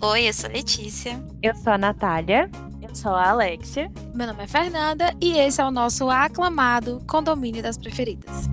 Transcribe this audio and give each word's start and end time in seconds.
Oi, 0.00 0.28
eu 0.28 0.32
sou 0.32 0.48
Letícia. 0.48 1.20
Eu 1.42 1.52
sou 1.56 1.72
a 1.72 1.78
Natália. 1.78 2.48
Eu 2.80 2.94
sou 2.94 3.10
a 3.10 3.30
Alexia. 3.30 3.90
Meu 4.14 4.28
nome 4.28 4.44
é 4.44 4.46
Fernanda 4.46 5.12
e 5.20 5.36
esse 5.36 5.60
é 5.60 5.64
o 5.64 5.72
nosso 5.72 6.08
aclamado 6.08 7.04
Condomínio 7.10 7.60
das 7.60 7.76
Preferidas. 7.76 8.46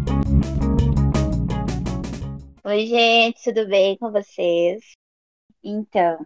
Oi, 2.63 2.87
gente, 2.87 3.43
tudo 3.43 3.67
bem 3.67 3.95
com 3.99 4.11
vocês? 4.11 4.93
Então, 5.63 6.25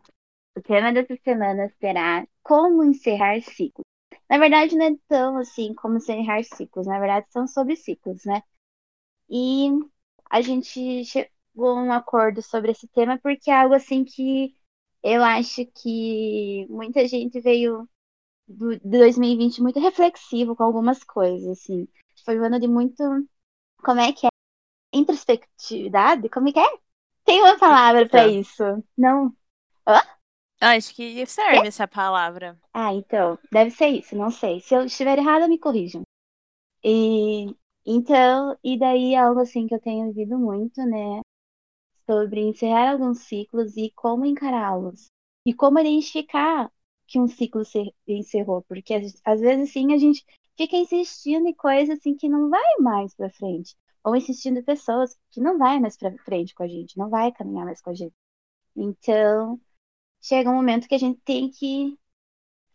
o 0.57 0.61
tema 0.61 0.93
dessa 0.93 1.17
semana 1.25 1.69
será 1.77 2.25
como 2.41 2.85
encerrar 2.85 3.41
ciclos. 3.41 3.85
Na 4.29 4.37
verdade, 4.37 4.77
não 4.77 4.85
é 4.85 4.95
tão 5.09 5.37
assim 5.37 5.73
como 5.73 5.97
encerrar 5.97 6.41
ciclos, 6.43 6.87
na 6.87 6.99
verdade, 6.99 7.25
são 7.31 7.45
sobre 7.47 7.75
ciclos, 7.75 8.23
né? 8.23 8.41
E 9.29 9.69
a 10.29 10.41
gente 10.41 11.05
chegou 11.05 11.69
a 11.69 11.81
um 11.81 11.91
acordo 11.91 12.41
sobre 12.41 12.71
esse 12.71 12.87
tema 12.87 13.19
porque 13.21 13.49
é 13.51 13.61
algo 13.61 13.75
assim 13.75 14.03
que 14.03 14.55
eu 15.03 15.23
acho 15.23 15.65
que 15.67 16.65
muita 16.69 17.07
gente 17.07 17.39
veio 17.39 17.87
do, 18.47 18.77
de 18.79 18.97
2020 18.97 19.61
muito 19.61 19.79
reflexivo 19.79 20.55
com 20.55 20.63
algumas 20.63 21.03
coisas, 21.03 21.59
assim. 21.59 21.87
Foi 22.23 22.39
um 22.39 22.43
ano 22.43 22.59
de 22.59 22.67
muito. 22.67 23.03
Como 23.83 23.99
é 23.99 24.11
que 24.11 24.25
é? 24.25 24.29
Introspectividade? 24.93 26.29
Como 26.29 26.49
é 26.49 26.51
que 26.53 26.59
é? 26.59 26.77
Tem 27.25 27.41
uma 27.41 27.57
palavra 27.57 28.07
para 28.07 28.27
isso. 28.27 28.63
Não. 28.97 29.33
Hã? 29.85 30.01
Acho 30.59 30.95
que 30.95 31.25
serve 31.25 31.65
é? 31.65 31.67
essa 31.67 31.87
palavra. 31.87 32.57
Ah, 32.73 32.93
então. 32.93 33.37
Deve 33.51 33.71
ser 33.71 33.89
isso, 33.89 34.15
não 34.15 34.31
sei. 34.31 34.59
Se 34.61 34.73
eu 34.73 34.85
estiver 34.85 35.17
errada, 35.19 35.47
me 35.47 35.59
corrijam. 35.59 36.01
E. 36.83 37.55
Então, 37.89 38.57
e 38.61 38.77
daí 38.77 39.15
algo 39.15 39.39
assim 39.39 39.65
que 39.65 39.73
eu 39.73 39.79
tenho 39.79 40.07
ouvido 40.07 40.37
muito, 40.37 40.81
né? 40.85 41.21
Sobre 42.05 42.41
encerrar 42.41 42.91
alguns 42.91 43.19
ciclos 43.21 43.77
e 43.77 43.91
como 43.95 44.25
encará-los. 44.25 45.07
E 45.45 45.53
como 45.53 45.79
identificar 45.79 46.69
que 47.07 47.19
um 47.19 47.27
ciclo 47.27 47.63
se 47.63 47.93
encerrou, 48.07 48.63
porque 48.63 48.93
às 49.25 49.39
vezes 49.39 49.71
sim 49.71 49.93
a 49.93 49.97
gente 49.97 50.25
fica 50.57 50.75
insistindo 50.75 51.47
em 51.47 51.53
coisas 51.53 51.97
assim 51.97 52.15
que 52.15 52.27
não 52.27 52.49
vai 52.49 52.77
mais 52.81 53.15
para 53.15 53.29
frente, 53.29 53.73
ou 54.03 54.15
insistindo 54.15 54.59
em 54.59 54.63
pessoas 54.63 55.17
que 55.31 55.39
não 55.39 55.57
vai 55.57 55.79
mais 55.79 55.95
para 55.97 56.11
frente 56.25 56.53
com 56.53 56.63
a 56.63 56.67
gente, 56.67 56.97
não 56.97 57.09
vai 57.09 57.31
caminhar 57.31 57.65
mais 57.65 57.81
com 57.81 57.91
a 57.91 57.93
gente. 57.93 58.13
Então, 58.75 59.59
chega 60.21 60.49
um 60.49 60.55
momento 60.55 60.87
que 60.87 60.95
a 60.95 60.99
gente 60.99 61.19
tem 61.21 61.49
que 61.51 61.97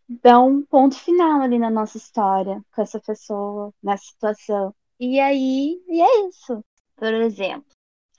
dar 0.09 0.41
um 0.41 0.65
ponto 0.65 0.97
final 0.99 1.43
ali 1.43 1.59
na 1.59 1.71
nossa 1.71 1.99
história 1.99 2.65
com 2.75 2.83
essa 2.83 3.01
pessoa, 3.01 3.75
nessa 3.83 4.05
situação. 4.05 4.75
E 5.07 5.21
aí, 5.21 5.83
e 5.89 6.01
é 6.01 6.29
isso. 6.29 6.65
Por 6.97 7.13
exemplo, 7.15 7.71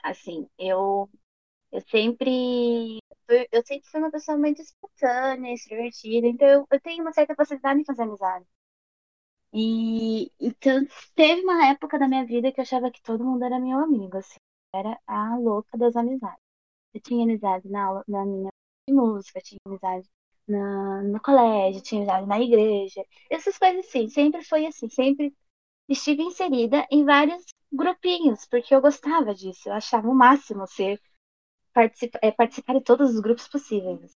assim, 0.02 0.48
eu 0.58 1.08
eu 1.72 1.80
sempre 1.90 3.00
eu 3.52 3.62
sempre 3.66 3.88
fui 3.90 4.00
uma 4.00 4.10
pessoa 4.12 4.38
muito 4.38 4.62
espontânea, 4.62 5.54
extrovertida, 5.54 6.26
então 6.28 6.48
eu, 6.48 6.68
eu 6.72 6.80
tenho 6.82 7.02
uma 7.02 7.12
certa 7.14 7.34
facilidade 7.36 7.80
em 7.80 7.84
fazer 7.86 8.02
amizade. 8.04 8.46
E 9.52 10.30
então 10.40 10.84
teve 11.14 11.42
uma 11.42 11.68
época 11.68 11.98
da 11.98 12.08
minha 12.08 12.26
vida 12.26 12.52
que 12.52 12.60
eu 12.60 12.62
achava 12.62 12.90
que 12.90 13.02
todo 13.02 13.24
mundo 13.24 13.44
era 13.44 13.58
meu 13.60 13.78
amigo, 13.78 14.16
assim, 14.18 14.38
era 14.74 14.98
a 15.06 15.36
louca 15.38 15.78
das 15.78 15.94
amizades. 15.96 16.40
Eu 16.94 17.00
tinha 17.02 17.24
amizade 17.24 17.68
na 17.70 17.84
aula, 17.86 18.04
na 18.08 18.24
minha 18.26 18.50
de 18.88 18.94
música, 18.94 19.40
tinha 19.40 19.60
amizade 19.66 20.08
na, 20.48 21.02
no 21.04 21.20
colégio, 21.22 21.82
tinha 21.82 22.02
amizade 22.02 22.26
na 22.28 22.40
igreja, 22.40 23.04
essas 23.30 23.58
coisas 23.58 23.86
assim, 23.86 24.08
sempre 24.08 24.44
foi 24.44 24.66
assim, 24.66 24.88
sempre 24.90 25.34
estive 25.88 26.22
inserida 26.22 26.86
em 26.90 27.04
vários 27.04 27.44
grupinhos, 27.72 28.46
porque 28.46 28.74
eu 28.74 28.80
gostava 28.80 29.34
disso, 29.34 29.68
eu 29.68 29.74
achava 29.74 30.08
o 30.08 30.14
máximo 30.14 30.66
ser 30.66 31.00
participar, 31.72 32.18
é, 32.22 32.30
participar 32.30 32.74
de 32.74 32.82
todos 32.82 33.14
os 33.14 33.20
grupos 33.20 33.48
possíveis. 33.48 34.12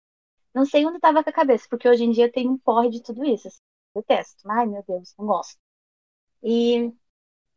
Não 0.53 0.65
sei 0.65 0.85
onde 0.85 0.97
estava 0.97 1.23
com 1.23 1.29
a 1.29 1.33
cabeça, 1.33 1.67
porque 1.69 1.89
hoje 1.89 2.03
em 2.03 2.11
dia 2.11 2.25
eu 2.25 2.31
tenho 2.31 2.51
um 2.51 2.57
porre 2.57 2.89
de 2.89 3.01
tudo 3.03 3.25
isso. 3.25 3.47
Assim, 3.47 3.59
detesto. 3.95 4.49
Ai, 4.49 4.65
meu 4.67 4.83
Deus, 4.87 5.13
não 5.17 5.25
gosto. 5.27 5.57
E 6.43 6.93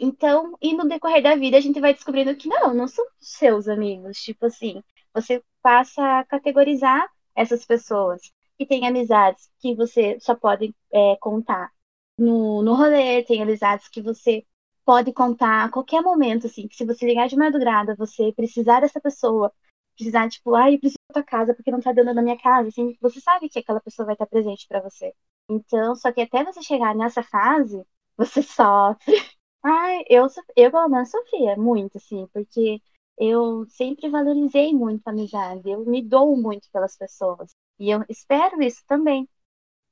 então, 0.01 0.57
e 0.63 0.75
no 0.75 0.89
decorrer 0.89 1.23
da 1.23 1.37
vida 1.37 1.57
a 1.59 1.61
gente 1.61 1.81
vai 1.81 1.95
descobrindo 1.95 2.37
que 2.37 2.49
não, 2.49 2.75
não 2.75 2.89
são 2.89 3.05
seus 3.21 3.69
amigos. 3.69 4.19
Tipo 4.23 4.47
assim, 4.47 4.83
você 5.15 5.43
passa 5.63 6.21
a 6.21 6.25
categorizar 6.25 7.09
essas 7.35 7.65
pessoas 7.67 8.23
que 8.59 8.67
têm 8.67 8.87
amizades 8.87 9.51
que 9.61 9.75
você 9.75 10.19
só 10.21 10.35
pode 10.35 10.75
é, 10.93 11.17
contar 11.17 11.73
no, 12.19 12.63
no 12.63 12.75
rolê, 12.75 13.23
tem 13.25 13.43
amizades 13.43 13.89
que 13.89 14.03
você 14.03 14.45
pode 14.85 15.13
contar 15.13 15.65
a 15.65 15.71
qualquer 15.71 16.03
momento, 16.03 16.47
assim, 16.47 16.67
que 16.69 16.77
se 16.77 16.85
você 16.85 17.07
ligar 17.07 17.29
de 17.29 17.37
madrugada, 17.37 17.95
você 17.97 18.33
precisar 18.33 18.81
dessa 18.81 19.01
pessoa, 19.01 19.53
precisar, 19.97 20.29
tipo, 20.29 20.55
ai, 20.55 20.75
eu 20.75 20.79
preciso 20.81 20.99
da 21.11 21.15
tua 21.15 21.23
casa 21.25 21.55
porque 21.55 21.71
não 21.71 21.81
tá 21.81 21.93
dando 21.93 22.15
na 22.15 22.23
minha 22.23 22.39
casa, 22.39 22.69
assim, 22.69 22.97
você 23.01 23.21
sabe 23.21 23.49
que 23.49 23.59
aquela 23.59 23.81
pessoa 23.81 24.07
vai 24.07 24.15
estar 24.15 24.27
presente 24.27 24.67
para 24.69 24.81
você. 24.81 25.15
Então, 25.49 25.95
só 25.97 26.13
que 26.13 26.21
até 26.23 26.45
você 26.45 26.63
chegar 26.63 26.95
nessa 26.95 27.23
fase, 27.23 27.83
você 28.17 28.43
sofre. 28.43 29.15
Ai, 29.63 30.03
eu, 30.09 30.27
eu 30.57 30.71
pelo 30.71 30.89
menos 30.89 31.11
sofria 31.11 31.57
muito, 31.57 31.99
assim, 31.99 32.27
porque 32.33 32.81
eu 33.19 33.67
sempre 33.69 34.09
valorizei 34.09 34.73
muito 34.73 35.07
a 35.07 35.11
amizade, 35.11 35.69
eu 35.71 35.85
me 35.85 36.03
dou 36.03 36.37
muito 36.37 36.69
pelas 36.73 36.97
pessoas. 36.97 37.51
E 37.79 37.91
eu 37.91 38.05
espero 38.09 38.63
isso 38.63 38.83
também. 38.87 39.29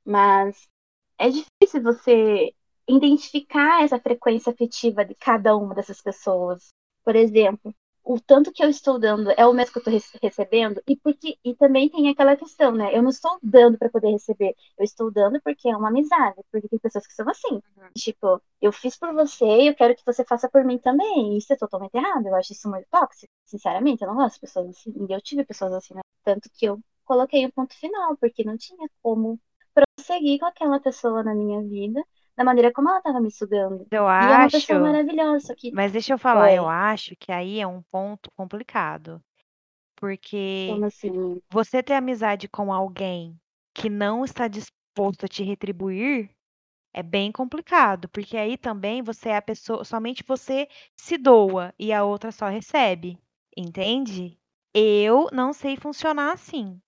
Mas 0.05 0.67
é 1.17 1.29
difícil 1.29 1.81
você 1.83 2.53
identificar 2.87 3.83
essa 3.83 3.99
frequência 3.99 4.51
afetiva 4.51 5.03
de 5.03 5.15
cada 5.15 5.55
uma 5.55 5.75
dessas 5.75 6.01
pessoas. 6.01 6.69
Por 7.03 7.15
exemplo, 7.15 7.73
o 8.07 8.19
tanto 8.21 8.53
que 8.53 8.63
eu 8.63 8.69
estou 8.69 8.97
dando 8.97 9.31
é 9.31 9.45
o 9.45 9.53
mesmo 9.53 9.73
que 9.73 9.89
eu 9.89 9.91
estou 9.91 10.19
recebendo 10.21 10.81
e 10.87 10.95
porque 10.95 11.37
e 11.43 11.53
também 11.55 11.89
tem 11.89 12.07
aquela 12.09 12.37
questão, 12.37 12.71
né? 12.71 12.95
Eu 12.95 13.01
não 13.03 13.09
estou 13.09 13.37
dando 13.43 13.77
para 13.77 13.89
poder 13.89 14.11
receber, 14.11 14.55
eu 14.77 14.83
estou 14.85 15.11
dando 15.11 15.41
porque 15.41 15.67
é 15.67 15.75
uma 15.75 15.89
amizade, 15.89 16.41
porque 16.49 16.69
tem 16.69 16.79
pessoas 16.79 17.05
que 17.05 17.13
são 17.13 17.29
assim, 17.29 17.55
uhum. 17.55 17.89
tipo, 17.97 18.41
eu 18.61 18.71
fiz 18.71 18.97
por 18.97 19.13
você, 19.13 19.69
eu 19.69 19.75
quero 19.75 19.93
que 19.95 20.05
você 20.05 20.23
faça 20.23 20.49
por 20.49 20.63
mim 20.63 20.77
também. 20.77 21.37
Isso 21.37 21.51
é 21.53 21.57
totalmente 21.57 21.95
errado. 21.95 22.27
Eu 22.27 22.35
acho 22.35 22.53
isso 22.53 22.69
muito 22.69 22.87
tóxico. 22.89 23.31
Sinceramente, 23.45 24.01
eu 24.03 24.07
não 24.07 24.15
gosto 24.15 24.35
de 24.35 24.41
pessoas 24.41 24.69
assim. 24.69 24.93
E 25.09 25.13
eu 25.13 25.21
tive 25.21 25.43
pessoas 25.45 25.73
assim, 25.73 25.93
né? 25.93 26.01
Tanto 26.23 26.49
que 26.53 26.65
eu 26.65 26.79
coloquei 27.05 27.43
o 27.45 27.47
um 27.49 27.51
ponto 27.51 27.73
final, 27.77 28.17
porque 28.17 28.43
não 28.43 28.57
tinha 28.57 28.89
como 29.01 29.39
prosseguir 29.97 30.39
com 30.39 30.45
aquela 30.45 30.79
pessoa 30.79 31.23
na 31.23 31.33
minha 31.33 31.61
vida 31.61 32.03
da 32.35 32.43
maneira 32.43 32.71
como 32.71 32.89
ela 32.89 33.01
tava 33.01 33.19
me 33.19 33.31
sugando. 33.31 33.87
Eu 33.89 34.03
e 34.03 34.07
acho. 34.07 34.29
é 34.29 34.37
uma 34.37 34.49
pessoa 34.49 34.79
maravilhosa. 34.79 35.55
Que... 35.55 35.71
Mas 35.71 35.91
deixa 35.91 36.13
eu 36.13 36.17
falar, 36.19 36.53
eu 36.53 36.69
acho 36.69 37.15
que 37.15 37.31
aí 37.31 37.59
é 37.59 37.65
um 37.65 37.81
ponto 37.81 38.29
complicado. 38.31 39.21
Porque 39.95 40.69
assim? 40.85 41.41
você 41.49 41.81
ter 41.81 41.93
amizade 41.93 42.47
com 42.47 42.71
alguém 42.71 43.35
que 43.73 43.89
não 43.89 44.23
está 44.23 44.47
disposto 44.47 45.25
a 45.25 45.27
te 45.27 45.43
retribuir 45.43 46.29
é 46.93 47.01
bem 47.01 47.31
complicado, 47.31 48.07
porque 48.09 48.37
aí 48.37 48.57
também 48.57 49.01
você 49.01 49.29
é 49.29 49.37
a 49.37 49.41
pessoa, 49.41 49.83
somente 49.83 50.23
você 50.23 50.67
se 50.95 51.17
doa 51.17 51.73
e 51.77 51.91
a 51.91 52.03
outra 52.03 52.31
só 52.31 52.47
recebe, 52.47 53.19
entende? 53.55 54.39
Eu 54.73 55.29
não 55.31 55.53
sei 55.53 55.75
funcionar 55.77 56.33
assim. 56.33 56.79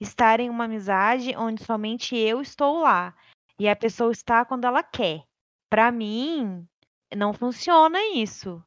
Estar 0.00 0.40
em 0.40 0.48
uma 0.48 0.64
amizade 0.64 1.34
onde 1.36 1.64
somente 1.64 2.16
eu 2.16 2.40
estou 2.40 2.80
lá 2.80 3.14
e 3.58 3.68
a 3.68 3.74
pessoa 3.74 4.12
está 4.12 4.44
quando 4.44 4.64
ela 4.64 4.82
quer. 4.82 5.24
Para 5.68 5.90
mim, 5.90 6.66
não 7.14 7.32
funciona 7.32 7.98
isso. 8.14 8.62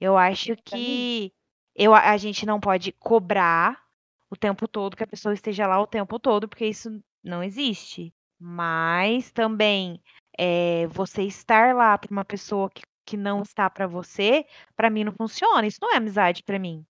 Eu 0.00 0.16
acho 0.16 0.56
que 0.64 1.32
eu, 1.74 1.94
a 1.94 2.16
gente 2.16 2.46
não 2.46 2.60
pode 2.60 2.92
cobrar 2.92 3.82
o 4.30 4.36
tempo 4.36 4.68
todo 4.68 4.96
que 4.96 5.02
a 5.02 5.06
pessoa 5.06 5.34
esteja 5.34 5.66
lá 5.66 5.80
o 5.80 5.86
tempo 5.86 6.18
todo, 6.18 6.48
porque 6.48 6.66
isso 6.66 7.02
não 7.22 7.42
existe. 7.42 8.12
Mas 8.38 9.30
também 9.32 10.00
é, 10.38 10.86
você 10.88 11.22
estar 11.22 11.74
lá 11.74 11.96
para 11.96 12.10
uma 12.10 12.24
pessoa 12.24 12.70
que, 12.70 12.82
que 13.04 13.16
não 13.16 13.42
está 13.42 13.68
para 13.68 13.86
você, 13.86 14.46
para 14.76 14.90
mim 14.90 15.04
não 15.04 15.12
funciona. 15.12 15.66
Isso 15.66 15.78
não 15.80 15.92
é 15.92 15.96
amizade 15.96 16.42
para 16.42 16.58
mim. 16.58 16.84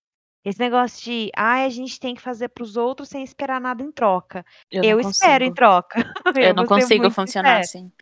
Esse 0.46 0.60
negócio 0.60 1.02
de, 1.02 1.28
ah, 1.34 1.64
a 1.64 1.68
gente 1.68 1.98
tem 1.98 2.14
que 2.14 2.22
fazer 2.22 2.48
para 2.50 2.62
os 2.62 2.76
outros 2.76 3.08
sem 3.08 3.24
esperar 3.24 3.60
nada 3.60 3.82
em 3.82 3.90
troca. 3.90 4.46
Eu, 4.70 4.84
eu 4.84 5.00
espero 5.00 5.42
em 5.42 5.52
troca. 5.52 5.98
Eu, 6.38 6.40
eu 6.40 6.54
não 6.54 6.64
consigo 6.64 7.10
funcionar 7.10 7.64
sincera. 7.64 7.82
assim. 7.82 7.92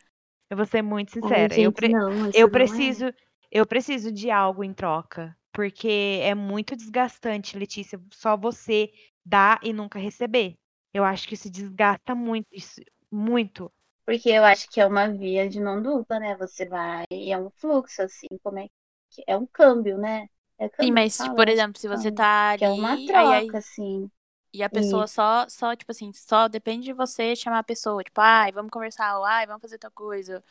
Eu 0.50 0.56
vou 0.58 0.66
ser 0.66 0.82
muito 0.82 1.10
sincera. 1.10 1.44
Ai, 1.44 1.48
gente, 1.48 1.62
eu, 1.62 1.72
pre 1.72 1.88
não, 1.88 2.30
eu 2.34 2.50
preciso, 2.50 3.06
é. 3.06 3.14
eu 3.50 3.64
preciso 3.64 4.12
de 4.12 4.30
algo 4.30 4.62
em 4.62 4.74
troca, 4.74 5.34
porque 5.50 6.20
é 6.22 6.34
muito 6.34 6.76
desgastante, 6.76 7.56
Letícia, 7.56 7.98
só 8.12 8.36
você 8.36 8.90
dar 9.24 9.58
e 9.62 9.72
nunca 9.72 9.98
receber. 9.98 10.54
Eu 10.92 11.02
acho 11.02 11.26
que 11.26 11.32
isso 11.32 11.50
desgasta 11.50 12.14
muito, 12.14 12.46
isso, 12.52 12.78
muito. 13.10 13.72
Porque 14.04 14.28
eu 14.28 14.44
acho 14.44 14.68
que 14.68 14.82
é 14.82 14.86
uma 14.86 15.08
via 15.08 15.48
de 15.48 15.58
mão 15.62 15.80
dupla, 15.80 16.20
né? 16.20 16.36
Você 16.36 16.66
vai 16.66 17.04
e 17.10 17.32
é 17.32 17.38
um 17.38 17.48
fluxo, 17.48 18.02
assim, 18.02 18.26
como 18.42 18.58
é 18.58 18.66
que 19.10 19.24
é 19.26 19.34
um 19.34 19.46
câmbio, 19.46 19.96
né? 19.96 20.28
É 20.58 20.68
Sim, 20.80 20.90
mas, 20.92 21.16
por 21.34 21.48
exemplo, 21.48 21.80
se 21.80 21.88
você 21.88 22.10
tá 22.12 22.50
ali. 22.50 22.58
Que 22.58 22.64
é 22.64 22.70
uma 22.70 22.96
troca, 22.98 23.18
aí, 23.30 23.32
aí, 23.50 23.58
assim. 23.58 24.10
E 24.52 24.62
a 24.62 24.70
pessoa 24.70 25.06
e... 25.06 25.08
só, 25.08 25.48
só, 25.48 25.74
tipo 25.76 25.90
assim, 25.90 26.12
só 26.12 26.48
depende 26.48 26.86
de 26.86 26.92
você 26.92 27.34
chamar 27.36 27.58
a 27.60 27.62
pessoa, 27.64 28.02
tipo, 28.04 28.20
ai, 28.20 28.52
vamos 28.52 28.70
conversar, 28.70 29.18
ou 29.18 29.24
ai, 29.24 29.46
vamos 29.46 29.60
fazer 29.62 29.78
tal 29.78 29.90
coisa. 29.90 30.44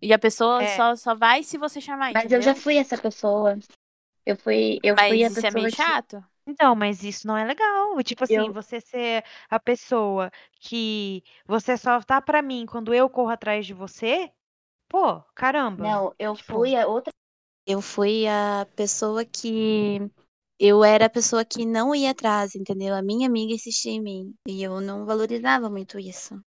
E 0.00 0.12
a 0.12 0.18
pessoa 0.18 0.62
É. 0.62 0.76
só, 0.76 0.96
só 0.96 1.14
vai 1.14 1.42
se 1.42 1.58
você 1.58 1.80
chamar, 1.80 2.12
Mas 2.12 2.24
entendeu? 2.24 2.38
eu 2.38 2.42
já 2.42 2.54
fui 2.54 2.76
essa 2.76 2.96
pessoa. 2.98 3.58
Eu 4.24 4.36
fui, 4.36 4.78
eu 4.82 4.94
Mas 4.96 5.08
fui 5.08 5.24
a 5.24 5.28
isso 5.28 5.38
é 5.38 5.42
pessoa 5.42 5.62
meio 5.62 5.70
que 5.70 5.76
chato. 5.76 6.24
Então, 6.46 6.74
mas 6.76 7.02
isso 7.04 7.26
não 7.26 7.36
é 7.36 7.44
legal. 7.44 8.02
Tipo 8.04 8.24
assim, 8.24 8.34
Eu- 8.34 8.52
você 8.52 8.80
ser 8.80 9.24
a 9.50 9.58
pessoa 9.60 10.30
que 10.60 11.22
você 11.46 11.76
só 11.76 12.00
tá 12.02 12.20
pra 12.22 12.42
mim 12.42 12.66
quando 12.66 12.94
eu 12.94 13.10
corro 13.10 13.30
atrás 13.30 13.66
de 13.66 13.74
você, 13.74 14.32
pô, 14.88 15.22
caramba. 15.34 15.84
Não, 15.84 16.14
eu 16.18 16.34
Tipo- 16.34 16.52
fui 16.54 16.76
a 16.76 16.86
outra. 16.86 17.12
Eu 17.66 17.80
fui 17.82 18.26
a 18.26 18.66
pessoa 18.76 19.24
que. 19.24 19.98
Eu 20.58 20.84
era 20.84 21.06
a 21.06 21.10
pessoa 21.10 21.44
que 21.44 21.66
não 21.66 21.94
ia 21.94 22.10
atrás, 22.12 22.54
entendeu? 22.54 22.94
A 22.94 23.02
minha 23.02 23.28
amiga 23.28 23.54
insistia 23.54 23.92
em 23.92 24.02
mim. 24.02 24.34
E 24.48 24.62
eu 24.62 24.80
não 24.80 25.04
valorizava 25.06 25.68
muito 25.70 25.98
isso. 25.98 26.40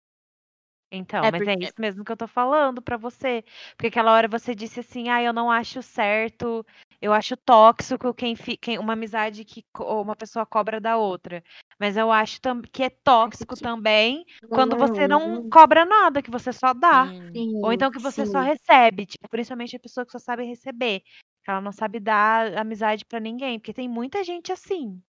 Então, 0.96 1.24
É 1.24 1.30
mas 1.30 1.40
é 1.42 1.44
porque- 1.52 1.64
isso 1.64 1.74
mesmo 1.78 2.04
que 2.04 2.12
eu 2.12 2.16
tô 2.16 2.26
falando 2.26 2.80
pra 2.82 2.96
você. 2.96 3.44
Porque 3.76 3.88
aquela 3.88 4.12
hora 4.12 4.28
você 4.28 4.54
disse 4.54 4.80
assim, 4.80 5.08
ah, 5.08 5.22
eu 5.22 5.32
não 5.32 5.50
acho 5.50 5.82
certo, 5.82 6.64
eu 7.00 7.12
acho 7.12 7.36
tóxico 7.36 8.12
quem, 8.14 8.34
fi- 8.34 8.56
quem 8.56 8.78
uma 8.78 8.94
amizade 8.94 9.44
que 9.44 9.62
co- 9.72 10.00
uma 10.02 10.16
pessoa 10.16 10.44
cobra 10.46 10.80
da 10.80 10.96
outra. 10.96 11.42
Mas 11.78 11.96
eu 11.96 12.10
acho 12.10 12.40
tam- 12.40 12.62
que 12.62 12.82
é 12.82 12.90
tóxico 12.90 13.54
que- 13.54 13.62
também 13.62 14.24
quando 14.48 14.76
você 14.76 15.06
não 15.06 15.42
Hum, 15.44 15.50
cobra 15.50 15.84
nada, 15.84 16.22
que 16.22 16.30
você 16.30 16.52
só 16.52 16.72
dá. 16.72 17.06
Sim. 17.06 17.30
Sim, 17.32 17.60
Ou 17.62 17.72
então 17.72 17.90
que 17.90 17.98
você 18.00 18.24
só 18.26 18.40
sim. 18.40 18.46
recebe, 18.46 19.06
tipo, 19.06 19.28
principalmente 19.28 19.76
a 19.76 19.80
pessoa 19.80 20.04
que 20.06 20.12
só 20.12 20.18
sabe 20.18 20.44
receber. 20.44 21.00
Que 21.44 21.50
ela 21.50 21.60
não 21.60 21.70
sabe 21.72 22.00
dar 22.00 22.56
amizade 22.58 23.04
pra 23.04 23.20
ninguém, 23.20 23.58
porque 23.58 23.72
tem 23.74 23.88
muita 23.88 24.24
gente 24.24 24.50
assim. 24.50 25.00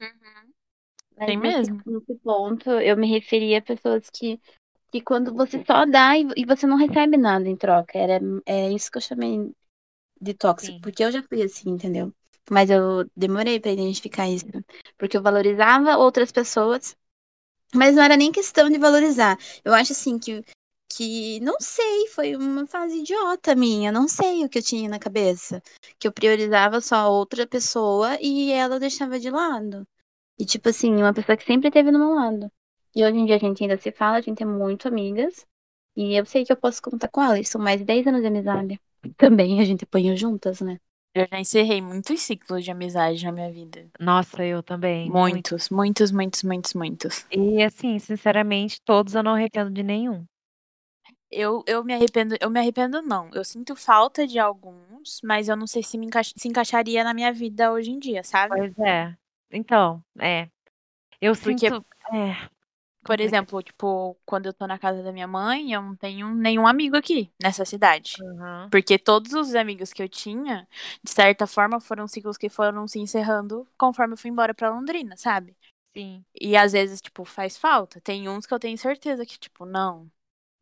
Uhum. 0.00 0.52
Mas 1.16 1.26
Tem 1.26 1.36
nesse- 1.36 1.70
mesmo. 1.70 1.82
Nesse 1.86 2.14
ponto, 2.22 2.70
eu 2.70 2.96
me 2.96 3.06
referia 3.08 3.58
a 3.58 3.62
pessoas 3.62 4.08
que, 4.10 4.40
que 4.92 5.00
quando 5.00 5.32
você 5.34 5.64
só 5.66 5.86
dá 5.86 6.18
e, 6.18 6.26
e 6.36 6.44
você 6.44 6.66
não 6.66 6.76
recebe 6.76 7.16
nada 7.16 7.48
em 7.48 7.56
troca. 7.56 7.98
Era, 7.98 8.20
é 8.44 8.70
isso 8.70 8.90
que 8.90 8.98
eu 8.98 9.02
chamei 9.02 9.50
de 10.20 10.34
tóxico. 10.34 10.74
Sim. 10.74 10.80
Porque 10.82 11.02
eu 11.02 11.10
já 11.10 11.22
fui 11.22 11.42
assim, 11.42 11.70
entendeu? 11.70 12.12
Mas 12.50 12.68
eu 12.68 13.08
demorei 13.16 13.58
pra 13.58 13.72
identificar 13.72 14.28
isso. 14.28 14.44
Porque 14.98 15.16
eu 15.16 15.22
valorizava 15.22 15.96
outras 15.96 16.30
pessoas, 16.30 16.94
mas 17.74 17.96
não 17.96 18.02
era 18.02 18.16
nem 18.16 18.30
questão 18.30 18.68
de 18.68 18.78
valorizar. 18.78 19.38
Eu 19.64 19.72
acho 19.72 19.92
assim 19.92 20.18
que, 20.18 20.44
que 20.92 21.40
não 21.40 21.56
sei, 21.58 22.08
foi 22.08 22.36
uma 22.36 22.66
fase 22.66 22.98
idiota 23.00 23.54
minha. 23.54 23.90
Não 23.90 24.06
sei 24.06 24.44
o 24.44 24.48
que 24.48 24.58
eu 24.58 24.62
tinha 24.62 24.90
na 24.90 24.98
cabeça. 24.98 25.62
Que 25.98 26.06
eu 26.06 26.12
priorizava 26.12 26.82
só 26.82 27.10
outra 27.10 27.46
pessoa 27.46 28.18
e 28.20 28.52
ela 28.52 28.78
deixava 28.78 29.18
de 29.18 29.30
lado. 29.30 29.86
E, 30.38 30.44
tipo 30.44 30.68
assim, 30.68 30.94
uma 30.96 31.14
pessoa 31.14 31.36
que 31.36 31.44
sempre 31.44 31.68
esteve 31.68 31.90
do 31.92 31.98
meu 31.98 32.14
lado. 32.14 32.50
E 32.94 33.04
hoje 33.04 33.16
em 33.18 33.24
dia 33.26 33.36
a 33.36 33.38
gente 33.38 33.62
ainda 33.62 33.76
se 33.78 33.90
fala, 33.92 34.18
a 34.18 34.20
gente 34.20 34.42
é 34.42 34.46
muito 34.46 34.88
amigas. 34.88 35.46
E 35.96 36.14
eu 36.14 36.24
sei 36.24 36.44
que 36.44 36.52
eu 36.52 36.56
posso 36.56 36.80
contar 36.82 37.08
com 37.08 37.22
ela. 37.22 37.42
São 37.44 37.60
mais 37.60 37.78
de 37.78 37.84
10 37.84 38.06
anos 38.06 38.20
de 38.20 38.26
amizade. 38.26 38.80
Também 39.16 39.60
a 39.60 39.64
gente 39.64 39.84
apanhou 39.84 40.16
juntas, 40.16 40.60
né? 40.60 40.78
Eu 41.14 41.26
já 41.30 41.38
encerrei 41.38 41.82
muitos 41.82 42.20
ciclos 42.22 42.64
de 42.64 42.70
amizade 42.70 43.22
na 43.24 43.32
minha 43.32 43.50
vida. 43.52 43.86
Nossa, 44.00 44.42
eu 44.44 44.62
também. 44.62 45.10
Muitos, 45.10 45.68
muitos, 45.68 46.10
muitos, 46.10 46.42
muitos, 46.42 46.72
muitos. 46.72 47.26
E 47.30 47.62
assim, 47.62 47.98
sinceramente, 47.98 48.80
todos 48.82 49.14
eu 49.14 49.22
não 49.22 49.34
arrependo 49.34 49.70
de 49.70 49.82
nenhum. 49.82 50.24
Eu, 51.30 51.62
eu 51.66 51.82
me 51.82 51.94
arrependo, 51.94 52.36
eu 52.40 52.50
me 52.50 52.60
arrependo 52.60 53.00
não. 53.02 53.28
Eu 53.34 53.44
sinto 53.44 53.74
falta 53.74 54.26
de 54.26 54.38
alguns, 54.38 55.20
mas 55.24 55.48
eu 55.48 55.56
não 55.56 55.66
sei 55.66 55.82
se 55.82 55.96
me 55.98 56.06
encaixa- 56.06 56.34
se 56.36 56.48
encaixaria 56.48 57.02
na 57.04 57.14
minha 57.14 57.32
vida 57.32 57.72
hoje 57.72 57.90
em 57.90 57.98
dia, 57.98 58.22
sabe? 58.22 58.56
Pois 58.56 58.78
é. 58.78 59.14
Então, 59.50 60.02
é. 60.18 60.48
Eu 61.20 61.34
Porque- 61.34 61.68
sinto. 61.68 61.84
É. 62.12 62.48
Por 63.04 63.20
exemplo, 63.20 63.60
tipo, 63.62 64.16
quando 64.24 64.46
eu 64.46 64.52
tô 64.54 64.66
na 64.66 64.78
casa 64.78 65.02
da 65.02 65.12
minha 65.12 65.26
mãe, 65.26 65.72
eu 65.72 65.82
não 65.82 65.96
tenho 65.96 66.32
nenhum 66.34 66.66
amigo 66.66 66.96
aqui 66.96 67.32
nessa 67.42 67.64
cidade. 67.64 68.14
Aham. 68.22 68.68
Porque 68.70 68.98
todos 68.98 69.32
os 69.32 69.54
amigos 69.54 69.92
que 69.92 70.02
eu 70.02 70.08
tinha, 70.08 70.68
de 71.02 71.10
certa 71.10 71.46
forma, 71.46 71.80
foram 71.80 72.06
ciclos 72.06 72.38
que 72.38 72.48
foram 72.48 72.86
se 72.86 72.98
encerrando 73.00 73.66
conforme 73.76 74.14
eu 74.14 74.18
fui 74.18 74.30
embora 74.30 74.54
pra 74.54 74.70
Londrina, 74.70 75.16
sabe? 75.16 75.56
Sim. 75.96 76.24
E 76.40 76.56
às 76.56 76.72
vezes, 76.72 77.00
tipo, 77.00 77.24
faz 77.24 77.56
falta. 77.58 78.00
Tem 78.00 78.28
uns 78.28 78.46
que 78.46 78.54
eu 78.54 78.58
tenho 78.60 78.78
certeza 78.78 79.26
que, 79.26 79.38
tipo, 79.38 79.66
não, 79.66 80.10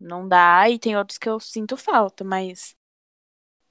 não 0.01 0.29
dá, 0.29 0.71
e 0.71 0.79
tem 0.79 0.97
outros 0.97 1.19
que 1.19 1.29
eu 1.29 1.41
sinto 1.41 1.77
falta, 1.77 2.25
mas 2.25 2.77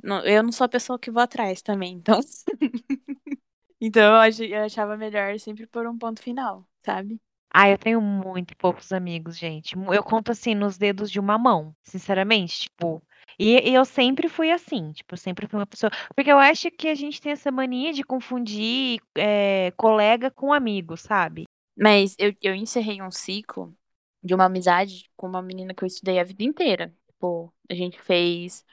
não- 0.04 0.24
eu 0.25 0.44
não 0.44 0.51
sou 0.51 0.66
a 0.66 0.69
pessoa 0.69 1.00
que 1.00 1.12
vou 1.12 1.21
atrás 1.24 1.62
também, 1.62 1.94
então. 1.95 2.19
então 3.81 4.04
eu, 4.16 4.16
ach- 4.21 4.39
eu 4.42 4.63
achava 4.63 4.98
melhor 4.98 5.38
sempre 5.39 5.68
pôr 5.68 5.88
um 5.88 5.98
ponto 5.98 6.21
final, 6.21 6.68
sabe? 6.86 7.19
Ah, 7.51 7.69
eu 7.69 7.77
tenho 7.77 7.99
muito 8.01 8.55
poucos 8.57 8.91
amigos, 8.91 9.37
gente. 9.37 9.75
Eu 9.75 10.03
conto 10.03 10.31
assim 10.31 10.53
nos 10.53 10.77
dedos 10.77 11.09
de 11.09 11.19
uma 11.19 11.37
mão, 11.37 11.75
sinceramente, 11.83 12.61
tipo. 12.61 13.01
E, 13.39 13.69
e 13.71 13.73
eu 13.73 13.85
sempre 13.85 14.29
fui 14.29 14.51
assim, 14.51 14.91
tipo, 14.91 15.17
sempre 15.17 15.47
fui 15.47 15.59
uma 15.59 15.65
pessoa. 15.65 15.89
Porque 16.15 16.31
eu 16.31 16.37
acho 16.37 16.69
que 16.71 16.87
a 16.87 16.95
gente 16.95 17.19
tem 17.21 17.31
essa 17.31 17.51
mania 17.51 17.91
de 17.93 18.03
confundir 18.03 19.01
é, 19.15 19.71
colega 19.77 20.29
com 20.29 20.53
amigo, 20.53 20.95
sabe? 20.97 21.45
Mas 21.77 22.15
eu, 22.19 22.33
eu 22.41 22.53
encerrei 22.53 23.01
um 23.01 23.09
ciclo 23.11 23.75
de 24.21 24.33
uma 24.35 24.45
amizade 24.45 25.09
com 25.15 25.27
uma 25.27 25.41
menina 25.41 25.73
que 25.73 25.83
eu 25.83 25.87
estudei 25.87 26.19
a 26.19 26.23
vida 26.23 26.43
inteira. 26.43 26.93
Tipo, 27.07 27.53
a 27.69 27.73
gente 27.73 27.99
fez 27.99 28.63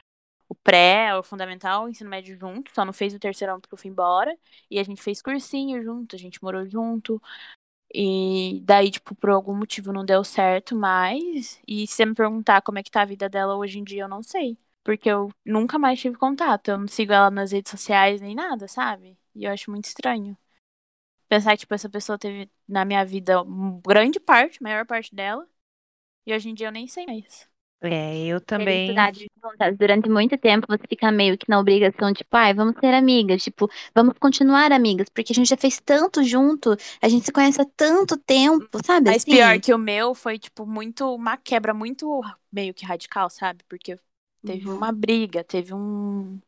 o 0.48 0.54
pré, 0.54 1.14
o 1.16 1.22
fundamental, 1.22 1.84
o 1.84 1.88
ensino 1.88 2.10
médio 2.10 2.36
junto, 2.38 2.70
só 2.74 2.84
não 2.84 2.92
fez 2.92 3.14
o 3.14 3.18
terceirão 3.18 3.60
porque 3.60 3.74
eu 3.74 3.78
fui 3.78 3.90
embora. 3.90 4.36
E 4.70 4.78
a 4.78 4.82
gente 4.84 5.02
fez 5.02 5.22
cursinho 5.22 5.82
junto, 5.82 6.16
a 6.16 6.18
gente 6.18 6.42
morou 6.42 6.66
junto. 6.68 7.20
E 7.98 8.60
daí, 8.64 8.90
tipo, 8.90 9.14
por 9.14 9.30
algum 9.30 9.54
motivo 9.56 9.90
não 9.90 10.04
deu 10.04 10.22
certo 10.22 10.76
mais. 10.76 11.58
E 11.66 11.86
se 11.86 11.94
você 11.94 12.04
me 12.06 12.14
perguntar 12.14 12.60
como 12.60 12.78
é 12.78 12.82
que 12.82 12.90
tá 12.90 13.00
a 13.02 13.06
vida 13.06 13.26
dela 13.28 13.56
hoje 13.56 13.78
em 13.78 13.84
dia, 13.84 14.02
eu 14.02 14.08
não 14.08 14.22
sei. 14.22 14.58
Porque 14.84 15.08
eu 15.10 15.30
nunca 15.44 15.78
mais 15.78 15.98
tive 15.98 16.16
contato. 16.18 16.68
Eu 16.68 16.78
não 16.78 16.88
sigo 16.88 17.12
ela 17.14 17.30
nas 17.30 17.52
redes 17.52 17.70
sociais 17.70 18.20
nem 18.20 18.34
nada, 18.34 18.68
sabe? 18.68 19.18
E 19.34 19.44
eu 19.44 19.52
acho 19.52 19.70
muito 19.70 19.86
estranho. 19.86 20.36
Pensar 21.28 21.52
que, 21.52 21.58
tipo, 21.58 21.74
essa 21.74 21.88
pessoa 21.90 22.18
teve 22.18 22.50
na 22.68 22.84
minha 22.84 23.04
vida 23.04 23.34
grande 23.86 24.20
parte, 24.20 24.62
maior 24.62 24.86
parte 24.86 25.14
dela. 25.14 25.48
E 26.26 26.34
hoje 26.34 26.50
em 26.50 26.54
dia 26.54 26.68
eu 26.68 26.72
nem 26.72 26.88
sei 26.88 27.06
mais. 27.06 27.48
É, 27.86 28.26
eu 28.26 28.40
também. 28.40 28.94
Durante 29.78 30.08
muito 30.08 30.36
tempo 30.36 30.66
você 30.68 30.82
fica 30.88 31.10
meio 31.12 31.38
que 31.38 31.48
na 31.48 31.60
obrigação, 31.60 32.12
tipo, 32.12 32.36
ai, 32.36 32.52
vamos 32.52 32.74
ser 32.80 32.92
amigas, 32.94 33.42
tipo, 33.42 33.68
vamos 33.94 34.14
continuar 34.18 34.72
amigas, 34.72 35.08
porque 35.08 35.32
a 35.32 35.34
gente 35.34 35.48
já 35.48 35.56
fez 35.56 35.80
tanto 35.80 36.22
junto, 36.24 36.76
a 37.00 37.08
gente 37.08 37.26
se 37.26 37.32
conhece 37.32 37.60
há 37.60 37.66
tanto 37.76 38.16
tempo, 38.16 38.66
sabe? 38.84 39.10
Mas 39.10 39.22
assim? 39.22 39.32
pior 39.32 39.60
que 39.60 39.72
o 39.72 39.78
meu 39.78 40.14
foi, 40.14 40.38
tipo, 40.38 40.66
muito. 40.66 41.14
Uma 41.14 41.36
quebra 41.36 41.72
muito 41.72 42.20
meio 42.52 42.74
que 42.74 42.84
radical, 42.84 43.30
sabe? 43.30 43.62
Porque 43.68 43.96
teve 44.44 44.68
Uhum. 44.68 44.76
uma 44.76 44.92
briga, 44.92 45.44
teve 45.44 45.74
um. 45.74 46.38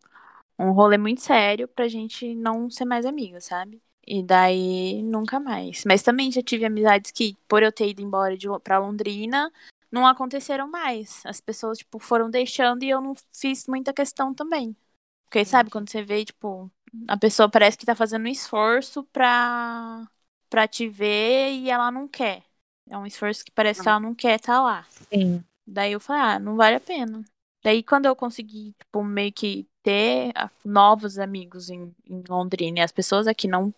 Um 0.59 0.73
rolê 0.73 0.99
muito 0.99 1.21
sério 1.21 1.69
pra 1.69 1.87
gente 1.87 2.35
não 2.35 2.69
ser 2.69 2.85
mais 2.85 3.07
amiga, 3.07 3.41
sabe? 3.41 3.81
E 4.05 4.23
daí, 4.25 5.03
nunca 5.05 5.39
mais. 5.39 5.85
Mas 5.87 6.03
também 6.03 6.33
já 6.33 6.43
tive 6.43 6.65
amizades 6.65 7.13
que, 7.13 7.37
por 7.47 7.63
eu 7.63 7.71
ter 7.71 7.89
ido 7.91 8.03
embora 8.03 8.37
de, 8.37 8.49
pra 8.65 8.79
Londrina, 8.79 9.53
não 9.91 10.07
aconteceram 10.07 10.69
mais. 10.69 11.25
As 11.25 11.41
pessoas, 11.41 11.79
tipo, 11.79 11.99
foram 11.99 12.31
deixando 12.31 12.83
e 12.83 12.91
eu 12.91 13.01
não 13.01 13.15
fiz 13.33 13.67
muita 13.67 13.93
questão 13.93 14.35
também. 14.35 14.77
Porque, 15.25 15.45
sabe, 15.45 15.71
quando 15.71 15.91
você 15.91 16.03
vê, 16.03 16.25
tipo, 16.25 16.71
a 17.07 17.17
pessoa 17.17 17.51
parece 17.51 17.77
que 17.77 17.87
tá 17.87 17.95
fazendo 17.95 18.25
um 18.25 18.29
esforço 18.29 19.05
pra, 19.05 20.07
pra 20.49 20.67
te 20.67 20.89
ver 20.89 21.53
e 21.53 21.71
ela 21.71 21.91
não 21.91 22.09
quer. 22.09 22.43
É 22.89 22.97
um 22.97 23.07
esforço 23.07 23.45
que 23.45 23.51
parece 23.51 23.83
que 23.83 23.89
ela 23.89 24.01
não 24.01 24.15
quer 24.15 24.37
estar 24.37 24.63
lá. 24.63 24.87
Sim. 25.13 25.45
Daí 25.67 25.93
eu 25.93 26.01
falei, 26.01 26.23
ah, 26.23 26.39
não 26.39 26.57
vale 26.57 26.77
a 26.77 26.81
pena. 26.81 27.23
Daí 27.63 27.83
quando 27.83 28.07
eu 28.07 28.17
consegui, 28.17 28.75
tipo, 28.79 29.05
meio 29.05 29.33
que 29.33 29.69
ter 29.83 30.33
ah, 30.35 30.51
novos 30.65 31.19
amigos 31.19 31.69
em, 31.69 31.95
em 32.07 32.23
Londrina 32.27 32.79
e 32.79 32.83
as 32.83 32.93
pessoas 32.93 33.27
aqui 33.27 33.47
não, 33.47 33.75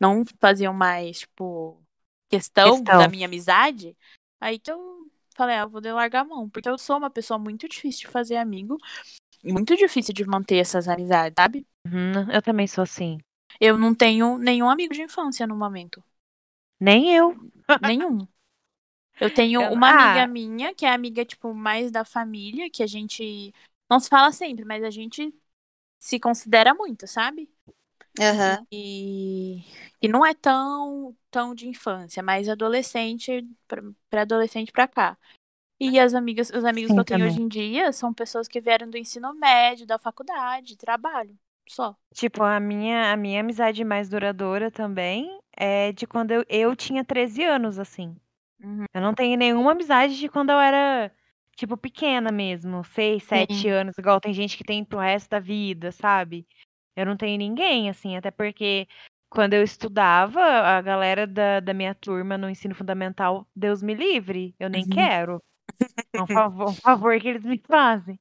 não 0.00 0.24
faziam 0.38 0.72
mais, 0.72 1.20
tipo, 1.20 1.78
questão, 2.30 2.76
Questão. 2.76 2.98
da 2.98 3.08
minha 3.08 3.26
amizade, 3.26 3.94
aí 4.40 4.58
que 4.58 4.70
eu 4.70 4.97
falei, 5.38 5.56
ah, 5.56 5.60
eu 5.62 5.70
vou 5.70 5.80
de 5.80 5.92
largar 5.92 6.22
a 6.22 6.24
mão. 6.24 6.48
Porque 6.50 6.68
eu 6.68 6.78
sou 6.78 6.98
uma 6.98 7.10
pessoa 7.10 7.38
muito 7.38 7.68
difícil 7.68 8.02
de 8.08 8.12
fazer 8.12 8.36
amigo 8.36 8.78
e 9.44 9.52
muito 9.52 9.76
difícil 9.76 10.14
de 10.14 10.24
manter 10.26 10.56
essas 10.58 10.88
amizades, 10.88 11.34
sabe? 11.38 11.66
Uhum, 11.86 12.30
eu 12.30 12.40
também 12.42 12.66
sou 12.68 12.82
assim. 12.82 13.18
Eu 13.60 13.78
não 13.78 13.94
tenho 13.94 14.36
nenhum 14.38 14.68
amigo 14.68 14.92
de 14.94 15.02
infância 15.02 15.46
no 15.46 15.56
momento. 15.56 16.02
Nem 16.80 17.14
eu. 17.14 17.36
Nenhum. 17.80 18.26
Eu 19.20 19.30
tenho 19.30 19.62
Eu- 19.72 19.72
uma 19.72 19.90
amiga 19.90 20.26
ah. 20.26 20.28
minha, 20.28 20.74
que 20.74 20.86
é 20.86 20.90
amiga, 20.92 21.24
tipo, 21.24 21.54
mais 21.54 21.90
da 21.90 22.04
família, 22.04 22.70
que 22.70 22.82
a 22.82 22.86
gente 22.86 23.52
não 23.90 24.00
se 24.00 24.08
fala 24.08 24.32
sempre, 24.32 24.64
mas 24.64 24.84
a 24.84 24.90
gente 24.90 25.34
se 25.98 26.20
considera 26.20 26.74
muito, 26.74 27.06
sabe? 27.08 27.50
Aham. 28.20 28.66
E, 28.70 29.62
e 30.02 30.08
não 30.08 30.24
é 30.24 30.34
tão, 30.34 31.16
tão 31.30 31.54
de 31.54 31.68
infância, 31.68 32.22
mas 32.22 32.48
adolescente, 32.48 33.42
pra 34.10 34.22
adolescente 34.22 34.72
pra 34.72 34.86
cá. 34.88 35.16
E 35.80 35.98
as 36.00 36.14
amigas, 36.14 36.50
os 36.50 36.64
amigos 36.64 36.92
Sim, 36.92 36.94
que 36.94 37.00
eu 37.00 37.04
tenho 37.04 37.24
também. 37.24 37.26
hoje 37.26 37.40
em 37.40 37.48
dia 37.48 37.92
são 37.92 38.14
pessoas 38.14 38.48
que 38.48 38.60
vieram 38.60 38.90
do 38.90 38.98
ensino 38.98 39.34
médio, 39.34 39.86
da 39.86 39.98
faculdade, 39.98 40.76
trabalho, 40.76 41.38
só. 41.68 41.96
Tipo, 42.14 42.42
a 42.42 42.58
minha, 42.58 43.12
a 43.12 43.16
minha 43.16 43.40
amizade 43.40 43.84
mais 43.84 44.08
duradoura 44.08 44.70
também 44.70 45.38
é 45.56 45.92
de 45.92 46.06
quando 46.06 46.32
eu, 46.32 46.44
eu 46.48 46.74
tinha 46.74 47.04
13 47.04 47.44
anos, 47.44 47.78
assim. 47.78 48.16
Uhum. 48.62 48.84
Eu 48.94 49.00
não 49.02 49.14
tenho 49.14 49.38
nenhuma 49.38 49.72
amizade 49.72 50.18
de 50.18 50.28
quando 50.28 50.50
eu 50.50 50.58
era 50.60 51.12
tipo, 51.56 51.76
pequena 51.76 52.32
mesmo, 52.32 52.84
seis, 52.84 53.24
sete 53.24 53.68
Sim. 53.68 53.70
anos, 53.70 53.98
igual 53.98 54.20
tem 54.20 54.32
gente 54.34 54.56
que 54.56 54.64
tem 54.64 54.84
pro 54.84 54.98
resto 55.00 55.30
da 55.30 55.40
vida, 55.40 55.92
sabe? 55.92 56.46
Eu 56.98 57.06
não 57.06 57.16
tenho 57.16 57.38
ninguém, 57.38 57.88
assim, 57.90 58.16
até 58.16 58.30
porque 58.30 58.86
quando 59.30 59.54
eu 59.54 59.62
estudava, 59.62 60.40
a 60.40 60.80
galera 60.82 61.26
da, 61.26 61.60
da 61.60 61.74
minha 61.74 61.94
turma 61.94 62.38
no 62.38 62.48
ensino 62.48 62.74
fundamental, 62.74 63.46
Deus 63.54 63.82
me 63.82 63.94
livre, 63.94 64.54
eu 64.58 64.68
nem 64.70 64.84
Uhum. 64.84 64.94
quero. 64.94 65.42
É 66.16 66.22
um 66.22 66.26
favor, 66.28 66.70
um 66.70 66.74
favor 66.74 67.20
que 67.20 67.28
eles 67.28 67.44
me 67.44 67.58
fazem. 67.66 68.18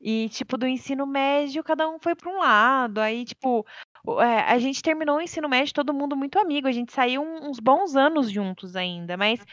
E, 0.00 0.28
tipo, 0.30 0.56
do 0.56 0.66
ensino 0.66 1.06
médio, 1.06 1.62
cada 1.64 1.88
um 1.88 1.98
foi 1.98 2.14
para 2.14 2.30
um 2.30 2.38
lado. 2.38 3.00
Aí, 3.00 3.24
tipo, 3.24 3.66
é, 4.20 4.40
a 4.52 4.58
gente 4.58 4.82
terminou 4.82 5.18
o 5.18 5.20
ensino 5.22 5.48
médio, 5.48 5.74
todo 5.74 5.94
mundo 5.94 6.16
muito 6.16 6.38
amigo. 6.38 6.68
A 6.68 6.72
gente 6.72 6.92
saiu 6.92 7.22
uns 7.22 7.60
bons 7.60 7.94
anos 7.96 8.30
juntos 8.30 8.76
ainda, 8.76 9.16
mas 9.16 9.44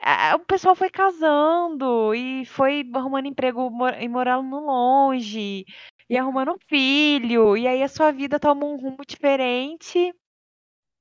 a- 0.00 0.36
o 0.36 0.40
pessoal 0.40 0.74
foi 0.74 0.90
casando 0.90 2.14
e 2.14 2.44
foi 2.46 2.88
arrumando 2.94 3.26
emprego 3.26 3.70
e 4.00 4.08
morando 4.08 4.56
longe 4.60 5.64
e 6.08 6.16
arrumando 6.18 6.52
um 6.52 6.58
filho. 6.68 7.56
E 7.56 7.66
aí 7.66 7.82
a 7.82 7.88
sua 7.88 8.12
vida 8.12 8.38
toma 8.40 8.64
um 8.66 8.76
rumo 8.76 8.98
diferente. 9.06 10.14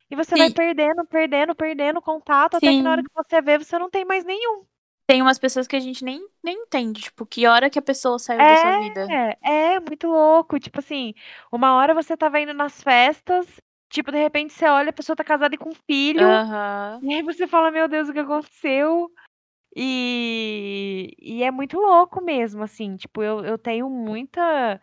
E 0.09 0.15
você 0.15 0.37
vai 0.37 0.49
Sim. 0.49 0.53
perdendo, 0.53 1.05
perdendo, 1.05 1.55
perdendo 1.55 2.01
contato, 2.01 2.55
até 2.57 2.73
que 2.73 2.81
na 2.83 2.91
hora 2.91 3.01
Sim. 3.01 3.03
que 3.03 3.09
você 3.13 3.41
vê, 3.41 3.57
você 3.57 3.77
não 3.79 3.89
tem 3.89 4.05
mais 4.05 4.23
nenhum. 4.23 4.65
Tem 5.07 5.21
umas 5.21 5.37
pessoas 5.39 5.67
que 5.67 5.75
a 5.75 5.79
gente 5.79 6.03
nem, 6.03 6.27
nem 6.43 6.57
entende, 6.63 7.01
tipo, 7.01 7.25
que 7.25 7.45
hora 7.47 7.69
que 7.69 7.77
a 7.77 7.81
pessoa 7.81 8.17
saiu 8.19 8.45
da 8.45 8.55
sua 8.55 8.71
vida. 8.71 9.15
É, 9.43 9.75
é 9.75 9.79
muito 9.79 10.07
louco. 10.07 10.59
Tipo 10.59 10.79
assim, 10.79 11.13
uma 11.51 11.75
hora 11.75 11.93
você 11.93 12.15
tava 12.17 12.39
indo 12.39 12.53
nas 12.53 12.81
festas, 12.81 13.47
tipo, 13.89 14.11
de 14.11 14.17
repente 14.17 14.53
você 14.53 14.65
olha, 14.67 14.89
a 14.89 14.93
pessoa 14.93 15.15
tá 15.15 15.23
casada 15.23 15.55
e 15.55 15.57
com 15.57 15.71
filho, 15.89 16.27
Aham. 16.27 16.99
e 17.01 17.13
aí 17.13 17.21
você 17.23 17.47
fala, 17.47 17.71
meu 17.71 17.87
Deus, 17.87 18.09
o 18.09 18.13
que 18.13 18.19
aconteceu? 18.19 19.11
E, 19.75 21.11
e 21.19 21.43
é 21.43 21.51
muito 21.51 21.77
louco 21.77 22.21
mesmo, 22.23 22.63
assim, 22.63 22.95
tipo, 22.95 23.21
eu, 23.21 23.43
eu 23.43 23.57
tenho 23.57 23.89
muita, 23.89 24.79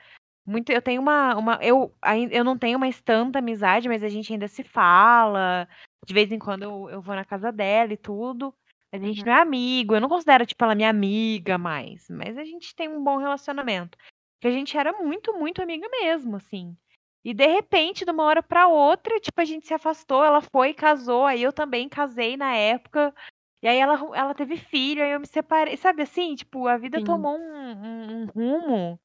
muito, 0.47 0.71
eu 0.71 0.83
tenho 0.83 1.01
uma, 1.01 1.35
uma 1.37 1.59
eu, 1.63 1.95
eu 2.31 2.45
não 2.45 2.59
tenho 2.59 2.79
mais 2.79 3.01
tanta 3.01 3.39
amizade, 3.39 3.89
mas 3.89 4.03
a 4.05 4.09
gente 4.09 4.33
ainda 4.33 4.49
se 4.49 4.63
fala, 4.63 5.67
de 6.07 6.13
vez 6.15 6.31
em 6.31 6.39
quando 6.39 6.65
eu, 6.65 6.91
eu 6.91 7.01
vou 7.03 7.15
na 7.15 7.25
casa 7.25 7.51
dela 7.51 7.93
e 7.95 7.97
tudo, 7.97 8.55
a 8.93 8.99
gente 8.99 9.25
Uhum. 9.25 9.27
não 9.27 9.33
é 9.33 9.41
amigo, 9.41 9.95
eu 9.95 10.01
não 10.01 10.09
considero, 10.11 10.45
tipo, 10.45 10.63
ela 10.65 10.75
minha 10.75 10.91
amiga 10.91 11.57
mais, 11.57 12.07
mas 12.11 12.37
a 12.37 12.45
gente 12.45 12.75
tem 12.75 12.89
um 12.89 13.03
bom 13.03 13.17
relacionamento, 13.17 13.97
que 14.41 14.49
a 14.49 14.51
gente 14.51 14.77
era 14.77 14.93
muito, 14.93 15.33
muito 15.39 15.63
amiga 15.63 15.89
mesmo, 15.89 16.37
assim, 16.37 16.77
e 17.25 17.33
de 17.33 17.47
repente, 17.47 18.05
de 18.05 18.11
uma 18.11 18.25
hora 18.25 18.43
pra 18.43 18.67
outra, 18.69 19.19
tipo, 19.21 19.41
a 19.41 19.45
gente 19.45 19.67
se 19.67 19.73
afastou, 19.75 20.25
ela 20.25 20.41
foi 20.43 20.71
e 20.71 20.75
casou, 20.75 21.25
aí 21.25 21.43
eu 21.43 21.53
também 21.53 21.89
casei 21.89 22.37
na 22.37 22.55
época, 22.55 23.15
e 23.63 23.69
aí 23.69 23.79
ela, 23.79 23.95
ela 24.17 24.35
teve 24.35 24.57
filho, 24.57 25.03
aí 25.03 25.13
eu 25.13 25.21
me 25.21 25.27
separei, 25.27 25.77
sabe 25.77 26.03
assim, 26.03 26.35
tipo, 26.35 26.67
a 26.69 26.77
vida 26.77 26.99
Sim. 26.99 27.05
tomou 27.05 27.37
um, 27.39 27.43
um- 27.43 28.23
um 28.23 28.27
rumo, 28.27 29.01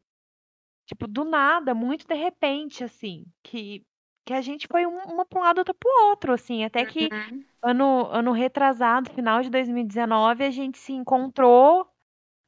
tipo, 0.85 1.07
do 1.07 1.25
nada, 1.25 1.73
muito 1.75 2.07
de 2.07 2.15
repente, 2.15 2.83
assim, 2.83 3.25
que, 3.43 3.85
que 4.25 4.33
a 4.33 4.41
gente 4.41 4.67
foi 4.71 4.85
um- 4.85 4.99
uma 5.05 5.25
pra 5.25 5.39
um 5.39 5.43
lado, 5.43 5.59
outra 5.59 5.73
pro 5.73 5.89
outro, 6.09 6.33
assim, 6.33 6.63
até 6.63 6.85
que 6.85 7.09
Uhum. 7.11 7.45
ano, 7.63 8.07
ano 8.11 8.31
retrasado, 8.31 9.11
final 9.11 9.41
de 9.41 9.49
2019, 9.49 10.43
a 10.45 10.51
gente 10.51 10.77
se 10.79 10.93
encontrou, 10.93 11.87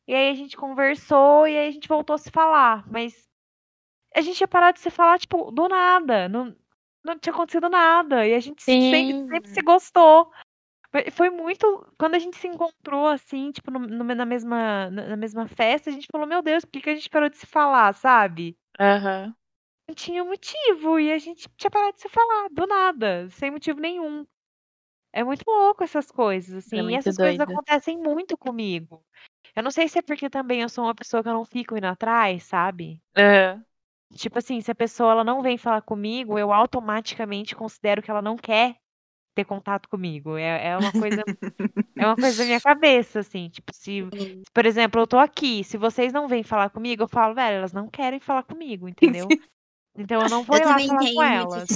e 0.08 0.16
aí 0.16 0.30
a 0.32 0.36
gente 0.36 0.58
conversou, 0.58 1.48
e 1.48 1.58
aí 1.58 1.68
a 1.70 1.72
gente 1.72 1.88
voltou 1.90 2.16
a 2.16 2.20
se 2.20 2.32
falar, 2.32 2.86
mas 2.92 3.28
a 4.16 4.22
gente 4.22 4.38
tinha 4.38 4.48
parado 4.48 4.76
de 4.76 4.82
se 4.82 4.90
falar, 4.90 5.20
tipo, 5.20 5.52
do 5.52 5.68
nada, 5.68 6.28
não, 6.30 6.56
não 7.04 7.18
tinha 7.20 7.34
acontecido 7.34 7.70
nada, 7.70 8.26
e 8.28 8.34
a 8.34 8.40
gente 8.40 8.64
se- 8.64 8.82
sempre, 8.82 9.16
sempre 9.32 9.50
se 9.52 9.62
gostou. 9.64 10.32
Foi 10.92 11.10
foi 11.12 11.30
muito. 11.32 11.66
Quando 11.98 12.16
a 12.16 12.20
gente 12.20 12.38
se 12.38 12.48
encontrou, 12.48 13.08
assim, 13.08 13.52
tipo, 13.52 13.72
no, 13.72 13.80
no- 13.80 14.04
na, 14.16 14.26
mesma, 14.26 14.90
na 14.92 15.08
na 15.10 15.16
mesma 15.18 15.48
festa, 15.48 15.90
a 15.90 15.94
gente 15.94 16.08
falou, 16.12 16.28
meu 16.28 16.42
Deus, 16.44 16.64
por 16.66 16.72
que, 16.74 16.82
que 16.82 16.90
a 16.92 16.96
gente 16.96 17.10
parou 17.10 17.30
de 17.30 17.38
se 17.38 17.46
falar, 17.48 17.94
sabe? 17.94 18.58
Aham. 18.80 19.36
Não 19.88 19.94
tinha 19.96 20.24
motivo, 20.24 20.98
e 21.00 21.12
a 21.12 21.18
gente 21.18 21.50
tinha 21.58 21.70
parado 21.72 21.94
de 21.96 22.02
se 22.02 22.08
falar, 22.10 22.48
do 22.50 22.66
nada, 22.68 23.30
sem 23.32 23.52
motivo 23.52 23.80
nenhum. 23.82 24.26
É 25.14 25.24
muito 25.24 25.44
louco 25.48 25.84
essas 25.84 26.12
coisas, 26.12 26.54
É 26.74 26.82
assim, 26.82 26.92
e 26.92 26.96
muito 26.96 26.96
essas 26.96 27.18
coisas 27.20 27.40
doido. 27.40 27.42
acontecem 27.42 27.98
muito 27.98 28.38
comigo. 28.38 29.06
Eu 29.56 29.64
não 29.64 29.72
sei 29.72 29.88
se 29.90 30.00
é 30.00 30.04
porque 30.04 30.30
também 30.30 30.62
eu 30.62 30.70
sou 30.70 30.86
uma 30.86 30.96
pessoa 30.96 31.24
que 31.24 31.30
eu 31.30 31.34
não 31.34 31.46
fico 31.46 31.78
indo 31.78 31.86
atrás, 31.88 32.44
sabe? 32.46 33.02
Aham. 33.16 33.66
Tipo 34.14 34.38
assim, 34.38 34.62
se 34.62 34.70
a 34.72 34.76
pessoa 34.76 35.12
ela 35.14 35.24
não 35.24 35.42
vem 35.42 35.58
falar 35.58 35.82
comigo, 35.82 36.38
eu 36.38 36.54
automaticamente 36.54 37.56
considero 37.56 38.02
que 38.04 38.12
ela 38.12 38.22
não 38.22 38.38
quer 38.38 38.76
ter 39.40 39.46
contato 39.46 39.88
comigo. 39.88 40.38
É, 40.38 40.70
é 40.70 40.78
uma 40.78 40.92
coisa, 40.92 41.24
é 41.98 42.06
uma 42.06 42.16
coisa 42.16 42.38
da 42.38 42.46
minha 42.46 42.60
cabeça, 42.62 43.20
assim. 43.20 43.50
Tipo, 43.50 43.74
se, 43.74 44.06
Sim. 44.14 44.42
por 44.54 44.66
exemplo, 44.66 45.02
eu 45.02 45.08
tô 45.08 45.18
aqui, 45.18 45.64
se 45.64 45.78
vocês 45.78 46.12
não 46.12 46.28
vêm 46.28 46.44
falar 46.44 46.70
comigo, 46.70 47.04
eu 47.04 47.08
falo, 47.08 47.34
velho, 47.34 47.58
elas 47.58 47.74
não 47.74 47.88
querem 47.90 48.20
falar 48.20 48.44
comigo, 48.44 48.88
entendeu? 48.88 49.28
Então 49.98 50.24
eu 50.24 50.30
não 50.30 50.44
vou 50.44 50.58
Eu 50.58 50.66
lá 50.66 50.80
falar 50.80 51.14
com 51.14 51.24
elas. 51.24 51.68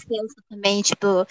também, 0.50 0.82
tipo, 0.82 1.28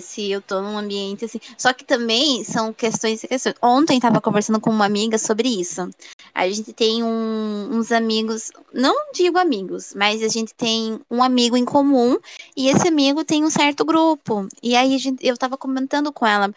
se 0.00 0.30
eu 0.30 0.40
tô 0.40 0.60
num 0.62 0.78
ambiente 0.78 1.24
assim. 1.24 1.40
Só 1.58 1.72
que 1.72 1.84
também 1.84 2.44
são 2.44 2.72
questões 2.72 3.24
e 3.24 3.28
questões. 3.28 3.56
Ontem 3.60 3.98
tava 3.98 4.20
conversando 4.20 4.60
com 4.60 4.70
uma 4.70 4.84
amiga 4.86 5.18
sobre 5.18 5.48
isso. 5.48 5.88
A 6.32 6.48
gente 6.48 6.72
tem 6.72 7.02
um- 7.02 7.70
uns 7.72 7.90
amigos, 7.90 8.50
não 8.72 9.10
digo 9.12 9.38
amigos, 9.38 9.94
mas 9.94 10.22
a 10.22 10.28
gente 10.28 10.54
tem 10.54 11.00
um 11.10 11.22
amigo 11.22 11.56
em 11.56 11.64
comum 11.64 12.18
e 12.56 12.68
esse 12.68 12.86
amigo 12.88 13.24
tem 13.24 13.44
um 13.44 13.50
certo 13.50 13.84
grupo. 13.84 14.46
E 14.62 14.76
aí 14.76 14.96
gente, 14.98 15.26
eu 15.26 15.36
tava 15.36 15.56
comentando 15.56 16.12
com 16.12 16.26
ela, 16.26 16.52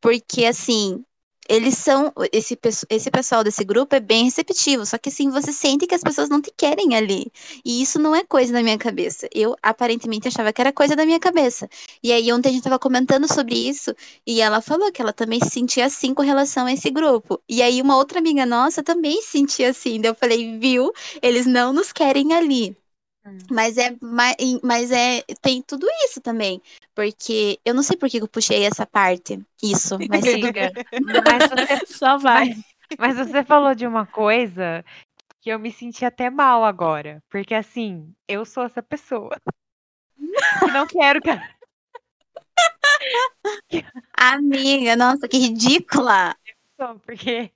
porque 0.00 0.44
assim. 0.44 1.04
Eles 1.48 1.76
são. 1.78 2.12
Esse, 2.32 2.58
esse 2.90 3.10
pessoal 3.10 3.44
desse 3.44 3.64
grupo 3.64 3.94
é 3.94 4.00
bem 4.00 4.24
receptivo. 4.24 4.84
Só 4.86 4.98
que 4.98 5.08
assim, 5.08 5.30
você 5.30 5.52
sente 5.52 5.86
que 5.86 5.94
as 5.94 6.02
pessoas 6.02 6.28
não 6.28 6.40
te 6.40 6.52
querem 6.56 6.94
ali. 6.96 7.30
E 7.64 7.82
isso 7.82 7.98
não 7.98 8.14
é 8.14 8.24
coisa 8.24 8.52
da 8.52 8.62
minha 8.62 8.78
cabeça. 8.78 9.28
Eu 9.34 9.56
aparentemente 9.62 10.28
achava 10.28 10.52
que 10.52 10.60
era 10.60 10.72
coisa 10.72 10.96
da 10.96 11.04
minha 11.06 11.20
cabeça. 11.20 11.68
E 12.02 12.12
aí 12.12 12.32
ontem 12.32 12.48
a 12.50 12.52
gente 12.52 12.64
tava 12.64 12.78
comentando 12.78 13.32
sobre 13.32 13.54
isso 13.56 13.94
e 14.26 14.40
ela 14.40 14.60
falou 14.60 14.90
que 14.92 15.00
ela 15.02 15.12
também 15.12 15.40
se 15.40 15.50
sentia 15.50 15.86
assim 15.86 16.14
com 16.14 16.22
relação 16.22 16.66
a 16.66 16.72
esse 16.72 16.90
grupo. 16.90 17.40
E 17.48 17.62
aí 17.62 17.80
uma 17.82 17.96
outra 17.96 18.18
amiga 18.18 18.44
nossa 18.46 18.82
também 18.82 19.20
se 19.22 19.28
sentia 19.32 19.70
assim. 19.70 20.00
Daí 20.00 20.10
eu 20.10 20.14
falei, 20.14 20.58
viu? 20.58 20.92
Eles 21.22 21.46
não 21.46 21.72
nos 21.72 21.92
querem 21.92 22.32
ali. 22.32 22.76
Hum. 23.26 23.38
Mas 23.50 23.76
é, 23.76 23.96
mas 24.62 24.92
é, 24.92 25.22
tem 25.42 25.60
tudo 25.60 25.86
isso 26.04 26.20
também. 26.20 26.62
Porque 26.94 27.58
eu 27.64 27.74
não 27.74 27.82
sei 27.82 27.96
por 27.96 28.08
que 28.08 28.18
eu 28.18 28.28
puxei 28.28 28.64
essa 28.64 28.86
parte, 28.86 29.44
isso, 29.62 29.98
mas 30.08 30.24
tudo 30.24 30.52
mas 31.24 31.50
você, 31.50 31.86
Só 31.92 32.16
vai. 32.16 32.54
mas 32.98 33.16
você 33.16 33.42
falou 33.42 33.74
de 33.74 33.86
uma 33.86 34.06
coisa 34.06 34.84
que 35.40 35.50
eu 35.50 35.58
me 35.58 35.72
senti 35.72 36.04
até 36.04 36.30
mal 36.30 36.64
agora. 36.64 37.20
Porque 37.28 37.54
assim, 37.54 38.14
eu 38.28 38.44
sou 38.44 38.64
essa 38.64 38.82
pessoa 38.82 39.36
que 40.60 40.66
não 40.72 40.86
quero 40.86 41.20
que. 41.20 41.30
Amiga, 44.16 44.96
nossa, 44.96 45.28
que 45.28 45.38
ridícula! 45.38 46.36
Porque. 47.04 47.50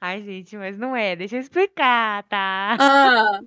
Ai, 0.00 0.22
gente, 0.22 0.56
mas 0.56 0.76
não 0.76 0.94
é. 0.94 1.16
Deixa 1.16 1.36
eu 1.36 1.40
explicar, 1.40 2.22
tá? 2.24 2.76
Ah, 2.78 3.40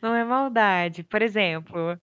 Não 0.00 0.14
é 0.14 0.24
maldade. 0.24 1.02
Por 1.02 1.22
exemplo, 1.22 1.98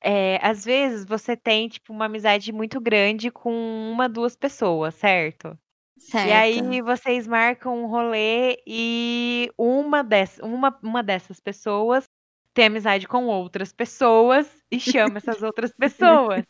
é, 0.00 0.38
às 0.42 0.64
vezes 0.64 1.04
você 1.04 1.36
tem, 1.36 1.68
tipo, 1.68 1.92
uma 1.92 2.06
amizade 2.06 2.52
muito 2.52 2.80
grande 2.80 3.30
com 3.30 3.52
uma, 3.92 4.08
duas 4.08 4.36
pessoas, 4.36 4.94
certo? 4.94 5.58
certo. 5.98 6.28
E 6.28 6.32
aí 6.32 6.82
vocês 6.82 7.26
marcam 7.26 7.84
um 7.84 7.86
rolê 7.86 8.60
e 8.66 9.50
uma, 9.56 10.02
dess, 10.02 10.38
uma, 10.42 10.78
uma 10.82 11.02
dessas 11.02 11.40
pessoas 11.40 12.04
tem 12.54 12.66
amizade 12.66 13.08
com 13.08 13.26
outras 13.26 13.72
pessoas 13.72 14.46
e 14.70 14.78
chama 14.78 15.18
essas 15.18 15.42
outras 15.42 15.72
pessoas. 15.72 16.44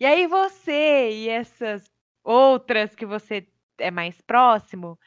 E 0.00 0.04
aí 0.06 0.26
você 0.26 1.10
e 1.12 1.28
essas 1.28 1.84
outras 2.24 2.94
que 2.94 3.06
você 3.06 3.46
é 3.78 3.90
mais 3.90 4.20
próximo 4.22 4.98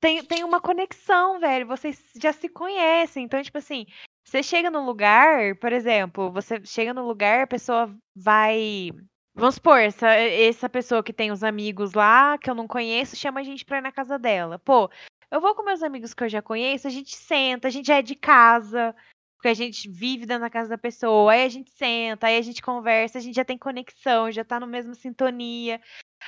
tem, 0.00 0.22
tem 0.24 0.44
uma 0.44 0.60
conexão, 0.60 1.40
velho. 1.40 1.66
Vocês 1.66 2.12
já 2.20 2.32
se 2.32 2.48
conhecem. 2.48 3.24
Então, 3.24 3.42
tipo 3.42 3.58
assim, 3.58 3.86
você 4.26 4.42
chega 4.42 4.70
num 4.70 4.84
lugar, 4.84 5.54
por 5.56 5.72
exemplo, 5.72 6.32
você 6.32 6.60
chega 6.64 6.92
num 6.92 7.06
lugar, 7.06 7.44
a 7.44 7.46
pessoa 7.46 7.96
vai. 8.14 8.90
Vamos 9.34 9.54
supor, 9.54 9.78
essa, 9.78 10.08
essa 10.08 10.68
pessoa 10.68 11.02
que 11.02 11.12
tem 11.12 11.30
os 11.30 11.44
amigos 11.44 11.92
lá, 11.92 12.36
que 12.38 12.50
eu 12.50 12.54
não 12.54 12.66
conheço, 12.66 13.14
chama 13.14 13.40
a 13.40 13.42
gente 13.44 13.64
pra 13.64 13.78
ir 13.78 13.82
na 13.82 13.92
casa 13.92 14.18
dela. 14.18 14.58
Pô, 14.58 14.90
eu 15.30 15.40
vou 15.40 15.54
com 15.54 15.62
meus 15.62 15.82
amigos 15.82 16.12
que 16.12 16.24
eu 16.24 16.28
já 16.28 16.42
conheço, 16.42 16.88
a 16.88 16.90
gente 16.90 17.14
senta, 17.14 17.68
a 17.68 17.70
gente 17.70 17.86
já 17.86 17.98
é 17.98 18.02
de 18.02 18.16
casa, 18.16 18.96
porque 19.36 19.48
a 19.48 19.54
gente 19.54 19.88
vive 19.88 20.26
dentro 20.26 20.42
da 20.42 20.50
casa 20.50 20.70
da 20.70 20.78
pessoa, 20.78 21.32
aí 21.32 21.44
a 21.44 21.48
gente 21.48 21.70
senta, 21.70 22.26
aí 22.26 22.38
a 22.38 22.42
gente 22.42 22.62
conversa, 22.62 23.18
a 23.18 23.20
gente 23.20 23.36
já 23.36 23.44
tem 23.44 23.58
conexão, 23.58 24.32
já 24.32 24.42
tá 24.42 24.58
no 24.58 24.66
mesmo 24.66 24.94
sintonia. 24.94 25.80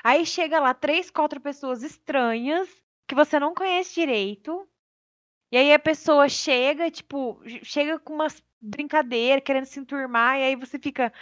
Aí 0.04 0.24
chega 0.24 0.60
lá 0.60 0.72
três, 0.72 1.10
quatro 1.10 1.40
pessoas 1.40 1.82
estranhas 1.82 2.68
que 3.08 3.14
você 3.14 3.40
não 3.40 3.54
conhece 3.54 3.94
direito. 3.94 4.68
E 5.50 5.56
aí 5.56 5.72
a 5.72 5.78
pessoa 5.78 6.28
chega, 6.28 6.90
tipo, 6.90 7.40
chega 7.62 7.98
com 7.98 8.14
umas 8.14 8.42
brincadeiras, 8.60 9.42
querendo 9.44 9.64
se 9.64 9.80
enturmar, 9.80 10.38
e 10.38 10.42
aí 10.42 10.56
você 10.56 10.78
fica, 10.78 11.12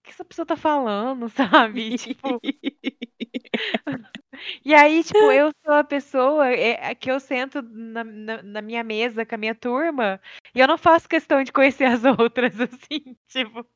o 0.00 0.04
que 0.04 0.10
essa 0.10 0.24
pessoa 0.24 0.46
tá 0.46 0.56
falando, 0.56 1.28
sabe? 1.74 1.96
Tipo, 1.96 2.40
E 4.64 4.74
aí, 4.74 5.02
tipo, 5.02 5.30
eu 5.32 5.50
sou 5.64 5.74
a 5.74 5.84
pessoa 5.84 6.48
é, 6.48 6.94
que 6.94 7.10
eu 7.10 7.18
sento 7.18 7.62
na, 7.62 8.04
na, 8.04 8.42
na, 8.42 8.62
minha 8.62 8.84
mesa 8.84 9.24
com 9.24 9.34
a 9.34 9.38
minha 9.38 9.54
turma 9.54 10.20
e 10.54 10.60
eu 10.60 10.68
não 10.68 10.76
faço 10.76 11.08
questão 11.08 11.42
de 11.42 11.52
conhecer 11.52 11.84
as 11.84 12.02
outras, 12.20 12.60
assim, 12.60 13.16
tipo. 13.28 13.66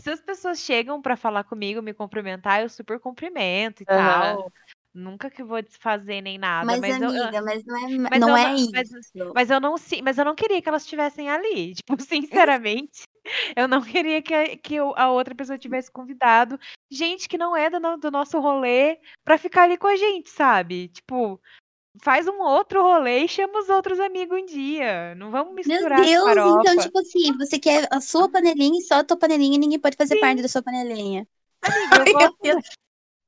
Se 0.00 0.10
as 0.10 0.20
pessoas 0.20 0.58
chegam 0.58 1.00
para 1.00 1.16
falar 1.16 1.44
comigo, 1.44 1.80
me 1.80 1.94
cumprimentar, 1.94 2.62
eu 2.62 2.68
super 2.68 2.98
cumprimento 2.98 3.82
e 3.82 3.86
uhum. 3.88 3.96
tal. 3.96 4.52
Nunca 4.94 5.28
que 5.28 5.42
vou 5.42 5.60
desfazer 5.60 6.20
nem 6.20 6.38
nada. 6.38 6.64
Mas, 6.64 6.80
mas 6.80 7.02
amiga, 7.02 7.36
eu, 7.36 7.42
mas 7.42 7.64
não 7.64 7.76
é, 7.76 7.98
mas 7.98 8.20
não 8.20 8.36
é 8.36 8.54
isso. 8.54 8.70
Mas, 8.72 8.90
mas, 9.34 9.50
eu 9.50 9.60
não, 9.60 9.74
mas 10.04 10.18
eu 10.18 10.24
não 10.24 10.36
queria 10.36 10.62
que 10.62 10.68
elas 10.68 10.82
estivessem 10.82 11.28
ali. 11.28 11.74
Tipo, 11.84 12.00
sinceramente, 12.00 13.02
eu 13.56 13.66
não 13.66 13.82
queria 13.82 14.22
que, 14.22 14.56
que 14.58 14.78
a 14.78 15.10
outra 15.10 15.34
pessoa 15.34 15.58
tivesse 15.58 15.90
convidado 15.90 16.58
gente 16.88 17.28
que 17.28 17.36
não 17.36 17.56
é 17.56 17.68
do, 17.68 17.96
do 17.96 18.10
nosso 18.10 18.38
rolê 18.38 19.00
pra 19.24 19.36
ficar 19.36 19.64
ali 19.64 19.76
com 19.76 19.88
a 19.88 19.96
gente, 19.96 20.30
sabe? 20.30 20.88
Tipo, 20.88 21.40
faz 22.00 22.28
um 22.28 22.40
outro 22.40 22.80
rolê 22.80 23.24
e 23.24 23.28
chama 23.28 23.58
os 23.58 23.68
outros 23.68 23.98
amigos 23.98 24.38
um 24.40 24.46
dia. 24.46 25.14
Não 25.16 25.32
vamos 25.32 25.54
misturar 25.54 25.98
Meu 25.98 26.06
Deus, 26.06 26.24
farofa. 26.24 26.60
então, 26.60 26.78
tipo 26.84 26.98
assim, 27.00 27.36
você 27.36 27.58
quer 27.58 27.88
a 27.90 28.00
sua 28.00 28.30
panelinha 28.30 28.78
e 28.78 28.82
só 28.82 28.96
a 28.96 29.04
tua 29.04 29.16
panelinha 29.16 29.56
e 29.56 29.58
ninguém 29.58 29.80
pode 29.80 29.96
fazer 29.96 30.14
Sim. 30.14 30.20
parte 30.20 30.42
da 30.42 30.48
sua 30.48 30.62
panelinha. 30.62 31.26
Amiga, 31.62 31.96
eu 31.98 32.12
gosto, 32.44 32.74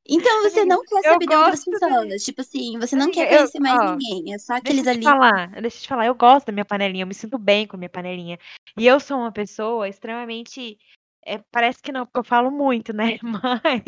então 0.09 0.43
você 0.43 0.65
não 0.65 0.83
quer 0.83 1.03
saber 1.03 1.27
de 1.27 1.35
outras 1.35 1.65
pessoas. 1.65 2.25
Tipo 2.25 2.41
assim, 2.41 2.79
você 2.79 2.97
não 2.97 3.11
quer 3.11 3.29
conhecer 3.29 3.59
eu, 3.59 3.63
mais 3.63 3.79
ó, 3.79 3.97
ninguém. 3.97 4.33
É 4.33 4.39
só 4.39 4.55
aqueles 4.55 4.85
deixa 4.85 4.99
ali. 4.99 5.05
Falar, 5.05 5.49
deixa 5.61 5.79
eu 5.79 5.83
te 5.83 5.89
falar, 5.89 6.07
eu 6.07 6.15
gosto 6.15 6.47
da 6.47 6.53
minha 6.53 6.65
panelinha, 6.65 7.03
eu 7.03 7.07
me 7.07 7.15
sinto 7.15 7.39
bem 7.39 7.67
com 7.67 7.77
a 7.77 7.79
minha 7.79 7.89
panelinha. 7.89 8.39
E 8.77 8.87
eu 8.87 9.01
sou 9.01 9.19
uma 9.19 9.33
pessoa 9.33 9.89
extremamente. 9.89 10.79
É, 11.25 11.39
parece 11.51 11.83
que 11.83 11.91
não, 11.91 12.07
porque 12.07 12.21
eu 12.21 12.25
falo 12.25 12.51
muito, 12.51 12.93
né? 12.93 13.19
Mas 13.33 13.83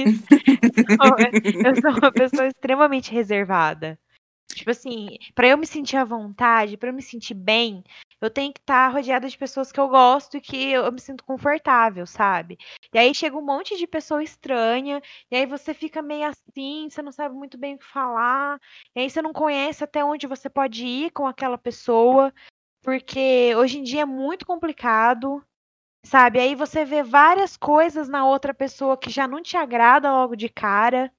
eu 1.65 1.81
sou 1.81 1.93
uma 1.93 2.13
pessoa 2.13 2.49
extremamente 2.49 3.13
reservada. 3.13 3.99
Tipo 4.53 4.71
assim, 4.71 5.19
para 5.35 5.47
eu 5.47 5.59
me 5.59 5.67
sentir 5.67 5.97
à 5.97 6.05
vontade, 6.05 6.77
para 6.77 6.89
eu 6.89 6.95
me 6.95 7.03
sentir 7.03 7.35
bem, 7.35 7.85
eu 8.21 8.31
tenho 8.31 8.53
que 8.53 8.61
estar 8.61 8.89
tá 8.89 8.95
rodeada 8.95 9.29
de 9.29 9.39
pessoas 9.39 9.71
que 9.71 9.79
eu 9.79 9.89
gosto 9.89 10.37
e 10.37 10.41
que 10.41 10.73
eu 10.73 10.91
me 10.91 11.01
sinto 11.01 11.25
confortável, 11.25 12.07
sabe? 12.07 12.59
E 12.93 12.99
aí 12.99 13.15
chega 13.15 13.37
um 13.37 13.45
monte 13.45 13.77
de 13.77 13.87
pessoa 13.87 14.23
estranha, 14.23 15.01
e 15.31 15.37
aí 15.37 15.47
você 15.47 15.73
fica 15.73 16.03
meio 16.03 16.27
assim, 16.29 16.89
você 16.91 17.03
não 17.03 17.13
sabe 17.13 17.35
muito 17.35 17.57
bem 17.57 17.75
o 17.75 17.79
que 17.79 17.87
falar, 17.87 18.61
e 18.95 19.01
aí 19.01 19.11
você 19.11 19.23
não 19.23 19.33
conhece 19.33 19.85
até 19.85 20.05
onde 20.05 20.27
você 20.27 20.49
pode 20.49 20.85
ir 20.87 21.11
com 21.13 21.27
aquela 21.27 21.59
pessoa, 21.59 22.33
porque 22.83 23.55
hoje 23.57 23.79
em 23.79 23.83
dia 23.83 24.03
é 24.03 24.07
muito 24.07 24.47
complicado, 24.47 25.45
sabe? 26.05 26.41
Aí 26.41 26.55
você 26.55 26.85
vê 26.85 27.03
várias 27.03 27.57
coisas 27.57 28.09
na 28.09 28.27
outra 28.27 28.55
pessoa 28.55 28.97
que 28.97 29.11
já 29.11 29.29
não 29.29 29.43
te 29.43 29.57
agrada 29.57 30.11
logo 30.11 30.35
de 30.35 30.49
cara. 30.49 31.13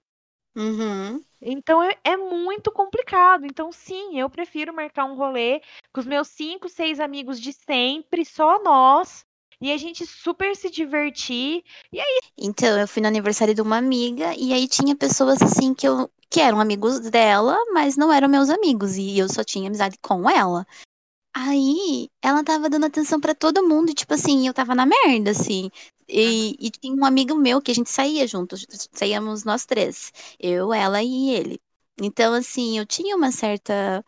Uhum. 0.56 1.24
Então 1.42 1.82
é, 1.82 1.96
é, 2.04 2.18
muito 2.18 2.72
complicado. 2.72 3.46
Então, 3.46 3.72
sim, 3.72 4.20
eu 4.20 4.30
prefiro 4.30 4.74
marcar 4.74 5.06
um 5.06 5.16
rolê 5.16 5.62
com 5.94 6.00
os 6.00 6.06
meus 6.06 6.28
cinco, 6.30 6.70
seis 6.70 7.00
amigos 7.00 7.40
de 7.40 7.54
sempre, 7.54 8.26
só 8.26 8.62
nós. 8.64 9.26
E 9.62 9.74
a 9.74 9.78
gente 9.78 10.06
super 10.06 10.56
se 10.56 10.70
divertir. 10.70 11.64
E 11.92 12.00
aí. 12.00 12.20
Então, 12.38 12.80
eu 12.80 12.88
fui 12.88 13.02
no 13.02 13.10
aniversário 13.10 13.54
de 13.54 13.62
uma 13.62 13.78
amiga 13.78 14.34
e 14.36 14.54
aí 14.54 14.68
tinha 14.68 14.96
pessoas 14.96 15.42
assim 15.42 15.74
que 15.74 15.88
eu. 15.88 16.10
Que 16.32 16.40
eram 16.42 16.62
amigos 16.62 17.00
dela, 17.00 17.58
mas 17.74 17.98
não 17.98 18.14
eram 18.14 18.30
meus 18.30 18.52
amigos. 18.52 18.96
E 18.98 19.18
eu 19.18 19.28
só 19.28 19.44
tinha 19.44 19.68
amizade 19.68 19.98
com 20.00 20.30
ela. 20.30 20.66
Aí, 21.34 22.10
ela 22.22 22.44
tava 22.44 22.70
dando 22.70 22.86
atenção 22.86 23.20
para 23.20 23.36
todo 23.36 23.68
mundo, 23.68 23.92
e, 23.92 23.94
tipo 23.94 24.14
assim, 24.14 24.48
eu 24.48 24.54
tava 24.54 24.76
na 24.76 24.86
merda, 24.86 25.32
assim. 25.32 25.70
E, 26.08 26.56
e, 26.60 26.72
tinha 26.72 26.94
um 26.94 27.06
amigo 27.06 27.36
meu 27.36 27.62
que 27.62 27.72
a 27.72 27.74
gente 27.74 27.90
saía 27.90 28.28
juntos, 28.28 28.66
saíamos 28.92 29.44
nós 29.44 29.66
três, 29.66 30.12
eu, 30.40 30.74
ela 30.74 31.04
e 31.04 31.30
ele. 31.32 31.62
Então, 32.02 32.34
assim, 32.34 32.78
eu 32.80 32.86
tinha 32.86 33.16
uma 33.16 33.32
certa. 33.32 34.04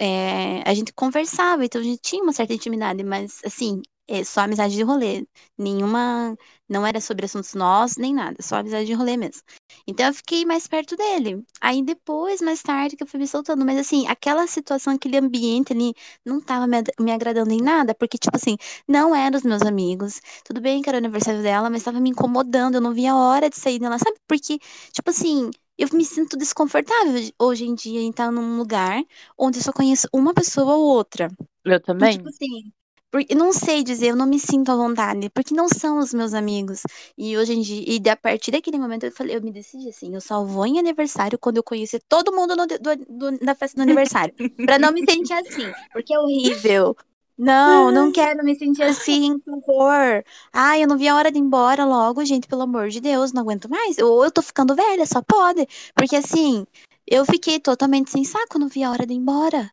É, 0.00 0.62
a 0.68 0.74
gente 0.74 0.92
conversava, 0.92 1.64
então 1.64 1.80
a 1.80 1.84
gente 1.84 2.00
tinha 2.02 2.22
uma 2.22 2.32
certa 2.32 2.52
intimidade, 2.54 3.02
mas, 3.04 3.40
assim, 3.44 3.80
é 4.08 4.22
só 4.24 4.40
amizade 4.42 4.74
de 4.74 4.82
rolê. 4.82 5.26
Nenhuma. 5.56 6.36
Não 6.68 6.86
era 6.86 7.00
sobre 7.00 7.24
assuntos 7.26 7.54
nós, 7.54 7.96
nem 7.96 8.12
nada. 8.14 8.36
Só 8.42 8.56
amizade 8.56 8.86
de 8.86 8.92
rolê 8.94 9.16
mesmo. 9.16 9.42
Então 9.86 10.06
eu 10.06 10.14
fiquei 10.14 10.44
mais 10.44 10.66
perto 10.66 10.96
dele. 10.96 11.42
Aí 11.60 11.82
depois, 11.82 12.40
mais 12.40 12.62
tarde, 12.62 12.96
que 12.96 13.02
eu 13.02 13.06
fui 13.06 13.18
me 13.20 13.26
soltando. 13.26 13.64
Mas 13.64 13.78
assim, 13.78 14.06
aquela 14.08 14.46
situação, 14.46 14.94
aquele 14.94 15.16
ambiente 15.16 15.72
ali, 15.72 15.94
não 16.24 16.40
tava 16.40 16.66
me, 16.66 16.82
me 17.00 17.12
agradando 17.12 17.52
em 17.52 17.62
nada. 17.62 17.94
Porque, 17.94 18.18
tipo 18.18 18.36
assim, 18.36 18.56
não 18.88 19.14
eram 19.14 19.36
os 19.38 19.42
meus 19.44 19.62
amigos. 19.62 20.20
Tudo 20.44 20.60
bem 20.60 20.82
que 20.82 20.88
era 20.88 20.96
o 20.96 21.00
aniversário 21.00 21.42
dela, 21.42 21.70
mas 21.70 21.82
tava 21.82 22.00
me 22.00 22.10
incomodando. 22.10 22.76
Eu 22.76 22.80
não 22.80 22.92
via 22.94 23.12
a 23.12 23.16
hora 23.16 23.48
de 23.50 23.56
sair 23.56 23.78
dela, 23.78 23.98
sabe? 23.98 24.18
Porque, 24.26 24.58
tipo 24.92 25.10
assim, 25.10 25.50
eu 25.78 25.88
me 25.92 26.04
sinto 26.04 26.36
desconfortável 26.36 27.20
hoje 27.38 27.64
em 27.64 27.74
dia 27.74 28.00
em 28.00 28.10
estar 28.10 28.30
num 28.30 28.56
lugar 28.58 29.02
onde 29.36 29.58
eu 29.58 29.62
só 29.62 29.72
conheço 29.72 30.08
uma 30.12 30.32
pessoa 30.32 30.74
ou 30.76 30.84
outra. 30.84 31.28
Eu 31.64 31.80
também. 31.80 32.14
Então, 32.14 32.24
tipo 32.24 32.28
assim, 32.28 32.72
porque, 33.14 33.32
não 33.32 33.52
sei 33.52 33.84
dizer, 33.84 34.08
eu 34.08 34.16
não 34.16 34.26
me 34.26 34.40
sinto 34.40 34.72
à 34.72 34.74
vontade, 34.74 35.30
porque 35.30 35.54
não 35.54 35.68
são 35.68 36.00
os 36.00 36.12
meus 36.12 36.34
amigos. 36.34 36.82
E 37.16 37.38
hoje 37.38 37.52
em 37.52 37.60
dia, 37.60 37.84
e 37.86 38.08
a 38.08 38.16
partir 38.16 38.50
daquele 38.50 38.76
momento 38.76 39.04
eu 39.04 39.12
falei, 39.12 39.36
eu 39.36 39.40
me 39.40 39.52
decidi 39.52 39.88
assim, 39.88 40.12
eu 40.12 40.20
só 40.20 40.44
vou 40.44 40.66
em 40.66 40.80
aniversário 40.80 41.38
quando 41.38 41.58
eu 41.58 41.62
conhecer 41.62 42.02
todo 42.08 42.34
mundo 42.34 42.56
no, 42.56 42.66
do, 42.66 42.76
do, 43.08 43.38
da 43.38 43.54
festa 43.54 43.76
do 43.76 43.82
aniversário. 43.88 44.34
pra 44.64 44.80
não 44.80 44.92
me 44.92 45.04
sentir 45.08 45.32
assim, 45.32 45.70
porque 45.92 46.12
é 46.12 46.18
horrível. 46.18 46.96
Não, 47.36 47.90
não 47.90 48.10
quero 48.12 48.44
me 48.44 48.54
sentir 48.54 48.82
assim, 48.84 49.38
por 49.40 49.60
favor. 49.62 50.24
Ai, 50.52 50.82
eu 50.84 50.88
não 50.88 50.96
vi 50.96 51.08
a 51.08 51.16
hora 51.16 51.30
de 51.32 51.38
ir 51.38 51.40
embora 51.42 51.84
logo, 51.84 52.24
gente, 52.24 52.46
pelo 52.46 52.62
amor 52.62 52.88
de 52.88 53.00
Deus, 53.00 53.32
não 53.32 53.42
aguento 53.42 53.68
mais. 53.68 53.98
Ou 53.98 54.24
eu 54.24 54.30
tô 54.30 54.40
ficando 54.42 54.74
velha, 54.74 55.04
só 55.06 55.20
pode. 55.22 55.66
Porque 55.94 56.16
assim, 56.16 56.66
eu 57.06 57.24
fiquei 57.24 57.58
totalmente 57.60 58.10
sem 58.10 58.24
saco, 58.24 58.58
não 58.58 58.68
vi 58.68 58.84
a 58.84 58.90
hora 58.90 59.06
de 59.06 59.12
ir 59.14 59.16
embora. 59.16 59.70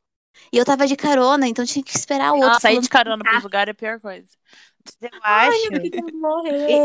E 0.52 0.58
eu 0.58 0.65
tava 0.65 0.88
de 0.88 0.95
carona, 0.95 1.47
então 1.47 1.65
tinha 1.65 1.84
que 1.84 1.97
esperar 1.97 2.34
o 2.34 2.38
outro. 2.38 2.58
Ah, 2.58 2.60
sair 2.62 2.80
de 2.80 2.89
carona 2.89 3.26
pro 3.26 3.39
lugar 3.39 3.67
é 3.67 3.71
a 3.71 3.76
pior 3.76 4.00
coisa. 4.00 4.28
Eu 5.02 5.10
acho. 5.24 5.67
Ai, 5.69 5.69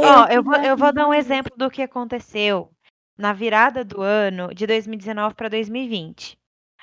ó, 0.02 0.26
eu 0.30 0.42
vou, 0.42 0.54
eu 0.56 0.76
vou 0.76 0.92
dar 0.92 1.06
um 1.08 1.14
exemplo 1.14 1.52
do 1.56 1.70
que 1.70 1.82
aconteceu 1.82 2.70
na 3.16 3.32
virada 3.32 3.84
do 3.84 4.02
ano 4.02 4.52
de 4.54 4.66
2019 4.66 5.34
para 5.34 5.48
2020. 5.48 6.38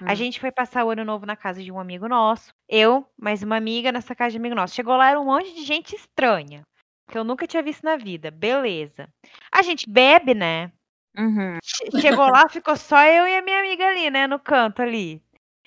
A 0.08 0.16
gente 0.16 0.40
foi 0.40 0.52
passar 0.52 0.86
o 0.86 0.90
ano 0.90 1.06
novo 1.06 1.26
na 1.26 1.36
casa 1.36 1.64
de 1.64 1.72
um 1.72 1.80
amigo 1.80 2.08
nosso. 2.08 2.54
Eu, 2.68 3.08
mais 3.18 3.44
uma 3.44 3.56
amiga 3.58 3.92
nessa 3.92 4.16
casa 4.16 4.32
de 4.32 4.38
amigo 4.38 4.56
nosso. 4.56 4.76
Chegou 4.76 4.96
lá, 4.96 5.10
era 5.10 5.20
um 5.20 5.26
monte 5.26 5.54
de 5.54 5.64
gente 5.64 5.96
estranha. 5.96 6.62
Que 7.10 7.18
eu 7.18 7.24
nunca 7.24 7.46
tinha 7.46 7.62
visto 7.62 7.84
na 7.84 7.96
vida. 7.98 8.32
Beleza. 8.32 9.08
A 9.52 9.62
gente 9.62 9.90
bebe, 9.90 10.34
né? 10.34 10.72
Uhum. 11.18 11.58
Chegou 12.02 12.28
lá, 12.28 12.50
ficou 12.50 12.76
só 12.76 13.04
eu 13.04 13.28
e 13.28 13.38
a 13.38 13.42
minha 13.42 13.60
amiga 13.60 13.88
ali, 13.88 14.10
né? 14.10 14.26
No 14.26 14.40
canto 14.40 14.82
ali. 14.82 15.22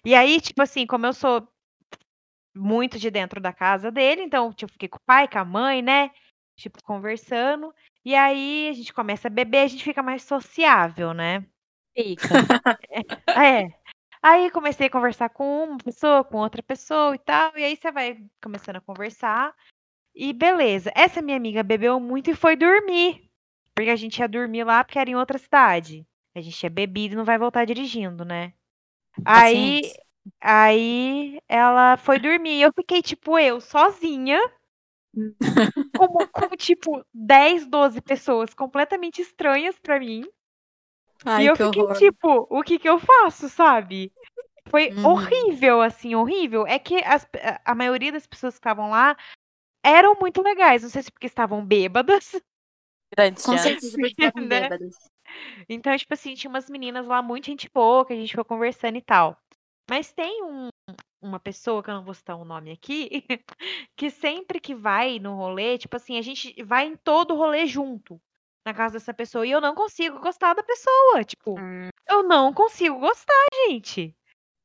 E 0.05 0.15
aí, 0.15 0.41
tipo 0.41 0.63
assim, 0.63 0.87
como 0.87 1.07
eu 1.07 1.13
sou 1.13 1.47
muito 2.55 2.99
de 2.99 3.11
dentro 3.11 3.41
da 3.41 3.53
casa 3.53 3.91
dele, 3.91 4.23
então, 4.23 4.53
tipo, 4.53 4.73
fiquei 4.73 4.89
com 4.89 4.97
o 4.99 5.07
pai, 5.07 5.29
com 5.29 5.39
a 5.39 5.45
mãe, 5.45 5.83
né? 5.83 6.11
Tipo, 6.57 6.83
conversando. 6.83 7.73
E 8.05 8.15
aí 8.15 8.69
a 8.71 8.73
gente 8.73 8.93
começa 8.93 9.29
a 9.29 9.31
beber, 9.31 9.65
a 9.65 9.67
gente 9.67 9.85
fica 9.85 10.03
mais 10.03 10.23
sociável, 10.23 11.13
né? 11.13 11.45
Fica. 11.97 12.29
é. 13.37 13.86
Aí 14.23 14.51
comecei 14.51 14.87
a 14.87 14.91
conversar 14.91 15.29
com 15.31 15.65
uma 15.65 15.79
pessoa, 15.79 16.25
com 16.25 16.39
outra 16.39 16.63
pessoa 16.63 17.15
e 17.15 17.19
tal. 17.19 17.57
E 17.57 17.65
aí 17.65 17.77
você 17.77 17.91
vai 17.93 18.19
começando 18.43 18.77
a 18.77 18.81
conversar. 18.81 19.55
E 20.15 20.33
beleza. 20.33 20.91
Essa 20.95 21.23
minha 21.23 21.37
amiga 21.37 21.63
bebeu 21.63 22.01
muito 22.01 22.31
e 22.31 22.35
foi 22.35 22.57
dormir. 22.57 23.31
Porque 23.75 23.91
a 23.91 23.97
gente 23.97 24.19
ia 24.19 24.29
dormir 24.29 24.65
lá 24.65 24.83
porque 24.83 24.99
era 24.99 25.11
em 25.11 25.17
outra 25.17 25.39
cidade. 25.39 26.07
A 26.35 26.41
gente 26.41 26.57
tinha 26.57 26.71
bebido 26.71 27.15
e 27.15 27.17
não 27.17 27.25
vai 27.25 27.39
voltar 27.39 27.65
dirigindo, 27.67 28.25
né? 28.25 28.53
Aí, 29.25 29.93
aí 30.41 31.39
ela 31.49 31.97
foi 31.97 32.19
dormir. 32.19 32.61
Eu 32.61 32.73
fiquei, 32.73 33.03
tipo, 33.03 33.39
eu 33.39 33.61
sozinha. 33.61 34.39
como, 35.97 36.29
como, 36.29 36.57
tipo, 36.57 37.05
10, 37.13 37.67
12 37.67 38.01
pessoas 38.03 38.53
completamente 38.55 39.21
estranhas 39.23 39.79
para 39.79 39.99
mim. 39.99 40.25
Ai, 41.27 41.45
e 41.45 41.47
eu 41.47 41.57
fiquei, 41.57 41.83
horror. 41.83 41.99
tipo, 41.99 42.47
o 42.49 42.63
que 42.63 42.79
que 42.79 42.89
eu 42.89 42.99
faço, 42.99 43.49
sabe? 43.49 44.13
Foi 44.69 44.91
uhum. 44.91 45.07
horrível, 45.07 45.83
assim, 45.83 46.15
horrível. 46.15 46.67
É 46.67 46.79
que 46.79 46.97
as, 47.05 47.27
a 47.65 47.75
maioria 47.75 48.13
das 48.13 48.27
pessoas 48.27 48.55
que 48.55 48.59
estavam 48.59 48.91
lá 48.91 49.17
eram 49.85 50.17
muito 50.21 50.43
legais. 50.43 50.83
Não 50.83 50.89
sei 50.89 51.03
se 51.03 51.11
porque 51.11 51.27
estavam 51.27 51.65
bêbadas. 51.65 52.41
Grandes 53.17 53.45
Com 53.45 53.59
certeza 53.59 53.97
porque 53.99 54.15
estavam 54.25 54.49
né? 54.49 54.61
bêbadas. 54.61 54.95
Então, 55.69 55.97
tipo 55.97 56.15
assim, 56.15 56.35
tinha 56.35 56.49
umas 56.49 56.71
meninas 56.71 57.07
lá, 57.07 57.21
muito 57.21 57.47
gente 57.47 57.69
boa, 57.73 58.07
que 58.07 58.13
a 58.13 58.17
gente 58.17 58.35
foi 58.35 58.45
conversando 58.45 58.97
e 58.97 59.03
tal. 59.03 59.37
Mas 59.91 60.13
tem 60.13 60.43
um, 60.45 60.69
uma 61.21 61.41
pessoa, 61.41 61.83
que 61.83 61.91
eu 61.91 61.95
não 61.95 62.05
vou 62.05 62.15
citar 62.15 62.37
o 62.37 62.43
um 62.43 62.45
nome 62.45 62.71
aqui, 62.71 63.25
que 63.97 64.11
sempre 64.11 64.61
que 64.61 64.75
vai 64.75 65.19
no 65.19 65.35
rolê, 65.37 65.79
tipo 65.79 65.97
assim, 65.97 66.19
a 66.19 66.23
gente 66.23 66.55
vai 66.63 66.87
em 66.87 66.97
todo 66.97 67.37
rolê 67.37 67.67
junto 67.67 68.21
na 68.67 68.75
casa 68.75 68.95
dessa 68.95 69.15
pessoa. 69.15 69.47
E 69.47 69.53
eu 69.53 69.61
não 69.61 69.75
consigo 69.75 70.19
gostar 70.19 70.53
da 70.55 70.63
pessoa. 70.63 71.25
Tipo, 71.25 71.59
hum. 71.59 71.89
eu 72.11 72.25
não 72.25 72.53
consigo 72.53 72.99
gostar, 72.99 73.47
gente. 73.69 74.15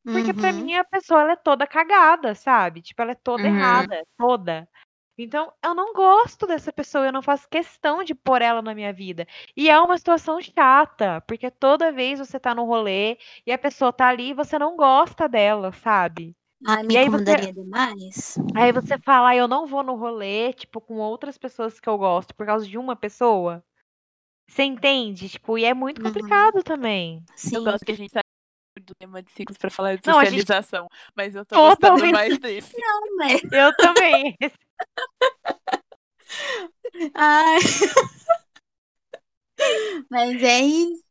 Porque 0.04 0.32
uhum. 0.32 0.38
pra 0.38 0.52
mim 0.52 0.74
a 0.74 0.84
pessoa 0.84 1.22
ela 1.22 1.34
é 1.34 1.36
toda 1.36 1.68
cagada, 1.68 2.34
sabe? 2.34 2.82
Tipo, 2.82 3.04
ela 3.04 3.12
é 3.12 3.16
toda 3.16 3.44
uhum. 3.44 3.56
errada, 3.56 4.04
toda. 4.18 4.68
Então, 5.16 5.54
eu 5.64 5.76
não 5.76 5.94
gosto 5.94 6.48
dessa 6.48 6.74
pessoa, 6.74 7.06
eu 7.06 7.12
não 7.12 7.22
faço 7.22 7.48
questão 7.48 8.04
de 8.04 8.16
pôr 8.16 8.42
ela 8.42 8.64
na 8.64 8.74
minha 8.74 8.92
vida. 8.92 9.28
E 9.56 9.70
é 9.70 9.80
uma 9.80 9.96
situação 9.96 10.42
chata, 10.42 11.22
porque 11.28 11.52
toda 11.52 11.92
vez 11.92 12.18
você 12.18 12.40
tá 12.40 12.56
no 12.56 12.66
rolê 12.66 13.20
e 13.46 13.52
a 13.52 13.58
pessoa 13.58 13.94
tá 13.94 14.08
ali 14.08 14.30
e 14.30 14.34
você 14.34 14.58
não 14.58 14.76
gosta 14.76 15.30
dela, 15.30 15.72
sabe? 15.74 16.36
Ai, 16.66 16.82
me 16.84 16.96
E 16.96 16.98
aí 16.98 17.10
você- 17.10 17.22
incomodaria 17.22 17.54
demais. 17.54 18.36
Aí 18.56 18.72
você 18.72 18.98
fala, 18.98 19.36
eu 19.36 19.48
não 19.48 19.68
vou 19.68 19.84
no 19.84 19.96
rolê, 19.96 20.54
tipo, 20.54 20.82
com 20.82 20.96
outras 20.96 21.38
pessoas 21.38 21.80
que 21.80 21.90
eu 21.90 21.98
gosto 22.00 22.34
por 22.34 22.48
causa 22.48 22.66
de 22.66 22.80
uma 22.80 22.96
pessoa. 22.96 23.64
Você 24.52 24.64
entende? 24.64 25.30
Tipo, 25.30 25.58
e 25.58 25.64
é 25.64 25.74
muito 25.74 26.00
Uhum. 26.00 26.08
complicado 26.12 26.62
também. 26.62 27.24
Sim. 27.38 27.56
Eu 27.56 27.64
gosto 27.64 27.86
que 27.86 27.94
a 27.94 27.96
gente 27.96 28.12
sai 28.12 28.22
do 28.82 28.94
tema 29.00 29.22
de 29.24 29.32
ciclos 29.32 29.58
pra 29.58 29.70
falar 29.70 29.96
de 29.96 30.02
Não, 30.06 30.20
a 30.20 30.26
gente- 30.26 30.42
socialização. 30.42 30.88
Mas 31.16 31.36
eu 31.36 31.46
tô 31.46 31.56
Totalmente. 31.56 32.02
gostando 32.02 32.12
mais 32.12 32.38
desse. 32.72 32.74
Não, 32.78 33.16
mas... 33.18 33.42
Eu 33.52 33.76
também. 33.78 34.38
Ai. 37.16 37.60
Mas 40.10 40.42
é 40.44 40.60
isso. 40.62 41.04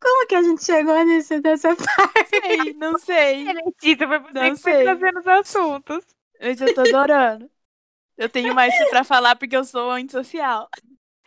Como 0.00 0.26
que 0.26 0.34
a 0.34 0.42
gente 0.42 0.64
chegou 0.64 1.04
nesse, 1.04 1.40
nessa 1.40 1.74
parte? 1.76 2.28
sei, 2.28 2.72
não 2.74 2.98
sei. 2.98 3.44
Letícia, 3.52 4.06
foi 4.08 4.18
você 4.18 4.32
Não 4.32 4.54
que 4.54 4.60
foi 4.62 4.72
sei. 4.72 4.82
trazendo 4.82 5.20
os 5.20 5.26
assuntos. 5.26 6.04
Mas 6.40 6.60
eu 6.60 6.74
tô 6.74 6.80
adorando. 6.82 7.48
Eu 8.16 8.28
tenho 8.28 8.54
mais 8.54 8.74
pra 8.90 9.04
falar 9.04 9.36
porque 9.36 9.56
eu 9.56 9.64
sou 9.64 9.90
antissocial. 9.90 10.68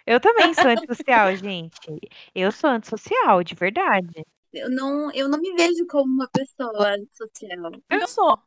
Eu 0.05 0.19
também 0.19 0.53
sou 0.53 0.69
antissocial, 0.69 1.35
gente. 1.35 1.99
Eu 2.33 2.51
sou 2.51 2.69
antissocial, 2.69 3.43
de 3.43 3.55
verdade. 3.55 4.25
Eu 4.53 4.69
não, 4.69 5.11
eu 5.11 5.27
não 5.27 5.39
me 5.39 5.53
vejo 5.53 5.85
como 5.87 6.11
uma 6.13 6.29
pessoa 6.29 6.95
social. 7.11 7.71
Eu 7.89 8.07
sou. 8.07 8.39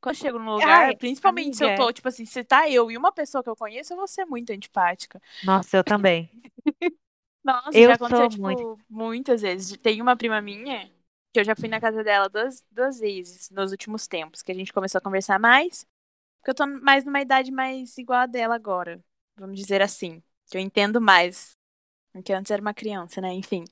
Quando 0.00 0.14
eu 0.14 0.20
chego 0.20 0.38
num 0.38 0.52
lugar, 0.54 0.86
Ai, 0.86 0.96
principalmente 0.96 1.56
se 1.56 1.64
eu 1.64 1.68
amiga. 1.68 1.84
tô, 1.86 1.92
tipo 1.92 2.08
assim, 2.08 2.24
se 2.26 2.44
tá 2.44 2.68
eu 2.70 2.90
e 2.90 2.96
uma 2.96 3.10
pessoa 3.12 3.42
que 3.42 3.48
eu 3.50 3.56
conheço, 3.56 3.92
eu 3.92 3.96
vou 3.96 4.06
ser 4.06 4.24
muito 4.26 4.52
antipática. 4.52 5.20
Nossa, 5.42 5.76
eu 5.76 5.84
também. 5.84 6.30
Nossa, 7.44 7.78
Eu 7.78 7.88
já 7.88 7.94
aconteceu, 7.94 8.18
sou 8.18 8.28
tipo, 8.28 8.42
muito. 8.42 8.78
muitas 8.88 9.42
vezes. 9.42 9.76
Tem 9.78 10.02
uma 10.02 10.16
prima 10.16 10.40
minha 10.40 10.90
que 11.32 11.40
eu 11.40 11.44
já 11.44 11.54
fui 11.54 11.68
na 11.68 11.80
casa 11.80 12.02
dela 12.02 12.28
duas, 12.28 12.64
duas 12.70 12.98
vezes 12.98 13.50
nos 13.50 13.70
últimos 13.70 14.06
tempos, 14.06 14.42
que 14.42 14.50
a 14.52 14.54
gente 14.54 14.72
começou 14.72 14.98
a 14.98 15.02
conversar 15.02 15.38
mais. 15.38 15.86
Porque 16.46 16.62
eu 16.62 16.66
tô 16.66 16.80
mais 16.80 17.04
numa 17.04 17.20
idade 17.20 17.50
mais 17.50 17.98
igual 17.98 18.20
a 18.20 18.26
dela 18.26 18.54
agora. 18.54 19.02
Vamos 19.34 19.58
dizer 19.58 19.82
assim. 19.82 20.22
Que 20.48 20.56
eu 20.56 20.60
entendo 20.60 21.00
mais. 21.00 21.56
Porque 22.12 22.32
antes 22.32 22.52
era 22.52 22.62
uma 22.62 22.72
criança, 22.72 23.20
né? 23.20 23.32
Enfim. 23.32 23.64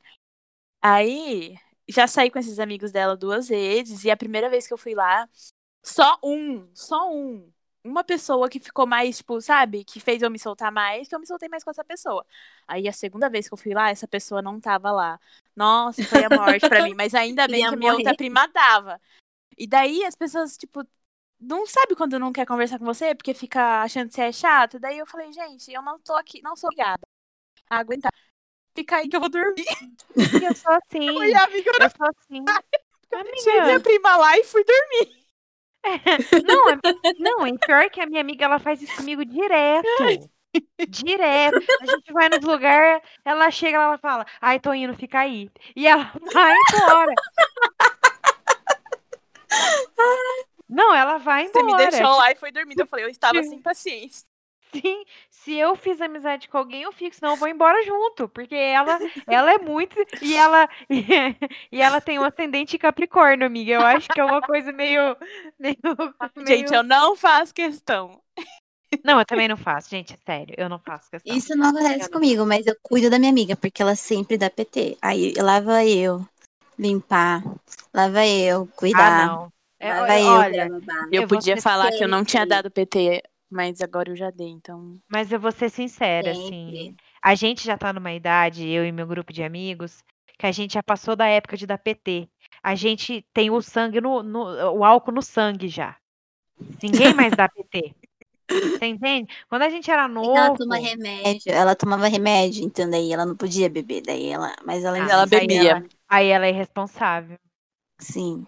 Aí, 0.83 1.57
já 1.89 2.09
saí 2.09 2.33
com 2.33 2.39
esses 2.41 2.59
amigos 2.59 2.91
dela 2.91 3.17
duas 3.17 3.47
vezes. 3.47 4.03
E 4.03 4.11
a 4.11 4.17
primeira 4.17 4.51
vez 4.51 4.67
que 4.67 4.75
eu 4.75 4.79
fui 4.79 4.93
lá, 4.93 5.29
só 5.85 6.19
um, 6.21 6.69
só 6.75 7.09
um. 7.13 7.49
Uma 7.85 8.03
pessoa 8.03 8.49
que 8.51 8.59
ficou 8.59 8.89
mais, 8.89 9.19
tipo, 9.19 9.41
sabe? 9.41 9.85
Que 9.85 10.01
fez 10.01 10.21
eu 10.21 10.31
me 10.31 10.39
soltar 10.41 10.73
mais, 10.73 11.07
que 11.07 11.15
eu 11.15 11.21
me 11.21 11.29
soltei 11.29 11.49
mais 11.49 11.63
com 11.63 11.71
essa 11.71 11.85
pessoa. 11.85 12.27
Aí 12.67 12.89
a 12.89 12.93
segunda 12.93 13.31
vez 13.31 13.47
que 13.47 13.55
eu 13.55 13.59
fui 13.59 13.73
lá, 13.73 13.91
essa 13.91 14.09
pessoa 14.09 14.43
não 14.43 14.59
tava 14.59 14.91
lá. 14.91 15.21
Nossa, 15.55 16.03
foi 16.03 16.25
a 16.25 16.29
morte 16.29 16.69
pra 16.69 16.83
mim. 16.83 16.95
Mas 16.95 17.15
ainda 17.15 17.47
bem 17.47 17.61
Ia 17.61 17.69
que 17.69 17.75
a 17.75 17.79
minha 17.79 17.93
outra 17.93 18.07
morrer. 18.07 18.17
prima 18.17 18.49
dava. 18.49 19.01
E 19.57 19.65
daí 19.65 20.05
as 20.05 20.17
pessoas, 20.17 20.57
tipo, 20.57 20.85
não 21.49 21.67
sabe 21.67 21.95
quando 21.97 22.19
não 22.19 22.33
quer 22.33 22.47
conversar 22.47 22.79
com 22.79 22.85
você, 22.85 23.15
porque 23.15 23.35
fica 23.35 23.83
achando 23.83 24.09
que 24.09 24.15
você 24.15 24.23
é 24.23 24.33
chato. 24.33 24.79
Daí 24.79 24.99
eu 24.99 25.07
falei, 25.07 25.33
gente, 25.33 25.73
eu 25.73 25.83
não 25.83 25.99
tô 25.99 26.15
aqui, 26.15 26.43
não 26.43 26.57
sou 26.57 26.69
obrigada 26.69 27.03
a 27.69 27.79
aguentar. 27.79 28.13
Fica 28.77 28.97
aí 28.97 29.09
que 29.09 29.17
eu 29.17 29.21
vou 29.21 29.31
dormir. 29.31 29.65
Eu 30.51 30.55
sou 30.57 30.73
assim. 30.73 31.11
Oi, 31.11 31.35
amiga, 31.35 31.71
eu 31.79 31.85
Eu 31.85 31.91
sou 31.91 32.07
assim. 32.09 32.45
deixei 33.33 33.53
minha 33.53 33.77
Amiga, 33.77 33.81
prima 33.81 34.17
lá 34.17 34.37
e 34.39 34.45
fui 34.45 34.65
dormir. 34.65 35.25
não, 36.47 36.71
é, 36.71 36.79
não, 37.19 37.47
e 37.47 37.59
pior 37.59 37.91
que 37.91 38.01
a 38.01 38.07
minha 38.07 38.21
amiga, 38.21 38.45
ela 38.47 38.59
faz 38.59 38.83
isso 38.83 38.97
comigo 38.97 39.25
direto. 39.25 39.87
Direto. 40.89 41.57
A 41.81 41.87
gente 41.87 42.13
vai 42.13 42.29
nos 42.29 42.43
lugares, 42.43 43.03
ela 43.25 43.51
chega, 43.51 43.77
ela 43.77 43.99
fala, 43.99 44.27
ai, 44.41 44.61
tô 44.61 44.73
indo, 44.73 44.95
fica 44.95 45.21
aí. 45.21 45.51
E 45.77 45.87
ela 45.87 46.13
vai 46.33 46.55
embora. 46.75 47.15
Não, 50.69 50.95
ela 50.95 51.19
vai 51.19 51.45
Você 51.47 51.63
embora. 51.63 51.63
me 51.63 51.75
deixou 51.75 52.17
lá 52.17 52.31
e 52.33 52.37
foi 52.37 52.51
dormir. 52.53 52.77
Eu 52.79 52.87
falei, 52.87 53.05
eu 53.05 53.09
estava 53.11 53.43
sem 53.43 53.61
paciência. 53.61 54.27
Sim, 54.73 55.05
se 55.31 55.55
eu 55.55 55.77
fiz 55.77 56.01
amizade 56.01 56.49
com 56.49 56.59
alguém, 56.59 56.83
eu 56.83 56.91
fico, 56.93 57.15
senão 57.15 57.33
eu 57.35 57.37
vou 57.37 57.47
embora 57.47 57.81
junto, 57.85 58.29
porque 58.29 58.55
ela, 58.57 59.01
ela 59.29 59.53
é 59.53 59.59
muito 59.59 59.97
e 60.21 60.35
ela 60.35 60.69
e 61.71 61.81
ela 61.81 62.01
tem 62.01 62.19
um 62.19 62.25
ascendente 62.25 62.77
Capricórnio, 62.77 63.47
amiga. 63.47 63.73
Eu 63.73 63.85
acho 63.85 64.11
que 64.11 64.19
é 64.19 64.25
uma 64.25 64.43
coisa 64.43 64.73
meio, 64.73 65.17
meio, 65.59 65.79
Gente, 66.47 66.73
meio- 66.73 66.75
eu 66.75 66.83
não 66.83 67.17
faço 67.17 67.53
questão. 67.55 68.23
não, 69.05 69.19
eu 69.21 69.27
também 69.27 69.47
não 69.49 69.57
faço, 69.57 69.91
gente, 69.91 70.15
é 70.15 70.19
sério, 70.27 70.55
eu 70.59 70.69
não 70.69 70.79
faço 70.81 71.11
questão. 71.11 71.39
Isso 71.39 71.55
não 71.57 71.69
acontece 71.71 72.09
comigo, 72.11 72.45
mas 72.47 72.67
eu 72.67 72.77
cuido 72.83 73.11
da 73.11 73.19
minha 73.19 73.31
amiga, 73.31 73.57
porque 73.57 73.83
ela 73.83 73.97
sempre 73.97 74.37
dá 74.39 74.51
PT. 74.51 74.97
Aí 75.03 75.33
lá 75.35 75.61
vai 75.61 75.89
eu 75.91 76.25
limpar, 76.79 77.43
lá 77.95 78.09
vai 78.09 78.31
eu 78.31 78.67
Ah, 78.93 79.11
cuidar, 79.11 79.11
não. 79.11 79.53
É, 79.85 80.23
eu 80.23 80.27
olha. 80.29 80.67
Eu 80.67 80.83
Eu 81.13 81.21
vou 81.29 81.39
podia 81.39 81.61
falar 81.61 81.93
que 81.93 82.03
eu 82.05 82.09
não 82.09 82.25
tinha 82.25 82.43
sempre. 82.43 82.57
dado 82.57 82.71
PT, 82.71 83.23
mas 83.51 83.81
agora 83.81 84.11
eu 84.11 84.17
já 84.17 84.31
dei, 84.31 84.49
então. 84.49 84.95
mas 85.09 85.31
eu 85.31 85.39
vou 85.39 85.53
ser 85.53 85.69
sincera, 85.71 86.35
Sempre. 86.35 86.47
assim, 86.47 86.97
a 87.23 87.35
gente 87.35 87.65
já 87.65 87.77
tá 87.77 87.93
numa 87.93 88.13
idade, 88.13 88.67
eu 88.69 88.85
e 88.87 88.93
meu 88.93 89.07
grupo 89.07 89.33
de 89.33 89.43
amigos, 89.43 90.03
que 90.39 90.47
a 90.47 90.53
gente 90.53 90.75
já 90.75 90.83
passou 90.83 91.15
da 91.15 91.27
época 91.27 91.57
de 91.57 91.67
dar 91.67 91.79
PT. 91.79 92.29
A 92.63 92.75
gente 92.75 93.25
tem 93.33 93.51
o 93.51 93.61
sangue 93.61 94.01
no, 94.01 94.23
no- 94.23 94.73
o 94.73 94.85
álcool 94.85 95.13
no 95.13 95.23
sangue 95.23 95.69
já. 95.69 95.97
Ninguém 96.83 97.13
mais 97.15 97.35
dá 97.37 97.49
PT. 97.49 97.95
Você 98.85 98.87
entende? 98.87 99.33
Quando 99.49 99.63
a 99.63 99.71
gente 99.71 99.91
era 99.91 100.03
ela 100.03 100.09
novo, 100.09 100.57
toma 100.59 100.77
remédio, 100.77 101.53
ela 101.53 101.75
tomava 101.75 102.07
remédio, 102.09 102.65
então 102.65 102.89
daí 102.91 103.13
ela 103.13 103.25
não 103.27 103.37
podia 103.37 103.69
beber, 103.71 104.03
daí 104.03 104.27
ela, 104.29 104.55
mas 104.65 104.85
ela, 104.85 104.97
Ah, 104.99 105.11
ela 105.11 105.23
mas 105.23 105.33
aí 105.33 105.47
bebia. 105.47 105.71
ela- 105.71 105.85
aí 106.09 106.29
ela 106.29 106.47
é 106.47 106.51
irresponsável. 106.51 107.39
sim. 108.01 108.47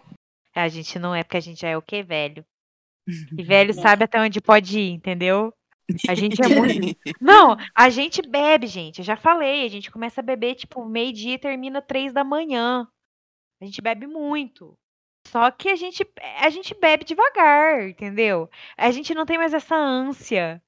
A 0.57 0.67
gente 0.67 0.97
não 0.97 1.13
é 1.13 1.23
porque 1.23 1.37
a 1.37 1.41
gente 1.41 1.61
já 1.61 1.69
é 1.69 1.77
o 1.77 1.81
quê, 1.81 2.01
velho? 2.01 2.45
E 3.37 3.43
velho 3.43 3.73
sabe 3.73 4.03
até 4.03 4.19
onde 4.19 4.41
pode 4.41 4.79
ir, 4.79 4.91
entendeu? 4.91 5.53
A 6.09 6.15
gente 6.15 6.41
é 6.41 6.49
muito. 6.49 6.97
Não, 7.21 7.55
a 7.73 7.89
gente 7.89 8.21
bebe, 8.21 8.67
gente. 8.67 8.99
Eu 8.99 9.05
já 9.05 9.15
falei, 9.15 9.65
a 9.65 9.69
gente 9.69 9.89
começa 9.89 10.19
a 10.19 10.23
beber 10.23 10.55
tipo 10.55 10.83
meio-dia 10.85 11.35
e 11.35 11.39
termina 11.39 11.81
três 11.81 12.11
da 12.11 12.23
manhã. 12.23 12.87
A 13.61 13.65
gente 13.65 13.81
bebe 13.81 14.05
muito. 14.05 14.77
Só 15.27 15.49
que 15.51 15.69
a 15.69 15.75
gente, 15.75 16.05
a 16.41 16.49
gente 16.49 16.73
bebe 16.73 17.05
devagar, 17.05 17.87
entendeu? 17.87 18.49
A 18.77 18.91
gente 18.91 19.13
não 19.13 19.25
tem 19.25 19.37
mais 19.37 19.53
essa 19.53 19.75
ânsia 19.75 20.61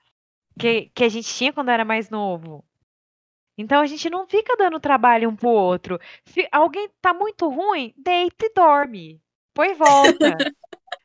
que, 0.60 0.92
que 0.94 1.04
a 1.04 1.10
gente 1.10 1.34
tinha 1.34 1.52
quando 1.54 1.70
era 1.70 1.84
mais 1.84 2.10
novo. 2.10 2.64
Então 3.58 3.82
a 3.82 3.86
gente 3.86 4.10
não 4.10 4.28
fica 4.28 4.56
dando 4.56 4.80
trabalho 4.80 5.30
um 5.30 5.36
pro 5.36 5.50
outro. 5.50 6.00
Se 6.26 6.48
alguém 6.52 6.90
tá 7.02 7.14
muito 7.14 7.50
ruim, 7.50 7.94
deita 7.98 8.46
e 8.46 8.54
dorme. 8.54 9.22
E 9.64 9.74
volta. 9.74 10.38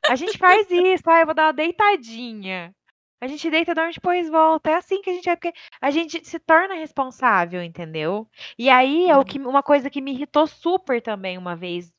A 0.08 0.16
gente 0.16 0.38
faz 0.38 0.70
isso, 0.70 1.08
ah, 1.08 1.20
eu 1.20 1.26
vou 1.26 1.34
dar 1.34 1.46
uma 1.46 1.52
deitadinha. 1.52 2.74
A 3.20 3.26
gente 3.26 3.48
deita, 3.50 3.74
dorme, 3.74 3.92
depois 3.94 4.28
volta. 4.28 4.70
É 4.70 4.74
assim 4.74 5.00
que 5.00 5.08
a 5.08 5.14
gente 5.14 5.30
é, 5.30 5.34
porque 5.34 5.52
a 5.80 5.90
gente 5.90 6.22
se 6.26 6.38
torna 6.38 6.74
responsável, 6.74 7.62
entendeu? 7.62 8.28
E 8.58 8.68
aí 8.68 9.08
é 9.08 9.16
o 9.16 9.24
que 9.24 9.38
uma 9.38 9.62
coisa 9.62 9.88
que 9.88 10.00
me 10.00 10.12
irritou 10.12 10.46
super 10.46 11.00
também 11.00 11.38
uma 11.38 11.56
vez 11.56 11.90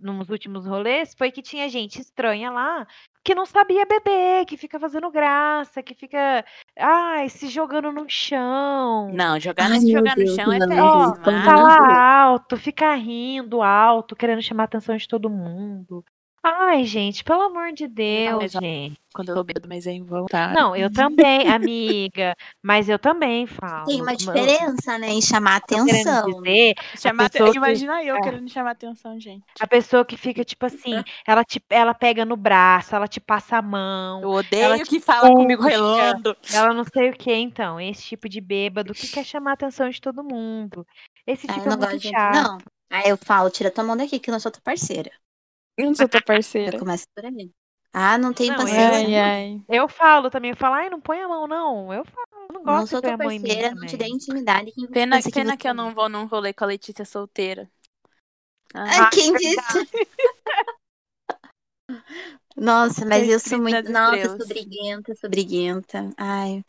nos 0.00 0.28
últimos 0.30 0.66
rolês 0.66 1.14
foi 1.16 1.30
que 1.30 1.42
tinha 1.42 1.68
gente 1.68 2.00
estranha 2.00 2.50
lá 2.50 2.86
que 3.24 3.34
não 3.34 3.46
sabia 3.46 3.86
beber, 3.86 4.44
que 4.44 4.56
fica 4.56 4.78
fazendo 4.78 5.10
graça, 5.10 5.82
que 5.82 5.94
fica, 5.94 6.44
ai, 6.78 7.28
se 7.30 7.48
jogando 7.48 7.90
no 7.90 8.04
chão. 8.06 9.10
Não, 9.14 9.40
jogar, 9.40 9.70
Ai, 9.70 9.80
jogar 9.80 10.14
no 10.16 10.24
Deus, 10.24 10.36
chão 10.36 10.52
é 10.52 10.58
não, 10.58 10.84
Ó, 10.84 11.12
péssimo. 11.12 11.26
não 11.32 11.38
Ah, 11.40 11.44
Fala 11.44 12.22
alto, 12.24 12.56
fica 12.58 12.94
rindo 12.94 13.62
alto, 13.62 14.14
querendo 14.14 14.42
chamar 14.42 14.64
a 14.64 14.66
atenção 14.66 14.94
de 14.96 15.08
todo 15.08 15.30
mundo. 15.30 16.04
Ai, 16.46 16.84
gente, 16.84 17.24
pelo 17.24 17.40
amor 17.40 17.72
de 17.72 17.88
Deus, 17.88 18.54
ó, 18.54 18.60
gente. 18.60 18.98
Quando 19.14 19.30
eu 19.30 19.34
tô 19.36 19.44
bêbado, 19.44 19.66
mas 19.66 19.86
é 19.86 19.92
involuntário. 19.92 20.54
Não, 20.54 20.76
eu 20.76 20.92
também, 20.92 21.48
amiga, 21.48 22.34
mas 22.62 22.86
eu 22.88 22.98
também 22.98 23.46
falo. 23.46 23.86
Tem 23.86 24.02
uma 24.02 24.14
diferença, 24.14 24.98
né, 24.98 25.08
em 25.08 25.22
chamar 25.22 25.56
atenção. 25.56 26.26
dizer, 26.42 26.74
Chamar 27.00 27.26
aten- 27.26 27.50
que- 27.50 27.56
Imagina 27.56 28.02
eu 28.04 28.16
É. 28.16 28.20
querendo 28.20 28.50
chamar 28.50 28.72
atenção, 28.72 29.18
gente. 29.18 29.42
a 29.58 29.66
pessoa 29.66 30.04
que 30.04 30.18
fica 30.18 30.44
tipo 30.44 30.66
assim, 30.66 31.02
ela 31.26 31.42
te, 31.44 31.62
ela 31.70 31.94
pega 31.94 32.26
no 32.26 32.36
braço, 32.36 32.94
ela 32.94 33.08
te 33.08 33.20
passa 33.20 33.56
a 33.56 33.62
mão, 33.62 34.20
Eu 34.20 34.28
odeio 34.30 34.64
Ela 34.64 34.78
te 34.78 34.84
que 34.84 35.00
fala 35.00 35.30
comigo 35.32 35.62
puxa. 35.62 35.74
relando. 35.76 36.36
ela 36.52 36.74
não 36.74 36.84
sei 36.84 37.08
o 37.08 37.16
que, 37.16 37.32
então, 37.32 37.80
esse 37.80 38.02
tipo 38.02 38.28
de 38.28 38.40
bêbado 38.42 38.92
que 38.92 39.08
quer 39.08 39.24
chamar 39.24 39.52
a 39.52 39.54
atenção 39.54 39.88
de 39.88 39.98
todo 39.98 40.22
mundo. 40.22 40.86
Esse 41.26 41.46
Ah, 41.48 41.52
eu 41.52 41.54
fica 41.54 41.70
não 41.70 41.78
muito 41.78 41.98
de 41.98 42.10
chato. 42.10 42.34
não. 42.34 42.58
Aí 42.90 43.08
eu 43.08 43.16
falo, 43.16 43.48
tira 43.48 43.70
tua 43.70 43.82
mão 43.82 43.96
daqui 43.96 44.18
que 44.18 44.28
eu 44.28 44.32
não 44.32 44.38
sou 44.40 44.52
tua 44.52 44.60
parceira. 44.62 45.10
Eu 45.76 45.86
não 45.86 45.94
sou 45.94 46.08
tua 46.08 46.20
Já 46.20 46.26
parceira. 46.26 46.78
começa 46.78 47.06
por 47.14 47.24
aí. 47.24 47.50
Ah, 47.92 48.18
não 48.18 48.32
tenho 48.32 48.52
Não, 48.52 48.58
paciência. 48.58 48.92
Ai, 48.96 49.14
ai. 49.14 49.62
Eu 49.68 49.88
falo 49.88 50.30
também, 50.30 50.50
eu 50.50 50.56
falo, 50.56 50.74
ai, 50.74 50.90
não 50.90 51.00
põe 51.00 51.20
a 51.20 51.28
mão, 51.28 51.46
não. 51.46 51.92
Eu 51.92 52.04
falo, 52.04 52.26
eu 52.48 52.54
não 52.54 52.62
gosto 52.64 52.80
Não 52.80 52.86
sou 52.86 53.00
de 53.00 53.06
tua 53.08 53.18
parceira, 53.18 53.74
não 53.74 53.86
te 53.86 53.96
dei 53.96 54.08
intimidade. 54.08 54.72
Quem 54.72 54.86
Pena, 54.88 55.20
você 55.20 55.30
que 55.30 55.68
eu 55.68 55.70
é? 55.70 55.74
não 55.74 55.94
vou 55.94 56.08
num 56.08 56.26
rolê 56.26 56.52
com 56.52 56.64
a 56.64 56.68
Letícia 56.68 57.04
solteira. 57.04 57.70
Ah, 58.74 58.84
Ai, 58.88 59.10
quem 59.10 59.32
verdade. 59.32 59.88
disse? 59.88 60.04
Nossa, 62.56 63.04
mas 63.04 63.28
eu 63.28 63.40
sou 63.40 63.60
muito. 63.60 63.90
Nossa, 63.90 64.16
eu 64.16 64.36
sou 64.38 64.46
briguenta, 64.48 65.14
sou 65.16 65.30
briguenta. 65.30 66.10
Ai. 66.16 66.64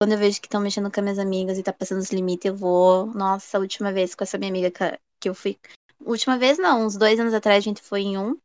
Quando 0.00 0.12
eu 0.12 0.18
vejo 0.18 0.40
que 0.40 0.46
estão 0.46 0.60
mexendo 0.60 0.90
com 0.90 1.00
as 1.00 1.04
minhas 1.04 1.18
amigas 1.18 1.58
e 1.58 1.62
tá 1.62 1.72
passando 1.72 1.98
os 1.98 2.10
limites, 2.10 2.46
eu 2.46 2.56
vou. 2.56 3.06
Nossa, 3.06 3.56
a 3.56 3.60
última 3.60 3.92
vez 3.92 4.14
com 4.14 4.24
essa 4.24 4.38
minha 4.38 4.50
amiga 4.50 4.70
que- 4.70 4.98
que 5.20 5.28
eu 5.28 5.34
fui. 5.34 5.58
Última 6.04 6.38
vez 6.38 6.58
não, 6.58 6.84
uns 6.86 6.96
dois 6.96 7.18
anos 7.20 7.34
atrás 7.34 7.58
a 7.58 7.60
gente 7.60 7.82
foi 7.82 8.02
em 8.02 8.18
um. 8.18 8.38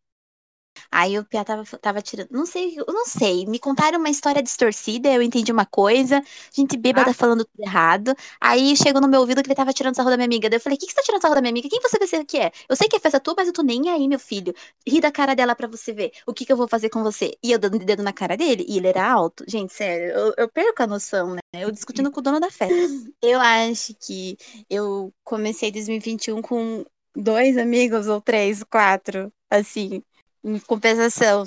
Aí 0.92 1.18
o 1.20 1.26
Pia 1.26 1.44
tava, 1.44 1.64
tava 1.80 2.02
tirando. 2.02 2.30
Não 2.32 2.46
sei, 2.46 2.76
eu 2.78 2.86
não 2.94 3.06
sei. 3.06 3.46
Me 3.46 3.60
contaram 3.60 4.00
uma 4.00 4.10
história 4.10 4.42
distorcida, 4.42 5.10
eu 5.12 5.22
entendi 5.22 5.52
uma 5.52 5.66
coisa. 5.66 6.22
Gente 6.54 6.78
bêbada 6.78 7.12
Ah. 7.12 7.14
falando 7.14 7.44
tudo 7.46 7.62
errado. 7.64 8.14
Aí 8.40 8.76
chegou 8.76 9.02
no 9.02 9.08
meu 9.08 9.20
ouvido 9.22 9.42
que 9.44 9.48
ele 9.50 9.56
tava 9.56 9.74
tirando 9.74 9.96
sarro 9.96 10.10
da 10.10 10.18
minha 10.18 10.26
amiga. 10.26 10.50
Daí 10.50 10.58
eu 10.58 10.62
falei: 10.62 10.78
O 10.78 10.80
que, 10.80 10.86
que 10.88 10.92
você 10.94 10.98
tá 10.98 11.04
tirando 11.04 11.22
sarro 11.22 11.36
da 11.36 11.42
minha 11.42 11.52
amiga? 11.52 11.70
Quem 11.70 11.80
você 11.82 11.98
pensa 12.00 12.24
que 12.26 12.38
é? 12.38 12.52
Eu 12.68 12.76
sei 12.76 12.88
que 12.88 12.96
é 12.96 13.00
festa 13.00 13.20
tua, 13.20 13.34
mas 13.38 13.48
eu 13.48 13.54
tô 13.54 13.62
nem 13.64 13.90
aí, 13.90 14.08
meu 14.08 14.20
filho. 14.20 14.54
Ri 14.88 15.00
da 15.02 15.12
cara 15.12 15.36
dela 15.36 15.56
pra 15.56 15.68
você 15.68 15.94
ver 15.94 16.12
o 16.26 16.34
que, 16.34 16.46
que 16.46 16.52
eu 16.54 16.58
vou 16.58 16.68
fazer 16.68 16.90
com 16.90 17.04
você. 17.04 17.38
E 17.44 17.52
eu 17.52 17.60
dando 17.60 17.80
dedo 17.80 18.04
na 18.04 18.14
cara 18.14 18.36
dele, 18.38 18.66
e 18.68 18.78
ele 18.78 18.88
era 18.88 19.10
alto. 19.12 19.44
Gente, 19.48 19.74
sério, 19.74 20.12
eu, 20.12 20.34
eu 20.38 20.50
perco 20.50 20.84
a 20.84 20.88
noção, 20.88 21.34
né? 21.36 21.40
Eu 21.54 21.72
discutindo 21.72 22.12
com 22.12 22.20
o 22.20 22.24
dono 22.24 22.40
da 22.40 22.50
festa. 22.52 22.76
Eu 23.22 23.40
acho 23.42 23.94
que 23.96 24.38
eu 24.70 25.14
comecei 25.24 25.72
2021 25.72 26.42
com 26.42 26.86
dois 27.22 27.58
amigos, 27.58 28.08
ou 28.08 28.22
três, 28.22 28.64
quatro, 28.64 29.32
assim, 29.50 30.04
em 30.44 30.60
compensação 30.60 31.46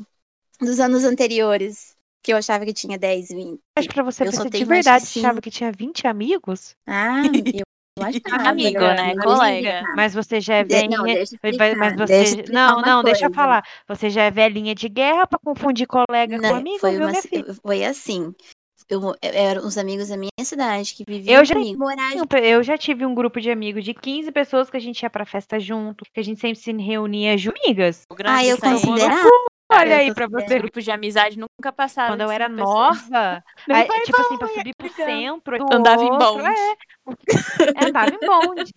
dos 0.61 0.79
anos 0.81 1.05
anteriores, 1.05 1.97
que 2.23 2.33
eu 2.33 2.37
achava 2.37 2.65
que 2.65 2.73
tinha 2.73 2.99
10, 2.99 3.29
20. 3.29 3.61
Mas 3.77 3.87
pra 3.87 4.03
você, 4.03 4.25
Eu 4.25 4.31
você 4.31 4.49
de 4.51 4.59
que 4.59 4.65
verdade 4.65 5.07
sim. 5.07 5.21
achava 5.21 5.41
que 5.41 5.51
tinha 5.51 5.73
20 5.73 6.07
amigos? 6.07 6.77
Ah, 6.87 7.23
eu, 7.53 7.65
eu 7.97 8.03
achava. 8.05 8.49
Amigo, 8.51 8.79
eu- 8.83 8.95
né? 8.95 9.15
Colega. 9.17 9.83
Mas 9.97 10.15
você 10.15 10.41
já 10.41 10.57
é 10.57 10.65
não, 10.65 10.69
velhinha. 10.69 11.15
deixa 11.15 11.35
eu 11.43 11.57
Mas 11.59 11.95
explicar, 11.95 11.97
você. 11.97 12.45
Não, 12.53 12.81
não, 12.83 13.03
deixa 13.03 13.27
eu 13.27 13.31
falar. 13.35 13.65
Você 13.89 14.11
já 14.11 14.23
é 14.25 14.31
velhinha 14.31 14.75
de 14.75 14.89
guerra 14.89 15.27
pra 15.27 15.39
confundir 15.39 15.87
colega 15.87 16.39
com 16.39 16.41
Não, 16.41 16.55
amigo, 16.55 16.79
foi, 16.79 16.91
viu, 16.93 17.01
uma, 17.01 17.11
minha 17.11 17.23
filha? 17.23 17.55
foi 17.63 17.85
assim. 17.85 18.35
Eu, 18.93 19.15
eram 19.23 19.65
os 19.67 19.79
amigos 19.79 20.09
da 20.09 20.17
minha 20.19 20.31
cidade 20.43 20.95
que 20.95 21.05
viviam 21.07 21.39
Eu 21.39 21.45
já- 21.47 21.55
comigo. 21.55 21.85
Eu 22.43 22.63
já 22.63 22.77
tive 22.77 23.07
um 23.07 23.15
grupo 23.15 23.41
de 23.41 23.51
amigos 23.51 23.83
de 23.85 23.95
15 23.95 24.31
pessoas 24.31 24.69
que 24.69 24.77
a 24.77 24.81
gente 24.81 25.03
ia 25.03 25.09
pra 25.09 25.25
festa 25.25 25.59
junto, 25.59 26.05
que 26.13 26.21
a 26.21 26.23
gente 26.23 26.41
sempre 26.41 26.59
se 26.61 26.73
reunia 26.73 27.39
junto. 27.39 27.59
Amigas. 27.65 28.05
O 28.11 28.15
grande 28.15 28.39
Ah, 28.39 28.45
eu 28.47 28.59
considerava. 28.59 29.29
Olha 29.73 29.95
eu 29.95 29.99
aí 30.01 30.15
pra 30.15 30.27
você. 30.27 30.59
Grupos 30.59 30.85
de 30.85 30.91
amizade 30.91 31.39
nunca 31.39 31.73
passaram. 31.73 32.13
Quando 32.13 32.21
eu 32.21 32.31
era 32.31 32.51
pessoas. 32.51 33.09
nova, 33.11 33.43
aí, 33.71 33.89
tipo 34.05 34.21
assim, 34.21 34.37
pra 34.37 34.49
subir 34.49 34.75
pro 34.77 34.93
centro, 34.93 35.59
do 35.59 35.75
Andava 35.75 36.03
em 36.05 36.11
outro, 36.11 36.27
bonde. 36.43 36.49
É, 37.81 37.87
andava 37.87 38.11
em 38.11 38.19
bonde. 38.27 38.73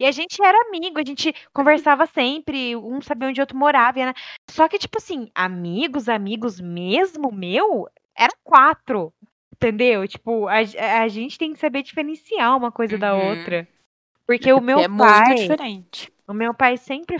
E 0.00 0.04
a 0.06 0.10
gente 0.10 0.42
era 0.42 0.58
amigo, 0.66 0.98
a 0.98 1.04
gente 1.06 1.32
conversava 1.54 2.06
sempre, 2.06 2.74
um 2.74 3.00
sabia 3.00 3.28
onde 3.28 3.40
o 3.40 3.42
outro 3.42 3.56
morava. 3.56 4.00
era- 4.00 4.14
Só 4.50 4.66
que, 4.66 4.78
tipo 4.78 4.98
assim, 4.98 5.30
amigos, 5.32 6.08
amigos 6.08 6.60
mesmo, 6.60 7.30
meu, 7.30 7.86
era 8.18 8.32
quatro. 8.42 9.12
Entendeu? 9.62 10.06
Tipo, 10.08 10.48
a, 10.48 10.56
a 11.02 11.08
gente 11.08 11.38
tem 11.38 11.52
que 11.52 11.58
saber 11.60 11.82
diferenciar 11.82 12.56
uma 12.56 12.72
coisa 12.72 12.98
da 12.98 13.14
Uhum. 13.14 13.30
outra. 13.30 13.68
Porque 14.26 14.52
o 14.52 14.60
meu 14.60 14.80
é 14.80 14.88
muito 14.88 15.06
pai. 15.06 15.34
diferente. 15.34 16.12
O 16.26 16.32
meu 16.32 16.54
pai 16.54 16.76
sempre. 16.76 17.16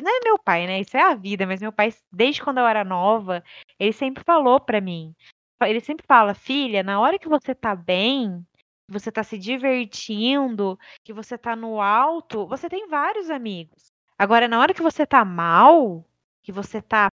Não 0.00 0.10
é 0.10 0.20
meu 0.24 0.38
pai, 0.38 0.66
né? 0.66 0.80
Isso 0.80 0.96
é 0.96 1.02
a 1.02 1.14
vida, 1.14 1.46
mas 1.46 1.60
meu 1.60 1.72
pai, 1.72 1.94
desde 2.10 2.42
quando 2.42 2.58
eu 2.58 2.66
era 2.66 2.84
nova, 2.84 3.42
ele 3.78 3.92
sempre 3.92 4.22
falou 4.24 4.60
pra 4.60 4.80
mim. 4.80 5.14
Ele 5.62 5.80
sempre 5.80 6.04
fala, 6.06 6.34
filha, 6.34 6.82
na 6.82 7.00
hora 7.00 7.18
que 7.18 7.28
você 7.28 7.54
tá 7.54 7.74
bem, 7.74 8.44
que 8.86 8.92
você 8.92 9.12
tá 9.12 9.22
se 9.22 9.38
divertindo, 9.38 10.78
que 11.04 11.12
você 11.12 11.38
tá 11.38 11.54
no 11.54 11.80
alto, 11.80 12.46
você 12.46 12.68
tem 12.68 12.88
vários 12.88 13.30
amigos. 13.30 13.92
Agora, 14.18 14.48
na 14.48 14.58
hora 14.58 14.74
que 14.74 14.82
você 14.82 15.06
tá 15.06 15.24
mal, 15.24 16.04
que 16.42 16.50
você 16.50 16.82
tá 16.82 17.08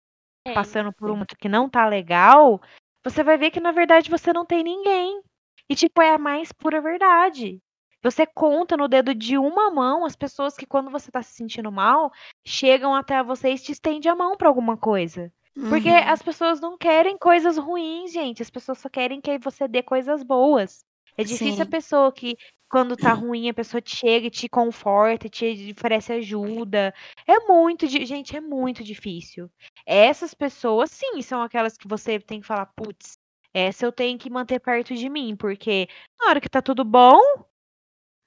passando 0.53 0.93
por 0.93 1.09
um 1.09 1.13
momento 1.13 1.35
que 1.37 1.49
não 1.49 1.69
tá 1.69 1.85
legal, 1.85 2.61
você 3.09 3.23
vai 3.23 3.37
ver 3.37 3.51
que 3.51 3.59
na 3.59 3.71
verdade 3.71 4.09
você 4.09 4.33
não 4.33 4.45
tem 4.45 4.63
ninguém. 4.63 5.21
E 5.69 5.75
tipo, 5.75 6.01
é 6.01 6.11
a 6.13 6.17
mais 6.17 6.51
pura 6.51 6.81
verdade. 6.81 7.61
Você 8.03 8.25
conta 8.25 8.77
no 8.77 8.87
dedo 8.87 9.13
de 9.15 9.37
uma 9.37 9.71
mão 9.71 10.05
as 10.05 10.15
pessoas 10.15 10.55
que 10.55 10.65
quando 10.65 10.89
você 10.91 11.11
tá 11.11 11.21
se 11.23 11.33
sentindo 11.33 11.71
mal, 11.71 12.11
chegam 12.45 12.95
até 12.95 13.21
você 13.23 13.51
e 13.51 13.59
te 13.59 13.71
estende 13.71 14.07
a 14.09 14.15
mão 14.15 14.37
pra 14.37 14.47
alguma 14.47 14.77
coisa. 14.77 15.31
Porque 15.67 15.89
Uhum. 15.89 15.89
as 15.89 16.21
pessoas 16.21 16.61
não 16.61 16.77
querem 16.77 17.17
coisas 17.17 17.57
ruins, 17.57 18.11
gente. 18.13 18.41
As 18.41 18.49
pessoas 18.49 18.77
só 18.79 18.89
querem 18.89 19.19
que 19.21 19.37
você 19.39 19.67
dê 19.67 19.83
coisas 19.83 20.23
boas. 20.23 20.85
É 21.17 21.23
difícil 21.23 21.63
a 21.63 21.65
Sim. 21.65 21.67
pessoa 21.67 22.11
que, 22.11 22.37
quando 22.69 22.95
tá 22.97 23.13
ruim, 23.13 23.49
a 23.49 23.53
pessoa 23.53 23.81
te 23.81 23.95
chega 23.95 24.27
e 24.27 24.31
te 24.31 24.47
conforta, 24.49 25.29
te 25.29 25.73
oferece 25.77 26.13
ajuda. 26.13 26.93
É 27.27 27.39
muito, 27.47 27.87
gente, 27.87 28.35
é 28.35 28.41
muito 28.41 28.83
difícil. 28.83 29.49
Essas 29.85 30.33
pessoas, 30.33 30.91
sim, 30.91 31.21
são 31.21 31.41
aquelas 31.41 31.77
que 31.77 31.87
você 31.87 32.19
tem 32.19 32.39
que 32.41 32.47
falar, 32.47 32.67
putz, 32.67 33.17
essa 33.53 33.85
eu 33.85 33.91
tenho 33.91 34.17
que 34.19 34.29
manter 34.29 34.59
perto 34.59 34.93
de 34.95 35.09
mim, 35.09 35.35
porque 35.35 35.87
na 36.19 36.29
hora 36.29 36.41
que 36.41 36.49
tá 36.49 36.61
tudo 36.61 36.83
bom, 36.85 37.19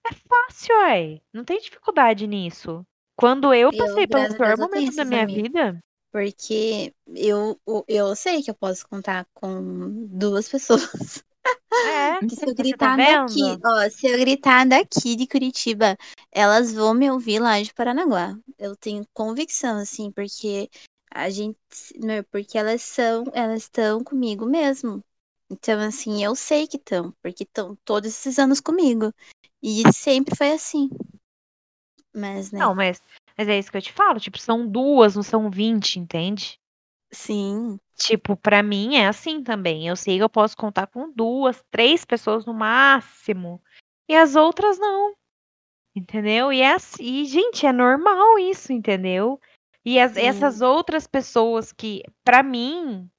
é 0.06 0.12
fácil, 0.12 0.74
ai. 0.82 1.22
Não 1.32 1.42
tem 1.44 1.58
dificuldade 1.58 2.26
nisso. 2.26 2.84
Quando 3.16 3.54
eu 3.54 3.72
Eu, 3.72 3.72
passei 3.72 4.06
pelo 4.06 4.28
graças 4.28 4.44
a 4.44 4.44
pior 4.44 4.58
eu 4.58 4.58
momento 4.58 4.94
da 4.94 5.04
minha 5.06 5.26
amigos. 5.26 5.26
vida, 5.26 5.80
Porque 6.12 6.94
eu, 7.16 7.60
eu 7.88 8.16
sei 8.16 8.42
que 8.42 8.50
eu 8.50 8.54
posso 8.56 8.88
contar 8.88 9.26
com 9.34 10.06
duas 10.08 10.48
pessoas. 10.50 11.24
É, 11.72 12.28
se 12.28 12.44
eu 12.44 12.54
tá 12.54 12.62
gritar 12.62 12.96
vendo? 12.96 13.26
daqui, 13.26 13.60
ó, 13.64 13.90
se 13.90 14.06
eu 14.06 14.18
gritar 14.18 14.66
daqui 14.66 15.16
de 15.16 15.26
Curitiba, 15.26 15.96
elas 16.30 16.72
vão 16.72 16.94
me 16.94 17.10
ouvir 17.10 17.38
lá 17.40 17.60
de 17.60 17.72
Paranaguá. 17.72 18.36
Eu 18.58 18.76
tenho 18.76 19.06
convicção, 19.12 19.78
assim, 19.78 20.10
porque 20.10 20.68
a 21.10 21.30
gente, 21.30 21.58
meu, 21.96 22.22
porque 22.24 22.58
elas 22.58 22.82
são, 22.82 23.24
elas 23.32 23.62
estão 23.62 24.02
comigo 24.04 24.46
mesmo. 24.46 25.02
Então, 25.50 25.80
assim, 25.80 26.22
eu 26.22 26.36
sei 26.36 26.66
que 26.66 26.76
estão, 26.76 27.12
porque 27.22 27.42
estão 27.42 27.76
todos 27.84 28.10
esses 28.10 28.38
anos 28.38 28.60
comigo. 28.60 29.12
E 29.62 29.82
sempre 29.92 30.36
foi 30.36 30.52
assim. 30.52 30.88
Mas, 32.14 32.52
né? 32.52 32.60
Não, 32.60 32.74
mas, 32.74 33.02
mas 33.36 33.48
é 33.48 33.58
isso 33.58 33.70
que 33.70 33.76
eu 33.76 33.82
te 33.82 33.92
falo. 33.92 34.20
Tipo, 34.20 34.38
são 34.38 34.66
duas, 34.66 35.16
não 35.16 35.22
são 35.22 35.50
20, 35.50 35.98
entende? 35.98 36.58
Sim. 37.12 37.78
Tipo, 37.96 38.36
pra 38.36 38.62
mim 38.62 38.96
é 38.96 39.06
assim 39.06 39.42
também. 39.42 39.86
Eu 39.88 39.96
sei 39.96 40.16
que 40.18 40.22
eu 40.22 40.28
posso 40.30 40.56
contar 40.56 40.86
com 40.86 41.10
duas, 41.12 41.62
três 41.70 42.04
pessoas 42.04 42.46
no 42.46 42.54
máximo. 42.54 43.62
E 44.08 44.14
as 44.14 44.36
outras 44.36 44.78
não. 44.78 45.14
Entendeu? 45.94 46.52
E 46.52 46.60
é 46.60 46.72
assim, 46.74 47.02
e, 47.02 47.24
gente, 47.24 47.66
é 47.66 47.72
normal 47.72 48.38
isso, 48.38 48.72
entendeu? 48.72 49.40
E 49.84 49.98
as- 49.98 50.16
essas 50.16 50.60
outras 50.60 51.06
pessoas 51.06 51.72
que, 51.72 52.02
pra 52.24 52.42
mim, 52.42 53.10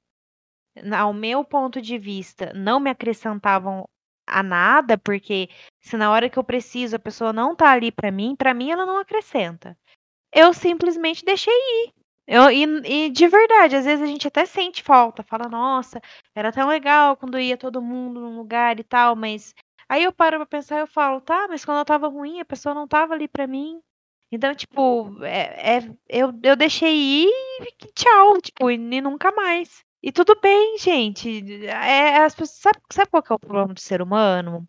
ao 0.97 1.13
meu 1.13 1.43
ponto 1.43 1.82
de 1.82 1.97
vista, 1.97 2.54
não 2.54 2.80
me 2.80 2.89
acrescentavam 2.89 3.86
a 4.25 4.41
nada, 4.41 4.97
porque 4.97 5.49
se 5.82 5.97
na 5.97 6.10
hora 6.12 6.30
que 6.30 6.39
eu 6.39 6.43
preciso 6.43 6.95
a 6.95 6.99
pessoa 6.99 7.34
não 7.34 7.56
tá 7.56 7.71
ali 7.71 7.91
pra 7.91 8.10
mim, 8.12 8.36
pra 8.38 8.54
mim 8.54 8.71
ela 8.71 8.86
não 8.86 8.97
acrescenta. 8.99 9.77
Eu 10.34 10.54
simplesmente 10.54 11.25
deixei 11.25 11.54
ir. 11.54 11.93
Eu, 12.33 12.49
e, 12.49 12.63
e 13.07 13.09
de 13.09 13.27
verdade, 13.27 13.75
às 13.75 13.83
vezes 13.83 14.01
a 14.01 14.07
gente 14.07 14.25
até 14.25 14.45
sente 14.45 14.81
falta, 14.81 15.21
fala, 15.21 15.49
nossa, 15.49 16.01
era 16.33 16.49
tão 16.49 16.69
legal 16.69 17.17
quando 17.17 17.37
ia 17.37 17.57
todo 17.57 17.81
mundo 17.81 18.21
num 18.21 18.37
lugar 18.37 18.79
e 18.79 18.83
tal, 18.85 19.17
mas 19.17 19.53
aí 19.89 20.03
eu 20.05 20.13
paro 20.13 20.37
pra 20.37 20.45
pensar 20.45 20.77
e 20.77 20.79
eu 20.79 20.87
falo, 20.87 21.19
tá, 21.19 21.47
mas 21.49 21.65
quando 21.65 21.79
eu 21.79 21.85
tava 21.85 22.07
ruim, 22.07 22.39
a 22.39 22.45
pessoa 22.45 22.73
não 22.73 22.87
tava 22.87 23.13
ali 23.13 23.27
pra 23.27 23.45
mim. 23.47 23.81
Então, 24.31 24.55
tipo, 24.55 25.21
é, 25.25 25.79
é- 25.79 25.91
eu, 26.07 26.31
eu 26.41 26.55
deixei 26.55 26.95
ir 27.25 27.29
e 27.59 27.91
tchau, 27.93 28.39
tipo, 28.41 28.71
e, 28.71 28.75
e 28.75 29.01
nunca 29.01 29.29
mais. 29.33 29.83
E 30.01 30.09
tudo 30.09 30.39
bem, 30.41 30.77
gente. 30.77 31.65
É, 31.67 32.19
as 32.23 32.33
pessoas, 32.33 32.59
sabe, 32.61 32.79
sabe 32.93 33.09
qual 33.11 33.23
é 33.29 33.33
o 33.33 33.39
problema 33.39 33.73
do 33.73 33.79
ser 33.81 34.01
humano? 34.01 34.65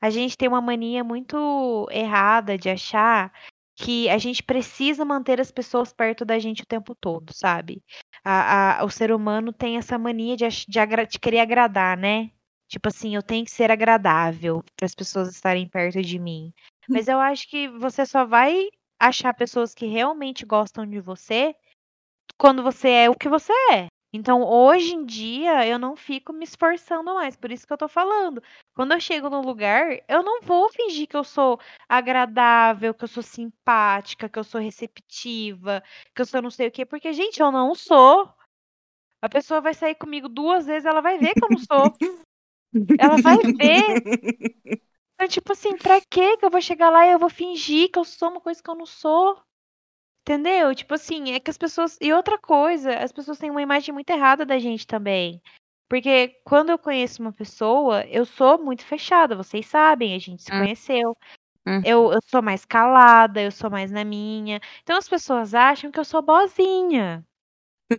A 0.00 0.10
gente 0.10 0.36
tem 0.36 0.48
uma 0.48 0.60
mania 0.60 1.04
muito 1.04 1.88
errada 1.90 2.58
de 2.58 2.68
achar 2.70 3.32
que 3.76 4.08
a 4.08 4.18
gente 4.18 4.42
precisa 4.42 5.04
manter 5.04 5.40
as 5.40 5.50
pessoas 5.50 5.92
perto 5.92 6.24
da 6.24 6.38
gente 6.38 6.62
o 6.62 6.66
tempo 6.66 6.94
todo, 6.94 7.32
sabe? 7.34 7.82
A, 8.24 8.80
a- 8.80 8.84
o 8.84 8.90
ser 8.90 9.12
humano 9.12 9.52
tem 9.52 9.76
essa 9.76 9.98
mania 9.98 10.36
de, 10.36 10.46
de, 10.48 11.06
de 11.08 11.18
querer 11.18 11.40
agradar, 11.40 11.96
né? 11.96 12.30
Tipo 12.68 12.88
assim, 12.88 13.14
eu 13.14 13.22
tenho 13.22 13.44
que 13.44 13.50
ser 13.50 13.70
agradável 13.70 14.62
para 14.76 14.86
as 14.86 14.94
pessoas 14.94 15.28
estarem 15.30 15.68
perto 15.68 16.02
de 16.02 16.18
mim. 16.18 16.52
Mas 16.92 17.06
eu 17.08 17.20
acho 17.20 17.48
que 17.48 17.68
você 17.68 18.04
só 18.06 18.24
vai 18.24 18.68
achar 18.98 19.34
pessoas 19.34 19.74
que 19.74 19.86
realmente 19.86 20.44
gostam 20.46 20.86
de 20.86 21.00
você 21.00 21.54
quando 22.38 22.62
você 22.62 22.88
é 22.90 23.10
o 23.10 23.14
que 23.14 23.28
você 23.28 23.52
é. 23.72 23.88
Então, 24.16 24.42
hoje 24.42 24.94
em 24.94 25.04
dia, 25.04 25.66
eu 25.68 25.78
não 25.78 25.94
fico 25.94 26.32
me 26.32 26.44
esforçando 26.44 27.14
mais, 27.14 27.36
por 27.36 27.52
isso 27.52 27.66
que 27.66 27.72
eu 27.72 27.76
tô 27.76 27.86
falando. 27.86 28.42
Quando 28.74 28.92
eu 28.92 29.00
chego 29.00 29.28
num 29.28 29.42
lugar, 29.42 29.90
eu 30.08 30.22
não 30.22 30.40
vou 30.40 30.70
fingir 30.70 31.06
que 31.06 31.16
eu 31.16 31.22
sou 31.22 31.60
agradável, 31.86 32.94
que 32.94 33.04
eu 33.04 33.08
sou 33.08 33.22
simpática, 33.22 34.26
que 34.26 34.38
eu 34.38 34.44
sou 34.44 34.58
receptiva, 34.58 35.82
que 36.14 36.22
eu 36.22 36.24
sou 36.24 36.40
não 36.40 36.50
sei 36.50 36.68
o 36.68 36.72
quê, 36.72 36.86
porque, 36.86 37.12
gente, 37.12 37.40
eu 37.40 37.52
não 37.52 37.74
sou. 37.74 38.32
A 39.20 39.28
pessoa 39.28 39.60
vai 39.60 39.74
sair 39.74 39.94
comigo 39.94 40.30
duas 40.30 40.64
vezes, 40.64 40.86
ela 40.86 41.02
vai 41.02 41.18
ver 41.18 41.34
que 41.34 41.44
eu 41.44 41.50
não 41.50 41.58
sou. 41.58 41.92
Ela 42.98 43.18
vai 43.18 43.36
ver. 43.36 44.02
Então, 45.18 45.28
tipo 45.28 45.52
assim, 45.52 45.74
pra 45.78 45.98
que 46.10 46.38
eu 46.42 46.50
vou 46.50 46.60
chegar 46.60 46.90
lá 46.90 47.06
e 47.06 47.12
eu 47.12 47.18
vou 47.18 47.30
fingir 47.30 47.90
que 47.90 47.98
eu 47.98 48.04
sou 48.04 48.28
uma 48.28 48.40
coisa 48.40 48.62
que 48.62 48.68
eu 48.68 48.74
não 48.74 48.84
sou? 48.84 49.42
Entendeu? 50.28 50.74
Tipo 50.74 50.94
assim, 50.94 51.30
é 51.32 51.38
que 51.38 51.48
as 51.50 51.56
pessoas. 51.56 51.96
E 52.00 52.12
outra 52.12 52.36
coisa, 52.36 52.98
as 52.98 53.12
pessoas 53.12 53.38
têm 53.38 53.48
uma 53.48 53.62
imagem 53.62 53.94
muito 53.94 54.10
errada 54.10 54.44
da 54.44 54.58
gente 54.58 54.84
também. 54.84 55.40
Porque 55.88 56.40
quando 56.44 56.70
eu 56.70 56.78
conheço 56.78 57.22
uma 57.22 57.32
pessoa, 57.32 58.04
eu 58.08 58.24
sou 58.26 58.58
muito 58.58 58.84
fechada, 58.84 59.36
vocês 59.36 59.66
sabem, 59.66 60.14
a 60.14 60.18
gente 60.18 60.42
se 60.42 60.52
Hum. 60.52 60.58
conheceu. 60.58 61.16
Hum. 61.64 61.80
Eu, 61.84 62.12
eu 62.12 62.18
sou 62.24 62.42
mais 62.42 62.64
calada, 62.64 63.40
eu 63.40 63.52
sou 63.52 63.70
mais 63.70 63.92
na 63.92 64.04
minha. 64.04 64.60
Então 64.82 64.96
as 64.98 65.08
pessoas 65.08 65.54
acham 65.54 65.92
que 65.92 66.00
eu 66.00 66.04
sou 66.04 66.20
bozinha. 66.22 67.24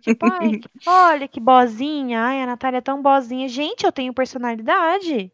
Tipo, 0.01 0.25
ai, 0.25 0.51
olha 0.85 1.27
que 1.29 1.39
bozinha, 1.39 2.21
ai, 2.21 2.41
a 2.41 2.45
Natália 2.45 2.79
é 2.79 2.81
tão 2.81 3.01
bozinha. 3.01 3.47
Gente, 3.47 3.85
eu 3.85 3.91
tenho 3.91 4.13
personalidade. 4.13 5.31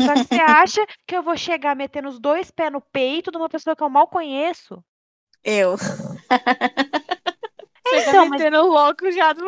Só 0.00 0.16
que 0.16 0.24
você 0.24 0.36
acha 0.36 0.86
que 1.06 1.16
eu 1.16 1.22
vou 1.22 1.36
chegar 1.36 1.76
metendo 1.76 2.08
os 2.08 2.18
dois 2.18 2.50
pés 2.50 2.72
no 2.72 2.80
peito 2.80 3.30
de 3.30 3.36
uma 3.36 3.48
pessoa 3.48 3.76
que 3.76 3.82
eu 3.82 3.90
mal 3.90 4.08
conheço? 4.08 4.82
Eu. 5.50 5.78
Você 5.78 5.88
Então, 8.00 8.24
tá 8.24 8.26
mas- 8.26 8.52
louco 8.52 9.10
já 9.10 9.32
do 9.32 9.42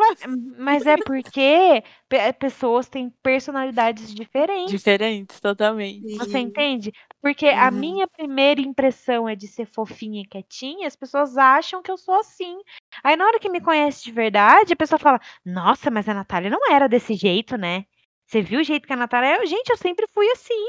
Mas 0.57 0.87
é 0.87 0.97
porque 0.97 1.83
pe- 2.09 2.33
pessoas 2.33 2.89
têm 2.89 3.11
personalidades 3.21 4.11
diferentes. 4.11 4.71
Diferentes, 4.71 5.39
totalmente. 5.39 6.17
Você 6.17 6.39
entende? 6.39 6.91
Porque 7.21 7.45
a 7.47 7.69
Uhum. 7.69 7.77
minha 7.77 8.07
primeira 8.07 8.59
impressão 8.59 9.29
é 9.29 9.35
de 9.35 9.47
ser 9.47 9.67
fofinha 9.67 10.23
e 10.23 10.27
quietinha, 10.27 10.87
as 10.87 10.95
pessoas 10.95 11.37
acham 11.37 11.83
que 11.83 11.91
eu 11.91 11.97
sou 11.97 12.15
assim. 12.15 12.57
Aí 13.03 13.15
na 13.15 13.25
hora 13.27 13.39
que 13.39 13.47
me 13.49 13.61
conhece 13.61 14.03
de 14.03 14.11
verdade, 14.11 14.73
a 14.73 14.77
pessoa 14.77 14.97
fala: 14.97 15.19
Nossa, 15.45 15.91
mas 15.91 16.09
a 16.09 16.13
Natália 16.15 16.49
não 16.49 16.71
era 16.71 16.89
desse 16.89 17.13
jeito, 17.13 17.57
né? 17.57 17.85
Você 18.25 18.41
viu 18.41 18.61
o 18.61 18.63
jeito 18.63 18.87
que 18.87 18.93
a 18.93 18.97
Natália 18.97 19.35
é? 19.37 19.45
Gente, 19.45 19.69
eu 19.69 19.77
sempre 19.77 20.07
fui 20.07 20.27
assim. 20.31 20.65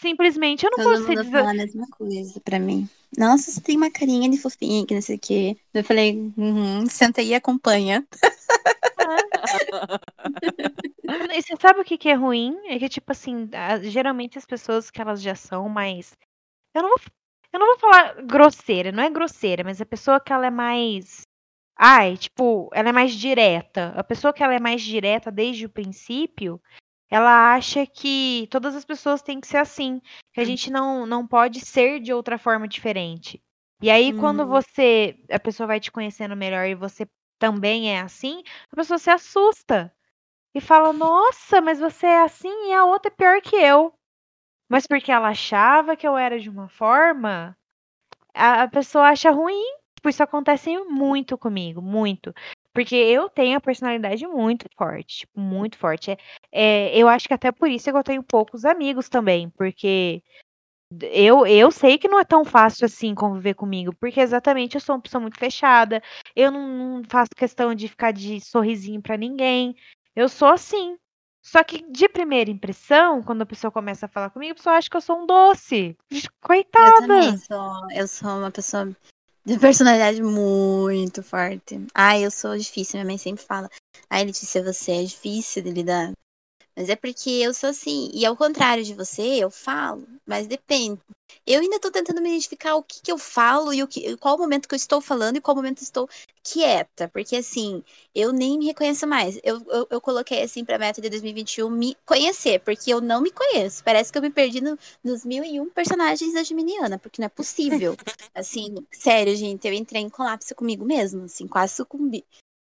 Simplesmente 0.00 0.64
eu 0.64 0.70
não 0.70 0.78
Todo 0.78 0.88
vou 0.88 1.06
ser 1.06 1.16
mundo 1.16 1.30
fala 1.30 1.50
a 1.50 1.54
mesma 1.54 1.86
coisa 1.88 2.40
pra 2.40 2.58
mim. 2.58 2.88
Nossa, 3.16 3.50
você 3.50 3.60
tem 3.60 3.76
uma 3.76 3.90
carinha 3.90 4.28
de 4.28 4.38
fofinha, 4.38 4.86
que 4.86 4.94
não 4.94 5.02
sei 5.02 5.16
o 5.16 5.18
quê. 5.18 5.56
Eu 5.72 5.82
falei, 5.82 6.32
uhum, 6.36 6.86
senta 6.86 7.20
aí 7.20 7.28
e 7.28 7.34
acompanha. 7.34 8.06
E 11.08 11.42
você 11.42 11.54
sabe 11.60 11.80
o 11.80 11.84
que, 11.84 11.96
que 11.96 12.08
é 12.08 12.14
ruim? 12.14 12.56
É 12.66 12.78
que, 12.78 12.88
tipo 12.88 13.12
assim, 13.12 13.48
geralmente 13.82 14.38
as 14.38 14.44
pessoas 14.44 14.90
que 14.90 15.00
elas 15.00 15.22
já 15.22 15.34
são 15.34 15.68
mais. 15.68 16.12
Eu 16.74 16.82
não 16.82 16.88
vou, 16.88 16.98
eu 17.52 17.60
não 17.60 17.66
vou 17.66 17.78
falar 17.78 18.22
grosseira, 18.22 18.90
não 18.90 19.02
é 19.02 19.10
grosseira, 19.10 19.62
mas 19.62 19.80
a 19.80 19.86
pessoa 19.86 20.20
que 20.20 20.32
ela 20.32 20.46
é 20.46 20.50
mais. 20.50 21.22
Ai, 21.78 22.16
tipo, 22.16 22.70
ela 22.72 22.88
é 22.88 22.92
mais 22.92 23.14
direta. 23.14 23.92
A 23.96 24.02
pessoa 24.02 24.32
que 24.32 24.42
ela 24.42 24.54
é 24.54 24.60
mais 24.60 24.82
direta 24.82 25.30
desde 25.30 25.66
o 25.66 25.70
princípio, 25.70 26.60
ela 27.10 27.54
acha 27.54 27.86
que 27.86 28.48
todas 28.50 28.74
as 28.74 28.84
pessoas 28.84 29.22
têm 29.22 29.40
que 29.40 29.46
ser 29.46 29.58
assim. 29.58 30.00
Que 30.32 30.40
a 30.40 30.44
gente 30.44 30.70
não, 30.70 31.06
não 31.06 31.26
pode 31.26 31.60
ser 31.60 32.00
de 32.00 32.12
outra 32.12 32.38
forma 32.38 32.66
diferente. 32.68 33.42
E 33.82 33.90
aí, 33.90 34.12
quando 34.12 34.40
Uhum. 34.40 34.46
você. 34.46 35.16
A 35.30 35.38
pessoa 35.38 35.66
vai 35.66 35.80
te 35.80 35.92
conhecendo 35.92 36.36
melhor 36.36 36.66
e 36.66 36.74
você 36.74 37.06
também 37.38 37.94
é 37.94 38.00
assim, 38.00 38.42
a 38.72 38.76
pessoa 38.76 38.98
se 38.98 39.10
assusta 39.10 39.92
e 40.54 40.60
fala: 40.60 40.92
Nossa, 40.92 41.60
mas 41.60 41.78
você 41.80 42.06
é 42.06 42.22
assim 42.22 42.70
e 42.70 42.74
a 42.74 42.84
outra 42.84 43.10
é 43.12 43.14
pior 43.14 43.40
que 43.42 43.56
eu. 43.56 43.94
Mas 44.68 44.86
porque 44.86 45.12
ela 45.12 45.28
achava 45.28 45.96
que 45.96 46.06
eu 46.06 46.16
era 46.16 46.38
de 46.40 46.50
uma 46.50 46.68
forma, 46.68 47.56
a, 48.34 48.62
a 48.64 48.68
pessoa 48.68 49.08
acha 49.08 49.30
ruim. 49.30 49.62
Tipo, 49.96 50.08
isso 50.10 50.22
acontece 50.22 50.76
muito 50.84 51.38
comigo, 51.38 51.82
muito. 51.82 52.32
Porque 52.76 52.94
eu 52.94 53.30
tenho 53.30 53.56
a 53.56 53.60
personalidade 53.60 54.26
muito 54.26 54.66
forte, 54.76 55.20
tipo, 55.20 55.40
muito 55.40 55.78
forte. 55.78 56.10
É, 56.10 56.18
é, 56.52 56.98
eu 56.98 57.08
acho 57.08 57.26
que 57.26 57.32
até 57.32 57.50
por 57.50 57.70
isso 57.70 57.88
é 57.88 57.92
eu 57.92 58.04
tenho 58.04 58.22
poucos 58.22 58.66
amigos 58.66 59.08
também, 59.08 59.48
porque 59.48 60.22
eu, 61.10 61.46
eu 61.46 61.70
sei 61.70 61.96
que 61.96 62.06
não 62.06 62.20
é 62.20 62.24
tão 62.24 62.44
fácil 62.44 62.84
assim 62.84 63.14
conviver 63.14 63.54
comigo, 63.54 63.96
porque 63.98 64.20
exatamente 64.20 64.74
eu 64.74 64.80
sou 64.82 64.94
uma 64.94 65.00
pessoa 65.00 65.22
muito 65.22 65.38
fechada, 65.38 66.02
eu 66.36 66.50
não, 66.50 66.98
não 66.98 67.02
faço 67.08 67.30
questão 67.34 67.74
de 67.74 67.88
ficar 67.88 68.12
de 68.12 68.42
sorrisinho 68.42 69.00
pra 69.00 69.16
ninguém, 69.16 69.74
eu 70.14 70.28
sou 70.28 70.48
assim. 70.48 70.98
Só 71.42 71.64
que 71.64 71.82
de 71.90 72.10
primeira 72.10 72.50
impressão, 72.50 73.22
quando 73.22 73.40
a 73.40 73.46
pessoa 73.46 73.70
começa 73.70 74.04
a 74.04 74.08
falar 74.08 74.28
comigo, 74.28 74.52
a 74.52 74.56
pessoa 74.56 74.76
acha 74.76 74.90
que 74.90 74.96
eu 74.98 75.00
sou 75.00 75.22
um 75.22 75.26
doce. 75.26 75.96
Eu 76.10 76.20
Coitada! 76.42 77.00
também 77.00 77.38
sou, 77.38 77.90
eu 77.90 78.06
sou 78.06 78.30
uma 78.38 78.50
pessoa 78.50 78.94
de 79.46 79.58
personalidade 79.58 80.20
muito 80.22 81.22
forte. 81.22 81.86
Ai, 81.94 82.24
eu 82.24 82.30
sou 82.30 82.58
difícil, 82.58 82.98
minha 82.98 83.06
mãe 83.06 83.16
sempre 83.16 83.44
fala. 83.44 83.70
Ai, 84.10 84.24
Letícia, 84.24 84.62
você 84.62 84.92
é 84.92 85.04
difícil 85.04 85.62
de 85.62 85.70
lidar. 85.70 86.12
Mas 86.76 86.90
é 86.90 86.96
porque 86.96 87.30
eu 87.30 87.54
sou 87.54 87.70
assim. 87.70 88.10
E 88.12 88.26
ao 88.26 88.36
contrário 88.36 88.84
de 88.84 88.92
você, 88.92 89.22
eu 89.22 89.50
falo, 89.50 90.06
mas 90.26 90.46
depende. 90.46 91.00
Eu 91.46 91.60
ainda 91.60 91.80
tô 91.80 91.90
tentando 91.90 92.20
me 92.20 92.28
identificar 92.28 92.74
o 92.74 92.82
que 92.82 93.00
que 93.00 93.10
eu 93.10 93.16
falo 93.18 93.72
e 93.72 93.82
o 93.82 93.88
que, 93.88 94.16
qual 94.18 94.36
o 94.36 94.38
momento 94.38 94.68
que 94.68 94.74
eu 94.74 94.76
estou 94.76 95.00
falando 95.00 95.36
e 95.36 95.40
qual 95.40 95.56
momento 95.56 95.80
eu 95.80 95.84
estou 95.84 96.08
quieta. 96.42 97.08
Porque 97.08 97.36
assim, 97.36 97.82
eu 98.14 98.32
nem 98.32 98.58
me 98.58 98.66
reconheço 98.66 99.06
mais. 99.06 99.38
Eu, 99.42 99.64
eu, 99.68 99.86
eu 99.90 100.00
coloquei 100.00 100.42
assim 100.42 100.64
pra 100.64 100.78
meta 100.78 101.00
de 101.00 101.08
2021 101.08 101.70
me 101.70 101.96
conhecer, 102.04 102.60
porque 102.60 102.92
eu 102.92 103.00
não 103.00 103.20
me 103.22 103.30
conheço. 103.30 103.82
Parece 103.82 104.12
que 104.12 104.18
eu 104.18 104.22
me 104.22 104.30
perdi 104.30 104.60
no, 104.60 104.78
nos 105.02 105.24
mil 105.24 105.42
e 105.44 105.60
um 105.60 105.70
personagens 105.70 106.34
da 106.34 106.42
Geminiana, 106.42 106.98
porque 106.98 107.22
não 107.22 107.26
é 107.26 107.30
possível. 107.30 107.96
Assim, 108.34 108.74
sério, 108.92 109.34
gente, 109.34 109.66
eu 109.66 109.72
entrei 109.72 110.02
em 110.02 110.10
colapso 110.10 110.54
comigo 110.54 110.84
mesmo, 110.84 111.24
assim, 111.24 111.48
quase 111.48 111.74
sucumbi. 111.74 112.22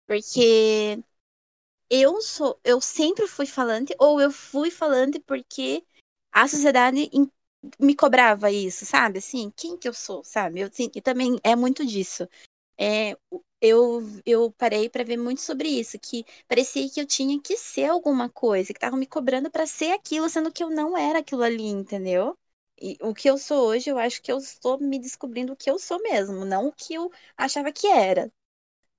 Porque 0.06 0.98
eu 1.90 2.20
sou, 2.22 2.58
eu 2.64 2.80
sempre 2.80 3.26
fui 3.26 3.46
falante, 3.46 3.94
ou 3.98 4.20
eu 4.20 4.30
fui 4.30 4.70
falante 4.70 5.18
porque 5.20 5.84
a 6.32 6.46
sociedade 6.48 7.10
me 7.80 7.94
cobrava 7.96 8.50
isso, 8.50 8.84
sabe? 8.86 9.18
Assim, 9.18 9.50
quem 9.56 9.76
que 9.76 9.88
eu 9.88 9.94
sou, 9.94 10.22
sabe? 10.24 10.60
Eu, 10.60 10.68
assim, 10.68 10.88
também 11.02 11.38
é 11.44 11.56
muito 11.56 11.84
disso. 11.86 12.28
É, 12.78 13.16
eu, 13.60 14.02
eu 14.26 14.50
parei 14.52 14.88
pra 14.88 15.04
ver 15.04 15.16
muito 15.18 15.40
sobre 15.42 15.68
isso, 15.68 15.98
que 15.98 16.24
parecia 16.48 16.88
que 16.90 17.00
eu 17.00 17.06
tinha 17.06 17.40
que 17.42 17.56
ser 17.56 17.86
alguma 17.86 18.28
coisa, 18.30 18.68
que 18.72 18.78
estavam 18.78 18.98
me 18.98 19.06
cobrando 19.06 19.50
pra 19.50 19.66
ser 19.66 19.92
aquilo, 19.92 20.28
sendo 20.28 20.52
que 20.52 20.62
eu 20.64 20.70
não 20.70 20.96
era 20.96 21.20
aquilo 21.20 21.42
ali, 21.42 21.66
entendeu? 21.66 22.36
E 22.80 22.96
o 23.02 23.14
que 23.14 23.28
eu 23.30 23.38
sou 23.38 23.66
hoje, 23.68 23.90
eu 23.90 23.98
acho 23.98 24.22
que 24.22 24.30
eu 24.32 24.38
estou 24.38 24.78
me 24.80 24.98
descobrindo 24.98 25.52
o 25.52 25.56
que 25.56 25.70
eu 25.70 25.78
sou 25.78 26.00
mesmo, 26.02 26.44
não 26.44 26.68
o 26.68 26.72
que 26.72 26.94
eu 26.94 27.10
achava 27.36 27.72
que 27.72 27.86
era. 27.88 28.32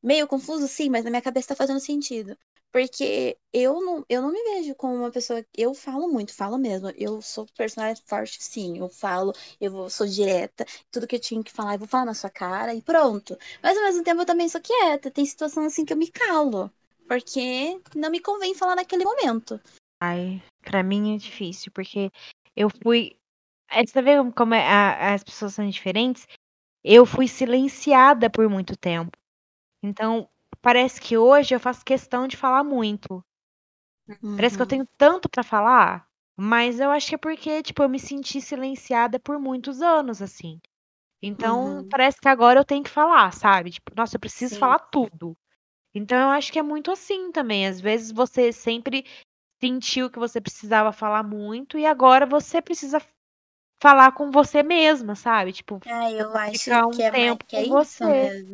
Meio 0.03 0.27
confuso, 0.27 0.67
sim, 0.67 0.89
mas 0.89 1.05
na 1.05 1.09
minha 1.09 1.21
cabeça 1.21 1.49
tá 1.49 1.55
fazendo 1.55 1.79
sentido. 1.79 2.37
Porque 2.71 3.37
eu 3.51 3.81
não, 3.81 4.05
eu 4.07 4.21
não 4.21 4.31
me 4.31 4.43
vejo 4.43 4.75
como 4.75 4.93
uma 4.95 5.11
pessoa. 5.11 5.43
Eu 5.57 5.73
falo 5.73 6.07
muito, 6.07 6.33
falo 6.33 6.57
mesmo. 6.57 6.89
Eu 6.95 7.21
sou 7.21 7.47
personagem 7.57 8.03
forte, 8.05 8.37
sim. 8.43 8.77
Eu 8.77 8.89
falo, 8.89 9.33
eu 9.59 9.71
vou, 9.71 9.89
sou 9.89 10.05
direta. 10.07 10.65
Tudo 10.91 11.07
que 11.07 11.15
eu 11.15 11.19
tinha 11.19 11.43
que 11.43 11.51
falar, 11.51 11.73
eu 11.73 11.79
vou 11.79 11.87
falar 11.87 12.05
na 12.05 12.13
sua 12.13 12.29
cara 12.29 12.73
e 12.75 12.81
pronto. 12.81 13.37
Mas 13.63 13.75
ao 13.77 13.83
mesmo 13.85 14.03
tempo 14.03 14.21
eu 14.21 14.25
também 14.25 14.47
sou 14.47 14.61
quieta. 14.61 15.09
Tem 15.09 15.25
situação 15.25 15.65
assim 15.65 15.83
que 15.83 15.93
eu 15.93 15.97
me 15.97 16.11
calo. 16.11 16.71
Porque 17.07 17.81
não 17.95 18.11
me 18.11 18.19
convém 18.19 18.53
falar 18.53 18.75
naquele 18.75 19.03
momento. 19.03 19.59
Ai, 19.99 20.41
pra 20.61 20.83
mim 20.83 21.15
é 21.15 21.17
difícil, 21.17 21.71
porque 21.71 22.11
eu 22.55 22.69
fui. 22.83 23.17
é, 23.71 23.83
Você 23.85 24.01
vê 24.01 24.13
como- 24.35 24.53
é- 24.53 24.65
a- 24.67 25.13
as 25.15 25.23
pessoas 25.23 25.55
são 25.55 25.67
diferentes? 25.67 26.27
Eu 26.83 27.05
fui 27.05 27.27
silenciada 27.27 28.29
por 28.29 28.47
muito 28.47 28.77
tempo. 28.77 29.11
Então, 29.83 30.29
parece 30.61 31.01
que 31.01 31.17
hoje 31.17 31.55
eu 31.55 31.59
faço 31.59 31.85
questão 31.85 32.27
de 32.27 32.37
falar 32.37 32.63
muito. 32.63 33.23
Parece 34.35 34.55
que 34.57 34.61
eu 34.61 34.67
Uhum. 34.67 34.67
tenho 34.67 34.87
tanto 34.97 35.29
pra 35.29 35.43
falar, 35.43 36.07
mas 36.37 36.79
eu 36.79 36.89
acho 36.91 37.09
que 37.09 37.15
é 37.15 37.17
porque, 37.17 37.61
tipo, 37.63 37.83
eu 37.83 37.89
me 37.89 37.99
senti 37.99 38.39
silenciada 38.41 39.19
por 39.19 39.39
muitos 39.39 39.81
anos, 39.81 40.21
assim. 40.21 40.59
Então, 41.23 41.83
Uhum. 41.83 41.89
parece 41.89 42.19
que 42.21 42.29
agora 42.29 42.59
eu 42.59 42.65
tenho 42.65 42.83
que 42.83 42.89
falar, 42.89 43.33
sabe? 43.33 43.71
Tipo, 43.71 43.93
nossa, 43.95 44.17
eu 44.17 44.21
preciso 44.21 44.57
Sim. 44.57 44.59
falar 44.59 44.79
tudo. 44.91 45.37
Então, 45.95 46.19
eu 46.19 46.29
acho 46.29 46.51
que 46.53 46.59
é 46.59 46.63
muito 46.63 46.91
assim 46.91 47.31
também. 47.31 47.67
Às 47.67 47.81
vezes 47.81 48.11
você 48.11 48.53
sempre 48.53 49.05
sentiu 49.61 50.09
que 50.11 50.19
você 50.19 50.41
precisava 50.41 50.91
falar 50.93 51.23
muito 51.23 51.77
e 51.79 51.85
agora 51.85 52.25
você 52.25 52.61
precisa 52.61 52.99
falar 53.81 54.13
com 54.13 54.31
você 54.31 54.63
mesma, 54.63 55.15
sabe? 55.15 55.53
Tipo, 55.53 55.79
Ah, 55.85 56.09
eu 56.11 56.33
acho 56.37 56.71
ficar 56.71 56.87
um 56.87 57.01
que 57.01 57.03
é, 57.03 57.11
mais, 57.11 57.37
tempo 57.37 57.45
que 57.47 57.55
é 57.57 57.63
com 57.63 57.65
isso 57.65 58.05
você. 58.05 58.05
mesmo. 58.05 58.53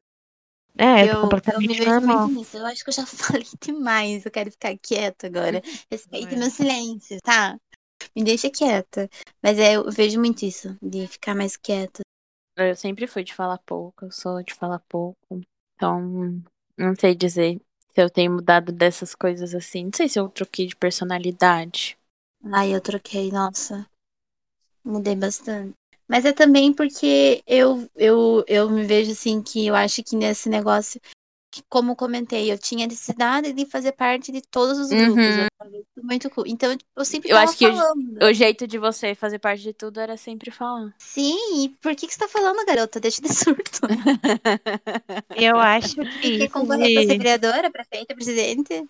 É, 0.78 1.06
Eu, 1.06 1.18
eu 1.54 1.62
me 1.62 1.76
completamente 1.76 1.78
vejo 1.78 2.02
normal. 2.02 2.28
muito 2.28 2.32
nisso. 2.32 2.58
Eu 2.58 2.66
acho 2.66 2.84
que 2.84 2.90
eu 2.90 2.94
já 2.94 3.06
falei 3.06 3.46
demais. 3.62 4.26
Eu 4.26 4.32
quero 4.32 4.52
ficar 4.52 4.78
quieta 4.78 5.28
agora. 5.28 5.62
Respeite 5.92 6.34
É. 6.34 6.38
meu 6.38 6.50
silêncio, 6.50 7.18
tá? 7.24 7.58
Me 8.16 8.24
deixa 8.24 8.50
quieta. 8.50 9.10
Mas 9.44 9.60
é, 9.60 9.76
eu 9.78 9.92
vejo 9.92 10.20
muito 10.20 10.46
isso, 10.46 10.78
de 10.82 11.08
ficar 11.08 11.36
mais 11.36 11.58
quieta. 11.58 12.02
Eu 12.58 12.76
sempre 12.76 13.06
fui 13.08 13.24
de 13.24 13.34
falar 13.34 13.58
pouco, 13.60 14.06
eu 14.06 14.12
sou 14.12 14.42
de 14.42 14.54
falar 14.54 14.80
pouco. 14.88 15.42
Então, 15.76 16.42
não 16.78 16.96
sei 16.98 17.14
dizer 17.14 17.60
se 17.93 18.02
eu 18.02 18.10
tenho 18.10 18.32
mudado 18.32 18.72
dessas 18.72 19.14
coisas 19.14 19.54
assim. 19.54 19.86
Não 19.86 19.91
sei 19.93 20.08
se 20.08 20.20
eu 20.20 20.30
troquei 20.30 20.68
de 20.68 20.76
personalidade. 20.76 21.97
Ai, 22.54 22.74
eu 22.74 22.80
troquei, 22.82 23.30
nossa. 23.30 23.86
Mudei 24.86 25.16
bastante. 25.16 25.76
Mas 26.08 26.26
é 26.26 26.32
também 26.34 26.74
porque 26.74 27.41
eu, 27.47 27.89
eu, 27.95 28.43
eu 28.47 28.70
me 28.70 28.84
vejo 28.86 29.12
assim 29.12 29.41
que 29.41 29.66
eu 29.68 29.76
acho 29.76 30.03
que 30.03 30.16
nesse 30.16 30.49
negócio 30.49 31.01
que, 31.51 31.64
como 31.70 31.95
comentei, 31.95 32.51
eu 32.51 32.60
tinha 32.60 32.86
necessidade 32.86 33.53
de 33.53 33.66
fazer 33.66 33.93
parte 33.93 34.32
de 34.32 34.41
todos 34.41 34.78
os 34.78 34.89
grupos. 34.89 35.18
Uhum. 35.18 35.47
Eu 35.95 36.03
muito 36.03 36.30
cool. 36.30 36.45
Então, 36.45 36.76
tipo, 36.76 36.89
eu 36.95 37.06
sempre 37.06 37.30
Eu 37.32 37.36
tava 37.38 37.49
acho 37.49 37.58
que 37.58 37.66
eu- 37.66 37.74
falando. 37.76 38.24
O 38.24 38.34
jeito 38.34 38.68
de 38.68 38.78
você 38.78 39.16
fazer 39.16 39.39
parte 39.39 39.64
de 39.64 39.74
tudo 39.74 39.99
era 39.99 40.18
sempre 40.18 40.51
falar. 40.51 40.93
Sim, 40.99 41.64
e 41.64 41.70
por 41.82 41.95
que, 41.95 42.08
que 42.08 42.14
você 42.14 42.20
tá 42.20 42.28
falando, 42.28 42.66
garota? 42.66 42.99
Deixa 42.99 43.22
de 43.22 43.34
surto. 43.34 43.80
Eu 45.36 45.58
acho 45.58 45.95
que 45.95 46.38
quer 46.39 46.49
concorrer 46.49 46.93
pra 46.93 47.03
ser 47.03 47.18
vereadora, 47.18 47.72
prefeita, 47.72 48.14
presidente? 48.16 48.84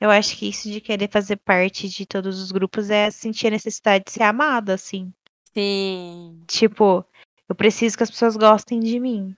eu 0.00 0.10
acho 0.10 0.36
que 0.38 0.48
isso 0.48 0.70
de 0.70 0.80
querer 0.80 1.10
fazer 1.10 1.36
parte 1.36 1.86
de 1.88 2.06
todos 2.06 2.40
os 2.40 2.50
grupos 2.50 2.88
é 2.88 3.10
sentir 3.10 3.48
a 3.48 3.50
necessidade 3.50 4.04
de 4.06 4.12
ser 4.12 4.22
amada, 4.22 4.72
assim. 4.74 5.12
Sim. 5.54 6.42
Tipo, 6.46 7.04
eu 7.48 7.54
preciso 7.54 7.96
que 7.96 8.02
as 8.02 8.10
pessoas 8.10 8.36
gostem 8.36 8.80
de 8.80 8.98
mim. 9.00 9.34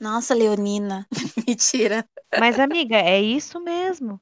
Nossa, 0.00 0.34
Leonina. 0.34 1.06
Mentira. 1.48 2.08
Mas, 2.38 2.58
amiga, 2.58 2.96
é 2.96 3.20
isso 3.20 3.60
mesmo. 3.60 4.20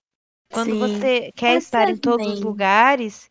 Quando 0.53 0.73
Sim. 0.73 0.79
você 0.79 1.33
quer 1.35 1.55
Mas 1.55 1.65
estar 1.65 1.89
em 1.89 1.97
todos 1.97 2.27
os 2.27 2.35
também. 2.35 2.45
lugares 2.45 3.31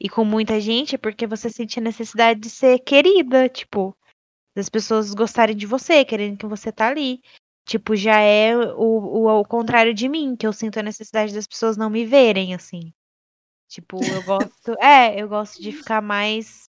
e 0.00 0.08
com 0.08 0.24
muita 0.24 0.60
gente, 0.60 0.94
é 0.94 0.98
porque 0.98 1.26
você 1.26 1.50
sente 1.50 1.78
a 1.78 1.82
necessidade 1.82 2.40
de 2.40 2.50
ser 2.50 2.78
querida, 2.80 3.48
tipo, 3.48 3.96
das 4.56 4.68
pessoas 4.68 5.12
gostarem 5.12 5.56
de 5.56 5.66
você, 5.66 6.04
querendo 6.04 6.38
que 6.38 6.46
você 6.46 6.72
tá 6.72 6.88
ali. 6.88 7.20
Tipo, 7.66 7.96
já 7.96 8.20
é 8.20 8.56
o, 8.56 8.72
o, 8.76 9.40
o 9.40 9.44
contrário 9.44 9.94
de 9.94 10.08
mim, 10.08 10.36
que 10.36 10.46
eu 10.46 10.52
sinto 10.52 10.78
a 10.78 10.82
necessidade 10.82 11.34
das 11.34 11.46
pessoas 11.46 11.76
não 11.76 11.88
me 11.88 12.04
verem, 12.04 12.54
assim. 12.54 12.92
Tipo, 13.68 13.98
eu 14.04 14.22
gosto. 14.24 14.72
É, 14.80 15.20
eu 15.20 15.28
gosto 15.28 15.60
de 15.60 15.72
ficar 15.72 16.00
mais. 16.02 16.68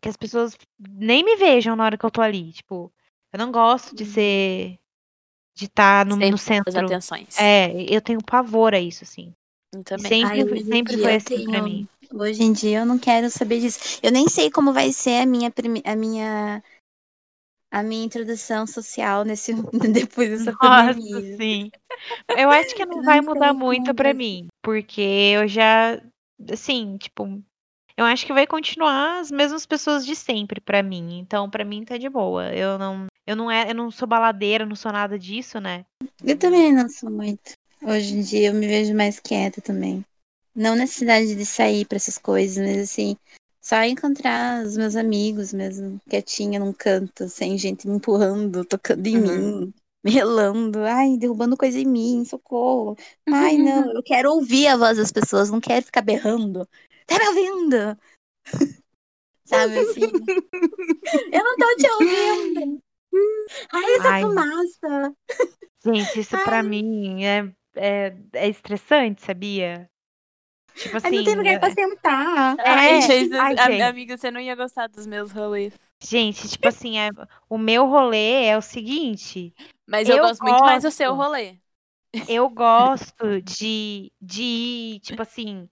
Que 0.00 0.08
as 0.08 0.16
pessoas 0.16 0.56
nem 0.78 1.24
me 1.24 1.36
vejam 1.36 1.74
na 1.76 1.84
hora 1.84 1.96
que 1.98 2.04
eu 2.04 2.10
tô 2.10 2.20
ali. 2.20 2.52
Tipo, 2.52 2.92
eu 3.32 3.38
não 3.38 3.50
gosto 3.52 3.94
de 3.94 4.04
ser. 4.04 4.78
De 5.54 5.66
estar 5.66 6.06
no, 6.06 6.16
no 6.16 6.34
as 6.34 6.40
centro. 6.40 6.78
atenções. 6.78 7.38
É, 7.38 7.70
eu 7.88 8.00
tenho 8.00 8.22
pavor 8.24 8.74
a 8.74 8.80
isso, 8.80 9.04
assim. 9.04 9.34
Eu 9.74 9.84
também. 9.84 10.08
Sempre, 10.24 10.52
Ai, 10.58 10.64
sempre 10.64 10.96
foi 10.98 11.14
assim 11.16 11.44
pra 11.44 11.52
tenho- 11.52 11.64
mim. 11.64 11.88
Hoje 12.14 12.42
em 12.42 12.52
dia 12.52 12.80
eu 12.80 12.86
não 12.86 12.98
quero 12.98 13.30
saber 13.30 13.60
disso. 13.60 13.98
Eu 14.02 14.10
nem 14.12 14.28
sei 14.28 14.50
como 14.50 14.72
vai 14.72 14.92
ser 14.92 15.20
a 15.22 15.26
minha 15.26 15.50
prime- 15.50 15.82
a 15.84 15.94
minha 15.96 16.62
a 17.70 17.82
minha 17.82 18.04
introdução 18.04 18.66
social 18.66 19.24
nesse 19.24 19.52
depois 20.10 20.28
dessa 20.28 20.52
Nossa, 20.52 20.92
pandemia. 20.92 21.36
sim. 21.38 21.70
Eu 22.36 22.50
acho 22.50 22.74
que 22.74 22.84
não 22.84 23.02
vai 23.02 23.20
mudar 23.22 23.54
muito 23.54 23.94
pra 23.94 24.12
vai 24.12 24.14
mim, 24.14 24.48
porque 24.62 25.00
eu 25.00 25.48
já, 25.48 25.98
assim, 26.50 26.96
tipo, 26.98 27.42
eu 28.02 28.06
acho 28.06 28.26
que 28.26 28.32
vai 28.32 28.46
continuar 28.46 29.20
as 29.20 29.30
mesmas 29.30 29.66
pessoas 29.66 30.04
de 30.04 30.14
sempre 30.14 30.60
pra 30.60 30.82
mim. 30.82 31.18
Então, 31.18 31.48
pra 31.48 31.64
mim 31.64 31.84
tá 31.84 31.96
de 31.96 32.08
boa. 32.08 32.54
Eu 32.54 32.78
não, 32.78 33.06
eu 33.26 33.36
não 33.36 33.50
é, 33.50 33.70
eu 33.70 33.74
não 33.74 33.90
sou 33.90 34.06
baladeira, 34.06 34.66
não 34.66 34.76
sou 34.76 34.92
nada 34.92 35.18
disso, 35.18 35.60
né? 35.60 35.84
Eu 36.24 36.38
também 36.38 36.72
não 36.72 36.88
sou 36.88 37.10
muito. 37.10 37.52
Hoje 37.82 38.14
em 38.14 38.20
dia 38.22 38.48
eu 38.48 38.54
me 38.54 38.66
vejo 38.66 38.94
mais 38.94 39.18
quieta 39.18 39.60
também. 39.60 40.04
Não 40.54 40.76
necessidade 40.76 41.34
de 41.34 41.46
sair 41.46 41.86
pra 41.86 41.96
essas 41.96 42.18
coisas, 42.18 42.58
mas 42.64 42.78
assim, 42.78 43.16
só 43.60 43.82
encontrar 43.84 44.64
os 44.64 44.76
meus 44.76 44.96
amigos 44.96 45.52
mesmo, 45.52 46.00
quietinha 46.08 46.58
num 46.60 46.72
canto, 46.72 47.28
sem 47.28 47.56
gente 47.56 47.88
me 47.88 47.96
empurrando, 47.96 48.64
tocando 48.64 49.06
em 49.06 49.16
Uhum. 49.16 49.22
mim, 49.60 49.74
me 50.04 50.10
relando, 50.10 50.80
ai, 50.80 51.16
derrubando 51.16 51.56
coisa 51.56 51.78
em 51.78 51.86
mim, 51.86 52.24
socorro. 52.24 52.96
Ai, 53.30 53.56
não, 53.56 53.90
eu 53.96 54.02
quero 54.02 54.30
ouvir 54.32 54.66
a 54.66 54.76
voz 54.76 54.98
das 54.98 55.10
pessoas, 55.12 55.50
não 55.50 55.60
quero 55.60 55.84
ficar 55.86 56.02
berrando. 56.02 56.68
Tá 57.06 57.18
me 57.18 57.28
ouvindo? 57.28 57.98
Sabe 59.44 59.78
assim? 59.78 60.00
Eu 61.32 61.44
não 61.44 61.56
tô 61.56 61.76
te 61.76 61.90
ouvindo. 61.90 62.82
Ai, 63.72 63.94
essa 63.96 64.08
Ai. 64.08 64.22
fumaça. 64.22 65.16
Gente, 65.84 66.20
isso 66.20 66.38
pra 66.38 66.62
mim 66.62 67.24
é, 67.24 67.52
é, 67.74 68.16
é 68.34 68.48
estressante, 68.48 69.22
sabia? 69.22 69.90
Tipo 70.76 70.96
Ai, 70.96 71.02
não 71.02 71.08
assim, 71.08 71.24
tem 71.24 71.36
lugar 71.36 71.60
pra 71.60 71.70
sentar. 71.70 72.56
Ai, 72.58 72.88
É, 72.94 73.00
Jesus, 73.00 73.32
ai, 73.40 73.54
a- 73.58 73.66
gente. 73.66 73.82
amiga, 73.82 74.16
você 74.16 74.30
não 74.30 74.40
ia 74.40 74.54
gostar 74.54 74.86
dos 74.86 75.06
meus 75.06 75.30
rolês. 75.32 75.74
gente, 76.02 76.48
tipo 76.48 76.68
assim, 76.68 76.98
é- 76.98 77.10
o 77.48 77.58
meu 77.58 77.86
rolê 77.86 78.44
é 78.46 78.56
o 78.56 78.62
seguinte. 78.62 79.52
Mas 79.86 80.08
eu, 80.08 80.16
Eu 80.16 80.22
gosto 80.22 80.42
muito 80.42 80.60
mais 80.64 80.82
do 80.82 80.90
seu 80.90 81.14
gosto. 81.14 81.26
rolê. 81.28 81.58
Eu 82.28 82.48
gosto 82.48 83.40
de, 83.42 84.12
de 84.20 84.42
ir, 84.42 85.00
tipo 85.00 85.22
assim, 85.22 85.68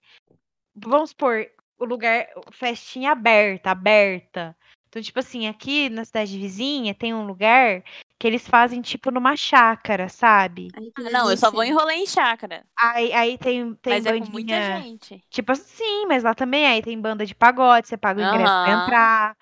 vamos 0.83 1.11
supor, 1.11 1.45
o 1.77 1.85
lugar, 1.85 2.27
festinha 2.51 3.11
aberta, 3.11 3.71
aberta. 3.71 4.55
Então, 4.87 5.01
tipo 5.01 5.19
assim, 5.19 5.47
aqui 5.47 5.89
na 5.89 6.03
cidade 6.03 6.37
vizinha 6.37 6.93
tem 6.93 7.13
um 7.13 7.25
lugar 7.25 7.81
que 8.19 8.27
eles 8.27 8.47
fazem, 8.47 8.81
tipo, 8.81 9.09
numa 9.09 9.35
chácara, 9.37 10.09
sabe? 10.09 10.67
Ah, 10.75 11.09
não, 11.09 11.31
eu 11.31 11.37
só 11.37 11.49
vou 11.49 11.63
rolê 11.73 11.95
em 11.95 12.05
chácara. 12.05 12.65
Aí, 12.77 13.13
aí 13.13 13.37
tem, 13.37 13.73
tem 13.75 13.93
mas 13.93 14.05
é 14.05 14.11
bandinha. 14.11 14.25
com 14.25 14.31
muita 14.33 14.61
gente. 14.61 15.23
Tipo 15.29 15.53
assim, 15.53 16.05
mas 16.07 16.23
lá 16.23 16.35
também 16.35 16.67
aí 16.67 16.81
tem 16.81 16.99
banda 16.99 17.25
de 17.25 17.33
pagode, 17.33 17.87
você 17.87 17.97
paga 17.97 18.19
o 18.19 18.23
ingresso 18.23 18.53
pra 18.61 18.71
Aham. 18.71 18.83
entrar. 18.83 19.37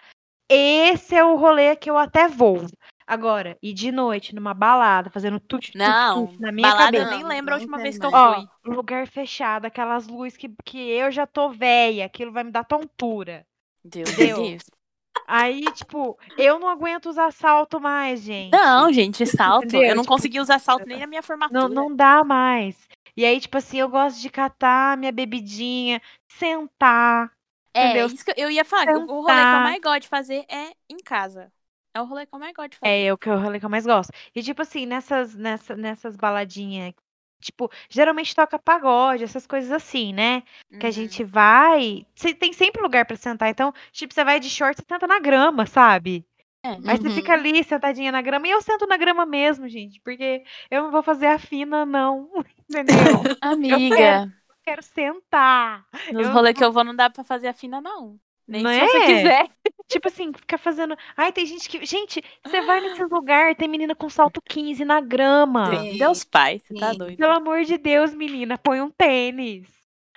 Esse 0.48 1.16
é 1.16 1.24
o 1.24 1.36
rolê 1.36 1.76
que 1.76 1.90
eu 1.90 1.98
até 1.98 2.28
vou. 2.28 2.66
Agora, 3.10 3.58
ir 3.62 3.74
de 3.74 3.92
noite 3.92 4.36
numa 4.36 4.54
balada, 4.54 5.10
fazendo 5.10 5.40
tut, 5.40 5.76
tut, 5.82 6.08
Não, 6.08 6.28
tut 6.28 6.40
na 6.40 6.52
minha 6.52 6.72
balada 6.72 6.86
cabeça. 6.86 7.04
eu 7.04 7.10
nem 7.10 7.24
lembro 7.26 7.54
a 7.56 7.58
última 7.58 7.80
vez 7.80 7.98
que 7.98 8.06
eu 8.06 8.12
mais. 8.12 8.24
fui. 8.24 8.48
Ó, 8.68 8.70
lugar 8.70 9.08
fechado, 9.08 9.66
aquelas 9.66 10.08
luzes 10.08 10.38
que, 10.38 10.50
que 10.64 10.78
eu 10.78 11.12
já 11.12 11.26
tô 11.26 11.50
velha, 11.50 12.06
aquilo 12.06 12.32
vai 12.32 12.44
me 12.44 12.52
dar 12.52 12.64
tontura. 12.64 13.46
Deus 13.84 14.16
me 14.16 14.32
livre. 14.32 14.66
Aí, 15.28 15.64
tipo, 15.74 16.18
eu 16.38 16.60
não 16.60 16.70
aguento 16.70 17.08
usar 17.08 17.32
salto 17.32 17.80
mais, 17.80 18.22
gente. 18.22 18.52
Não, 18.52 18.92
gente, 18.92 19.26
salto. 19.26 19.66
Entendeu? 19.66 19.90
Eu 19.90 19.96
não 19.96 20.04
Tipo, 20.04 20.14
consegui 20.16 20.40
usar 20.40 20.60
salto 20.60 20.86
nem 20.88 21.00
na 21.00 21.08
minha 21.08 21.24
formatura. 21.24 21.62
Não, 21.68 21.70
não 21.90 21.96
dá 21.96 22.24
mais. 22.24 22.88
E 23.16 23.26
aí, 23.26 23.40
tipo 23.40 23.58
assim, 23.58 23.78
eu 23.80 23.90
gosto 23.90 24.20
de 24.22 24.30
catar 24.30 24.98
minha 24.98 25.12
bebidinha, 25.12 26.02
sentar. 26.32 27.32
é, 27.74 27.86
entendeu? 27.86 28.08
isso 28.08 28.26
que 28.26 28.34
eu 28.38 28.50
ia 28.50 28.66
falar. 28.66 28.86
que 28.88 28.92
O 28.94 29.22
rolê 29.22 29.46
que 29.46 29.56
eu 29.56 29.60
Sentar. 29.60 29.64
mais 29.64 29.82
gosto 29.82 30.02
de 30.04 30.08
fazer 30.08 30.46
é 30.50 30.74
em 30.90 30.98
casa. 30.98 31.52
É 31.94 32.02
o 32.02 32.06
rolê 32.06 32.26
que 32.26 32.34
eu 32.36 32.40
mais 32.40 32.54
gosto 32.54 32.72
de 32.72 32.78
fazer. 32.78 33.06
É 33.06 33.14
o 33.14 33.18
que 33.18 33.30
eu 33.30 33.40
rolê 33.40 33.60
que 33.60 33.66
eu 33.66 33.70
mais 33.70 33.86
gosto. 33.86 34.12
E, 34.36 34.42
tipo 34.44 34.62
assim, 34.62 34.86
nessas, 34.86 35.36
nessa, 35.36 35.76
nessas 35.76 36.16
baladinhas, 36.16 36.94
tipo, 37.42 37.70
geralmente 37.90 38.36
toca 38.36 38.60
pagode, 38.60 39.24
essas 39.24 39.48
coisas 39.48 39.72
assim, 39.72 40.14
né? 40.14 40.42
Que 40.80 40.86
a 40.86 40.86
Uhum. 40.86 40.92
gente 40.92 41.24
vai. 41.24 42.06
cê- 42.16 42.34
Tem 42.34 42.54
sempre 42.54 42.82
lugar 42.82 43.06
pra 43.06 43.16
sentar. 43.16 43.50
Então, 43.50 43.74
tipo, 43.92 44.14
você 44.14 44.24
vai 44.24 44.40
de 44.40 44.50
short, 44.50 44.78
você 44.78 44.86
senta 44.88 45.08
na 45.08 45.20
grama, 45.20 45.66
sabe? 45.66 46.26
É. 46.64 46.70
Aí 46.72 46.98
você 46.98 47.10
fica 47.10 47.34
Uhum. 47.34 47.40
ali 47.40 47.64
sentadinha 47.64 48.12
na 48.12 48.22
grama. 48.22 48.48
E 48.48 48.52
eu 48.52 48.62
sento 48.62 48.86
na 48.86 48.98
grama 48.98 49.26
mesmo, 49.26 49.68
gente. 49.68 50.00
Porque 50.02 50.44
eu 50.70 50.84
não 50.84 50.92
vou 50.92 51.02
fazer 51.02 51.28
a 51.28 51.40
fina, 51.40 51.86
não. 51.86 52.30
Entendeu? 52.70 53.30
Amiga, 53.42 54.28
Eu 54.50 54.56
quero 54.64 54.84
sentar. 54.84 55.86
nos 56.12 56.28
eu 56.28 56.34
rolês 56.34 56.56
que 56.58 56.64
eu 56.64 56.72
vou 56.72 56.84
não 56.84 56.96
dá 56.96 57.10
pra 57.10 57.24
fazer 57.24 57.48
a 57.48 57.54
fina, 57.54 57.82
não. 57.82 58.20
Nem 58.50 58.64
Não 58.64 58.72
se 58.72 58.80
você 58.80 58.98
é? 58.98 59.06
quiser. 59.06 59.50
Tipo 59.88 60.08
assim, 60.08 60.34
ficar 60.34 60.58
fazendo. 60.58 60.96
Ai, 61.16 61.32
tem 61.32 61.46
gente 61.46 61.70
que. 61.70 61.86
Gente, 61.86 62.24
você 62.44 62.62
vai 62.62 62.82
nesses 62.82 63.10
lugares, 63.10 63.58
tem 63.58 63.68
menina 63.68 63.96
com 63.96 64.10
salto 64.10 64.42
15 64.42 64.84
na 64.86 65.00
grama. 65.02 65.76
Sim. 65.76 65.98
Deus 65.98 66.24
pai, 66.24 66.60
você 66.60 66.74
tá 66.76 66.94
doido. 66.94 67.18
Pelo 67.18 67.34
amor 67.34 67.64
de 67.64 67.78
Deus, 67.78 68.14
menina, 68.14 68.58
põe 68.58 68.82
um 68.82 68.90
tênis. 68.90 69.68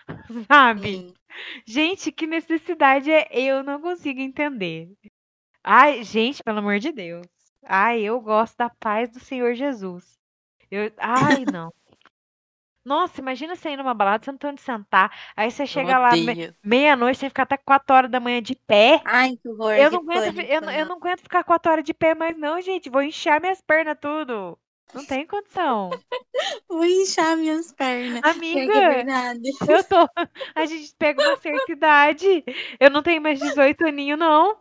Sabe? 0.51 0.97
Sim. 0.97 1.15
Gente, 1.67 2.13
que 2.13 2.27
necessidade 2.27 3.11
é. 3.11 3.29
Eu 3.33 3.63
não 3.63 3.81
consigo 3.81 4.21
entender. 4.21 4.91
Ai, 5.63 6.03
gente, 6.03 6.43
pelo 6.43 6.59
amor 6.59 6.79
de 6.79 6.91
Deus. 6.91 7.27
Ai, 7.65 8.01
eu 8.01 8.21
gosto 8.21 8.57
da 8.57 8.71
paz 8.71 9.11
do 9.11 9.21
Senhor 9.21 9.55
Jesus. 9.55 10.19
Eu... 10.71 10.91
Ai, 10.99 11.45
não. 11.51 11.73
Nossa, 12.85 13.21
imagina 13.21 13.55
você 13.55 13.71
ir 13.71 13.77
numa 13.77 13.95
balada, 13.95 14.25
você 14.25 14.31
não 14.33 14.39
tem 14.39 14.51
onde 14.51 14.61
sentar. 14.61 15.11
Aí 15.37 15.51
você 15.51 15.67
chega 15.67 15.99
lá 15.99 16.17
me- 16.17 16.53
meia-noite, 16.65 17.19
você 17.21 17.29
fica 17.29 17.43
até 17.43 17.57
4 17.57 17.95
horas 17.95 18.11
da 18.11 18.19
manhã 18.21 18.43
de 18.43 18.57
pé. 18.57 19.03
Ai, 19.05 19.37
que 19.37 19.49
horror. 19.49 19.73
Eu 19.73 19.91
não, 19.91 20.01
aguento, 20.01 20.39
eu, 20.41 20.61
não- 20.61 20.73
eu 20.73 20.87
não. 20.87 20.97
aguento 20.97 21.21
ficar 21.23 21.45
4 21.45 21.71
horas 21.73 21.85
de 21.85 21.95
pé 21.95 22.15
mais, 22.15 22.37
não, 22.37 22.61
gente. 22.61 22.91
Vou 22.91 23.03
inchar 23.03 23.41
minhas 23.41 23.61
pernas 23.61 23.97
tudo. 24.01 24.59
Não 24.93 25.05
tem 25.07 25.27
condição. 25.27 25.91
Vou 26.69 26.85
inchar 26.85 27.37
minhas 27.37 27.73
pernas. 27.73 28.23
É 28.25 28.29
Amiga, 28.31 28.73
verdade. 28.89 29.51
eu 29.69 29.85
tô. 29.85 29.97
A 30.55 30.67
gente 30.67 30.95
pega 30.97 31.21
uma 31.23 31.37
certa 31.37 31.73
idade. 31.73 32.45
Eu 32.81 32.91
não 32.91 33.03
tenho 33.03 33.21
mais 33.23 33.39
18 33.41 33.87
aninhos, 33.87 34.19
não. 34.19 34.59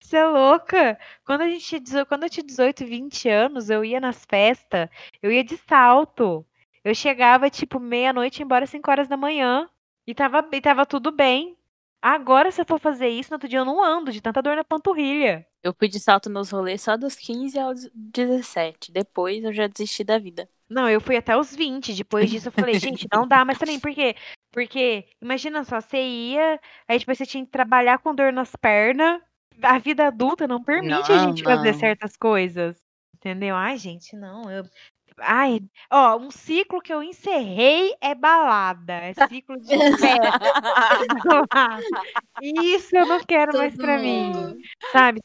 Você 0.00 0.16
é 0.18 0.26
louca? 0.26 0.98
Quando 1.24 1.42
a 1.42 1.48
gente 1.48 1.64
tinha 1.66 1.80
18, 1.80 2.08
quando 2.08 2.24
eu 2.24 2.30
tinha 2.30 2.44
18, 2.44 2.84
20 2.86 3.28
anos, 3.28 3.70
eu 3.70 3.84
ia 3.84 4.00
nas 4.00 4.24
festas, 4.24 4.88
eu 5.22 5.32
ia 5.32 5.44
de 5.44 5.56
salto. 5.58 6.46
Eu 6.86 6.94
chegava, 6.94 7.50
tipo, 7.50 7.80
meia-noite, 7.80 8.38
ia 8.38 8.44
embora 8.44 8.62
às 8.62 8.70
5 8.70 8.88
horas 8.88 9.08
da 9.08 9.16
manhã. 9.16 9.68
E 10.06 10.14
tava, 10.14 10.48
e 10.52 10.60
tava 10.60 10.86
tudo 10.86 11.10
bem. 11.10 11.56
Agora, 12.00 12.52
se 12.52 12.60
eu 12.60 12.64
for 12.64 12.78
fazer 12.78 13.08
isso, 13.08 13.28
no 13.30 13.34
outro 13.34 13.48
dia 13.48 13.58
eu 13.58 13.64
não 13.64 13.82
ando, 13.82 14.12
de 14.12 14.20
tanta 14.20 14.40
dor 14.40 14.54
na 14.54 14.62
panturrilha. 14.62 15.44
Eu 15.64 15.74
fui 15.76 15.88
de 15.88 15.98
salto 15.98 16.30
nos 16.30 16.50
rolês 16.50 16.80
só 16.80 16.96
dos 16.96 17.16
15 17.16 17.58
aos 17.58 17.90
17. 17.92 18.92
Depois 18.92 19.42
eu 19.42 19.52
já 19.52 19.66
desisti 19.66 20.04
da 20.04 20.16
vida. 20.16 20.48
Não, 20.70 20.88
eu 20.88 21.00
fui 21.00 21.16
até 21.16 21.36
os 21.36 21.52
20. 21.56 21.92
Depois 21.92 22.30
disso, 22.30 22.46
eu 22.46 22.52
falei, 22.52 22.78
gente, 22.78 23.08
não 23.12 23.26
dá 23.26 23.44
mais 23.44 23.58
também. 23.58 23.80
Por 23.80 23.92
quê? 23.92 24.14
Porque, 24.52 25.08
imagina 25.20 25.64
só, 25.64 25.80
você 25.80 26.00
ia, 26.00 26.60
aí 26.86 27.00
depois 27.00 27.18
você 27.18 27.26
tinha 27.26 27.44
que 27.44 27.50
trabalhar 27.50 27.98
com 27.98 28.14
dor 28.14 28.32
nas 28.32 28.54
pernas. 28.54 29.20
A 29.60 29.76
vida 29.80 30.06
adulta 30.06 30.46
não 30.46 30.62
permite 30.62 31.10
a 31.10 31.16
Não, 31.16 31.28
gente 31.30 31.42
fazer 31.42 31.72
não. 31.72 31.78
certas 31.80 32.16
coisas. 32.16 32.76
Entendeu? 33.16 33.56
Ai, 33.56 33.76
gente, 33.76 34.14
não. 34.14 34.48
Eu 34.48 34.62
Ai, 35.18 35.60
ó, 35.90 36.16
um 36.16 36.30
ciclo 36.30 36.80
que 36.80 36.92
eu 36.92 37.02
encerrei 37.02 37.94
é 38.00 38.14
balada. 38.14 38.92
É 38.92 39.14
ciclo 39.28 39.58
de 39.58 39.76
festa. 39.96 40.52
Isso 42.42 42.96
eu 42.96 43.06
não 43.06 43.20
quero 43.20 43.56
mais 43.56 43.72
Todo 43.74 43.82
pra 43.82 43.98
mim. 43.98 44.30
mundo. 44.32 44.56
Sabe? 44.92 45.22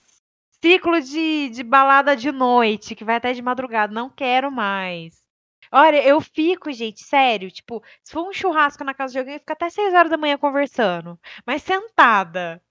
Ciclo 0.64 1.02
de, 1.02 1.50
de 1.50 1.64
balada 1.64 2.16
de 2.16 2.32
noite, 2.32 2.96
que 2.96 3.04
vai 3.04 3.16
até 3.16 3.34
de 3.34 3.42
madrugada. 3.42 3.94
Não 3.94 4.10
quero 4.10 4.52
mais. 4.52 5.22
Olha, 5.72 6.06
eu 6.06 6.20
fico, 6.20 6.72
gente, 6.72 7.02
sério, 7.04 7.50
tipo, 7.50 7.82
se 8.04 8.12
for 8.12 8.28
um 8.28 8.34
churrasco 8.34 8.84
na 8.84 8.94
casa 8.94 9.14
de 9.14 9.20
alguém, 9.20 9.36
eu 9.36 9.40
fico 9.40 9.54
até 9.54 9.70
6 9.70 9.94
horas 9.94 10.12
da 10.12 10.18
manhã 10.18 10.38
conversando. 10.38 11.18
Mas 11.46 11.64
sentada, 11.64 12.62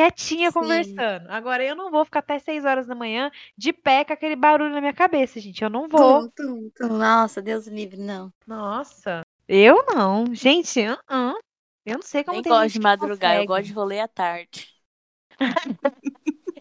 quietinha 0.00 0.50
Sim. 0.50 0.52
conversando. 0.52 1.28
Agora, 1.30 1.64
eu 1.64 1.74
não 1.76 1.90
vou 1.90 2.04
ficar 2.04 2.20
até 2.20 2.38
6 2.38 2.64
horas 2.64 2.86
da 2.86 2.94
manhã 2.94 3.30
de 3.56 3.72
pé 3.72 4.04
com 4.04 4.12
aquele 4.12 4.36
barulho 4.36 4.72
na 4.74 4.80
minha 4.80 4.92
cabeça, 4.94 5.40
gente. 5.40 5.62
Eu 5.62 5.70
não 5.70 5.88
vou. 5.88 6.24
Tum, 6.24 6.30
tum, 6.34 6.70
tum. 6.74 6.88
Nossa, 6.98 7.40
Deus 7.42 7.68
me 7.68 7.76
livre, 7.84 7.96
não. 7.98 8.32
Nossa, 8.46 9.22
eu 9.48 9.84
não. 9.86 10.34
Gente, 10.34 10.80
uh-uh. 10.80 11.38
eu 11.86 11.94
não 11.96 12.02
sei 12.02 12.24
como 12.24 12.40
Nem 12.40 12.42
tem 12.42 12.52
gosto 12.52 12.72
gente 12.72 12.78
de 12.80 12.80
madrugar, 12.80 13.36
eu 13.36 13.44
consegue. 13.44 13.46
gosto 13.46 13.66
de 13.66 13.72
rolê 13.72 14.00
à 14.00 14.08
tarde. 14.08 14.68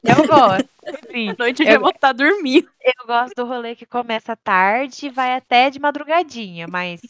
Eu 0.04 0.26
gosto. 0.26 0.70
Sim, 1.12 1.36
À 1.38 1.44
noite 1.44 1.62
eu 1.64 1.68
já 1.68 1.78
Eu- 1.78 1.80
vou 1.80 1.92
estar 1.92 2.14
dormindo. 2.14 2.70
eu 2.82 3.08
gosto 3.08 3.36
do 3.36 3.46
rolê 3.46 3.76
que 3.76 3.86
começa 3.86 4.36
tarde 4.36 5.08
e 5.08 5.10
vai 5.10 5.34
até 5.36 5.70
de 5.70 5.80
madrugadinha, 5.80 6.68
mas. 6.68 7.02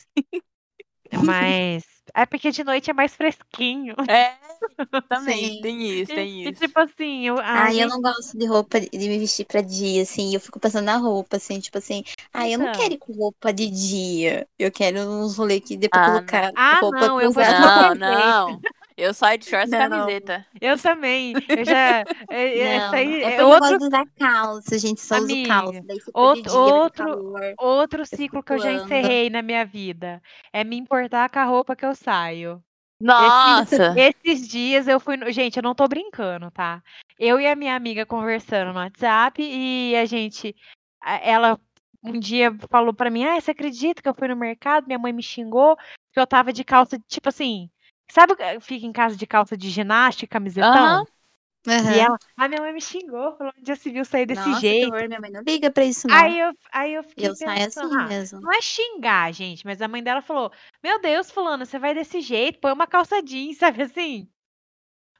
Mas. 1.23 1.99
É 2.16 2.26
porque 2.26 2.51
de 2.51 2.64
noite 2.64 2.89
é 2.89 2.93
mais 2.93 3.16
fresquinho. 3.16 3.95
É, 4.07 4.38
também, 5.10 5.49
Sim. 5.49 5.62
tem 5.62 6.01
isso, 6.01 6.12
E, 6.12 6.14
tem 6.14 6.45
e, 6.45 6.53
isso. 6.53 6.53
tipo 6.53 6.80
assim, 6.80 7.28
eu, 7.28 7.39
a 7.39 7.55
Ai, 7.55 7.82
eu 7.84 7.88
não 7.89 8.01
gosto 8.01 8.38
de 8.38 8.45
roupa, 8.47 8.80
de 8.82 8.89
me 9.10 9.20
vestir 9.20 9.45
pra 9.45 9.62
dia, 9.62 10.03
assim. 10.03 10.34
Eu 10.36 10.41
fico 10.41 10.60
pensando 10.60 10.86
na 10.86 10.97
roupa, 10.97 11.38
assim, 11.38 11.60
tipo 11.60 11.78
assim. 11.80 12.03
Ai, 12.34 12.53
eu 12.55 12.60
não 12.60 12.70
Então. 12.70 12.72
quero 12.72 12.93
ir 12.95 12.99
com 12.99 13.14
roupa 13.14 13.53
de 13.53 13.70
dia. 13.70 14.47
Eu 14.60 14.72
quero 14.72 14.99
uns 15.01 15.38
rolê 15.38 15.62
que 15.62 15.78
pra 15.89 15.99
Ah, 15.99 16.22
não. 16.22 16.39
colocar 16.39 16.53
Ah, 16.55 16.82
roupa 16.82 17.10
não, 17.10 17.20
eu 17.22 17.32
vou 17.32 17.43
usar. 17.43 17.55
Não, 17.57 17.95
não. 17.95 18.64
Eu 19.00 19.14
saio 19.14 19.38
de 19.38 19.45
shorts 19.50 19.72
e 19.72 19.78
camiseta. 19.78 20.45
Eu 20.60 20.78
também. 20.78 21.34
Eu 21.47 21.66
já. 21.66 22.04
é- 22.30 22.60
é- 22.60 22.76
Essa 22.76 22.88
Não, 22.88 22.93
aí 22.93 23.24
é 23.24 23.41
eu 23.41 23.47
outro, 23.47 23.78
usar 23.78 24.06
calça, 24.20 24.78
gente. 24.78 25.02
Só 25.02 25.18
uso 25.18 25.28
calça. 25.47 25.78
Amiga, 25.80 25.93
for 26.04 26.12
de 26.36 26.39
outro- 26.50 26.58
outro- 26.60 27.06
calor. 27.06 27.54
outro 27.58 28.06
ciclo 28.06 28.43
que 28.43 28.54
eu 28.54 28.60
já 28.60 28.72
encerrei 28.74 29.30
na 29.30 29.41
minha 29.41 29.66
vida. 29.66 30.22
É 30.52 30.64
me 30.64 30.78
importar 30.78 31.30
com 31.30 31.39
a 31.39 31.45
roupa 31.45 31.76
que 31.76 31.86
eu 31.86 31.95
saio. 31.95 32.62
Nossa! 33.02 33.95
Esses 33.97 34.47
dias 34.47 34.88
eu 34.88 35.00
fui. 35.00 35.16
Gente, 35.32 35.56
eu 35.58 35.64
não 35.64 35.74
tô 35.74 35.88
brincando, 35.88 36.52
tá? 36.52 36.84
Eu 37.18 37.39
e 37.39 37.47
a 37.47 37.56
minha 37.56 37.76
amiga 37.76 38.06
conversando 38.06 38.74
no 38.74 38.80
WhatsApp 38.80 39.41
e 39.41 39.95
a 39.95 40.06
gente. 40.06 40.54
Ela 41.24 41.58
um 42.04 42.20
dia 42.20 42.54
falou 42.70 42.93
pra 42.93 43.10
mim: 43.10 43.24
Ah, 43.24 43.39
você 43.39 43.52
acredita 43.52 44.02
que 44.02 44.10
eu 44.10 44.14
fui 44.14 44.28
no 44.28 44.36
mercado? 44.36 44.86
Minha 44.86 45.00
mãe 45.00 45.14
me 45.14 45.24
xingou 45.24 45.78
que 46.14 46.20
eu 46.20 46.28
tava 46.28 46.52
de 46.52 46.64
calça, 46.66 47.00
tipo 47.08 47.30
assim. 47.30 47.70
Sabe, 48.10 48.34
fica 48.62 48.86
em 48.86 48.91
casa 48.91 49.16
de 49.16 49.26
calça 49.28 49.55
de 49.57 49.70
ginástica, 49.70 50.28
camisetão? 50.34 50.88
Aham. 50.88 51.05
Aham. 51.68 51.84
E 51.84 51.99
ela, 51.99 52.18
a 52.38 52.47
minha 52.49 52.62
mãe 52.62 52.74
me 52.74 52.82
xingou, 52.82 53.38
falou 53.38 53.53
onde 53.57 53.68
já 53.68 53.76
se 53.76 53.91
viu 53.91 54.05
sair 54.05 54.26
desse 54.26 54.53
Nossa, 54.53 54.55
jeito. 54.55 54.88
horror, 54.88 55.07
minha 55.07 55.20
mãe 55.20 55.30
não 55.32 55.41
liga 55.41 55.70
pra 55.72 55.84
isso, 55.86 56.07
não. 56.07 56.24
Aí 56.24 56.39
eu, 56.39 56.53
aí 56.72 56.93
eu 56.93 57.03
fiquei 57.03 57.30
eu 57.30 57.36
saio 57.36 57.68
assim 57.68 57.89
pensando, 57.89 57.93
ah, 57.93 58.10
mesmo. 58.10 58.41
não 58.41 58.51
é 58.53 58.62
xingar, 58.62 59.34
gente, 59.34 59.66
mas 59.66 59.82
a 59.82 59.88
mãe 59.88 60.03
dela 60.03 60.22
falou: 60.22 60.51
Meu 60.84 60.99
Deus, 61.01 61.32
fulano, 61.32 61.66
você 61.66 61.80
vai 61.80 61.93
desse 61.93 62.22
jeito, 62.22 62.60
põe 62.60 62.72
uma 62.74 62.88
calça 62.88 63.22
jeans, 63.24 63.57
sabe 63.60 63.84
assim? 63.84 64.30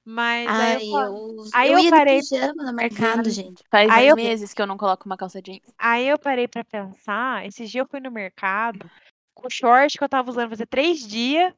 Mas 0.06 0.58
aí 0.60 0.74
Ai, 0.74 0.76
eu, 0.76 0.82
fa- 0.82 1.12
eu, 1.12 1.46
aí 1.54 1.72
eu 1.74 1.86
eu 1.86 1.86
parei- 1.86 2.22
pijama 2.22 2.64
no 2.64 2.74
mercado, 2.74 3.30
gente. 3.30 3.64
Faz 3.72 3.96
Aí 3.96 4.08
eu- 4.10 4.16
meses 4.16 4.54
que 4.54 4.62
eu 4.62 4.68
não 4.68 4.78
coloco 4.78 5.06
uma 5.06 5.18
calça 5.18 5.42
jeans. 5.42 5.74
aí 5.78 6.08
eu 6.08 6.20
parei 6.20 6.48
pra 6.48 6.64
pensar. 6.64 7.46
Esses 7.46 7.70
dias 7.72 7.84
eu 7.86 7.90
fui 7.90 8.00
no 8.00 8.12
mercado 8.12 8.90
com 9.34 9.48
o 9.48 9.50
short 9.50 9.98
que 9.98 10.04
eu 10.04 10.10
tava 10.10 10.30
usando 10.30 10.50
fazia 10.50 10.68
três 10.68 11.08
dias, 11.08 11.54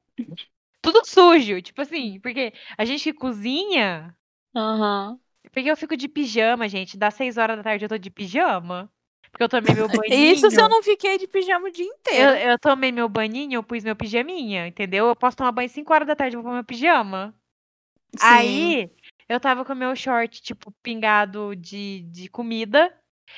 tudo 0.81 1.05
sujo, 1.05 1.61
tipo 1.61 1.81
assim, 1.81 2.19
porque 2.19 2.53
a 2.77 2.85
gente 2.85 3.03
que 3.03 3.13
cozinha, 3.13 4.15
Aham. 4.55 5.19
porque 5.53 5.69
eu 5.69 5.77
fico 5.77 5.97
de 5.97 6.07
pijama, 6.07 6.67
gente, 6.69 6.97
das 6.97 7.13
seis 7.13 7.37
horas 7.37 7.57
da 7.57 7.63
tarde 7.63 7.85
eu 7.85 7.89
tô 7.89 7.97
de 7.97 8.09
pijama, 8.09 8.91
porque 9.31 9.43
eu 9.43 9.49
tomei 9.49 9.73
meu 9.73 9.89
banhinho. 9.89 10.15
Isso 10.33 10.49
se 10.51 10.61
eu 10.61 10.69
não 10.69 10.83
fiquei 10.83 11.17
de 11.17 11.27
pijama 11.27 11.67
o 11.67 11.71
dia 11.71 11.85
Eu, 12.13 12.29
inteiro. 12.29 12.35
eu 12.35 12.59
tomei 12.59 12.91
meu 12.91 13.07
baninho, 13.09 13.55
eu 13.57 13.63
pus 13.63 13.83
meu 13.83 13.95
pijaminha, 13.95 14.67
entendeu? 14.67 15.07
Eu 15.07 15.15
posso 15.15 15.37
tomar 15.37 15.51
banho 15.51 15.69
5 15.69 15.93
horas 15.93 16.07
da 16.07 16.15
tarde, 16.15 16.35
eu 16.35 16.41
vou 16.41 16.49
pôr 16.51 16.55
meu 16.55 16.63
pijama. 16.63 17.33
Sim. 18.17 18.77
Aí, 18.77 18.91
eu 19.29 19.39
tava 19.39 19.65
com 19.65 19.75
meu 19.75 19.95
short, 19.95 20.41
tipo, 20.41 20.71
pingado 20.83 21.55
de, 21.55 22.03
de 22.11 22.29
comida. 22.29 22.93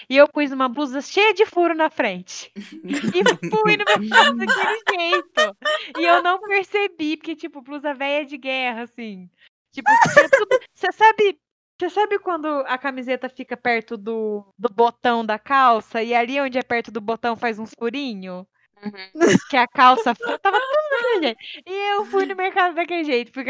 E 0.09 0.17
eu 0.17 0.27
pus 0.27 0.51
uma 0.51 0.67
blusa 0.69 1.01
cheia 1.01 1.33
de 1.33 1.45
furo 1.45 1.73
na 1.73 1.89
frente. 1.89 2.51
E 2.55 3.49
fui 3.49 3.77
no 3.77 3.85
mercado 3.85 4.37
daquele 4.37 5.11
jeito. 5.11 5.57
E 5.99 6.03
eu 6.03 6.21
não 6.21 6.39
percebi, 6.39 7.17
porque, 7.17 7.35
tipo, 7.35 7.61
blusa 7.61 7.93
velha 7.93 8.25
de 8.25 8.37
guerra, 8.37 8.83
assim. 8.83 9.29
Tipo, 9.71 9.89
tinha 10.13 10.29
tudo. 10.29 10.59
Você 10.73 10.91
sabe. 10.91 11.39
Você 11.79 11.89
sabe 11.89 12.19
quando 12.19 12.47
a 12.67 12.77
camiseta 12.77 13.27
fica 13.27 13.57
perto 13.57 13.97
do, 13.97 14.45
do 14.57 14.69
botão 14.69 15.25
da 15.25 15.39
calça 15.39 16.03
e 16.03 16.13
ali 16.13 16.39
onde 16.39 16.57
é 16.57 16.61
perto 16.61 16.91
do 16.91 17.01
botão 17.01 17.35
faz 17.35 17.57
uns 17.57 17.71
furinhos? 17.77 18.45
Uhum. 18.83 19.37
que 19.49 19.55
a 19.55 19.67
calça 19.67 20.13
tava 20.13 20.59
tudo 20.59 20.89
daquele 20.91 21.21
jeito. 21.23 21.39
E 21.65 21.91
eu 21.93 22.05
fui 22.05 22.25
no 22.25 22.35
mercado 22.35 22.75
daquele 22.75 23.03
jeito, 23.03 23.31
fui 23.31 23.43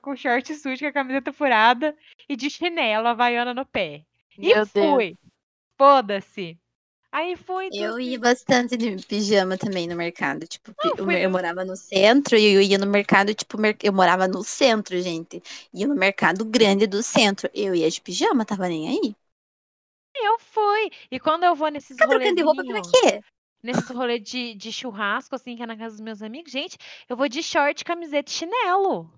com, 0.00 0.16
short 0.16 0.54
sujo, 0.54 0.80
com 0.80 0.86
a 0.86 0.92
camiseta 0.92 1.32
furada 1.32 1.96
e 2.28 2.36
de 2.36 2.48
chinelo, 2.48 3.08
havaiana 3.08 3.52
no 3.52 3.66
pé. 3.66 4.04
E 4.38 4.54
Meu 4.54 4.66
fui. 4.66 5.06
Deus. 5.08 5.27
Foda-se. 5.78 6.60
Aí 7.12 7.36
fui. 7.36 7.70
Eu 7.70 7.98
tudo- 7.98 7.98
ia 8.00 8.18
bastante 8.18 8.76
de 8.76 8.96
pijama 9.06 9.56
também 9.58 9.86
no 9.86 9.94
mercado. 9.96 10.46
Tipo, 10.46 10.74
Não, 10.78 11.10
eu, 11.10 11.10
eu 11.12 11.30
morava 11.30 11.64
no 11.64 11.76
centro 11.76 12.36
e 12.36 12.54
eu 12.54 12.60
ia 12.62 12.78
no 12.78 12.86
mercado, 12.86 13.34
tipo, 13.34 13.58
mer- 13.58 13.76
eu 13.82 13.92
morava 13.92 14.26
no 14.28 14.42
centro, 14.42 14.98
gente. 15.00 15.42
Ia 15.72 15.86
no 15.86 15.94
mercado 15.94 16.44
grande 16.46 16.86
do 16.86 17.02
centro. 17.02 17.48
Eu 17.54 17.74
ia 17.74 17.90
de 17.90 18.00
pijama, 18.00 18.44
tava 18.44 18.68
nem 18.68 18.88
aí. 18.88 19.16
Eu 20.14 20.38
fui. 20.38 20.90
E 21.10 21.18
quando 21.20 21.44
eu 21.44 21.54
vou 21.54 21.68
nesses 21.70 21.96
Ficar 21.96 22.08
trocando 22.08 22.36
de 22.36 22.42
roupa 22.42 22.64
pra 22.64 22.80
quê? 22.80 23.22
nesses 23.62 23.90
rolê 23.90 24.18
de, 24.18 24.54
de 24.54 24.72
churrasco, 24.72 25.34
assim, 25.34 25.56
que 25.56 25.62
é 25.62 25.66
na 25.66 25.76
casa 25.76 25.96
dos 25.96 26.00
meus 26.04 26.22
amigos, 26.22 26.52
gente, 26.52 26.78
eu 27.08 27.16
vou 27.16 27.28
de 27.28 27.42
short, 27.42 27.84
camiseta 27.84 28.30
e 28.30 28.34
chinelo. 28.34 29.10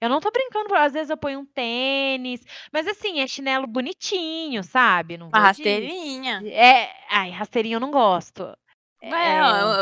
Eu 0.00 0.08
não 0.08 0.20
tô 0.20 0.30
brincando, 0.30 0.74
às 0.74 0.92
vezes 0.92 1.10
eu 1.10 1.16
ponho 1.16 1.40
um 1.40 1.46
tênis, 1.46 2.42
mas 2.72 2.86
assim, 2.86 3.20
é 3.20 3.26
chinelo 3.26 3.66
bonitinho, 3.66 4.62
sabe? 4.64 5.16
Não 5.18 5.30
Uma 5.32 5.40
vou 5.40 5.48
de- 5.48 5.48
rasteirinha. 5.48 6.40
É, 6.48 6.90
ai, 7.14 7.30
rasteirinho 7.30 7.76
eu 7.76 7.80
não 7.80 7.90
gosto. 7.90 8.56
É, 9.02 9.38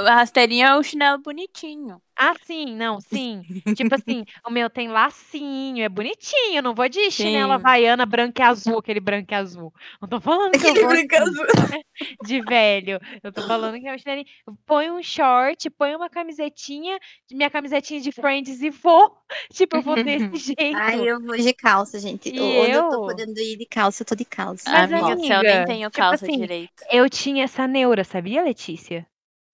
a 0.09 0.15
rasteirinha 0.15 0.69
é 0.69 0.77
o 0.77 0.83
chinelo 0.83 1.19
bonitinho. 1.23 2.03
Ah, 2.21 2.35
sim, 2.43 2.75
não, 2.75 3.01
sim. 3.01 3.43
Tipo 3.77 3.95
assim, 3.95 4.25
o 4.45 4.51
meu 4.51 4.69
tem 4.69 4.89
lacinho, 4.89 5.85
é 5.85 5.89
bonitinho. 5.89 6.57
Eu 6.57 6.63
não 6.65 6.75
vou 6.75 6.89
de 6.89 7.13
chinelo 7.13 7.51
Sim. 7.51 7.55
havaiana 7.55 8.05
branca 8.05 8.43
e 8.43 8.45
azul, 8.45 8.79
aquele 8.79 8.99
branco 8.99 9.33
e 9.33 9.37
azul. 9.37 9.73
Não 10.03 10.09
tô 10.09 10.21
falando 10.21 10.51
que 10.59 10.67
eu 10.67 10.75
vou 10.75 10.91
assim, 10.91 11.07
de 12.27 12.41
velho. 12.43 12.99
Eu 13.23 13.33
tô 13.33 13.43
falando 13.43 13.79
que 13.79 13.87
é 13.87 13.95
um 13.95 13.99
chinelinho. 13.99 14.27
Põe 14.67 14.91
um 14.91 15.01
short, 15.01 15.71
põe 15.71 15.95
uma 15.95 16.11
camisetinha, 16.11 16.99
minha 17.31 17.49
camisetinha 17.49 18.01
de 18.01 18.11
Friends 18.11 18.63
e 18.63 18.71
vou. 18.71 19.17
Tipo, 19.53 19.77
eu 19.77 19.83
vou 19.83 20.03
desse 20.03 20.35
jeito. 20.59 20.77
Ai, 20.77 21.09
eu 21.09 21.21
vou 21.21 21.37
de 21.37 21.53
calça, 21.53 22.01
gente. 22.01 22.31
E 22.31 22.41
Onde 22.41 22.73
eu... 22.73 22.89
tô 22.89 22.95
eu? 22.95 23.01
podendo 23.03 23.39
ir 23.39 23.57
de 23.57 23.67
calça, 23.67 24.03
eu 24.03 24.07
tô 24.07 24.17
de 24.17 24.25
calça. 24.25 24.69
Mas, 24.69 24.93
Amiga 24.93 25.17
céu, 25.19 25.39
amiga, 25.39 25.43
nem 25.43 25.65
tenho 25.67 25.91
tipo 25.91 26.03
calça 26.03 26.25
assim, 26.25 26.41
direito. 26.41 26.73
Eu 26.91 27.09
tinha 27.09 27.45
essa 27.45 27.69
neura, 27.69 28.03
sabia, 28.03 28.43
Letícia? 28.43 29.07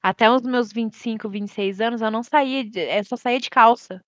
Até 0.05 0.31
os 0.31 0.43
meus 0.43 0.71
25, 0.71 1.31
26 1.31 1.81
anos, 1.81 2.03
eu 2.03 2.11
não 2.11 2.23
saía, 2.23 2.63
de- 2.63 2.79
eu 2.79 3.05
só 3.05 3.17
saía 3.17 3.41
de 3.41 3.49
calça. 3.49 4.01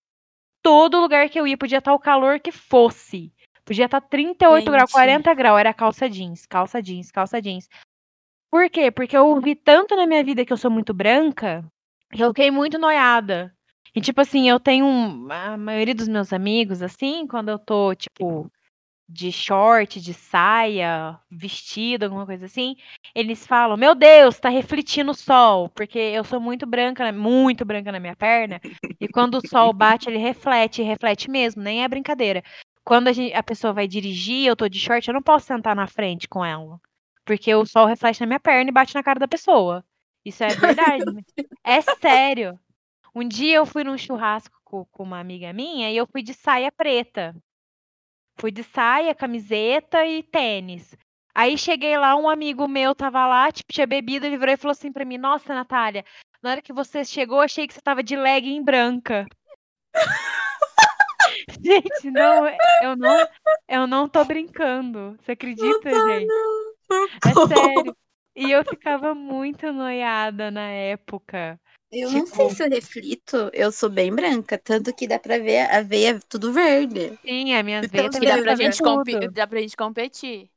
Todo 0.62 1.00
lugar 1.00 1.30
que 1.30 1.40
eu 1.40 1.46
ia, 1.46 1.56
podia 1.56 1.78
estar 1.78 1.94
o 1.94 1.98
calor 1.98 2.38
que 2.38 2.52
fosse. 2.52 3.32
Podia 3.64 3.86
estar 3.86 4.02
38 4.02 4.70
graus, 4.70 4.90
Gente. 4.90 4.92
40 4.92 5.32
graus, 5.34 5.58
era 5.58 5.72
calça 5.72 6.06
jeans, 6.10 6.44
calça 6.44 6.82
jeans, 6.82 7.10
calça 7.10 7.40
jeans. 7.40 7.66
Por 8.50 8.68
quê? 8.68 8.90
Porque 8.90 9.16
eu 9.16 9.26
ouvi 9.26 9.54
tanto 9.54 9.96
na 9.96 10.06
minha 10.06 10.22
vida 10.22 10.44
que 10.44 10.52
eu 10.52 10.56
sou 10.58 10.70
muito 10.70 10.92
branca, 10.92 11.64
que 12.12 12.22
eu 12.22 12.28
fiquei 12.28 12.50
muito 12.50 12.78
noiada. 12.78 13.52
E, 13.94 14.00
tipo 14.02 14.20
assim, 14.20 14.48
eu 14.50 14.60
tenho. 14.60 14.84
um- 14.84 15.32
a 15.32 15.56
maioria 15.56 15.94
dos 15.94 16.08
meus 16.08 16.30
amigos, 16.32 16.82
assim, 16.82 17.26
quando 17.26 17.48
eu 17.48 17.58
tô, 17.58 17.94
tipo, 17.94 18.50
de 19.08 19.30
short, 19.32 20.00
de 20.00 20.12
saia, 20.14 21.18
vestido, 21.30 22.04
alguma 22.04 22.26
coisa 22.26 22.46
assim, 22.46 22.76
eles 23.14 23.46
falam: 23.46 23.76
Meu 23.76 23.94
Deus, 23.94 24.38
tá 24.40 24.48
refletindo 24.48 25.10
o 25.12 25.14
sol. 25.14 25.68
Porque 25.70 25.98
eu 25.98 26.24
sou 26.24 26.40
muito 26.40 26.66
branca, 26.66 27.10
muito 27.12 27.64
branca 27.64 27.92
na 27.92 28.00
minha 28.00 28.16
perna. 28.16 28.60
E 29.00 29.08
quando 29.08 29.36
o 29.36 29.46
sol 29.46 29.72
bate, 29.72 30.08
ele 30.08 30.18
reflete, 30.18 30.82
reflete 30.82 31.30
mesmo, 31.30 31.62
nem 31.62 31.84
é 31.84 31.88
brincadeira. 31.88 32.42
Quando 32.84 33.08
a, 33.08 33.12
gente- 33.12 33.34
a 33.34 33.42
pessoa 33.42 33.72
vai 33.72 33.86
dirigir, 33.88 34.46
eu 34.46 34.56
tô 34.56 34.68
de 34.68 34.78
short, 34.78 35.06
eu 35.08 35.14
não 35.14 35.22
posso 35.22 35.46
sentar 35.46 35.74
na 35.76 35.86
frente 35.86 36.28
com 36.28 36.44
ela. 36.44 36.80
Porque 37.24 37.52
o 37.54 37.66
sol 37.66 37.86
reflete 37.86 38.20
na 38.20 38.26
minha 38.26 38.40
perna 38.40 38.70
e 38.70 38.72
bate 38.72 38.94
na 38.94 39.02
cara 39.02 39.18
da 39.20 39.28
pessoa. 39.28 39.84
Isso 40.24 40.42
é 40.44 40.54
verdade. 40.54 41.04
é 41.64 41.80
sério. 41.80 42.58
Um 43.14 43.26
dia 43.26 43.56
eu 43.56 43.66
fui 43.66 43.84
num 43.84 43.98
churrasco 43.98 44.56
co- 44.64 44.86
com 44.92 45.02
uma 45.02 45.18
amiga 45.20 45.52
minha 45.52 45.90
e 45.90 45.96
eu 45.96 46.06
fui 46.06 46.22
de 46.22 46.34
saia 46.34 46.70
preta. 46.72 47.34
Fui 48.38 48.50
de 48.50 48.62
saia, 48.62 49.14
camiseta 49.14 50.04
e 50.06 50.22
tênis. 50.22 50.96
Aí 51.34 51.56
cheguei 51.58 51.98
lá, 51.98 52.16
um 52.16 52.28
amigo 52.28 52.66
meu 52.66 52.94
tava 52.94 53.26
lá, 53.26 53.50
tipo, 53.52 53.72
tinha 53.72 53.86
bebido, 53.86 54.24
ele 54.24 54.38
virou 54.38 54.54
e 54.54 54.56
falou 54.56 54.72
assim 54.72 54.92
pra 54.92 55.04
mim: 55.04 55.18
Nossa, 55.18 55.54
Natália, 55.54 56.04
na 56.42 56.50
hora 56.52 56.62
que 56.62 56.72
você 56.72 57.04
chegou, 57.04 57.40
achei 57.40 57.66
que 57.66 57.74
você 57.74 57.80
tava 57.80 58.02
de 58.02 58.16
legging 58.16 58.62
branca. 58.62 59.26
gente, 61.60 62.10
não, 62.10 62.46
eu 62.82 62.96
não, 62.96 63.28
eu 63.68 63.86
não 63.86 64.08
tô 64.08 64.24
brincando. 64.24 65.16
Você 65.20 65.32
acredita, 65.32 65.90
gente? 65.90 66.32
É 67.26 67.46
sério. 67.48 67.96
E 68.34 68.50
eu 68.50 68.62
ficava 68.64 69.14
muito 69.14 69.72
noiada 69.72 70.50
na 70.50 70.68
época. 70.68 71.58
Eu 71.90 72.10
não 72.10 72.24
Tipo- 72.24 72.36
sei 72.36 72.50
se 72.50 72.62
eu 72.64 72.68
reflito, 72.70 73.50
eu 73.52 73.70
sou 73.70 73.88
bem 73.88 74.12
branca, 74.12 74.58
tanto 74.58 74.92
que 74.94 75.06
dá 75.06 75.18
pra 75.18 75.38
ver 75.38 75.70
a 75.70 75.82
veia 75.82 76.20
tudo 76.28 76.52
verde. 76.52 77.16
Sim, 77.24 77.54
as 77.54 77.64
minhas 77.64 77.86
Então, 77.86 77.98
veias 77.98 78.12
também 78.12 78.28
dá 78.28 78.34
pra, 78.34 78.42
dá 78.42 78.44
pra 78.44 78.54
ver 78.56 78.64
gente 78.64 78.82
compi- 78.82 79.28
dá 79.28 79.46
pra 79.46 79.60
gente 79.60 79.76
competir. 79.76 80.50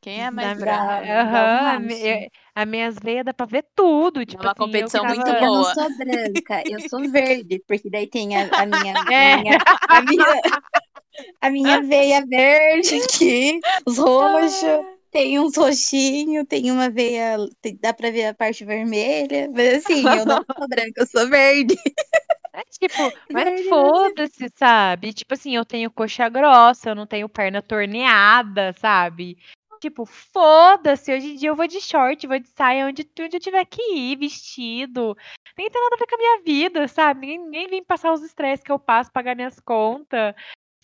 Quem 0.00 0.22
é 0.22 0.30
mais 0.30 0.58
brava? 0.58 1.02
Um 1.06 1.10
Aham, 1.10 1.86
eu- 1.92 2.28
as 2.54 2.66
minhas 2.68 2.96
veias 3.02 3.24
dá 3.24 3.32
pra 3.32 3.46
ver 3.46 3.64
tudo. 3.74 4.26
Tipo 4.26 4.42
uma 4.42 4.50
assim, 4.50 4.60
eu 4.60 4.66
competição 4.66 5.04
muito 5.06 5.20
ficava- 5.24 5.38
Eu 5.46 5.52
não 5.52 5.62
boa. 5.62 5.74
sou 5.74 5.96
branca, 5.96 6.62
eu 6.66 6.80
sou 6.90 7.08
verde, 7.10 7.62
porque 7.66 7.88
daí 7.88 8.06
tem 8.06 8.36
a, 8.36 8.50
a 8.52 8.66
minha, 8.66 8.94
É. 9.10 9.32
a 9.34 9.38
minha, 9.38 9.58
a 9.88 10.02
minha, 10.02 10.40
a 11.40 11.50
minha 11.50 11.80
veia 11.82 12.26
verde 12.26 12.96
aqui, 13.02 13.60
os 13.86 13.98
roxos, 13.98 14.84
tem 15.14 15.38
uns 15.38 15.56
roxinhos, 15.56 16.44
tem 16.48 16.72
uma 16.72 16.90
veia, 16.90 17.36
tem- 17.62 17.78
dá 17.80 17.94
pra 17.94 18.10
ver 18.10 18.26
a 18.26 18.34
parte 18.34 18.64
vermelha, 18.64 19.48
mas 19.54 19.74
assim, 19.84 20.02
eu 20.02 20.26
não 20.26 20.42
sou 20.58 20.68
branca, 20.68 21.02
eu 21.02 21.06
sou 21.06 21.28
verde. 21.30 21.76
É 22.52 22.62
tipo, 22.64 22.96
mas 23.32 23.64
foda-se, 23.68 24.50
sabe? 24.56 25.12
Tipo 25.12 25.34
assim, 25.34 25.54
eu 25.54 25.64
tenho 25.64 25.88
coxa 25.88 26.28
grossa, 26.28 26.90
eu 26.90 26.96
não 26.96 27.06
tenho 27.06 27.28
perna 27.28 27.62
torneada, 27.62 28.72
sabe? 28.72 29.38
Tipo, 29.80 30.04
foda-se, 30.04 31.14
hoje 31.14 31.34
em 31.34 31.36
dia 31.36 31.50
eu 31.50 31.54
vou 31.56 31.68
de 31.68 31.80
short, 31.80 32.26
vou 32.26 32.40
de 32.40 32.48
saia, 32.48 32.86
onde, 32.86 33.08
onde 33.20 33.36
eu 33.36 33.40
tiver 33.40 33.64
que 33.66 33.80
ir, 33.94 34.18
vestido. 34.18 35.16
Nem 35.56 35.70
tem 35.70 35.80
nada 35.80 35.94
a 35.94 35.98
ver 35.98 36.06
com 36.08 36.14
a 36.16 36.18
minha 36.18 36.42
vida, 36.42 36.88
sabe? 36.88 37.20
Ninguém, 37.20 37.38
ninguém 37.38 37.68
vem 37.68 37.84
passar 37.84 38.12
os 38.12 38.22
estresses 38.22 38.64
que 38.64 38.72
eu 38.72 38.80
passo, 38.80 39.12
pagar 39.12 39.36
minhas 39.36 39.60
contas. 39.60 40.34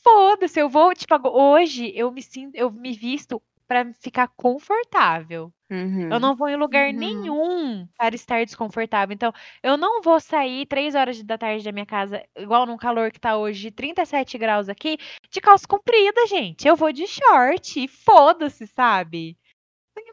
Foda-se, 0.05 0.61
eu 0.61 0.69
vou, 0.69 0.95
tipo, 0.95 1.17
hoje 1.29 1.93
eu 1.97 2.13
me 2.13 2.23
sinto, 2.23 2.55
eu 2.55 2.71
me 2.71 2.93
visto 2.93 3.43
pra 3.71 3.93
ficar 3.95 4.29
confortável. 4.37 5.53
Uhum. 5.71 6.11
Eu 6.11 6.21
não 6.21 6.37
vou 6.37 6.49
em 6.49 6.57
lugar 6.57 6.93
Uhum. 6.93 6.99
nenhum 6.99 7.89
para 7.97 8.15
estar 8.17 8.45
desconfortável. 8.45 9.15
Então, 9.15 9.33
eu 9.63 9.77
não 9.79 10.03
vou 10.03 10.21
sair 10.21 10.67
três 10.67 10.95
horas 10.97 11.23
da 11.23 11.39
tarde 11.39 11.65
da 11.65 11.73
minha 11.73 11.87
casa, 11.87 12.25
igual 12.37 12.67
num 12.67 12.77
calor 12.77 13.13
que 13.13 13.21
tá 13.21 13.37
hoje, 13.39 13.71
37 13.71 14.39
graus 14.39 14.69
aqui, 14.69 14.99
de 15.31 15.41
calça 15.41 15.67
comprida, 15.69 16.27
gente. 16.29 16.69
Eu 16.69 16.77
vou 16.77 16.93
de 16.93 17.07
short, 17.07 17.81
e 17.85 17.89
foda-se, 17.89 18.67
sabe? 18.69 19.39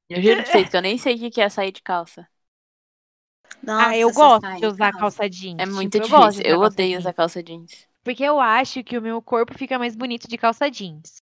Eu 0.09 0.21
juro 0.21 0.43
pra 0.43 0.51
vocês 0.51 0.69
que 0.69 0.75
eu 0.77 0.81
nem 0.81 0.97
sei 0.97 1.15
o 1.15 1.31
que 1.31 1.39
é 1.41 1.49
sair 1.49 1.71
de 1.71 1.81
calça. 1.81 2.27
Nossa, 3.61 3.91
ah, 3.91 3.97
eu 3.97 4.11
gosto 4.11 4.41
sai 4.41 4.59
de 4.59 4.65
usar 4.67 4.91
calça. 4.91 4.93
calça 4.93 5.29
jeans. 5.29 5.61
É 5.61 5.65
tipo, 5.65 5.73
muito 5.75 5.99
eu 5.99 6.07
de 6.07 6.09
difícil. 6.09 6.43
Eu 6.45 6.59
calça 6.59 6.59
odeio 6.61 6.97
jeans. 6.97 6.99
usar 6.99 7.13
calça 7.13 7.41
jeans. 7.43 7.87
Porque 8.03 8.23
eu 8.23 8.39
acho 8.39 8.83
que 8.83 8.97
o 8.97 9.01
meu 9.01 9.21
corpo 9.21 9.53
fica 9.57 9.77
mais 9.79 9.95
bonito 9.95 10.27
de 10.27 10.37
calça 10.37 10.69
jeans. 10.71 11.21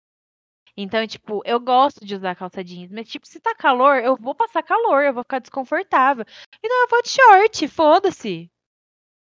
Então, 0.77 1.05
tipo, 1.07 1.41
eu 1.45 1.59
gosto 1.59 2.05
de 2.05 2.15
usar 2.15 2.35
calça 2.35 2.63
jeans, 2.63 2.91
mas, 2.91 3.07
tipo, 3.07 3.25
se 3.27 3.39
tá 3.39 3.55
calor, 3.55 3.97
eu 4.03 4.15
vou 4.17 4.35
passar 4.35 4.61
calor, 4.63 5.03
eu 5.03 5.13
vou 5.13 5.23
ficar 5.23 5.39
desconfortável. 5.39 6.25
Então, 6.63 6.81
eu 6.83 6.87
vou 6.89 7.01
de 7.01 7.09
short, 7.09 7.67
foda-se. 7.67 8.51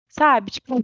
Sabe? 0.10 0.52
Tipo, 0.52 0.76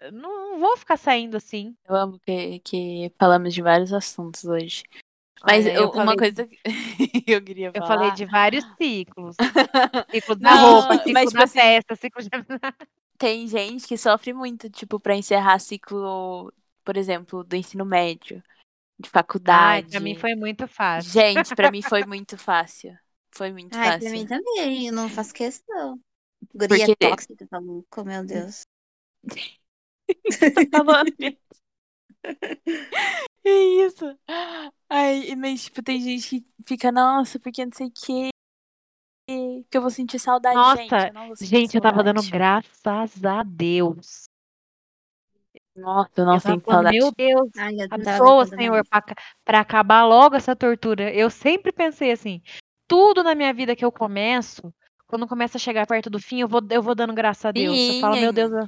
eu 0.00 0.12
não 0.12 0.58
vou 0.60 0.76
ficar 0.76 0.96
saindo 0.96 1.36
assim. 1.36 1.76
Eu 1.84 1.94
amo 1.96 2.18
que, 2.20 2.60
que 2.60 3.12
falamos 3.18 3.54
de 3.54 3.62
vários 3.62 3.92
assuntos 3.92 4.44
hoje. 4.44 4.84
Mas 5.46 5.66
Olha, 5.66 5.74
eu 5.74 5.90
eu- 5.94 6.02
uma 6.02 6.16
coisa 6.16 6.46
que 6.46 6.58
eu 7.26 7.42
queria 7.42 7.72
Eu 7.72 7.82
falar. 7.82 7.86
falei 7.86 8.10
de 8.10 8.24
vários 8.26 8.64
ciclos. 8.80 9.36
Ciclo 10.12 10.36
da 10.36 10.54
Não, 10.54 10.56
roupa, 10.56 10.98
ciclo 10.98 11.12
mas, 11.12 11.30
tipo 11.30 11.42
da 11.42 11.44
assim, 11.44 11.60
festa, 11.60 11.96
ciclo 11.96 12.22
de... 12.22 12.28
Tem 13.18 13.46
gente 13.48 13.86
que 13.86 13.96
sofre 13.98 14.32
muito, 14.32 14.70
tipo, 14.70 15.00
pra 15.00 15.16
encerrar 15.16 15.58
ciclo, 15.58 16.52
por 16.84 16.96
exemplo, 16.96 17.42
do 17.44 17.56
ensino 17.56 17.84
médio, 17.84 18.42
de 18.98 19.06
Ai, 19.06 19.10
faculdade. 19.12 19.90
pra 19.90 20.00
mim 20.00 20.14
foi 20.16 20.34
muito 20.34 20.66
fácil. 20.66 21.12
Gente, 21.12 21.54
pra 21.54 21.70
mim 21.70 21.82
foi 21.82 22.04
muito 22.06 22.36
fácil. 22.36 22.96
Foi 23.34 23.52
muito 23.52 23.76
Ai, 23.76 23.84
fácil. 23.92 24.00
pra 24.00 24.10
mim 24.10 24.26
também, 24.26 24.86
eu 24.88 24.92
não 24.92 25.08
faço 25.08 25.32
questão. 25.32 26.00
Guria 26.54 26.86
Porque- 26.86 27.08
tóxica, 27.08 27.46
tá 27.48 27.58
louco, 27.58 28.04
meu 28.04 28.24
Deus. 28.24 28.62
tá 30.70 30.84
falando, 30.84 31.12
gente? 31.20 31.38
Que 33.42 33.50
isso? 33.86 34.04
Ai, 34.88 35.34
mas, 35.36 35.64
tipo, 35.64 35.82
tem 35.82 36.00
gente 36.00 36.28
que 36.40 36.46
fica, 36.66 36.90
nossa, 36.92 37.38
porque 37.38 37.64
não 37.64 37.72
sei 37.72 37.86
o 37.88 37.92
quê. 37.92 38.28
Que 39.70 39.76
eu 39.76 39.82
vou 39.82 39.90
sentir 39.90 40.18
saudade, 40.18 40.56
Nossa, 40.56 40.82
gente. 40.82 40.92
Eu 40.94 41.12
não 41.12 41.26
vou 41.28 41.36
sentir 41.36 41.50
Gente, 41.50 41.74
eu 41.74 41.80
tava 41.82 42.02
dando 42.02 42.22
graças 42.30 43.24
a 43.24 43.42
Deus. 43.42 44.27
Nossa, 45.78 46.10
eu 46.16 46.24
não 46.24 46.40
sinto 46.40 46.70
saudade. 46.70 46.96
meu 46.96 47.12
Deus, 47.16 47.50
Ai, 47.56 47.76
abençoa, 47.90 48.44
tentando 48.44 48.60
Senhor, 48.60 48.82
pra 49.44 49.60
acabar 49.60 50.04
logo 50.04 50.36
essa 50.36 50.54
tortura. 50.54 51.12
Eu 51.12 51.30
sempre 51.30 51.72
pensei 51.72 52.10
assim, 52.10 52.42
tudo 52.86 53.22
na 53.22 53.34
minha 53.34 53.52
vida 53.52 53.76
que 53.76 53.84
eu 53.84 53.92
começo, 53.92 54.72
quando 55.06 55.26
começa 55.26 55.56
a 55.56 55.60
chegar 55.60 55.86
perto 55.86 56.10
do 56.10 56.20
fim, 56.20 56.40
eu 56.40 56.48
vou, 56.48 56.60
eu 56.70 56.82
vou 56.82 56.94
dando 56.94 57.14
graças 57.14 57.44
a 57.44 57.52
Deus. 57.52 57.76
Eu 57.76 58.00
falo, 58.00 58.16
meu 58.16 58.30
Sim. 58.30 58.34
Deus, 58.34 58.52
eu, 58.52 58.66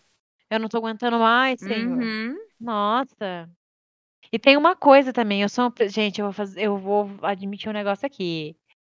eu 0.50 0.60
não 0.60 0.68
tô 0.68 0.78
aguentando 0.78 1.18
mais, 1.18 1.60
Senhor. 1.60 1.98
Uhum. 1.98 2.36
Nossa. 2.60 3.48
E 4.32 4.38
tem 4.38 4.56
uma 4.56 4.76
coisa 4.76 5.12
também, 5.12 5.42
eu 5.42 5.48
sou 5.48 5.72
gente, 5.88 6.20
eu 6.20 6.26
vou 6.26 6.32
fazer, 6.32 6.62
eu 6.62 6.78
vou 6.78 7.10
admitir 7.22 7.68
um 7.68 7.72
negócio 7.72 8.06
aqui. 8.06 8.56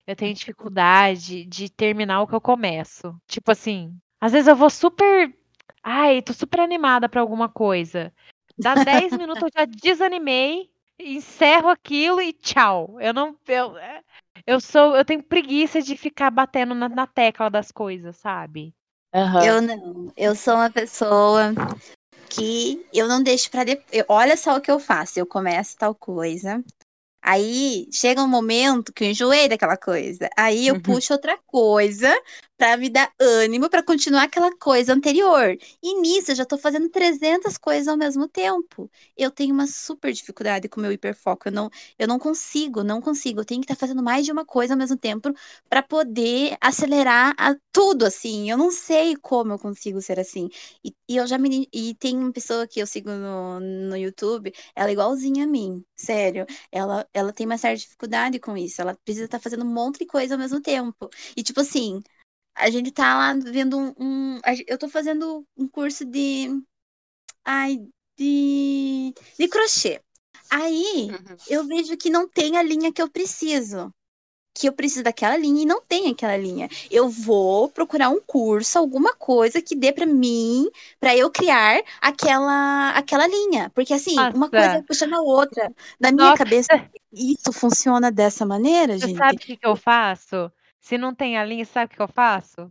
Eu 0.07 0.17
tenho 0.17 0.35
dificuldade 0.35 1.45
de 1.45 1.71
terminar 1.71 2.21
o 2.21 2.27
que 2.27 2.35
eu 2.35 2.41
começo. 2.41 3.15
Tipo 3.29 3.53
assim, 3.53 3.97
às 4.21 4.33
vezes 4.33 4.49
eu 4.49 4.57
vou 4.57 4.69
super, 4.69 5.33
ai, 5.83 6.23
tô 6.23 6.33
super 6.33 6.61
animada 6.61 7.09
pra 7.09 7.21
alguma 7.21 7.49
coisa. 7.49 8.13
Dá 8.59 8.75
10 8.75 9.13
minutos 9.17 9.43
eu 9.43 9.51
já 9.55 9.65
desanimei, 9.65 10.71
encerro 10.99 11.69
aquilo 11.69 12.21
e 12.21 12.33
tchau. 12.33 13.01
Eu 13.01 13.13
não 13.13 13.37
eu, 13.49 13.77
é, 13.79 14.03
eu 14.47 14.61
sou, 14.61 14.97
eu 14.97 15.05
tenho 15.05 15.23
preguiça 15.23 15.81
de 15.81 15.97
ficar 15.97 16.31
batendo 16.31 16.75
na, 16.75 16.89
na 16.89 17.07
tecla 17.07 17.51
das 17.51 17.71
coisas, 17.71 18.17
sabe? 18.17 18.75
Aham. 19.15 19.45
Eu 19.45 19.63
não. 19.63 20.13
Eu 20.17 20.35
sou 20.37 20.55
uma 20.55 20.71
pessoa 20.71 21.53
que 22.29 22.87
eu 22.93 23.09
não 23.09 23.23
deixo 23.23 23.51
pra 23.51 23.65
depois. 23.65 24.05
Olha 24.09 24.37
só 24.37 24.57
o 24.57 24.61
que 24.61 24.71
eu 24.71 24.79
faço. 24.79 25.19
Eu 25.19 25.27
começo 25.27 25.77
tal 25.77 25.95
coisa. 25.95 26.63
Aí 27.23 27.87
chega 27.93 28.23
um 28.23 28.29
momento 28.29 28.93
que 28.93 29.05
eu 29.05 29.09
enjoei 29.11 29.49
daquela 29.49 29.77
coisa. 29.77 30.29
Aí 30.37 30.67
eu 30.67 30.77
Uhum. 30.77 30.81
puxo 30.81 31.13
outra 31.13 31.39
coisa 31.47 32.09
pra 32.57 32.77
me 32.77 32.91
dar 32.91 33.11
ânimo 33.21 33.69
pra 33.71 33.83
continuar 33.83 34.25
aquela 34.25 34.55
coisa 34.59 34.93
anterior. 34.93 35.57
E 35.83 36.01
nisso 36.01 36.31
eu 36.33 36.35
já 36.35 36.45
tô 36.45 36.59
fazendo 36.59 36.89
300 36.91 37.57
coisas 37.59 37.89
ao 37.89 37.97
mesmo 37.97 38.29
tempo. 38.29 38.91
Eu 39.17 39.31
tenho 39.31 39.55
uma 39.55 39.67
super 39.67 40.13
dificuldade 40.13 40.69
com 40.69 40.79
o 40.81 40.83
meu 40.83 40.93
hiperfoco. 40.93 41.49
Eu 41.49 41.53
não, 41.53 41.71
eu 41.99 42.07
não 42.09 42.19
consigo, 42.19 42.83
não 42.85 43.01
consigo. 43.01 43.41
Eu 43.41 43.45
tenho 43.45 43.61
que 43.61 43.67
estar 43.73 43.77
fazendo 43.81 44.03
mais 44.03 44.25
de 44.27 44.33
uma 44.33 44.45
coisa 44.45 44.75
ao 44.75 44.79
mesmo 44.79 44.97
tempo 44.97 45.33
pra 45.69 45.83
poder 45.83 46.57
acelerar 46.61 47.35
a 47.39 47.55
tudo 47.73 48.05
assim. 48.07 48.51
Eu 48.51 48.59
não 48.59 48.71
sei 48.71 49.17
como 49.17 49.53
eu 49.53 49.59
consigo 49.59 50.01
ser 50.03 50.19
assim. 50.21 50.49
E, 50.85 50.95
e 51.09 51.17
eu 51.17 51.27
já 51.27 51.39
me 51.39 51.69
e 51.73 51.95
tem 51.95 52.17
uma 52.19 52.33
pessoa 52.33 52.67
que 52.67 52.81
eu 52.81 52.87
sigo 52.87 53.11
no, 53.11 53.61
no 53.61 53.97
YouTube, 53.97 54.53
ela 54.75 54.89
é 54.91 54.93
igualzinha 54.93 55.45
a 55.45 55.47
mim, 55.47 55.85
sério. 56.01 56.47
Ela, 56.73 57.09
ela 57.13 57.33
tem 57.33 57.47
uma 57.47 57.59
certa 57.59 57.79
dificuldade 57.81 58.39
com 58.41 58.57
isso. 58.57 58.81
Ela 58.81 58.97
precisa 59.05 59.27
estar 59.27 59.41
fazendo 59.41 59.65
um 59.65 59.73
monte 59.73 59.99
de 60.01 60.07
coisa 60.07 60.35
ao 60.35 60.39
mesmo 60.41 60.61
tempo. 60.61 61.09
E 61.37 61.43
tipo 61.43 61.61
assim, 61.61 62.03
a 62.57 62.71
gente 62.71 62.93
tá 62.93 63.17
lá 63.19 63.35
vendo 63.35 63.79
um, 63.79 63.95
um- 64.37 64.41
eu 64.69 64.79
tô 64.79 64.89
fazendo 64.89 65.47
um 65.57 65.69
curso 65.69 66.05
de 66.07 66.49
ai 67.45 67.79
de 68.19 69.15
de 69.39 69.49
crochê. 69.49 70.03
Aí 70.51 71.13
Uhum. 71.13 71.39
eu 71.47 71.67
vejo 71.67 71.97
que 71.97 72.11
não 72.11 72.29
tem 72.29 72.57
a 72.57 72.63
linha 72.63 72.93
que 72.93 73.03
eu 73.03 73.11
preciso. 73.11 73.93
Que 74.55 74.69
eu 74.69 74.73
preciso 74.73 75.05
daquela 75.05 75.37
linha 75.37 75.63
e 75.63 75.67
não 75.67 75.81
tem 75.81 76.11
aquela 76.11 76.37
linha. 76.37 76.69
Eu 76.91 77.09
vou 77.09 77.69
procurar 77.69 78.09
um 78.11 78.21
curso, 78.21 78.79
alguma 78.79 79.15
coisa 79.15 79.63
que 79.63 79.77
dê 79.77 79.93
pra 79.93 80.05
mim, 80.05 80.69
pra 80.99 81.17
eu 81.17 81.31
criar 81.31 81.81
aquela 82.01 82.91
aquela 82.91 83.27
linha, 83.29 83.71
porque 83.75 83.95
assim, 83.95 84.29
uma 84.33 84.51
Nossa. 84.51 84.51
coisa 84.51 84.77
vai 84.79 84.83
puxando 84.83 85.15
a 85.15 85.21
outra. 85.23 85.73
Na 86.01 86.11
minha 86.11 86.33
Nossa. 86.33 86.33
cabeça, 86.33 86.69
isso 87.13 87.53
funciona 87.53 88.11
dessa 88.11 88.45
maneira, 88.45 88.99
Você 88.99 89.09
gente. 89.09 89.17
sabe 89.17 89.39
o 89.43 89.47
que 89.47 89.59
eu 89.63 89.77
faço? 89.77 90.51
Se 90.79 90.99
não 90.99 91.15
tem 91.15 91.39
a 91.39 91.45
linha, 91.45 91.65
sabe 91.65 91.93
o 91.93 91.97
que 91.97 92.03
eu 92.03 92.09
faço? 92.09 92.71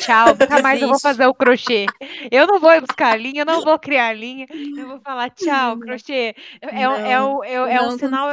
Tchau, 0.00 0.28
nunca 0.28 0.62
mais 0.62 0.80
eu 0.80 0.88
vou 0.88 0.98
fazer 1.00 1.26
o 1.26 1.34
crochê. 1.34 1.86
Eu 2.30 2.46
não 2.46 2.58
vou 2.60 2.80
buscar 2.80 3.12
a 3.12 3.16
linha, 3.16 3.42
eu 3.42 3.46
não 3.46 3.62
vou 3.62 3.78
criar 3.78 4.08
a 4.08 4.12
linha. 4.12 4.46
Eu 4.50 4.86
vou 4.88 5.00
falar 5.00 5.30
tchau, 5.30 5.78
crochê. 5.78 6.34
É, 6.60 6.88
um- 6.88 6.92
é, 6.94 7.14
Não, 7.18 7.38
um- 7.38 7.44
é, 7.44 7.54
é 7.54 7.82
um 7.82 7.98
sinal, 7.98 8.30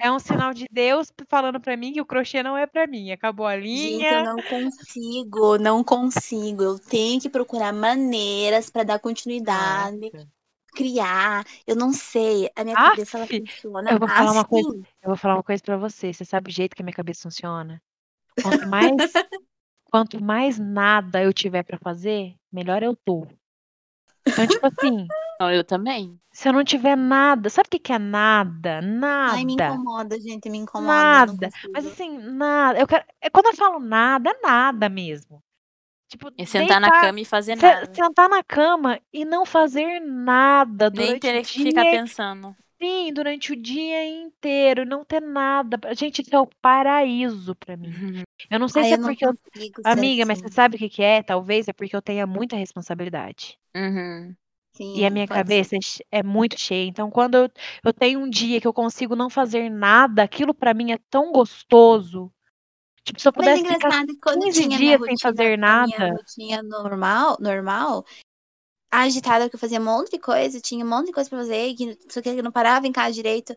é 0.00 0.10
um 0.12 0.18
sinal 0.18 0.52
de 0.54 0.66
Deus 0.70 1.12
falando 1.28 1.60
pra 1.60 1.76
mim 1.76 1.92
que 1.92 2.00
o 2.00 2.06
crochê 2.06 2.42
não 2.42 2.56
é 2.56 2.66
pra 2.66 2.86
mim. 2.86 3.10
Acabou 3.12 3.46
a 3.46 3.56
Gente, 3.60 3.66
eu 3.68 3.98
linha. 3.98 4.24
não 4.24 4.36
consigo, 4.42 5.58
não 5.58 5.84
consigo. 5.84 6.62
Eu 6.62 6.78
tenho 6.78 7.20
que 7.20 7.28
procurar 7.28 7.72
maneiras 7.72 8.70
pra 8.70 8.82
dar 8.82 8.98
continuidade. 8.98 10.10
Nossa. 10.12 10.28
criar. 10.74 11.44
Eu 11.66 11.74
não 11.74 11.92
sei. 11.92 12.48
A 12.54 12.62
minha 12.62 12.76
cabeça 12.76 13.16
ela 13.18 13.26
funciona 13.26 13.90
eu 13.90 13.98
vou 13.98 14.08
falar 14.08 14.32
uma 14.32 14.44
coisa. 14.44 14.68
assim. 14.68 14.82
Eu 15.02 15.08
vou 15.08 15.16
falar 15.16 15.34
uma 15.34 15.42
coisa 15.42 15.62
pra 15.62 15.76
você. 15.76 16.12
Você 16.12 16.24
sabe 16.24 16.50
o 16.50 16.52
jeito 16.54 16.76
que 16.76 16.82
a 16.82 16.84
minha 16.84 16.94
cabeça 16.94 17.22
funciona? 17.22 17.82
Quanto 18.40 18.68
mais, 18.68 18.92
quanto 19.90 20.22
mais 20.22 20.58
nada 20.58 21.22
eu 21.22 21.32
tiver 21.32 21.62
pra 21.62 21.78
fazer, 21.78 22.34
melhor 22.52 22.82
eu 22.82 22.96
tô. 22.96 23.26
Então, 24.32 24.46
tipo 24.46 24.66
assim, 24.66 25.08
Não, 25.40 25.50
eu 25.52 25.64
também. 25.64 26.18
se 26.32 26.48
eu 26.48 26.52
não 26.52 26.64
tiver 26.64 26.96
nada, 26.96 27.50
sabe 27.50 27.66
o 27.66 27.70
que 27.70 27.78
que 27.78 27.92
é 27.92 27.98
nada? 27.98 28.80
Ai, 28.80 29.44
me 29.44 29.54
Nada. 29.54 29.72
incomoda, 29.74 30.20
gente, 30.20 30.48
me 30.48 30.58
incomoda. 30.58 31.26
Nada. 31.26 31.50
Mas 31.74 31.86
assim, 31.86 32.18
nada. 32.18 32.78
Eu 32.78 32.86
quero, 32.86 33.04
é 33.20 33.30
quando 33.30 33.46
eu 33.46 33.56
falo 33.56 33.78
nada, 33.80 34.30
é 34.30 34.40
nada 34.40 34.88
mesmo. 34.88 35.42
Tipo, 36.08 36.30
E 36.30 36.46
sentar 36.46 36.80
na 36.80 36.88
deitar, 36.88 37.02
cama 37.02 37.20
e 37.20 37.24
fazer 37.24 37.54
nada. 37.56 37.92
sentar 37.94 38.28
na 38.28 38.42
cama 38.42 39.00
e 39.12 39.24
não 39.24 39.44
fazer 39.44 40.00
nada 40.00 40.88
Nem 40.90 41.06
durante 41.06 41.20
ter 41.20 41.40
o 41.40 41.42
que 41.42 41.58
ficar 41.64 41.84
pensando. 41.84 42.56
Sim, 42.80 43.12
durante 43.12 43.52
o 43.52 43.56
dia 43.60 44.04
inteiro, 44.06 44.84
não 44.86 45.04
ter 45.04 45.20
nada. 45.20 45.78
Gente, 45.94 46.22
isso 46.22 46.34
é 46.34 46.40
o 46.40 46.46
paraíso 46.60 47.54
pra 47.56 47.76
mim. 47.76 47.96
Eu 48.50 48.58
não 48.58 48.68
sei 48.68 48.84
Ai, 48.84 48.86
se 48.86 48.94
é 48.94 48.98
porque 48.98 49.26
eu. 49.26 49.32
Amiga, 49.84 50.26
mas 50.26 50.38
assim. 50.38 50.42
você 50.42 50.48
sabe 50.52 50.76
o 50.76 50.78
que 50.78 50.88
que 50.88 51.02
é? 51.02 51.22
Talvez 51.22 51.68
é 51.68 51.72
porque 51.72 51.96
eu 51.96 52.02
tenha 52.02 52.26
muita 52.26 52.56
responsabilidade. 52.56 53.58
Uhum. 53.74 54.36
E 54.94 55.04
a 55.04 55.10
Sim, 55.10 55.10
minha 55.10 55.26
pode 55.26 55.50
ser. 55.52 55.68
cabeça 55.68 55.76
é 55.76 55.78
é 56.20 56.22
muito 56.22 56.58
cheia. 56.58 56.86
Então, 56.88 57.10
quando 57.10 57.34
eu, 57.36 57.50
eu 57.84 57.92
tenho 57.92 58.20
um 58.20 58.28
dia 58.30 58.60
que 58.60 58.66
eu 58.66 58.72
consigo 58.72 59.14
não 59.14 59.28
fazer 59.30 59.68
nada, 59.70 60.22
aquilo 60.22 60.54
pra 60.54 60.74
mim 60.74 60.92
é 60.92 60.98
tão 61.10 61.32
gostoso. 61.32 62.32
Tipo, 63.04 63.20
se 63.20 63.28
eu 63.28 63.32
Mas 63.34 63.34
pudesse 63.34 63.64
ficar 63.66 63.92
engraçado 63.92 64.06
que 64.06 64.18
quando 64.20 64.42
15 64.42 64.48
tinha 64.48 64.78
minha 64.80 64.96
dias 64.96 65.00
sem 65.04 65.16
fazer 65.22 65.58
a 65.66 65.76
minha 65.76 65.98
nada. 65.98 66.10
rotina 66.10 66.62
normal, 66.62 67.36
normal, 67.40 68.04
agitada 68.90 69.48
que 69.48 69.54
eu 69.56 69.60
fazia 69.60 69.80
um 69.80 69.84
monte 69.84 70.10
de 70.12 70.18
coisa, 70.18 70.60
tinha 70.60 70.84
um 70.84 70.88
monte 70.88 71.06
de 71.06 71.12
coisa 71.12 71.28
pra 71.28 71.38
fazer, 71.38 71.74
que 71.74 71.86
não 71.86 71.94
sei 72.08 72.20
o 72.20 72.22
que, 72.22 72.32
que 72.34 72.38
eu 72.40 72.44
não 72.44 72.52
parava 72.52 72.86
em 72.86 72.92
casa 72.92 73.12
direito. 73.12 73.56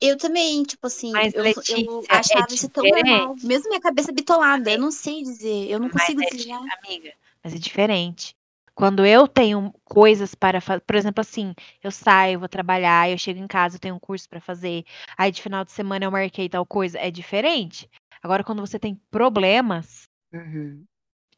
Eu 0.00 0.16
também, 0.16 0.62
tipo 0.62 0.86
assim, 0.86 1.12
Mas, 1.12 1.34
eu, 1.34 1.42
Letícia, 1.42 1.74
eu 1.76 2.04
é 2.08 2.16
achava 2.16 2.46
isso 2.50 2.68
tão 2.70 2.84
normal. 2.84 3.36
Mesmo 3.42 3.68
minha 3.68 3.80
cabeça 3.80 4.10
bitolada, 4.12 4.70
eu 4.72 4.78
não 4.78 4.90
sei 4.90 5.22
dizer, 5.22 5.68
eu 5.70 5.78
não 5.78 5.88
Mas 5.90 6.04
consigo 6.04 6.22
é, 6.22 6.24
di- 6.26 6.36
desligar. 6.36 6.62
amiga, 6.84 7.12
mas 7.44 7.54
é 7.54 7.58
diferente. 7.58 8.34
Quando 8.74 9.04
eu 9.04 9.28
tenho 9.28 9.74
coisas 9.84 10.34
para 10.34 10.58
fazer, 10.58 10.80
por 10.80 10.96
exemplo, 10.96 11.20
assim, 11.20 11.54
eu 11.82 11.90
saio, 11.90 12.38
vou 12.38 12.48
trabalhar, 12.48 13.10
eu 13.10 13.18
chego 13.18 13.38
em 13.38 13.46
casa, 13.46 13.76
eu 13.76 13.80
tenho 13.80 13.94
um 13.94 13.98
curso 14.00 14.26
para 14.26 14.40
fazer, 14.40 14.84
aí 15.18 15.30
de 15.30 15.42
final 15.42 15.64
de 15.66 15.72
semana 15.72 16.06
eu 16.06 16.10
marquei 16.10 16.48
tal 16.48 16.64
coisa, 16.64 16.98
é 16.98 17.10
diferente. 17.10 17.90
Agora, 18.22 18.42
quando 18.42 18.60
você 18.60 18.78
tem 18.78 18.94
problemas, 19.10 20.04
Uhum. 20.32 20.84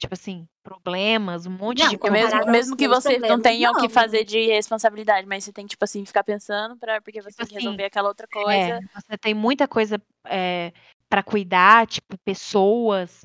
Tipo 0.02 0.14
assim, 0.14 0.46
problemas, 0.62 1.46
um 1.46 1.50
monte 1.50 1.78
Não, 1.80 1.90
de 1.90 1.98
coisa. 1.98 2.14
mesmo, 2.14 2.52
mesmo 2.52 2.76
que 2.76 2.86
você 2.88 3.18
não 3.18 3.40
tenha 3.40 3.70
o 3.70 3.74
que 3.74 3.82
não. 3.82 3.88
fazer 3.90 4.24
de 4.24 4.46
responsabilidade, 4.48 5.26
mas 5.26 5.44
você 5.44 5.52
tem 5.52 5.64
que, 5.66 5.70
tipo 5.70 5.84
assim, 5.84 6.04
ficar 6.04 6.22
pensando 6.24 6.76
pra, 6.76 7.00
porque 7.00 7.20
você 7.22 7.30
Tipo 7.30 7.42
tem 7.44 7.48
que 7.48 7.54
assim, 7.56 7.64
resolver 7.66 7.84
aquela 7.84 8.08
outra 8.08 8.26
É, 8.26 8.32
coisa. 8.32 8.80
você 8.94 9.18
tem 9.18 9.34
muita 9.34 9.66
coisa 9.66 10.00
é, 10.26 10.72
para 11.08 11.22
cuidar, 11.22 11.86
tipo, 11.86 12.16
pessoas, 12.24 13.24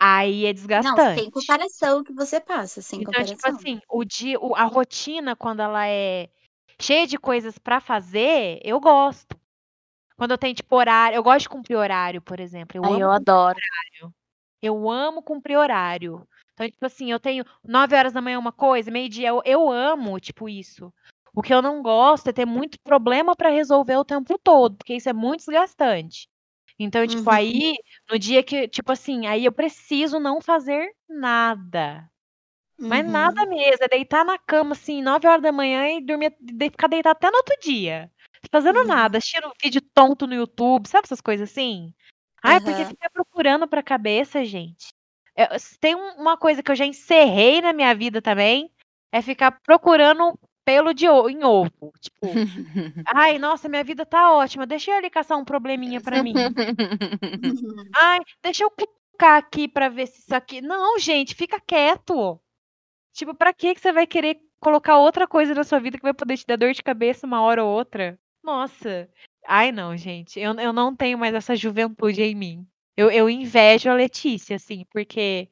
aí 0.00 0.46
é 0.46 0.52
Não, 0.52 0.54
sem 0.54 0.54
desgastante. 0.54 1.30
comparação 1.30 2.02
que 2.04 2.12
você 2.12 2.40
passa, 2.40 2.82
sem 2.82 3.00
Então, 3.00 3.12
tipo 3.12 3.26
comparação. 3.26 3.56
assim, 3.56 3.80
o 3.88 4.04
dia, 4.04 4.38
o- 4.40 4.54
a 4.54 4.64
rotina, 4.64 5.34
quando 5.36 5.60
ela 5.60 5.86
é 5.88 6.28
cheia 6.80 7.06
de 7.06 7.18
coisas 7.18 7.58
pra 7.58 7.80
fazer, 7.80 8.60
eu 8.64 8.78
gosto. 8.80 9.36
Quando 10.16 10.32
eu 10.32 10.38
tenho, 10.38 10.54
tipo, 10.54 10.74
horário, 10.76 11.16
eu 11.16 11.22
gosto 11.22 11.42
de 11.42 11.48
cumprir 11.50 11.76
horário, 11.76 12.22
por 12.22 12.40
exemplo. 12.40 12.76
Eu 12.78 12.84
amo 12.84 12.98
eu 12.98 13.10
adoro. 13.10 13.58
horário. 13.58 14.14
Eu 14.62 14.88
amo 14.90 15.22
cumprir 15.22 15.56
horário. 15.56 16.26
Então, 16.54 16.68
tipo 16.70 16.86
assim, 16.86 17.10
eu 17.12 17.20
tenho 17.20 17.44
9 17.64 17.94
horas 17.94 18.12
da 18.12 18.22
manhã 18.22 18.38
uma 18.38 18.52
coisa, 18.52 18.90
meio-dia, 18.90 19.28
eu, 19.28 19.42
eu 19.44 19.70
amo, 19.70 20.18
tipo, 20.18 20.48
isso. 20.48 20.92
O 21.34 21.42
que 21.42 21.52
eu 21.52 21.60
não 21.60 21.82
gosto 21.82 22.28
é 22.28 22.32
ter 22.32 22.46
muito 22.46 22.78
problema 22.82 23.36
pra 23.36 23.50
resolver 23.50 23.96
o 23.96 24.04
tempo 24.04 24.38
todo, 24.42 24.76
porque 24.76 24.94
isso 24.94 25.08
é 25.08 25.12
muito 25.12 25.40
desgastante. 25.40 26.26
Então, 26.78 27.06
tipo, 27.06 27.30
Uhum. 27.30 27.30
aí, 27.30 27.74
no 28.10 28.18
dia 28.18 28.42
que, 28.42 28.68
tipo 28.68 28.90
assim, 28.92 29.26
aí 29.26 29.44
eu 29.44 29.52
preciso 29.52 30.18
não 30.20 30.40
fazer 30.40 30.90
nada. 31.08 32.08
Mas 32.88 33.06
nada 33.06 33.34
Uhum. 33.42 33.48
mesmo, 33.48 33.84
é 33.84 33.88
deitar 33.88 34.24
na 34.24 34.38
cama, 34.38 34.72
assim, 34.72 35.02
9 35.02 35.26
horas 35.28 35.42
da 35.42 35.52
manhã 35.52 35.88
e 35.98 36.02
dormir, 36.04 36.34
de- 36.40 36.70
ficar 36.70 36.88
deitado 36.88 37.12
até 37.16 37.30
no 37.30 37.38
outro 37.38 37.56
dia. 37.62 38.10
Fazendo 38.52 38.78
Uhum. 38.84 38.88
nada, 38.88 39.18
assistindo 39.18 39.50
vídeo 39.62 39.82
tonto 39.94 40.26
no 40.26 40.34
YouTube, 40.34 40.88
sabe 40.88 41.06
essas 41.06 41.20
coisas 41.20 41.50
assim? 41.50 41.94
Ai, 42.46 42.60
porque 42.60 42.82
Aham. 42.82 42.88
fica 42.90 43.10
procurando 43.10 43.66
pra 43.68 43.82
cabeça, 43.82 44.44
gente. 44.44 44.88
É, 45.36 45.54
s- 45.54 45.78
tem 45.78 45.94
um- 45.94 46.14
uma 46.20 46.36
coisa 46.36 46.62
que 46.62 46.70
eu 46.70 46.76
já 46.76 46.86
encerrei 46.86 47.60
na 47.60 47.72
minha 47.72 47.94
vida 47.94 48.22
também, 48.22 48.70
é 49.12 49.20
ficar 49.20 49.60
procurando 49.62 50.38
pelo 50.64 50.92
de 50.94 51.06
em 51.06 51.44
ovo. 51.44 51.92
Tipo, 52.00 52.20
ai, 53.14 53.38
nossa, 53.38 53.68
minha 53.68 53.84
vida 53.84 54.04
tá 54.06 54.32
ótima, 54.32 54.66
deixa 54.66 54.90
eu 54.90 54.96
ali 54.96 55.10
caçar 55.10 55.38
um 55.38 55.44
probleminha 55.44 56.00
pra 56.00 56.22
mim. 56.22 56.32
Uhum. 56.34 57.90
Ai, 57.96 58.20
deixa 58.42 58.64
eu 58.64 58.70
clicar 58.70 59.38
aqui 59.38 59.68
pra 59.68 59.88
ver 59.88 60.06
se 60.06 60.20
isso 60.20 60.34
aqui. 60.34 60.60
Não, 60.60 60.98
gente, 60.98 61.34
fica 61.34 61.60
quieto. 61.60 62.40
Tipo, 63.14 63.34
pra 63.34 63.52
que 63.52 63.74
que 63.74 63.80
você 63.80 63.92
vai 63.92 64.06
querer 64.06 64.38
colocar 64.60 64.98
outra 64.98 65.26
coisa 65.26 65.54
na 65.54 65.64
sua 65.64 65.78
vida 65.78 65.96
que 65.98 66.02
vai 66.02 66.14
poder 66.14 66.36
te 66.36 66.44
dar 66.46 66.56
dor 66.56 66.72
de 66.72 66.82
cabeça 66.82 67.26
uma 67.26 67.40
hora 67.42 67.64
ou 67.64 67.70
outra? 67.72 68.18
Nossa. 68.42 69.08
Ai, 69.46 69.72
não, 69.72 69.96
gente. 69.96 70.38
Eu, 70.40 70.54
eu 70.54 70.72
não 70.72 70.94
tenho 70.94 71.18
mais 71.18 71.34
essa 71.34 71.54
juventude 71.54 72.22
em 72.22 72.34
mim. 72.34 72.66
Eu, 72.96 73.10
eu 73.10 73.28
invejo 73.28 73.90
a 73.90 73.94
Letícia, 73.94 74.56
assim, 74.56 74.84
porque 74.90 75.48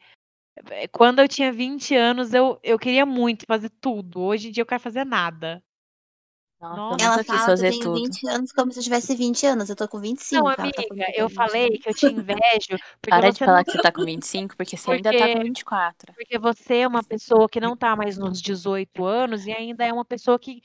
eh, 0.71 0.89
quando 0.89 1.21
eu 1.21 1.29
tinha 1.29 1.53
20 1.53 1.95
anos, 1.95 2.33
eu, 2.33 2.59
eu 2.63 2.79
queria 2.79 3.05
muito 3.05 3.45
fazer 3.47 3.71
tudo. 3.81 4.21
Hoje 4.21 4.49
em 4.49 4.51
dia 4.51 4.63
eu 4.63 4.67
quero 4.67 4.81
fazer 4.81 5.05
nada. 5.05 5.63
Nossa. 6.73 7.05
Ela 7.05 7.25
fala 7.25 7.25
que 7.25 7.33
eu 7.33 7.39
fazer 7.47 7.71
tenho 7.71 7.83
tudo. 7.83 7.95
20 7.95 8.29
anos 8.29 8.53
como 8.53 8.73
se 8.73 8.79
eu 8.79 8.83
tivesse 8.83 9.15
20 9.15 9.47
anos. 9.47 9.69
Eu 9.69 9.77
tô 9.77 9.87
com 9.87 10.01
25, 10.01 10.43
Não, 10.43 10.55
tá 10.55 10.63
amiga, 10.63 10.83
que 10.83 10.93
eu 10.93 10.97
eu 10.97 11.05
tenho 11.13 11.29
20 11.29 11.37
falei 11.37 11.71
que 11.79 11.89
eu 11.89 11.95
te 11.95 12.07
invejo 12.07 12.79
porque 13.03 13.11
Para 13.11 13.31
de 13.31 13.39
você 13.39 13.45
falar 13.45 13.59
não. 13.59 13.65
que 13.65 13.73
você 13.73 13.83
tá 13.83 13.93
com 13.93 14.05
25, 14.05 14.57
porque 14.57 14.77
você 14.77 14.91
ainda 14.93 15.13
tá 15.13 15.19
com 15.19 15.25
Porque 15.27 15.45
24. 15.45 16.13
Porque 16.15 16.39
você 16.39 16.77
é 16.77 16.89
uma 16.89 17.05
pessoa 17.05 17.49
que 17.49 17.61
não 17.61 17.77
tá 17.77 17.95
mais 17.95 18.17
nos 18.17 18.41
18 18.41 19.05
anos 19.05 19.47
e 19.47 19.53
ainda 19.53 19.85
é 19.85 19.93
uma 19.93 20.05
pessoa 20.05 20.39
que 20.39 20.63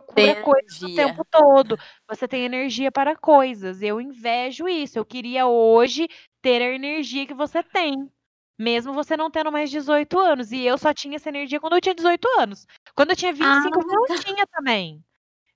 procura 0.00 0.34
Tem 0.34 0.42
coisas 0.42 0.82
o 0.82 0.94
tempo 0.94 1.24
todo. 1.30 1.78
Você 2.08 2.26
tem 2.26 2.44
energia 2.44 2.90
para 2.90 3.16
coisas. 3.16 3.82
Eu 3.82 4.00
invejo 4.00 4.68
isso. 4.68 4.98
Eu 4.98 5.04
queria 5.04 5.46
hoje 5.46 6.08
ter 6.40 6.62
a 6.62 6.74
energia 6.74 7.26
que 7.26 7.34
você 7.34 7.62
tem. 7.62 8.10
Mesmo 8.58 8.92
você 8.92 9.16
não 9.16 9.30
tendo 9.30 9.50
mais 9.50 9.70
18 9.70 10.18
anos. 10.18 10.52
E 10.52 10.64
eu 10.64 10.78
só 10.78 10.94
tinha 10.94 11.16
essa 11.16 11.28
energia 11.28 11.60
quando 11.60 11.74
eu 11.74 11.80
tinha 11.80 11.94
18 11.94 12.26
anos. 12.38 12.66
Quando 12.94 13.10
eu 13.10 13.16
tinha 13.16 13.32
Ah, 13.32 13.34
25, 13.34 13.80
eu 13.80 13.86
não 13.86 14.20
tinha 14.20 14.46
também. 14.46 15.02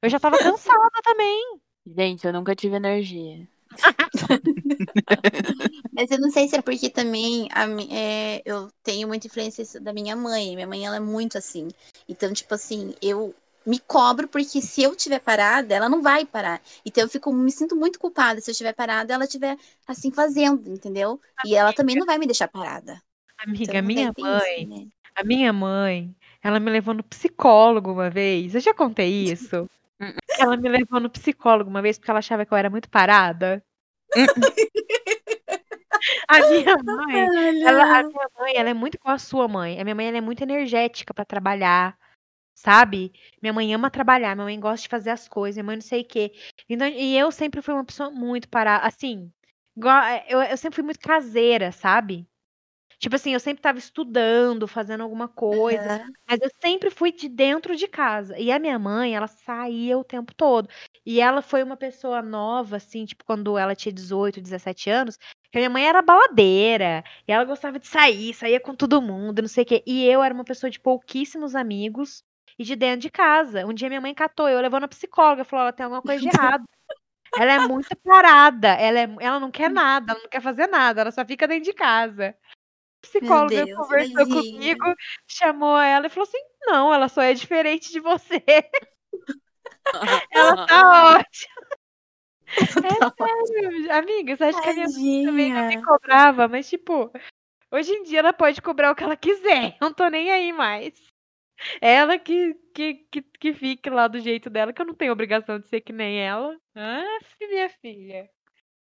Eu 0.03 0.11
já 0.11 0.18
tava 0.18 0.39
cansada 0.39 0.91
também. 1.03 1.61
Gente, 1.87 2.26
eu 2.26 2.32
nunca 2.32 2.55
tive 2.55 2.76
energia. 2.76 3.47
mas 5.93 6.11
eu 6.11 6.18
não 6.18 6.30
sei 6.30 6.49
se 6.49 6.57
é 6.57 6.62
porque 6.62 6.89
também 6.89 7.49
a 7.53 7.66
é, 7.91 8.41
eu 8.45 8.70
tenho 8.82 9.09
muita 9.09 9.26
influência 9.26 9.80
da 9.80 9.93
minha 9.93 10.16
mãe. 10.16 10.55
Minha 10.55 10.66
mãe, 10.66 10.87
ela 10.87 10.97
é 10.97 11.01
muito 11.01 11.39
assim. 11.39 11.68
Então, 12.09 12.32
tipo 12.32 12.55
assim, 12.55 12.95
eu 13.03 13.34
me 13.67 13.79
cobro 13.81 14.29
porque 14.29 14.62
se 14.62 14.83
eu 14.83 14.95
tiver 14.95 15.19
parada, 15.19 15.75
ela 15.75 15.89
não 15.89 16.01
vai 16.01 16.25
parar. 16.25 16.61
Então, 16.85 17.05
eu 17.05 17.09
fico, 17.09 17.33
me 17.33 17.51
sinto 17.51 17.75
muito 17.75 17.99
culpada 17.99 18.41
se 18.41 18.51
eu 18.51 18.53
estiver 18.53 18.73
parada, 18.73 19.12
ela 19.12 19.25
estiver 19.25 19.57
assim 19.87 20.11
fazendo, 20.12 20.73
entendeu? 20.73 21.21
E 21.45 21.55
ela 21.55 21.73
também 21.73 21.97
não 21.97 22.07
vai 22.07 22.19
me 22.19 22.27
deixar 22.27 22.49
parada. 22.49 23.03
Amiga, 23.39 23.64
Então, 23.64 23.79
a 23.79 23.83
minha 23.83 24.14
tem 24.14 24.25
isso, 24.25 24.35
mãe, 24.35 24.67
né? 24.67 24.87
a 25.14 25.25
minha 25.25 25.53
mãe, 25.53 26.14
ela 26.43 26.61
me 26.61 26.71
levou 26.71 26.95
no 26.95 27.03
psicólogo 27.03 27.93
uma 27.93 28.09
vez. 28.09 28.55
Eu 28.55 28.61
já 28.61 28.73
contei 28.73 29.11
isso. 29.33 29.69
Hum. 30.01 30.12
Ela 30.39 30.57
me 30.57 30.69
levou 30.69 31.01
no 31.01 31.11
psicólogo 31.11 31.69
uma 31.69 31.83
vez 31.83 31.99
porque 31.99 32.11
ela 32.11 32.21
achava 32.21 32.47
que 32.47 32.53
eu 32.53 32.59
era 32.59 32.71
muito 32.71 32.89
parada. 32.89 33.62
A 36.29 36.39
minha 36.39 36.77
mãe, 36.85 37.62
ela, 37.64 37.99
a 37.99 38.03
minha 38.03 38.29
mãe, 38.39 38.53
ela 38.57 38.71
é 38.71 38.75
muito 38.75 38.95
igual 38.97 39.14
a 39.14 39.19
sua 39.19 39.49
mãe. 39.49 39.81
A 39.81 39.85
minha 39.85 39.95
mãe, 39.95 40.07
ela 40.07 40.19
é 40.19 40.21
muito 40.21 40.43
energética 40.43 41.12
pra 41.12 41.25
trabalhar, 41.25 41.97
sabe? 42.67 43.12
Minha 43.41 43.53
mãe 43.53 43.73
ama 43.75 43.91
trabalhar, 43.91 44.35
minha 44.35 44.45
mãe 44.47 44.59
gosta 44.61 44.83
de 44.83 44.89
fazer 44.89 45.11
as 45.11 45.29
coisas, 45.29 45.57
minha 45.57 45.64
mãe 45.64 45.77
não 45.77 45.83
sei 45.83 46.03
o 46.03 46.05
quê. 46.09 46.33
Então, 46.69 46.89
e 46.89 47.17
eu 47.17 47.31
sempre 47.33 47.62
fui 47.62 47.73
uma 47.75 47.85
pessoa 47.85 48.11
muito 48.11 48.49
parada, 48.49 48.85
assim, 48.87 49.33
eu, 50.29 50.43
eu 50.43 50.57
sempre 50.57 50.77
fui 50.77 50.85
muito 50.85 51.01
caseira, 51.01 51.73
sabe? 51.73 52.27
Tipo 52.99 53.17
assim, 53.17 53.35
eu 53.35 53.41
sempre 53.41 53.61
estava 53.61 53.79
estudando, 53.79 54.69
fazendo 54.69 55.03
alguma 55.03 55.29
coisa, 55.29 55.89
Aham. 55.91 56.12
mas 56.29 56.41
eu 56.43 56.51
sempre 56.62 56.91
fui 56.91 57.12
de 57.12 57.29
dentro 57.29 57.77
de 57.77 57.89
casa. 57.89 58.39
E 58.39 58.51
a 58.53 58.59
minha 58.59 58.79
mãe, 58.79 59.14
ela 59.17 59.27
saía 59.29 59.99
o 59.99 60.05
tempo 60.05 60.35
todo. 60.35 60.69
E 61.07 61.21
ela 61.21 61.43
foi 61.43 61.62
uma 61.62 61.77
pessoa 61.77 62.23
nova, 62.23 62.77
assim, 62.77 63.05
tipo, 63.07 63.25
quando 63.25 63.59
ela 63.59 63.75
tinha 63.77 63.93
18, 63.93 64.41
17 64.41 64.91
anos, 64.91 65.19
que 65.53 65.59
a 65.59 65.61
minha 65.61 65.71
mãe 65.71 65.87
era 65.87 66.03
baladeira, 66.03 67.05
e 67.29 67.33
ela 67.33 67.45
gostava 67.45 67.79
de 67.79 67.87
sair, 67.87 68.35
saía 68.35 68.61
com 68.61 68.75
todo 68.75 69.03
mundo, 69.03 69.43
não 69.43 69.49
sei 69.49 69.64
o 69.64 69.67
quê. 69.67 69.83
E 69.87 70.05
eu 70.07 70.23
era 70.23 70.35
uma 70.35 70.45
pessoa 70.45 70.71
de 70.71 70.81
pouquíssimos 70.81 71.55
amigos 71.55 72.25
e 72.59 72.65
de 72.65 72.77
dentro 72.77 73.01
de 73.01 73.11
casa. 73.11 73.67
Um 73.67 73.75
dia 73.75 73.89
minha 73.89 74.01
mãe 74.01 74.15
catou 74.15 74.49
eu, 74.49 74.61
levou 74.61 74.81
na 74.81 74.89
psicóloga, 74.89 75.45
falou: 75.45 75.65
ela 75.65 75.73
tem 75.73 75.85
alguma 75.85 76.03
coisa 76.03 76.21
de 76.21 76.29
errado. 76.29 76.65
Ela 77.39 77.53
é 77.53 77.59
muito 77.59 77.95
parada, 77.97 78.69
ela, 78.69 78.99
é, 79.01 79.17
ela 79.21 79.39
não 79.39 79.51
quer 79.51 79.69
nada, 79.69 80.13
ela 80.13 80.23
não 80.23 80.29
quer 80.31 80.41
fazer 80.41 80.69
nada, 80.69 81.03
ela 81.03 81.11
só 81.11 81.23
fica 81.23 81.47
dentro 81.47 81.65
de 81.65 81.75
casa 81.75 82.35
Meu 83.21 83.29
psicóloga 83.29 83.67
Deus, 83.67 83.79
conversou 83.79 84.15
tadinha. 84.15 84.53
comigo, 84.53 84.95
chamou 85.27 85.79
ela 85.79 86.07
e 86.07 86.11
falou 86.11 86.27
assim: 86.27 86.43
não, 86.63 86.95
ela 86.95 87.09
só 87.09 87.23
é 87.23 87.35
diferente 87.35 87.93
de 87.93 88.01
você. 88.01 88.43
Ela 90.33 90.67
tá 90.67 91.17
ótima. 91.21 91.67
É 92.57 92.95
sério, 93.11 93.93
amiga, 93.93 94.37
você 94.37 94.45
acha 94.45 94.63
que 94.63 94.69
a 94.69 94.75
minha 94.75 94.89
mãe 94.89 95.25
também 95.25 95.53
não 95.53 95.63
me 95.63 95.65
Tadinha. 95.65 95.85
cobrava? 95.85 96.49
Mas, 96.49 96.69
tipo, 96.69 97.11
hoje 97.71 97.93
em 97.93 98.03
dia 98.03 98.21
ela 98.21 98.33
pode 98.33 98.63
cobrar 98.63 98.91
o 98.91 98.95
que 98.95 99.05
ela 99.05 99.17
quiser. 99.17 99.77
Não 99.83 99.93
tô 99.93 100.09
nem 100.09 100.31
aí 100.31 100.53
mais. 100.53 100.95
Ela 101.81 102.19
que, 102.19 102.55
que, 102.75 102.95
que, 103.11 103.23
que 103.23 103.55
fique 103.55 103.91
lá 103.91 104.09
do 104.09 104.21
jeito 104.21 104.51
dela, 104.51 104.73
que 104.73 104.81
eu 104.81 104.87
não 104.87 104.95
tenho 104.95 105.13
obrigação 105.13 105.59
de 105.59 105.69
ser 105.69 105.81
que 105.81 105.93
nem 105.93 106.21
ela. 106.21 106.57
Ah, 106.75 107.19
minha 107.41 107.69
filha. 107.69 108.29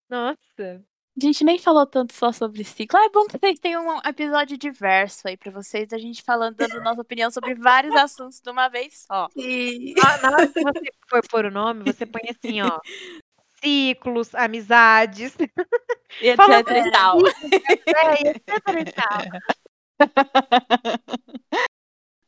Nossa. 0.08 0.84
A 1.14 1.20
gente 1.20 1.44
nem 1.44 1.58
falou 1.58 1.86
tanto 1.86 2.14
só 2.14 2.32
sobre 2.32 2.64
ciclo. 2.64 2.98
Ah, 2.98 3.04
é 3.04 3.10
bom 3.10 3.26
que 3.26 3.38
vocês 3.38 3.58
tenham 3.58 3.86
um 3.86 3.98
episódio 3.98 4.56
diverso 4.56 5.28
aí 5.28 5.36
pra 5.36 5.52
vocês, 5.52 5.92
a 5.92 5.98
gente 5.98 6.22
falando, 6.22 6.56
dando 6.56 6.80
nossa 6.80 7.02
opinião 7.02 7.30
sobre 7.30 7.54
vários 7.54 7.94
assuntos 7.94 8.40
de 8.40 8.50
uma 8.50 8.68
vez 8.68 9.04
só. 9.06 9.28
E... 9.36 9.94
Na 9.94 10.18
na 10.18 10.36
hora 10.36 10.48
que 10.48 10.62
você 10.62 10.90
for 11.06 11.28
pôr 11.28 11.44
o 11.44 11.50
nome, 11.50 11.84
você 11.84 12.06
põe 12.06 12.22
assim, 12.30 12.62
ó. 12.62 12.80
Ciclos, 13.62 14.34
amizades. 14.34 15.36
E 16.20 16.28
etc 16.28 16.36
Fala 16.36 16.60
e 16.78 16.90
tal. 16.90 17.18
É, 17.86 18.30
etc 18.30 18.48
e 18.80 18.92
tal. 18.92 19.22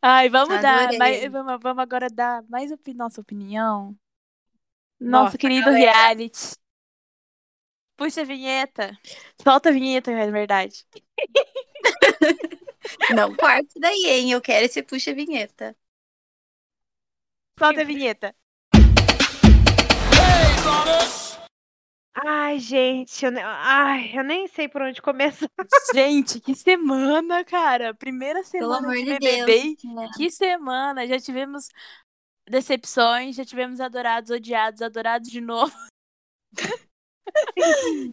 Ai, 0.06 0.28
vamos 0.28 0.60
dar. 0.60 0.80
Adorei. 0.82 0.98
mais- 0.98 1.32
vamos, 1.32 1.58
vamos 1.62 1.82
agora 1.82 2.10
dar 2.10 2.42
mais 2.46 2.70
opi 2.70 2.92
nossa 2.92 3.22
opinião. 3.22 3.96
Nossa, 5.00 5.24
Nosso 5.24 5.38
querido 5.38 5.70
reality. 5.70 6.54
Puxa 7.96 8.20
a 8.20 8.24
vinheta. 8.24 8.98
Solta 9.42 9.70
a 9.70 9.72
vinheta, 9.72 10.10
é 10.10 10.30
verdade. 10.30 10.84
Não 13.16 13.34
corte 13.34 13.80
daí, 13.80 14.04
hein? 14.06 14.32
Eu 14.32 14.42
quero 14.42 14.66
esse 14.66 14.82
puxa 14.82 15.14
vinheta. 15.14 15.74
Solta 17.58 17.80
a 17.80 17.84
vinheta. 17.84 18.36
Ai, 22.16 22.58
gente, 22.60 23.24
eu, 23.24 23.32
ne- 23.32 23.42
ai, 23.42 24.12
eu 24.14 24.22
nem 24.22 24.46
sei 24.46 24.68
por 24.68 24.82
onde 24.82 25.02
começar. 25.02 25.48
Gente, 25.92 26.40
que 26.40 26.54
semana, 26.54 27.44
cara. 27.44 27.92
Primeira 27.94 28.40
Pelo 28.42 28.72
semana 28.74 28.78
amor 28.78 28.94
de 28.94 29.04
de 29.04 29.18
BBB. 29.18 29.76
Deus. 29.82 29.94
né? 29.94 30.08
Que 30.16 30.30
semana. 30.30 31.06
Já 31.08 31.18
tivemos 31.18 31.68
decepções, 32.48 33.34
já 33.34 33.44
tivemos 33.44 33.80
adorados, 33.80 34.30
odiados, 34.30 34.80
adorados 34.80 35.28
de 35.28 35.40
novo. 35.40 35.74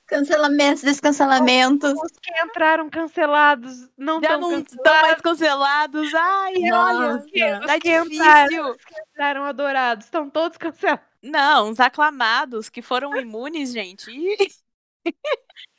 Cancelamentos, 0.07 0.81
descancelamentos. 0.83 1.91
Os 1.93 2.11
que 2.19 2.31
entraram 2.43 2.89
cancelados 2.89 3.89
não 3.97 4.19
Já 4.21 4.33
estão 4.35 4.41
não 4.49 4.57
estão 4.59 4.77
cancelados, 4.77 5.01
mais 5.09 5.21
cancelados. 5.21 6.13
Ai, 6.15 6.53
olha. 6.55 7.13
Nossa. 7.13 7.67
Tá 7.67 7.75
Os 7.75 7.81
que 7.81 7.97
entraram. 7.99 8.47
difícil. 8.47 8.75
entraram 9.11 9.43
adorados, 9.43 10.05
estão 10.05 10.29
todos 10.29 10.57
cancelados. 10.57 11.10
Não, 11.21 11.69
os 11.69 11.79
aclamados 11.79 12.69
que 12.69 12.81
foram 12.81 13.15
imunes, 13.15 13.71
gente. 13.71 14.11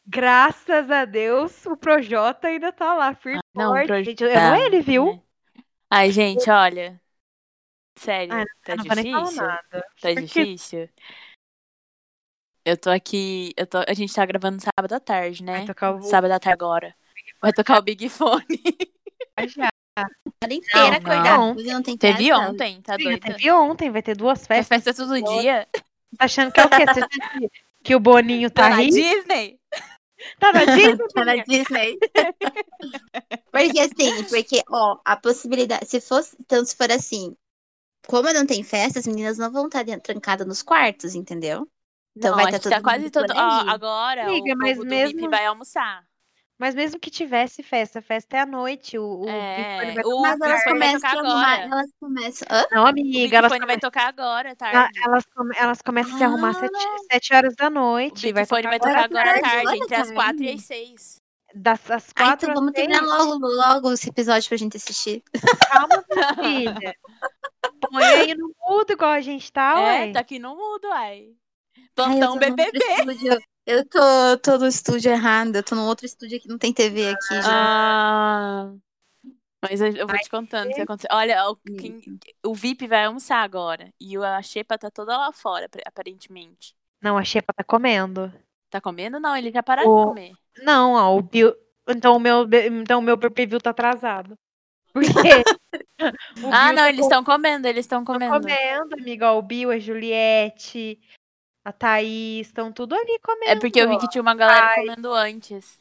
Graças 0.06 0.90
a 0.90 1.04
Deus, 1.04 1.64
o 1.66 1.76
Projota 1.76 2.48
ainda 2.48 2.72
tá 2.72 2.94
lá, 2.94 3.14
firme 3.14 3.40
e 3.54 3.58
não, 3.58 3.70
o 3.70 3.74
forte. 3.74 3.86
Projota, 3.86 4.10
Gente, 4.10 4.24
errou 4.24 4.54
ele, 4.56 4.80
viu? 4.80 5.24
Ai, 5.90 6.10
gente, 6.10 6.50
olha. 6.50 7.00
Sério, 7.98 8.34
Ai, 8.34 8.44
tá 8.64 8.76
não 8.76 8.84
difícil. 8.84 9.42
nada. 9.42 9.86
Tá 10.00 10.14
difícil. 10.14 10.88
Eu 12.64 12.76
tô 12.76 12.90
aqui. 12.90 13.52
Eu 13.56 13.66
tô, 13.66 13.78
a 13.78 13.92
gente 13.94 14.14
tá 14.14 14.24
gravando 14.24 14.62
sábado 14.62 14.92
à 14.92 15.00
tarde, 15.00 15.42
né? 15.42 15.58
Vai 15.58 15.66
tocar 15.66 15.94
o 15.96 16.02
Sábado 16.02 16.30
à 16.32 16.40
tarde 16.40 16.54
agora. 16.54 16.96
Vai 17.40 17.52
tocar 17.52 17.78
o 17.78 17.82
Big 17.82 18.08
Fone. 18.08 18.62
já. 19.48 19.71
Semana 19.98 20.54
inteira 20.54 20.90
Não, 20.90 20.96
acordado. 20.96 21.38
não. 21.38 21.54
Não 21.74 21.82
tem 21.82 21.96
Teve 21.96 22.28
festa. 22.28 22.38
ontem, 22.38 22.80
tá 22.82 22.96
Sim, 22.96 23.04
doida? 23.04 23.20
teve 23.32 23.50
ontem, 23.52 23.90
vai 23.90 24.02
ter 24.02 24.16
duas 24.16 24.46
festas. 24.46 24.82
festa 24.84 24.94
todo 24.94 25.22
dia? 25.40 25.68
Tá 26.16 26.24
achando 26.24 26.50
que 26.52 26.60
é 26.60 26.64
o 26.64 26.68
quê? 26.70 26.84
Você 26.86 27.00
que- 27.84 27.94
o 27.94 28.00
Boninho 28.00 28.50
tá 28.50 28.62
Tá 28.64 28.70
na 28.70 28.76
rindo? 28.76 28.94
Disney? 28.96 29.58
Tá 30.38 30.52
na 30.52 30.64
Disney? 30.64 31.08
Tá 31.08 31.24
na 31.24 31.36
Disney. 31.44 31.98
porque 33.50 33.80
assim, 33.80 34.24
porque, 34.28 34.62
ó, 34.70 34.98
a 35.04 35.16
possibilidade, 35.16 35.86
se 35.86 36.00
fosse, 36.00 36.36
então 36.40 36.64
se 36.64 36.74
for 36.76 36.90
assim, 36.90 37.36
como 38.06 38.32
não 38.32 38.46
tem 38.46 38.62
festa, 38.62 38.98
as 38.98 39.06
meninas 39.06 39.36
não 39.38 39.50
vão 39.50 39.66
estar 39.66 39.84
trancadas 40.00 40.46
nos 40.46 40.62
quartos, 40.62 41.14
entendeu? 41.14 41.68
Então 42.16 42.30
não, 42.30 42.42
vai 42.42 42.52
tá 42.52 42.58
que 42.58 42.68
tá 42.68 42.76
todo 42.76 42.82
quase 42.84 43.04
mundo 43.04 43.12
todo. 43.12 43.30
Ó, 43.34 43.70
agora 43.70 44.24
Amiga, 44.26 44.54
o 44.54 44.58
mas 44.58 44.76
povo 44.76 44.84
do 44.84 44.90
mesmo- 44.90 45.16
VIP 45.18 45.28
vai 45.28 45.46
almoçar. 45.46 46.04
Mas 46.62 46.76
mesmo 46.76 47.00
que 47.00 47.10
tivesse 47.10 47.60
festa, 47.60 48.00
festa 48.00 48.36
é 48.36 48.40
à 48.42 48.46
noite. 48.46 48.96
O, 48.96 49.22
o 49.24 49.28
É, 49.28 49.94
vai 49.94 50.04
o 50.04 50.08
tocar 50.10 50.38
Mas 50.38 50.40
elas 50.40 50.64
começam 50.64 51.00
tocar 51.00 51.16
arrumar, 51.18 51.52
agora. 51.54 51.62
elas 51.64 51.90
começam. 51.98 52.48
Hã? 52.48 52.64
Não, 52.70 52.82
O 52.84 52.86
amiga, 52.86 53.10
Big 53.18 53.34
elas, 53.34 53.52
come- 53.52 53.66
vai 53.66 53.78
tocar 53.80 54.06
agora, 54.08 54.54
tarde. 54.54 55.00
elas, 55.04 55.24
come- 55.34 55.56
elas 55.58 55.82
começam 55.82 56.14
a 56.14 56.18
se 56.18 56.22
arrumar 56.24 56.50
às 56.50 56.56
sete, 56.58 56.76
Ah. 56.76 56.96
sete 57.10 57.34
horas 57.34 57.54
da 57.56 57.66
O 57.66 57.70
noite. 57.70 58.22
Big 58.22 58.32
vai 58.32 58.46
Fone 58.46 58.62
vai 58.62 58.78
tocar 58.78 59.04
agora 59.06 59.30
à 59.38 59.40
tarde, 59.40 59.64
tarde, 59.64 59.78
entre 59.82 59.94
as 59.96 60.10
quatro 60.12 60.42
e 60.44 60.50
as 60.50 60.62
seis. 60.62 61.20
Das 61.52 61.90
às 61.90 62.10
Ah, 62.14 62.24
quatro 62.26 62.48
então 62.48 62.54
vamos 62.62 62.72
terminar 62.74 63.02
logo, 63.02 63.44
logo 63.44 63.92
esse 63.92 64.08
episódio 64.08 64.48
pra 64.48 64.56
gente 64.56 64.76
assistir. 64.76 65.20
Calma, 65.68 66.04
filha. 66.80 66.94
Põe 67.90 68.04
aí 68.04 68.34
no 68.36 68.52
mudo 68.68 68.92
igual 68.92 69.10
a 69.10 69.20
gente 69.20 69.52
tá, 69.52 69.74
É, 69.80 69.84
ué. 70.06 70.12
tá 70.12 70.20
aqui 70.20 70.38
no 70.38 70.54
mudo, 70.56 70.86
ai. 70.92 71.26
Ai, 71.76 71.84
Plantão 71.96 72.38
BBB. 72.38 72.78
estúdio. 72.78 73.38
Eu 73.66 73.88
tô, 73.88 74.00
tô 74.42 74.58
no 74.58 74.66
estúdio 74.66 75.12
errado. 75.12 75.54
Eu 75.56 75.62
tô 75.62 75.74
num 75.74 75.86
outro 75.86 76.04
estúdio 76.06 76.40
que 76.40 76.48
não 76.48 76.58
tem 76.58 76.72
TV 76.72 77.10
aqui 77.10 77.42
já. 77.42 77.42
Ah. 77.46 78.72
Mas 79.62 79.80
eu, 79.80 79.94
eu 79.94 80.06
vou 80.06 80.18
te 80.18 80.28
contando 80.28 80.68
se 80.70 80.74
ter. 80.74 80.82
acontecer. 80.82 81.08
Olha, 81.12 81.48
o, 81.48 81.56
quem- 81.56 82.00
o 82.44 82.54
VIP 82.54 82.88
vai 82.88 83.04
almoçar 83.04 83.38
agora. 83.42 83.88
E 84.00 84.18
o- 84.18 84.24
a 84.24 84.42
Xepa 84.42 84.76
tá 84.76 84.90
toda 84.90 85.16
lá 85.16 85.32
fora, 85.32 85.68
aparentemente. 85.86 86.74
Não, 87.00 87.16
a 87.16 87.22
Xepa 87.22 87.52
tá 87.52 87.62
comendo. 87.62 88.32
Tá 88.68 88.80
comendo? 88.80 89.20
Não, 89.20 89.36
ele 89.36 89.52
já 89.52 89.62
parou 89.62 89.86
O- 89.88 90.00
de 90.00 90.08
comer. 90.08 90.32
Não, 90.64 90.94
ó, 90.94 91.16
o 91.16 91.22
Bill. 91.22 91.54
Então 91.88 92.16
o 92.16 92.20
meu, 92.20 92.44
então 92.80 92.98
o 92.98 93.02
meu 93.02 93.16
preview 93.18 93.60
tá 93.60 93.70
atrasado. 93.70 94.34
Por 94.92 95.02
quê? 95.02 95.08
O 96.44 96.48
Ah, 96.52 96.72
não, 96.72 96.82
tá 96.82 96.88
eles 96.88 97.02
estão 97.04 97.22
comendo, 97.22 97.68
eles 97.68 97.84
estão 97.84 98.04
comendo. 98.04 98.32
comendo, 98.40 98.94
amiga. 98.94 99.32
Ó, 99.32 99.38
o 99.38 99.42
Bill, 99.42 99.70
a 99.70 99.78
Juliette, 99.78 100.98
a 101.64 101.72
Thaís, 101.72 102.48
estão 102.48 102.72
tudo 102.72 102.94
ali 102.94 103.18
comendo. 103.20 103.50
É 103.52 103.56
porque 103.58 103.80
eu 103.80 103.88
vi 103.88 103.98
que 103.98 104.08
tinha 104.08 104.22
uma 104.22 104.34
galera 104.34 104.66
Ai. 104.66 104.80
comendo 104.86 105.12
antes. 105.12 105.78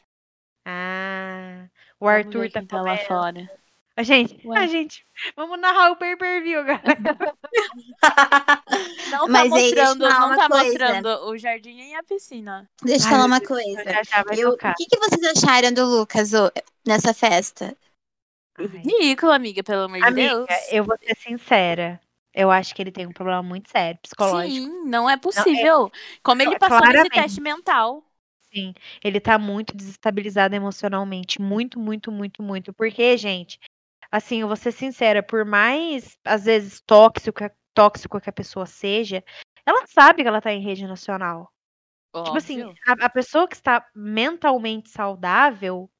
Ah, 0.64 1.66
o 1.98 2.06
Vamos 2.06 2.26
Arthur 2.26 2.50
tá 2.50 2.62
tá 2.62 2.80
lá 2.82 2.96
fora. 2.98 3.48
A 3.94 4.02
gente, 4.02 4.40
Ué. 4.46 4.58
a 4.58 4.66
gente, 4.66 5.04
vamos 5.36 5.60
narrar 5.60 5.90
o 5.90 5.96
pay-per-view, 5.96 6.64
galera. 6.64 6.82
Não 9.10 9.26
tá 9.26 9.28
Mas 9.28 9.52
aí, 9.52 9.70
eu 9.70 9.76
mostrando, 9.76 10.10
falar 10.10 10.28
não 10.28 10.36
tá 10.36 10.48
coisa. 10.48 10.64
mostrando 10.64 11.08
o 11.28 11.36
jardim 11.36 11.74
nem 11.74 11.96
a 11.96 12.02
piscina. 12.02 12.68
Deixa 12.82 13.06
eu 13.06 13.10
falar 13.10 13.26
uma 13.26 13.40
coisa. 13.40 13.84
Já 13.84 14.02
já 14.02 14.22
vai 14.22 14.36
Eu- 14.38 14.50
o 14.52 14.56
que, 14.56 14.86
que 14.86 14.98
vocês 14.98 15.22
acharam 15.36 15.72
do 15.72 15.84
Lucas 15.84 16.32
ô, 16.32 16.50
nessa 16.86 17.12
festa? 17.12 17.76
Ai. 18.58 18.66
Ridículo, 18.66 19.32
amiga, 19.32 19.62
pelo 19.62 19.82
amor 19.82 19.98
de 19.98 20.04
Amiga, 20.04 20.46
Deus. 20.46 20.48
eu 20.70 20.84
vou 20.84 20.96
ser 20.98 21.16
sincera. 21.18 22.00
Eu 22.34 22.50
acho 22.50 22.74
que 22.74 22.80
ele 22.80 22.90
tem 22.90 23.06
um 23.06 23.12
problema 23.12 23.42
muito 23.42 23.70
sério, 23.70 24.00
psicológico. 24.00 24.66
Sim, 24.66 24.84
não 24.84 25.08
é 25.08 25.16
possível. 25.16 25.90
Como 26.22 26.40
ele 26.40 26.58
passou 26.58 26.78
nesse 26.78 26.92
claramente. 26.92 27.14
teste 27.14 27.40
mental. 27.40 28.04
Sim, 28.52 28.74
ele 29.02 29.20
tá 29.20 29.38
muito 29.38 29.76
desestabilizado 29.76 30.54
emocionalmente, 30.54 31.40
muito, 31.40 31.78
muito, 31.78 32.10
muito, 32.10 32.42
muito. 32.42 32.72
Porque, 32.72 33.16
gente, 33.16 33.58
assim, 34.10 34.40
eu 34.40 34.46
vou 34.46 34.56
ser 34.56 34.72
sincera, 34.72 35.22
por 35.22 35.44
mais, 35.44 36.18
às 36.24 36.44
vezes, 36.44 36.80
tóxico, 36.86 37.40
tóxico 37.74 38.20
que 38.20 38.28
a 38.28 38.32
pessoa 38.32 38.66
seja, 38.66 39.24
ela 39.64 39.86
sabe 39.86 40.22
que 40.22 40.28
ela 40.28 40.40
tá 40.40 40.52
em 40.52 40.62
rede 40.62 40.86
nacional. 40.86 41.50
Tipo 42.14 42.36
assim, 42.36 42.62
óbvio. 42.62 42.82
a, 42.86 43.06
a 43.06 43.10
pessoa 43.10 43.48
que 43.48 43.54
está 43.54 43.86
mentalmente 43.94 44.90
saudável, 44.90 45.90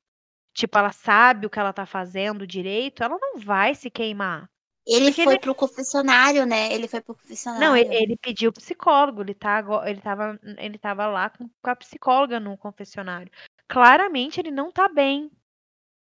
tipo, 0.53 0.77
ela 0.77 0.93
sabe 0.93 1.47
o 1.47 1.51
que 1.51 1.59
ela 1.59 1.73
tá 1.73 1.87
fazendo 1.87 2.47
direito, 2.47 3.03
ela 3.03 3.17
não 3.19 3.41
vai 3.41 3.75
se 3.75 3.91
queimar. 3.91 4.52
Ele 4.87 5.07
Porque 5.07 5.25
foi 5.25 5.35
ele- 5.35 5.41
pro 5.41 5.55
confessionário, 5.55 6.45
né? 6.45 6.73
Ele 6.73 6.89
foi 6.89 7.01
pro 7.01 7.15
confessionário. 7.15 7.67
Não, 7.67 7.77
ele, 7.77 7.95
ele 7.95 8.17
pediu 8.17 8.53
psicólogo, 8.53 9.23
ele, 9.23 9.35
tá, 9.35 9.65
ele, 9.87 10.01
tava, 10.01 10.41
ele 10.59 10.77
tava 10.79 11.07
lá 11.07 11.31
com, 11.31 11.49
com 11.63 11.71
a 11.71 11.77
psicóloga 11.77 12.41
no 12.41 12.57
confessionário. 12.57 13.31
Claramente 13.69 14.41
ele 14.41 14.51
não 14.51 14.73
tá 14.73 14.89
bem. 14.89 15.31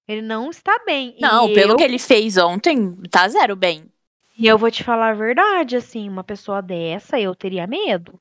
Ele 0.08 0.22
não 0.22 0.50
está 0.50 0.82
bem. 0.84 1.16
Não, 1.20 1.48
e 1.48 1.54
pelo 1.54 1.72
eu, 1.72 1.76
que 1.76 1.84
ele 1.84 1.98
fez 1.98 2.36
ontem, 2.36 2.96
tá 3.10 3.28
zero 3.28 3.54
bem. 3.54 3.92
E 4.38 4.46
eu 4.46 4.56
vou 4.56 4.70
te 4.70 4.82
falar 4.82 5.10
a 5.10 5.14
verdade, 5.14 5.76
assim, 5.76 6.08
uma 6.08 6.24
pessoa 6.24 6.62
dessa, 6.62 7.20
eu 7.20 7.34
teria 7.34 7.66
medo. 7.66 8.18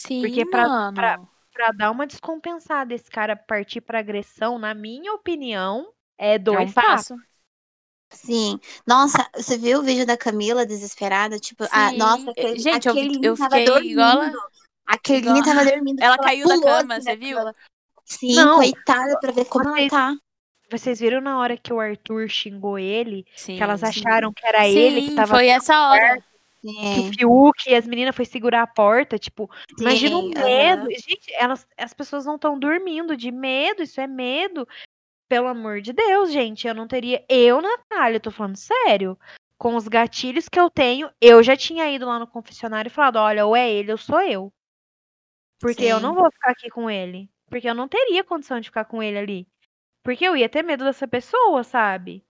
Sim, 0.00 0.20
Porque 0.20 0.44
pra- 0.46 0.68
mano. 0.68 0.94
pra- 0.94 1.20
Pra 1.54 1.70
dar 1.70 1.92
uma 1.92 2.04
descompensada, 2.04 2.92
esse 2.92 3.08
cara 3.08 3.36
partir 3.36 3.80
pra 3.80 4.00
agressão, 4.00 4.58
na 4.58 4.74
minha 4.74 5.12
opinião, 5.12 5.88
é 6.18 6.34
É 6.34 6.38
dois 6.38 6.70
um 6.70 6.72
passos. 6.74 7.16
Sim. 8.14 8.58
Nossa, 8.86 9.28
você 9.34 9.58
viu 9.58 9.80
o 9.80 9.82
vídeo 9.82 10.06
da 10.06 10.16
Camila 10.16 10.64
desesperada? 10.64 11.38
Tipo, 11.38 11.64
a, 11.70 11.90
Sim. 11.90 11.96
nossa, 11.98 12.30
Eh, 12.30 12.30
aquele, 12.30 12.58
gente, 12.60 12.86
eu 12.86 12.92
aquele 12.92 13.26
eu 13.26 13.36
tava 13.36 13.50
fiquei 13.56 13.64
dormindo. 13.66 13.90
igual 13.92 14.22
ela- 14.22 14.48
A 14.86 14.98
Kerline 14.98 15.42
tava 15.44 15.64
dormindo. 15.78 16.02
Ela 16.02 16.16
porque 16.16 16.28
caiu 16.30 16.48
da 16.48 16.60
cama, 16.60 16.94
assim 16.96 17.04
você 17.10 17.16
viu? 17.16 17.36
cama. 17.38 17.54
Sim, 18.04 18.34
Não, 18.34 18.56
coitada, 18.56 19.18
pra 19.20 19.32
ver 19.32 19.44
como 19.46 19.64
vocês- 19.64 19.92
ela 19.92 20.12
tá. 20.12 20.16
Vocês 20.70 20.98
viram 20.98 21.20
na 21.20 21.38
hora 21.38 21.56
que 21.56 21.72
o 21.72 21.78
Arthur 21.80 22.28
xingou 22.28 22.78
ele, 22.78 23.24
Sim. 23.36 23.56
que 23.56 23.62
elas 23.62 23.80
sim. 23.80 23.86
acharam 23.86 24.32
que 24.32 24.46
era 24.46 24.66
ele 24.66 25.02
que 25.02 25.08
Sim, 25.10 25.14
tava 25.16 25.34
foi 25.34 25.48
essa 25.48 25.88
hora. 25.90 26.22
que 26.62 26.68
o 26.70 27.02
Sim, 27.04 27.12
Fiuk 27.12 27.70
e 27.70 27.74
as 27.74 27.86
meninas 27.86 28.16
foi 28.16 28.24
segurar 28.24 28.62
a 28.62 28.66
porta, 28.66 29.18
tipo, 29.18 29.50
imagina 29.78 30.16
o 30.16 30.22
sim, 30.22 30.34
medo. 30.34 30.88
Gente, 30.90 31.32
elas, 31.34 31.66
as 31.76 31.92
pessoas 31.92 32.24
não 32.24 32.36
estão 32.36 32.58
dormindo 32.58 33.14
de 33.16 33.30
medo, 33.30 33.82
isso 33.82 34.00
é 34.00 34.06
medo. 34.06 34.66
Pelo 35.34 35.48
amor 35.48 35.80
de 35.80 35.92
Deus, 35.92 36.30
gente, 36.30 36.68
eu 36.68 36.72
não 36.72 36.86
teria. 36.86 37.24
Eu, 37.28 37.60
Natália, 37.60 38.20
tô 38.20 38.30
falando 38.30 38.54
sério. 38.54 39.18
Com 39.58 39.74
os 39.74 39.88
gatilhos 39.88 40.48
que 40.48 40.60
eu 40.60 40.70
tenho, 40.70 41.10
eu 41.20 41.42
já 41.42 41.56
tinha 41.56 41.90
ido 41.90 42.06
lá 42.06 42.20
no 42.20 42.26
confessionário 42.28 42.88
e 42.88 42.92
falado: 42.92 43.16
olha, 43.16 43.44
ou 43.44 43.56
é 43.56 43.68
ele 43.68 43.90
ou 43.90 43.98
sou 43.98 44.20
eu. 44.20 44.52
Porque 45.60 45.82
eu 45.82 45.98
não 45.98 46.10
Sim. 46.10 46.20
vou 46.20 46.30
ficar 46.30 46.52
aqui 46.52 46.70
com 46.70 46.88
ele. 46.88 47.28
Porque 47.50 47.68
eu 47.68 47.74
não 47.74 47.88
teria 47.88 48.22
condição 48.22 48.60
de 48.60 48.68
ficar 48.68 48.84
com 48.84 49.02
ele 49.02 49.18
ali. 49.18 49.48
Porque 50.04 50.24
eu 50.24 50.36
ia 50.36 50.48
ter 50.48 50.62
medo 50.62 50.84
dessa 50.84 51.08
pessoa, 51.08 51.64
sabe? 51.64 52.24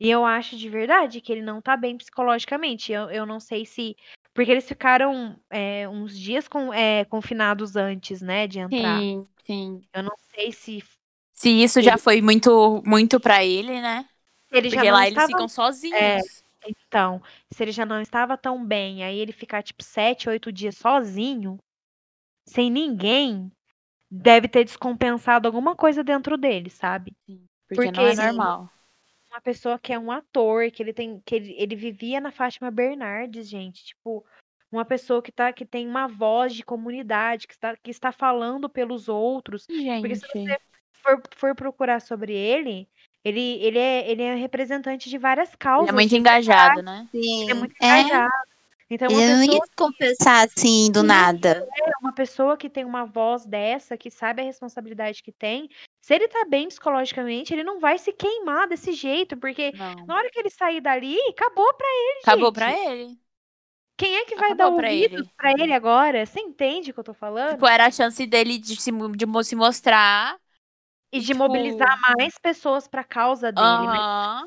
E 0.00 0.10
eu 0.10 0.24
acho 0.26 0.56
de 0.56 0.68
verdade 0.68 1.20
que 1.20 1.30
ele 1.30 1.42
não 1.42 1.62
tá 1.62 1.76
bem 1.76 1.96
psicologicamente. 1.96 2.90
Eu, 2.90 3.08
eu 3.10 3.24
não 3.24 3.38
sei 3.38 3.64
se. 3.64 3.94
Porque 4.34 4.50
eles 4.50 4.66
ficaram 4.66 5.40
é, 5.48 5.88
uns 5.88 6.18
dias 6.18 6.48
com, 6.48 6.74
é, 6.74 7.04
confinados 7.04 7.76
antes, 7.76 8.20
né, 8.20 8.48
de 8.48 8.58
entrar. 8.58 8.98
Sim, 8.98 9.28
sim. 9.44 9.82
Eu 9.94 10.02
não 10.02 10.16
sei 10.34 10.50
se 10.50 10.82
Se 11.40 11.48
isso 11.48 11.80
já 11.80 11.96
foi 11.96 12.20
muito, 12.20 12.82
muito 12.84 13.18
pra 13.18 13.42
ele, 13.42 13.80
né? 13.80 14.06
ele 14.52 14.68
já 14.68 14.76
Porque 14.76 14.90
não 14.90 14.98
lá 14.98 15.06
eles 15.06 15.16
estava. 15.16 15.28
ficam 15.28 15.48
sozinhos. 15.48 15.98
É. 15.98 16.18
Então, 16.66 17.22
se 17.50 17.64
ele 17.64 17.72
já 17.72 17.86
não 17.86 17.98
estava 18.02 18.36
tão 18.36 18.62
bem, 18.62 19.02
aí 19.02 19.18
ele 19.18 19.32
ficar 19.32 19.62
tipo 19.62 19.82
sete, 19.82 20.28
oito 20.28 20.52
dias 20.52 20.76
sozinho, 20.76 21.56
sem 22.44 22.70
ninguém, 22.70 23.50
deve 24.10 24.48
ter 24.48 24.64
descompensado 24.64 25.48
alguma 25.48 25.74
coisa 25.74 26.04
dentro 26.04 26.36
dele, 26.36 26.68
sabe? 26.68 27.14
Porque, 27.26 27.88
porque 27.88 27.90
não 27.90 28.06
é 28.06 28.32
normal. 28.32 28.70
uma 29.32 29.40
pessoa 29.40 29.78
que 29.78 29.94
é 29.94 29.98
um 29.98 30.12
ator, 30.12 30.70
que 30.70 30.82
ele 30.82 30.92
tem, 30.92 31.22
que 31.24 31.34
ele, 31.34 31.54
ele 31.56 31.74
vivia 31.74 32.20
na 32.20 32.30
Fátima 32.30 32.70
Bernardes, 32.70 33.48
gente, 33.48 33.82
tipo, 33.82 34.22
uma 34.70 34.84
pessoa 34.84 35.22
que 35.22 35.32
tá, 35.32 35.50
que 35.54 35.64
tem 35.64 35.88
uma 35.88 36.06
voz 36.06 36.54
de 36.54 36.62
comunidade, 36.62 37.46
que 37.46 37.54
está, 37.54 37.74
que 37.78 37.90
está 37.90 38.12
falando 38.12 38.68
pelos 38.68 39.08
outros. 39.08 39.64
Porque 39.64 40.16
se 40.16 40.26
Gente. 40.34 40.44
você 40.46 40.58
for, 41.02 41.22
for 41.36 41.54
procurar 41.54 42.00
sobre 42.00 42.32
ele, 42.34 42.88
ele, 43.24 43.58
ele, 43.62 43.78
é, 43.78 44.10
ele 44.10 44.22
é 44.22 44.34
representante 44.34 45.08
de 45.10 45.18
várias 45.18 45.54
causas. 45.54 45.88
Ele 45.88 45.96
é 45.96 46.00
muito 46.00 46.14
engajado, 46.16 46.82
né? 46.82 47.06
Sim. 47.12 47.42
Ele 47.42 47.50
é 47.50 47.54
muito 47.54 47.74
É, 47.80 48.00
engajado. 48.00 48.30
Então, 48.92 49.08
uma 49.08 49.22
ele 49.22 49.32
não 49.34 49.40
pessoa, 49.40 49.54
ia 49.54 49.60
descompensar 49.60 50.44
assim 50.46 50.90
do 50.90 51.00
Sim. 51.02 51.06
nada. 51.06 51.68
uma 52.02 52.12
pessoa 52.12 52.56
que 52.56 52.68
tem 52.68 52.84
uma 52.84 53.04
voz 53.04 53.46
dessa, 53.46 53.96
que 53.96 54.10
sabe 54.10 54.42
a 54.42 54.44
responsabilidade 54.44 55.22
que 55.22 55.30
tem, 55.30 55.70
se 56.00 56.12
ele 56.12 56.26
tá 56.26 56.44
bem 56.48 56.66
psicologicamente, 56.66 57.52
ele 57.54 57.62
não 57.62 57.78
vai 57.78 57.98
se 57.98 58.12
queimar 58.12 58.66
desse 58.66 58.92
jeito, 58.92 59.36
porque 59.36 59.70
Não. 59.76 60.06
na 60.06 60.16
hora 60.16 60.28
que 60.28 60.40
ele 60.40 60.50
sair 60.50 60.80
dali, 60.80 61.16
acabou 61.28 61.72
pra 61.74 61.86
ele, 61.86 62.20
Acabou 62.22 62.46
gente. 62.46 62.54
pra 62.54 62.72
ele. 62.92 63.18
Quem 63.96 64.16
é 64.16 64.24
que 64.24 64.34
vai 64.34 64.52
Acabou 64.52 64.70
dar 64.70 64.76
pra 64.76 64.88
ouvidos 64.90 65.20
ele. 65.20 65.30
pra 65.36 65.52
ele 65.52 65.72
agora? 65.72 66.26
Você 66.26 66.40
entende 66.40 66.90
o 66.90 66.94
que 66.94 66.98
eu 67.00 67.04
tô 67.04 67.14
falando? 67.14 67.52
Tipo, 67.52 67.66
era 67.68 67.86
a 67.86 67.90
chance 67.92 68.26
dele 68.26 68.58
de 68.58 68.80
se, 68.80 68.90
de 68.90 69.44
se 69.44 69.54
mostrar. 69.54 70.36
E 71.12 71.20
de 71.20 71.26
tipo- 71.28 71.38
mobilizar 71.38 72.00
mais 72.00 72.34
pessoas 72.40 72.86
pra 72.86 73.02
causa 73.04 73.50
dele. 73.50 73.66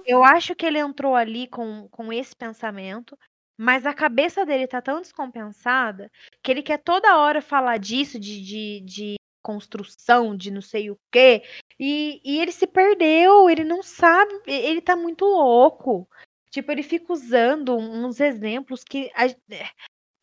Eu 0.05 0.23
acho 0.23 0.55
que 0.55 0.65
ele 0.65 0.79
entrou 0.79 1.15
ali 1.15 1.47
com, 1.47 1.87
com 1.89 2.11
esse 2.11 2.35
pensamento, 2.35 3.17
mas 3.57 3.85
a 3.85 3.93
cabeça 3.93 4.45
dele 4.45 4.67
tá 4.67 4.81
tão 4.81 5.01
descompensada 5.01 6.09
que 6.41 6.51
ele 6.51 6.63
quer 6.63 6.77
toda 6.79 7.17
hora 7.17 7.41
falar 7.41 7.77
disso, 7.77 8.19
de, 8.19 8.41
de, 8.41 8.81
de 8.81 9.15
construção, 9.43 10.35
de 10.35 10.49
não 10.51 10.61
sei 10.61 10.89
o 10.89 10.97
quê. 11.11 11.43
E, 11.79 12.21
e 12.23 12.39
ele 12.39 12.51
se 12.51 12.65
perdeu, 12.65 13.49
ele 13.49 13.63
não 13.63 13.83
sabe, 13.83 14.33
ele 14.47 14.81
tá 14.81 14.95
muito 14.95 15.25
louco. 15.25 16.07
Tipo, 16.49 16.71
ele 16.71 16.83
fica 16.83 17.11
usando 17.11 17.75
uns 17.75 18.19
exemplos 18.19 18.83
que. 18.83 19.11
a- 19.15 19.25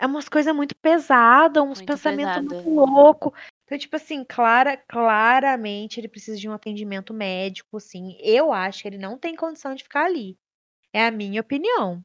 é 0.02 0.06
umas 0.06 0.28
coisas 0.28 0.54
muito 0.56 0.74
pesadas, 0.76 1.62
uns 1.62 1.78
Muito 1.80 1.86
pensamentos 1.86 2.34
pesada. 2.36 2.54
muito 2.54 2.70
loucos. 2.70 3.32
Então, 3.70 3.78
tipo 3.78 3.94
assim, 3.94 4.24
clara, 4.24 4.76
claramente 4.76 6.00
ele 6.00 6.08
precisa 6.08 6.36
de 6.36 6.48
um 6.48 6.52
atendimento 6.52 7.14
médico, 7.14 7.76
assim. 7.76 8.18
Eu 8.20 8.52
acho 8.52 8.82
que 8.82 8.88
ele 8.88 8.98
não 8.98 9.16
tem 9.16 9.36
condição 9.36 9.76
de 9.76 9.84
ficar 9.84 10.06
ali. 10.06 10.36
É 10.92 11.06
a 11.06 11.10
minha 11.12 11.40
opinião. 11.40 12.04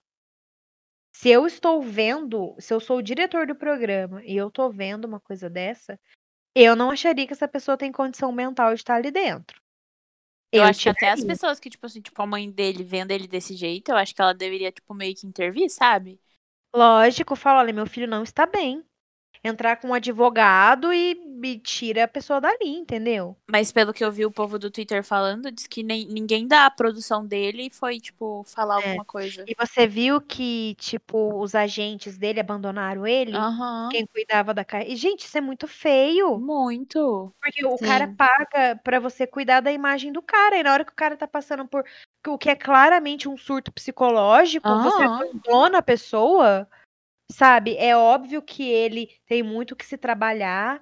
Se 1.16 1.30
eu 1.30 1.48
estou 1.48 1.82
vendo, 1.82 2.56
se 2.60 2.72
eu 2.72 2.80
sou 2.80 2.98
o 2.98 3.02
diretor 3.02 3.48
do 3.48 3.56
programa 3.56 4.24
e 4.24 4.38
eu 4.38 4.52
tô 4.52 4.70
vendo 4.70 5.06
uma 5.06 5.20
coisa 5.20 5.50
dessa, 5.50 6.00
eu 6.54 6.76
não 6.76 6.92
acharia 6.92 7.26
que 7.26 7.34
essa 7.34 7.48
pessoa 7.48 7.76
tem 7.76 7.92
condição 7.92 8.32
mental 8.32 8.70
de 8.76 8.82
estar 8.82 8.98
ali 8.98 9.10
dentro. 9.10 9.60
Eu, 10.52 10.62
acho 10.62 10.84
que 10.84 10.90
até 10.90 11.10
as 11.10 11.24
pessoas 11.24 11.60
que, 11.60 11.72
tipo 11.72 11.88
assim, 11.88 12.00
tipo, 12.00 12.22
a 12.22 12.28
mãe 12.28 12.52
dele 12.52 12.84
vendo 12.84 13.10
ele 13.10 13.28
desse 13.28 13.56
jeito, 13.56 13.90
eu 13.90 13.98
acho 13.98 14.14
que 14.14 14.22
ela 14.22 14.36
deveria, 14.36 14.72
tipo, 14.72 14.94
meio 14.94 15.16
que 15.16 15.26
intervir, 15.26 15.68
sabe? 15.72 16.22
Lógico, 16.76 17.36
fala, 17.36 17.62
olha, 17.62 17.74
meu 17.74 17.88
filho 17.88 18.08
não 18.08 18.22
está 18.22 18.46
bem. 18.46 18.86
Entrar 19.46 19.76
com 19.76 19.90
um 19.90 19.94
advogado 19.94 20.92
e, 20.92 21.12
e 21.44 21.60
tira 21.60 22.06
a 22.06 22.08
pessoa 22.08 22.42
dali, 22.42 22.58
entendeu? 22.66 23.38
Mas 23.48 23.72
pelo 23.72 23.94
que 23.94 24.04
eu 24.04 24.12
vi 24.12 24.26
o 24.26 24.32
povo 24.32 24.58
do 24.58 24.72
Twitter 24.72 25.04
falando, 25.04 25.52
diz 25.52 25.68
que 25.68 25.84
nem, 25.84 26.08
ninguém 26.08 26.48
da 26.48 26.68
produção 26.72 27.24
dele 27.24 27.70
foi, 27.70 28.00
tipo, 28.00 28.44
falar 28.46 28.82
É. 28.82 28.88
alguma 28.88 29.06
coisa. 29.06 29.46
E 29.48 29.54
você 29.56 29.86
viu 29.86 30.20
que, 30.20 30.74
tipo, 30.80 31.40
os 31.40 31.54
agentes 31.54 32.18
dele 32.18 32.40
abandonaram 32.40 33.06
ele? 33.06 33.34
Aham. 33.36 33.90
Quem 33.92 34.08
cuidava 34.08 34.52
da 34.52 34.66
casa. 34.66 34.86
E, 34.88 34.96
gente, 34.96 35.26
isso 35.26 35.38
é 35.38 35.42
muito 35.42 35.68
feio. 35.68 36.40
Muito. 36.40 37.32
Porque 37.40 37.64
o 37.64 37.78
cara 37.78 38.08
Sim. 38.08 38.16
paga 38.16 38.76
pra 38.84 39.00
você 39.00 39.28
cuidar 39.28 39.60
da 39.62 39.72
imagem 39.72 40.12
do 40.12 40.24
cara. 40.24 40.58
E 40.58 40.64
na 40.64 40.74
hora 40.74 40.84
que 40.84 40.92
o 40.92 40.96
cara 40.96 41.16
tá 41.16 41.28
passando 41.28 41.68
por 41.68 41.84
o 42.28 42.38
que 42.40 42.50
é 42.50 42.56
claramente 42.56 43.30
um 43.30 43.38
surto 43.38 43.72
psicológico, 43.72 44.68
você 44.68 45.04
Aham. 45.04 45.20
abandona 45.22 45.78
a 45.78 45.82
pessoa, 45.84 46.68
sabe? 47.32 47.76
É 47.78 47.96
óbvio 47.96 48.42
que 48.42 48.64
ele 48.64 49.10
tem 49.26 49.44
muito 49.44 49.76
que 49.76 49.86
se 49.86 49.98
trabalhar. 49.98 50.82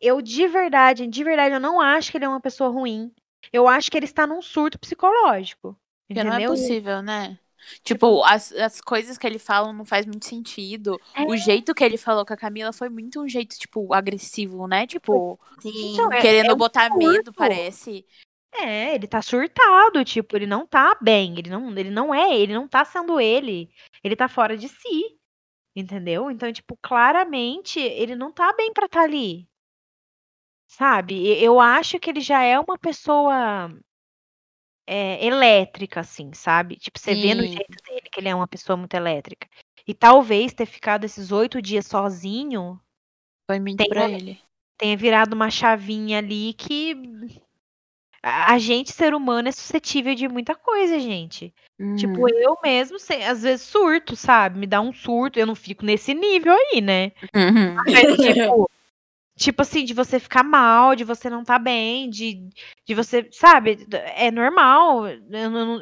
Eu, 0.00 0.20
de 0.20 0.46
verdade, 0.46 1.06
de 1.06 1.24
verdade, 1.24 1.54
eu 1.54 1.60
não 1.60 1.80
acho 1.80 2.10
que 2.10 2.18
ele 2.18 2.24
é 2.24 2.28
uma 2.28 2.40
pessoa 2.40 2.70
ruim. 2.70 3.12
Eu 3.52 3.66
acho 3.66 3.90
que 3.90 3.96
ele 3.96 4.04
está 4.04 4.26
num 4.26 4.42
surto 4.42 4.78
psicológico. 4.78 5.78
Porque 6.06 6.22
não 6.22 6.32
é 6.32 6.36
Entendeu? 6.36 6.50
possível, 6.50 7.02
né? 7.02 7.38
Tipo, 7.82 8.22
as, 8.24 8.52
as 8.52 8.80
coisas 8.80 9.18
que 9.18 9.26
ele 9.26 9.38
fala 9.38 9.72
não 9.72 9.84
faz 9.84 10.06
muito 10.06 10.26
sentido. 10.26 11.00
O 11.26 11.34
É. 11.34 11.38
jeito 11.38 11.74
que 11.74 11.82
ele 11.82 11.96
falou 11.96 12.24
com 12.24 12.32
a 12.32 12.36
Camila 12.36 12.72
foi 12.72 12.88
muito 12.88 13.20
um 13.20 13.28
jeito, 13.28 13.58
tipo, 13.58 13.92
agressivo, 13.92 14.66
né? 14.68 14.86
Tipo, 14.86 15.38
Sim. 15.60 15.92
Então, 15.92 16.12
é- 16.12 16.20
querendo 16.20 16.50
é 16.50 16.54
um 16.54 16.58
botar 16.58 16.90
medo, 16.96 17.32
parece. 17.32 18.04
É, 18.52 18.94
ele 18.94 19.06
tá 19.06 19.20
surtado, 19.20 20.04
tipo, 20.04 20.36
ele 20.36 20.46
não 20.46 20.66
tá 20.66 20.96
bem, 21.00 21.38
ele 21.38 21.50
não, 21.50 21.70
ele 21.76 21.90
não 21.90 22.14
é, 22.14 22.38
ele 22.38 22.54
não 22.54 22.66
tá 22.66 22.84
sendo 22.84 23.20
ele, 23.20 23.68
ele 24.02 24.16
tá 24.16 24.28
fora 24.28 24.56
de 24.56 24.66
si, 24.68 25.18
entendeu? 25.76 26.28
Então, 26.30 26.52
tipo, 26.52 26.76
claramente 26.82 27.78
ele 27.80 28.16
não 28.16 28.32
tá 28.32 28.52
bem 28.54 28.72
pra 28.72 28.86
estar 28.86 29.02
ali, 29.02 29.48
sabe? 30.68 31.42
Eu 31.42 31.58
acho 31.60 31.98
que 31.98 32.08
ele 32.10 32.20
já 32.20 32.40
é 32.42 32.58
uma 32.58 32.78
pessoa 32.78 33.68
é, 34.86 35.24
elétrica, 35.24 36.00
assim, 36.00 36.32
sabe? 36.32 36.76
Tipo, 36.76 36.98
você 36.98 37.14
vê 37.14 37.34
no 37.34 37.42
Sim. 37.42 37.48
jeito 37.48 37.76
dele 37.86 38.08
que 38.12 38.20
ele 38.20 38.28
é 38.28 38.34
uma 38.34 38.48
pessoa 38.48 38.76
muito 38.76 38.94
elétrica. 38.94 39.48
E 39.86 39.94
talvez 39.94 40.52
ter 40.52 40.66
ficado 40.66 41.04
esses 41.04 41.32
oito 41.32 41.60
dias 41.62 41.86
sozinho 41.86 42.80
Foi 43.48 43.58
muito 43.58 43.78
Tem 43.78 43.86
pra 43.86 44.04
ele. 44.08 44.40
tenha 44.78 44.96
virado 44.96 45.34
uma 45.34 45.50
chavinha 45.50 46.18
ali 46.18 46.54
que 46.54 46.94
a 48.28 48.54
a 48.54 48.58
gente, 48.58 48.92
ser 48.92 49.14
humano, 49.14 49.48
é 49.48 49.52
suscetível 49.52 50.14
de 50.14 50.26
muita 50.28 50.54
coisa, 50.54 50.98
gente. 50.98 51.54
Tipo, 51.96 52.22
Uhum. 52.22 52.28
eu 52.28 52.56
mesmo, 52.62 52.98
sei- 52.98 53.22
às 53.24 53.42
vezes, 53.42 53.66
surto, 53.66 54.16
sabe? 54.16 54.58
Me 54.58 54.66
dá 54.66 54.80
um 54.80 54.92
surto, 54.92 55.38
eu 55.38 55.46
não 55.46 55.54
fico 55.54 55.84
nesse 55.84 56.12
nível 56.14 56.52
aí, 56.54 56.80
né? 56.80 57.12
Uhum. 57.34 57.74
Mas, 57.84 57.84
tipo, 58.56 58.70
tipo 59.36 59.62
assim, 59.62 59.84
de 59.84 59.92
você 59.94 60.18
ficar 60.18 60.42
mal, 60.42 60.96
de 60.96 61.04
você 61.04 61.28
não 61.30 61.44
tá 61.44 61.58
bem, 61.58 62.08
de, 62.08 62.48
de 62.86 62.94
você, 62.94 63.28
sabe? 63.30 63.86
É 64.16 64.30
normal. 64.30 65.06
Eu, 65.06 65.20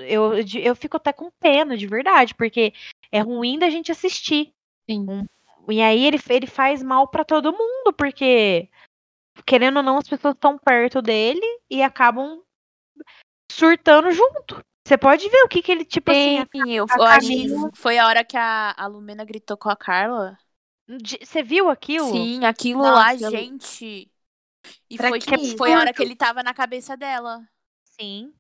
eu, 0.00 0.34
eu, 0.34 0.44
eu 0.62 0.76
fico 0.76 0.96
até 0.96 1.12
com 1.12 1.30
pena, 1.40 1.76
de 1.76 1.86
verdade, 1.86 2.34
porque 2.34 2.72
é 3.12 3.20
ruim 3.20 3.58
da 3.58 3.70
gente 3.70 3.92
assistir. 3.92 4.52
Sim. 4.90 5.06
Um- 5.08 5.24
e 5.70 5.80
aí 5.80 6.04
ele, 6.04 6.18
ele 6.28 6.46
faz 6.46 6.82
mal 6.82 7.08
pra 7.08 7.24
todo 7.24 7.50
mundo, 7.52 7.92
porque, 7.96 8.68
querendo 9.46 9.78
ou 9.78 9.82
não, 9.82 9.98
as 9.98 10.08
pessoas 10.08 10.34
estão 10.34 10.58
perto 10.58 11.02
dele 11.02 11.40
e 11.70 11.82
acabam 11.82 12.42
surtando 13.50 14.10
junto. 14.10 14.62
Você 14.86 14.98
pode 14.98 15.28
ver 15.28 15.42
o 15.44 15.48
que 15.48 15.62
que 15.62 15.72
ele, 15.72 15.84
tipo 15.84 16.10
assim, 16.12 16.38
a- 16.38 16.46
Sim, 16.46 16.72
eu, 16.72 16.84
a 16.88 16.98
eu 16.98 17.02
acho 17.04 17.32
que 17.32 17.46
Camila- 17.48 17.70
foi 17.74 17.98
a 17.98 18.06
hora 18.06 18.24
que 18.24 18.36
a, 18.36 18.72
a 18.76 18.86
Lumena 18.86 19.24
gritou 19.24 19.56
com 19.56 19.68
a 19.70 19.76
Carla. 19.76 20.38
você 21.22 21.42
viu 21.42 21.68
aquilo? 21.70 22.10
Sim, 22.10 22.44
aquilo 22.44 22.80
Nossa, 22.82 22.94
lá, 22.94 23.16
gente. 23.16 24.10
E 24.90 24.98
foi, 24.98 25.20
que 25.20 25.26
tipo, 25.26 25.56
foi 25.56 25.72
a 25.74 25.78
hora 25.80 25.92
que 25.94 26.02
ele 26.02 26.16
tava 26.16 26.42
na 26.42 26.54
cabeça 26.54 26.96
dela. 26.96 27.46
Sim. 27.84 28.34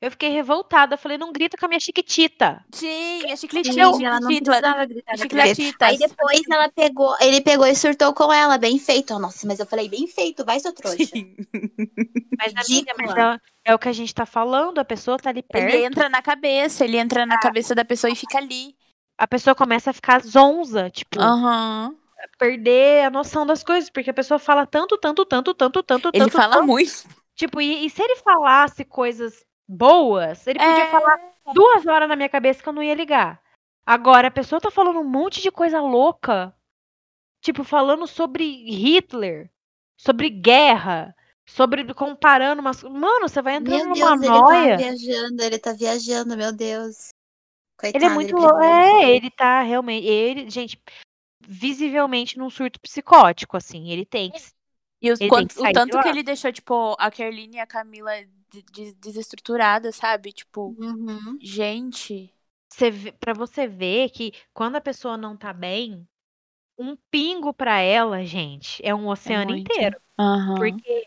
Eu 0.00 0.10
fiquei 0.10 0.28
revoltada. 0.30 0.96
Falei, 0.96 1.16
não 1.16 1.32
grita 1.32 1.56
com 1.56 1.64
a 1.64 1.68
minha 1.68 1.80
chiquitita. 1.80 2.62
Sim, 2.70 3.30
a 3.30 3.36
chicletinha, 3.36 3.84
ela 3.84 4.20
não 4.20 4.28
precisava 4.28 4.84
gritar. 4.84 5.14
Aí 5.80 5.98
depois 5.98 6.42
ela 6.50 6.68
pegou, 6.68 7.16
ele 7.20 7.40
pegou 7.40 7.66
e 7.66 7.74
surtou 7.74 8.12
com 8.12 8.32
ela, 8.32 8.58
bem 8.58 8.78
feito. 8.78 9.18
Nossa, 9.18 9.46
mas 9.46 9.58
eu 9.58 9.66
falei, 9.66 9.88
bem 9.88 10.06
feito, 10.06 10.44
vai, 10.44 10.60
seu 10.60 10.72
trouxa. 10.74 11.04
Sim. 11.04 11.34
Mas, 12.38 12.52
amiga, 12.54 12.92
mas 12.98 13.16
é, 13.16 13.40
é 13.64 13.74
o 13.74 13.78
que 13.78 13.88
a 13.88 13.92
gente 13.92 14.14
tá 14.14 14.26
falando. 14.26 14.78
A 14.78 14.84
pessoa 14.84 15.16
tá 15.16 15.30
ali 15.30 15.42
perto. 15.42 15.74
Ele 15.74 15.84
entra 15.84 16.08
na 16.08 16.20
cabeça, 16.20 16.84
ele 16.84 16.98
entra 16.98 17.24
na 17.24 17.38
cabeça 17.38 17.74
da 17.74 17.84
pessoa 17.84 18.10
e 18.10 18.16
fica 18.16 18.36
ali. 18.38 18.76
a 19.18 19.26
pessoa 19.26 19.54
começa 19.54 19.90
a 19.90 19.94
ficar 19.94 20.20
zonza, 20.22 20.90
tipo, 20.90 21.18
Aham. 21.18 21.94
perder 22.38 23.06
a 23.06 23.10
noção 23.10 23.46
das 23.46 23.64
coisas, 23.64 23.88
porque 23.88 24.10
a 24.10 24.14
pessoa 24.14 24.38
fala 24.38 24.66
tanto, 24.66 24.98
tanto, 24.98 25.24
tanto, 25.24 25.54
tanto, 25.54 25.82
tanto, 25.82 26.10
Ele 26.12 26.24
tanto, 26.24 26.36
fala 26.36 26.56
tanto. 26.56 26.66
muito. 26.66 26.92
Tipo, 27.34 27.60
e, 27.60 27.86
e 27.86 27.90
se 27.90 28.02
ele 28.02 28.16
falasse 28.16 28.84
coisas 28.84 29.44
boas, 29.68 30.46
ele 30.46 30.58
podia 30.58 30.84
É. 30.84 30.90
falar 30.90 31.18
duas 31.54 31.86
horas 31.86 32.08
na 32.08 32.16
minha 32.16 32.28
cabeça 32.28 32.62
que 32.62 32.68
eu 32.68 32.72
não 32.72 32.82
ia 32.82 32.94
ligar. 32.94 33.40
Agora, 33.84 34.28
a 34.28 34.30
pessoa 34.32 34.60
tá 34.60 34.70
falando 34.70 34.98
um 35.00 35.08
monte 35.08 35.40
de 35.40 35.50
coisa 35.50 35.80
louca, 35.80 36.54
tipo, 37.40 37.62
falando 37.64 38.06
sobre 38.06 38.44
Hitler, 38.44 39.50
sobre 39.96 40.28
guerra, 40.28 41.14
sobre 41.48 41.94
comparando 41.94 42.60
umas. 42.60 42.82
Mano, 42.82 43.28
você 43.28 43.40
vai 43.40 43.54
entrando 43.56 43.84
Meu 43.84 43.94
numa 43.94 44.18
Deus, 44.18 44.22
ele 44.22 44.32
tá 44.32 44.40
noia. 44.40 44.76
viajando, 44.76 45.42
ele 45.42 45.58
tá 45.58 45.72
viajando, 45.72 46.36
meu 46.36 46.52
Deus. 46.52 47.08
Coitado, 47.78 48.04
Ele 48.04 48.10
é 48.10 48.14
muito 48.14 48.34
louco. 48.34 48.58
É, 48.62 49.10
ele 49.10 49.30
tá 49.30 49.60
realmente. 49.62 50.06
Ele, 50.06 50.48
gente, 50.50 50.80
visivelmente 51.46 52.38
num 52.38 52.50
surto 52.50 52.80
psicótico, 52.80 53.56
assim. 53.56 53.90
Ele 53.90 54.04
tem. 54.04 54.30
que- 54.30 54.55
E 55.00 55.10
os 55.12 55.18
quanto- 55.18 55.54
que 55.54 55.60
o 55.60 55.72
tanto 55.72 56.00
que 56.00 56.08
ele 56.08 56.22
deixou, 56.22 56.52
tipo, 56.52 56.96
a 56.98 57.10
Kerline 57.10 57.56
e 57.56 57.60
a 57.60 57.66
Camila 57.66 58.12
de- 58.50 58.62
de- 58.72 58.94
desestruturada, 58.94 59.92
sabe? 59.92 60.32
Tipo, 60.32 60.74
Uhum. 60.78 61.38
gente. 61.40 62.32
Você, 62.72 62.90
pra 63.20 63.32
você 63.32 63.66
ver 63.66 64.10
que 64.10 64.32
quando 64.52 64.76
a 64.76 64.80
pessoa 64.80 65.16
não 65.16 65.36
tá 65.36 65.52
bem, 65.52 66.06
um 66.78 66.96
pingo 67.10 67.52
pra 67.54 67.80
ela, 67.80 68.24
gente, 68.24 68.80
é 68.84 68.94
um 68.94 69.08
É 69.08 69.12
oceano 69.12 69.52
muito. 69.52 69.70
inteiro. 69.72 70.00
Aham. 70.18 70.54
Porque 70.56 71.06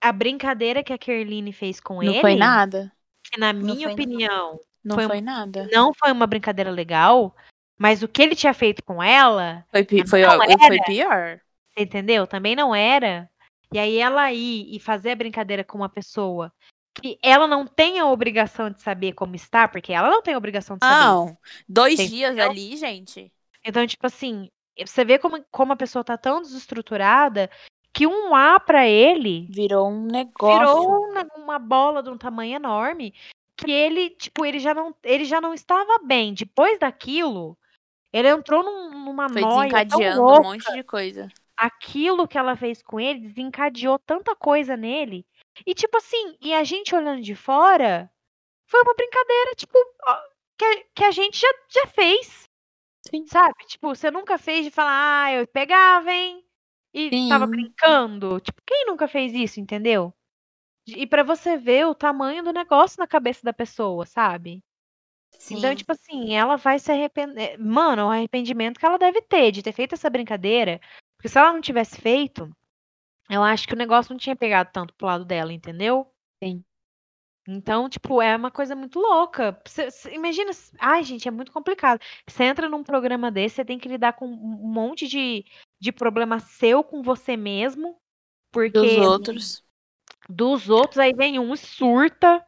a 0.00 0.12
brincadeira 0.12 0.82
que 0.82 0.92
a 0.92 0.98
Kerline 0.98 1.52
fez 1.52 1.80
com 1.80 2.02
Não 2.02 2.12
ele, 2.12 2.20
foi 2.20 2.36
nada. 2.36 2.92
que 3.24 3.38
na 3.38 3.52
Não 3.52 3.74
minha 3.74 3.90
opinião, 3.90 4.60
Não 4.82 4.96
Foi 4.96 5.06
foi, 5.06 5.20
nada. 5.22 5.66
não 5.72 5.94
foi 5.94 6.12
uma 6.12 6.26
brincadeira 6.26 6.70
legal, 6.70 7.34
mas 7.78 8.02
o 8.02 8.08
que 8.08 8.22
ele 8.22 8.36
tinha 8.36 8.52
feito 8.52 8.84
com 8.84 9.02
ela, 9.02 9.64
Foi, 9.70 9.82
pi- 9.82 10.06
foi, 10.06 10.20
Não 10.20 10.58
foi 10.58 10.78
pior. 10.84 11.40
Você 11.76 11.84
entendeu? 11.84 12.26
Também 12.26 12.54
não 12.54 12.74
era. 12.74 13.28
E 13.72 13.78
aí 13.78 13.98
ela 13.98 14.32
ir 14.32 14.74
e 14.74 14.78
fazer 14.78 15.10
a 15.12 15.16
brincadeira 15.16 15.64
com 15.64 15.78
uma 15.78 15.88
pessoa 15.88 16.52
que 16.94 17.18
ela 17.20 17.48
não 17.48 17.66
tem 17.66 17.98
a 17.98 18.06
obrigação 18.06 18.70
de 18.70 18.80
saber 18.80 19.14
como 19.14 19.34
está, 19.34 19.66
porque 19.66 19.92
ela 19.92 20.08
não 20.08 20.22
tem 20.22 20.34
a 20.34 20.38
obrigação 20.38 20.76
de 20.76 20.86
saber. 20.86 21.04
Não. 21.04 21.36
Dois 21.68 21.98
dias 22.08 22.38
ali, 22.38 22.76
gente. 22.76 23.32
Então, 23.64 23.84
tipo 23.84 24.06
assim, 24.06 24.48
você 24.86 25.04
vê 25.04 25.18
como, 25.18 25.44
como 25.50 25.72
a 25.72 25.76
pessoa 25.76 26.04
tá 26.04 26.16
tão 26.16 26.40
desestruturada 26.40 27.50
que 27.92 28.06
um 28.06 28.34
A 28.34 28.60
pra 28.60 28.86
ele 28.86 29.46
Virou 29.50 29.88
um 29.88 30.06
negócio. 30.06 30.58
virou 30.58 31.10
uma, 31.10 31.26
uma 31.36 31.58
bola 31.58 32.02
de 32.02 32.10
um 32.10 32.18
tamanho 32.18 32.54
enorme 32.54 33.12
que 33.56 33.70
ele, 33.70 34.10
tipo, 34.10 34.44
ele 34.44 34.58
já 34.58 34.74
não, 34.74 34.94
ele 35.02 35.24
já 35.24 35.40
não 35.40 35.54
estava 35.54 35.98
bem. 36.04 36.34
Depois 36.34 36.78
daquilo, 36.78 37.56
ele 38.12 38.28
entrou 38.28 38.62
num- 38.62 39.04
numa 39.04 39.28
Foi 39.28 39.40
noia 39.42 39.70
tão 39.70 39.98
desencadeando 39.98 40.20
um 40.20 40.24
louca. 40.24 40.42
monte 40.42 40.72
de 40.72 40.82
coisa. 40.84 41.28
Aquilo 41.56 42.28
que 42.28 42.38
ela 42.38 42.56
fez 42.56 42.82
com 42.82 42.98
ele 43.00 43.20
desencadeou 43.28 43.98
tanta 43.98 44.34
coisa 44.36 44.76
nele. 44.76 45.26
E 45.66 45.74
tipo 45.74 45.96
assim, 45.96 46.36
e 46.40 46.52
a 46.54 46.64
gente 46.64 46.94
olhando 46.94 47.22
de 47.22 47.34
fora, 47.34 48.10
foi 48.68 48.80
uma 48.82 48.94
brincadeira, 48.94 49.54
tipo, 49.56 49.78
que, 50.58 50.64
a- 50.64 50.84
que 50.96 51.04
a 51.04 51.10
gente 51.10 51.38
já, 51.40 51.48
já 51.70 51.86
fez. 51.88 52.44
Sim. 53.08 53.26
Sabe? 53.26 53.54
Tipo, 53.66 53.88
você 53.94 54.10
nunca 54.10 54.38
fez 54.38 54.64
de 54.64 54.70
falar, 54.70 55.24
ah, 55.26 55.32
eu 55.32 55.46
pegava, 55.46 56.10
hein? 56.12 56.44
E 56.94 57.10
tava 57.28 57.46
Sim. 57.46 57.50
brincando. 57.50 58.40
Tipo, 58.40 58.62
quem 58.66 58.86
nunca 58.86 59.06
fez 59.08 59.32
isso, 59.34 59.60
entendeu? 59.60 60.12
E 60.86 61.06
pra 61.06 61.22
você 61.22 61.56
ver 61.56 61.86
o 61.86 61.94
tamanho 61.94 62.42
do 62.44 62.52
negócio 62.52 62.98
na 63.00 63.06
cabeça 63.06 63.42
da 63.44 63.52
pessoa, 63.52 64.06
sabe? 64.06 64.62
Então, 65.50 65.70
Sim. 65.70 65.76
tipo 65.76 65.92
assim, 65.92 66.34
ela 66.34 66.56
vai 66.56 66.78
se 66.78 66.90
arrepender. 66.92 67.58
Mano, 67.58 68.06
o 68.06 68.10
arrependimento 68.10 68.78
que 68.78 68.86
ela 68.86 68.98
deve 68.98 69.20
ter 69.22 69.50
de 69.52 69.62
ter 69.62 69.72
feito 69.72 69.94
essa 69.94 70.08
brincadeira. 70.10 70.80
Porque 71.24 71.32
se 71.32 71.38
ela 71.38 71.54
não 71.54 71.60
tivesse 71.62 71.98
feito, 72.00 72.54
eu 73.30 73.42
acho 73.42 73.66
que 73.68 73.74
o 73.74 73.78
negócio 73.78 74.12
não 74.12 74.18
tinha 74.18 74.36
pegado 74.36 74.70
tanto 74.72 74.94
pro 74.94 75.06
lado 75.06 75.24
dela, 75.24 75.52
entendeu? 75.52 76.12
Sim. 76.42 76.64
Então, 77.46 77.88
tipo, 77.90 78.22
é 78.22 78.34
uma 78.36 78.50
coisa 78.50 78.74
muito 78.74 78.98
louca. 78.98 79.60
Cê- 79.66 79.90
cê- 79.90 80.14
imagina. 80.14 80.50
Ai, 80.80 81.02
gente, 81.04 81.28
é 81.28 81.30
muito 81.30 81.52
complicado. 81.52 82.00
Você 82.26 82.44
entra 82.44 82.68
num 82.70 82.82
programa 82.82 83.30
desse, 83.30 83.56
você 83.56 83.64
tem 83.64 83.78
que 83.78 83.88
lidar 83.88 84.14
com 84.14 84.26
um 84.26 84.68
monte 84.72 85.06
de, 85.06 85.44
de 85.78 85.92
problema 85.92 86.40
seu 86.40 86.82
com 86.82 87.02
você 87.02 87.36
mesmo. 87.36 87.98
Porque 88.52 88.76
Dos 88.76 88.96
outros. 88.98 89.64
dos 90.28 90.68
outros, 90.68 90.98
aí 90.98 91.12
vem 91.14 91.38
um 91.38 91.54
e 91.54 91.56
surta 91.56 92.44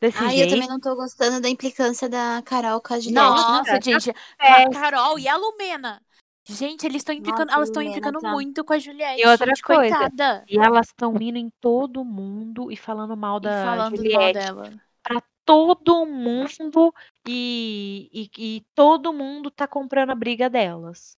desse 0.00 0.28
Ai, 0.28 0.42
eu 0.42 0.46
jeito. 0.46 0.48
também 0.48 0.68
não 0.68 0.78
tô 0.80 0.94
gostando 0.94 1.40
da 1.40 1.48
implicância 1.48 2.08
da 2.08 2.42
Carol 2.42 2.80
com 2.82 2.94
a. 2.94 2.98
Nossa, 3.04 3.78
tá 3.80 3.80
gente. 3.80 4.12
Ca- 4.44 4.62
péssimo. 4.66 4.92
Carol 4.92 5.18
e 5.18 5.26
a 5.28 5.36
Lumena. 5.36 6.02
Gente, 6.44 6.84
eles 6.84 6.96
estão 7.02 7.14
implicando, 7.14 7.46
Nossa, 7.46 7.56
elas 7.56 7.68
estão 7.68 7.82
implicando 7.82 8.18
tá- 8.20 8.32
muito 8.32 8.64
com 8.64 8.72
a 8.72 8.78
Juliette. 8.78 9.22
E 9.22 9.26
outra 9.26 9.46
gente, 9.46 9.62
coisa, 9.62 9.96
coitada. 9.96 10.44
E 10.48 10.58
elas 10.58 10.88
estão 10.88 11.14
indo 11.20 11.38
em 11.38 11.50
todo 11.60 12.04
mundo 12.04 12.70
e 12.72 12.76
falando 12.76 13.16
mal 13.16 13.38
E 13.38 13.42
da 13.42 13.64
falando 13.64 13.96
mal 13.96 13.96
Juliette 13.96 14.38
dela. 14.38 14.72
pra 15.02 15.22
todo 15.44 16.04
mundo 16.04 16.92
e, 17.28 18.10
e, 18.12 18.56
e 18.56 18.60
todo 18.74 19.12
mundo 19.12 19.50
tá 19.50 19.66
comprando 19.68 20.10
a 20.10 20.14
briga 20.16 20.50
delas. 20.50 21.16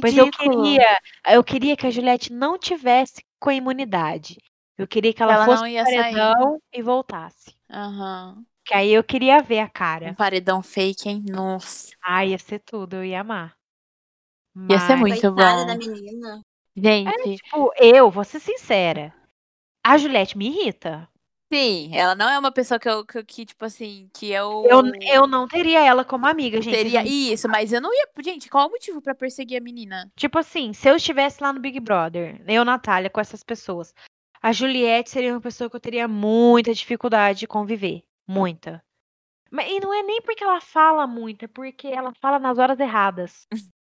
Pois 0.00 0.16
eu 0.16 0.30
queria, 0.30 0.98
eu 1.28 1.44
queria 1.44 1.76
que 1.76 1.86
a 1.86 1.90
Juliette 1.90 2.32
não 2.32 2.58
tivesse 2.58 3.22
com 3.38 3.50
a 3.50 3.54
imunidade. 3.54 4.38
Eu 4.76 4.88
queria 4.88 5.12
que 5.14 5.22
ela, 5.22 5.34
Ela 5.34 5.44
fosse 5.44 5.62
não 5.62 5.68
ia 5.68 5.84
pro 5.84 5.92
sair. 5.92 6.14
paredão 6.14 6.62
e 6.72 6.82
voltasse. 6.82 7.54
Aham. 7.70 8.44
Que 8.64 8.74
aí 8.74 8.92
eu 8.92 9.04
queria 9.04 9.40
ver 9.40 9.60
a 9.60 9.64
Um 9.66 9.68
cara. 9.68 10.14
paredão 10.14 10.62
fake, 10.62 11.08
hein? 11.08 11.22
Nossa. 11.28 11.92
Ah, 12.02 12.24
ia 12.24 12.38
ser 12.38 12.58
tudo, 12.60 12.96
eu 12.96 13.04
ia 13.04 13.20
amar. 13.20 13.54
Ia 14.70 14.78
ser 14.78 14.96
Mas, 14.96 15.00
muito 15.00 15.30
bom. 15.32 15.66
da 15.66 15.76
menina. 15.76 16.40
Gente, 16.76 17.36
tipo, 17.36 17.72
eu, 17.76 18.10
vou 18.10 18.24
ser 18.24 18.40
sincera. 18.40 19.14
A 19.84 19.98
Juliette 19.98 20.36
me 20.36 20.48
irrita. 20.48 21.08
sim, 21.52 21.94
ela 21.94 22.14
não 22.14 22.28
é 22.28 22.38
uma 22.38 22.50
pessoa 22.50 22.80
que 22.80 22.88
eu, 22.88 23.04
que, 23.04 23.18
eu- 23.18 23.24
que, 23.24 23.44
tipo 23.46 23.64
assim, 23.64 24.08
que 24.12 24.30
eu. 24.30 24.64
Eu, 24.68 24.82
eu 25.02 25.26
não 25.26 25.46
teria 25.46 25.84
ela 25.84 26.04
como 26.04 26.26
amiga, 26.26 26.60
gente. 26.60 26.74
teria 26.74 27.04
isso, 27.04 27.48
mas 27.48 27.72
eu 27.72 27.80
não 27.80 27.92
ia. 27.92 28.08
Gente, 28.22 28.48
qual 28.48 28.66
o 28.68 28.70
motivo 28.70 29.00
pra 29.00 29.14
perseguir 29.14 29.58
a 29.58 29.60
menina? 29.60 30.10
Tipo 30.16 30.38
assim, 30.38 30.72
se 30.72 30.88
eu 30.88 30.96
estivesse 30.96 31.42
lá 31.42 31.52
no 31.52 31.60
Big 31.60 31.78
Brother, 31.80 32.42
eu, 32.48 32.64
Natália, 32.64 33.10
com 33.10 33.20
essas 33.20 33.42
pessoas, 33.44 33.94
a 34.42 34.52
Juliette 34.52 35.10
seria 35.10 35.32
uma 35.32 35.40
pessoa 35.40 35.68
que 35.70 35.76
eu 35.76 35.80
teria 35.80 36.08
muita 36.08 36.72
dificuldade 36.72 37.40
de 37.40 37.46
conviver. 37.46 38.02
Muita. 38.26 38.82
Mas, 39.50 39.70
e 39.70 39.78
não 39.78 39.92
é 39.94 40.02
nem 40.02 40.20
porque 40.22 40.42
ela 40.42 40.60
fala 40.60 41.06
muito, 41.06 41.44
é 41.44 41.48
porque 41.48 41.86
ela 41.88 42.12
fala 42.20 42.38
nas 42.38 42.58
horas 42.58 42.80
erradas. 42.80 43.46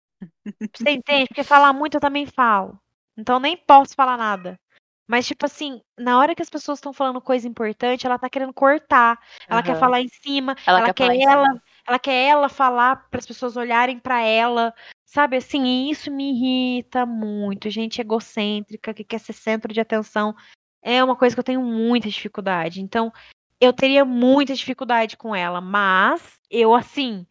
Você 0.75 0.91
entende? 0.91 1.27
Porque 1.29 1.45
falar 1.45 1.73
muito 1.73 1.97
eu 1.97 2.01
também 2.01 2.27
falo. 2.27 2.79
Então 3.17 3.39
nem 3.39 3.57
posso 3.57 3.95
falar 3.95 4.17
nada. 4.17 4.59
Mas, 5.07 5.27
tipo 5.27 5.45
assim, 5.45 5.81
na 5.99 6.19
hora 6.19 6.35
que 6.35 6.41
as 6.43 6.49
pessoas 6.49 6.79
estão 6.79 6.93
falando 6.93 7.21
coisa 7.21 7.47
importante, 7.47 8.07
ela 8.07 8.19
tá 8.19 8.31
querendo 8.31 8.53
cortar. 8.53 9.19
Ela 9.49 9.63
quer 9.63 9.73
Aham. 9.73 9.81
falar 9.81 10.01
em 10.01 10.09
cima. 10.09 10.57
Ela 10.67 10.79
Ela, 10.79 10.87
quer 10.87 10.95
quer 10.95 11.21
ela, 11.21 11.47
cima. 11.47 11.63
ela 11.87 11.99
quer 11.99 12.29
ela 12.29 12.49
falar 12.49 13.09
para 13.11 13.19
as 13.19 13.27
pessoas 13.27 13.57
olharem 13.57 13.99
pra 13.99 14.21
ela. 14.23 14.73
Sabe 15.05 15.37
assim, 15.37 15.65
e 15.65 15.91
isso 15.91 16.11
me 16.11 16.31
irrita 16.33 17.05
muito. 17.05 17.69
Gente 17.69 18.01
egocêntrica, 18.01 18.95
que 18.95 19.05
quer 19.05 19.19
ser 19.21 19.35
centro 19.35 19.73
de 19.75 19.81
atenção. 19.81 20.35
É 20.81 21.03
uma 21.05 21.17
coisa 21.17 21.37
que 21.37 21.41
eu 21.41 21.45
tenho 21.45 21.61
muita 21.63 22.09
dificuldade. 22.09 22.81
Então, 22.81 23.13
eu 23.61 23.73
teria 23.73 24.05
muita 24.05 24.55
dificuldade 24.55 25.17
com 25.17 25.35
ela. 25.35 25.61
Mas, 25.61 26.41
eu 26.51 26.75
assim. 26.75 27.27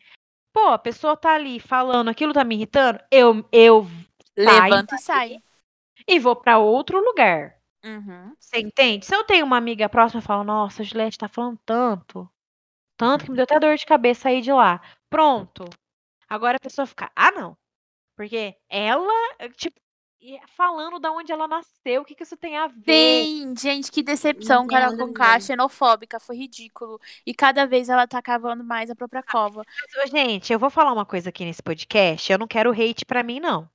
Pô, 0.54 0.68
a 0.68 0.78
pessoa 0.80 1.16
tá 1.16 1.34
ali 1.34 1.60
falando, 1.60 2.10
aquilo 2.10 2.34
tá 2.34 2.44
me 2.44 2.56
irritando. 2.56 3.00
Eu, 3.10 3.46
eu 3.52 3.86
saio 4.38 4.64
Levanta 4.64 4.96
e 4.96 5.00
sai. 5.00 5.44
e 6.08 6.20
vou 6.20 6.36
pra 6.36 6.58
outro 6.58 7.00
lugar. 7.00 7.56
Uhum. 7.84 8.36
Você 8.40 8.60
entende? 8.60 9.06
Se 9.06 9.16
eu 9.16 9.24
tenho 9.24 9.46
uma 9.46 9.58
amiga 9.58 9.90
próxima, 9.90 10.20
eu 10.20 10.26
falo, 10.26 10.44
nossa, 10.44 10.82
a 10.82 10.86
Juliette 10.86 11.18
tá 11.18 11.28
falando 11.28 11.60
tanto. 11.66 12.30
Tanto 12.98 13.26
que 13.26 13.32
me 13.32 13.38
deu 13.38 13.44
até 13.44 13.60
dor 13.60 13.76
de 13.76 13.86
cabeça 13.86 14.22
sair 14.22 14.42
de 14.42 14.52
lá. 14.52 14.80
Pronto. 15.10 15.66
Agora 16.30 16.58
a 16.58 16.60
pessoa 16.60 16.86
fica, 16.86 17.12
ah, 17.16 17.32
não. 17.32 17.58
Porque 18.16 18.56
ela, 18.70 19.12
tipo, 19.58 19.80
e 20.22 20.40
falando 20.56 21.00
da 21.00 21.12
onde 21.12 21.32
ela 21.32 21.48
nasceu, 21.48 22.02
o 22.02 22.06
que, 22.06 22.16
que 22.16 22.24
isso 22.24 22.38
tem 22.38 22.58
a 22.58 22.68
ver? 22.68 23.26
Sim, 23.26 23.54
gente, 23.58 23.92
que 23.92 24.04
decepção. 24.04 24.68
Tem 24.68 24.68
Carol 24.68 24.94
ver. 24.94 25.42
xenofóbica, 25.42 26.20
foi 26.20 26.38
ridículo. 26.38 27.00
E 27.26 27.34
cada 27.34 27.66
vez 27.66 27.90
ela 27.90 28.08
tá 28.08 28.22
cavando 28.22 28.64
mais 28.64 28.90
a 28.90 28.96
própria 28.96 29.24
cova. 29.24 29.66
Mas, 29.96 30.06
ô, 30.06 30.08
Gente, 30.18 30.52
eu 30.54 30.60
vou 30.60 30.70
falar 30.70 30.92
uma 30.94 31.06
coisa 31.06 31.30
aqui 31.30 31.46
nesse 31.46 31.62
podcast. 31.64 32.32
Eu 32.32 32.38
não 32.40 32.48
quero 32.48 32.72
hate 32.72 33.06
pra 33.06 33.24
mim, 33.24 33.40
não. 33.40 33.70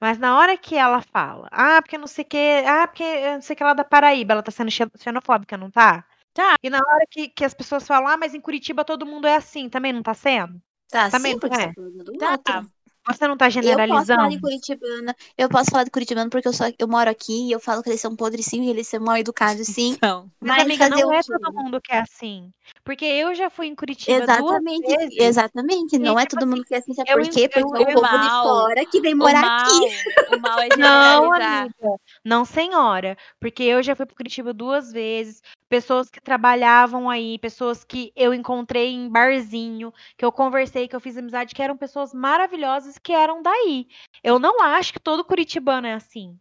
Mas 0.00 0.18
na 0.18 0.38
hora 0.38 0.56
que 0.58 0.76
ela 0.76 1.02
fala, 1.02 1.48
ah, 1.52 1.82
porque 1.82 1.98
não 1.98 2.06
sei 2.08 2.24
o 2.24 2.28
que, 2.28 2.38
ah, 2.66 2.86
porque 2.88 3.02
eu 3.04 3.34
não 3.34 3.42
sei 3.42 3.54
o 3.54 3.56
que 3.56 3.64
lá 3.64 3.74
da 3.74 3.84
Paraíba, 3.84 4.34
ela 4.34 4.42
tá 4.42 4.50
sendo 4.52 4.70
xe- 4.70 4.90
xenofóbica, 4.98 5.56
não 5.58 5.70
tá? 5.70 6.06
Tá. 6.32 6.56
E 6.62 6.70
na 6.70 6.78
hora 6.78 7.06
que, 7.10 7.28
que 7.30 7.44
as 7.44 7.54
pessoas 7.54 7.86
falam, 7.86 8.08
ah, 8.08 8.16
mas 8.16 8.34
em 8.34 8.40
Curitiba 8.40 8.84
todo 8.84 9.06
mundo 9.06 9.26
é 9.26 9.36
assim, 9.36 9.68
também 9.70 9.92
não 9.92 10.02
tá 10.02 10.14
sendo? 10.14 10.60
Tá, 10.88 11.10
Também 11.10 11.34
sim, 11.34 11.38
não 11.42 11.58
é? 11.58 11.66
tá 11.68 11.72
falando 11.74 12.04
do 12.04 12.12
Tá. 12.18 12.66
Você 13.08 13.26
não 13.26 13.36
tá 13.36 13.48
Eu 13.60 13.82
posso 13.86 14.12
falar 14.12 14.28
generalizando? 14.28 14.30
de 14.30 14.40
Curitibana. 14.40 15.16
Eu 15.36 15.48
posso 15.48 15.70
falar 15.70 15.84
de 15.84 15.90
Curitibano 15.90 16.30
porque 16.30 16.46
eu, 16.48 16.52
sou, 16.52 16.66
eu 16.78 16.86
moro 16.88 17.10
aqui 17.10 17.48
e 17.48 17.52
eu 17.52 17.60
falo 17.60 17.82
que 17.82 17.88
eles 17.88 18.00
são 18.00 18.14
podres 18.14 18.46
sim 18.46 18.62
e 18.64 18.70
eles 18.70 18.86
são 18.88 19.00
mal 19.00 19.16
educados 19.16 19.66
sim. 19.74 19.94
Então, 19.94 20.30
Mas, 20.40 20.58
Mas 20.58 20.60
amiga, 20.66 20.88
não 20.88 21.12
é 21.12 21.22
todo 21.22 21.52
mundo 21.54 21.80
que 21.80 21.92
é 21.92 21.98
assim. 22.00 22.50
Porque 22.84 23.04
eu 23.04 23.34
já 23.34 23.50
fui 23.50 23.66
em 23.66 23.74
Curitiba 23.74 24.26
duas 24.26 24.62
Exatamente, 24.62 24.86
vezes. 24.86 25.18
exatamente. 25.20 25.98
Não 25.98 26.14
E, 26.14 26.22
é 26.22 26.26
tipo 26.26 26.36
todo 26.36 26.46
mundo 26.46 26.64
que 26.64 26.74
é 26.74 26.78
assim, 26.78 26.94
sabe 26.94 27.10
eu 27.10 27.18
por 27.18 27.28
quê? 27.30 27.48
Porque 27.48 27.60
eu- 27.60 27.76
é 27.76 27.80
o 27.80 27.92
povo 27.92 28.18
de 28.18 28.28
mal- 28.30 28.42
fora 28.42 28.86
que 28.86 29.00
vem 29.00 29.14
morar 29.14 29.40
mal, 29.40 29.66
aqui. 29.66 29.88
o 30.36 30.38
mal 30.38 30.60
é 30.60 30.70
Não, 30.78 31.32
generalizar. 31.32 31.64
amiga. 31.64 32.00
Não, 32.24 32.44
senhora. 32.44 33.16
Porque 33.40 33.62
eu 33.62 33.82
já 33.82 33.96
fui 33.96 34.06
para 34.06 34.16
Curitiba 34.16 34.52
duas 34.52 34.92
vezes. 34.92 35.42
Pessoas 35.68 36.08
que 36.08 36.20
trabalhavam 36.20 37.10
aí, 37.10 37.38
pessoas 37.38 37.84
que 37.84 38.10
eu 38.16 38.32
encontrei 38.32 38.88
em 38.94 39.08
barzinho, 39.08 39.92
que 40.16 40.24
eu 40.24 40.32
conversei, 40.32 40.88
que 40.88 40.96
eu 40.96 41.00
fiz 41.00 41.16
amizade, 41.16 41.54
que 41.54 41.62
eram 41.62 41.76
pessoas 41.76 42.14
maravilhosas 42.14 42.96
que 42.98 43.12
eram 43.12 43.42
daí. 43.42 43.86
Eu 44.24 44.38
não 44.38 44.62
acho 44.62 44.92
que 44.94 45.00
todo 45.00 45.24
curitibano 45.24 45.86
é 45.86 45.92
assim. 45.94 46.38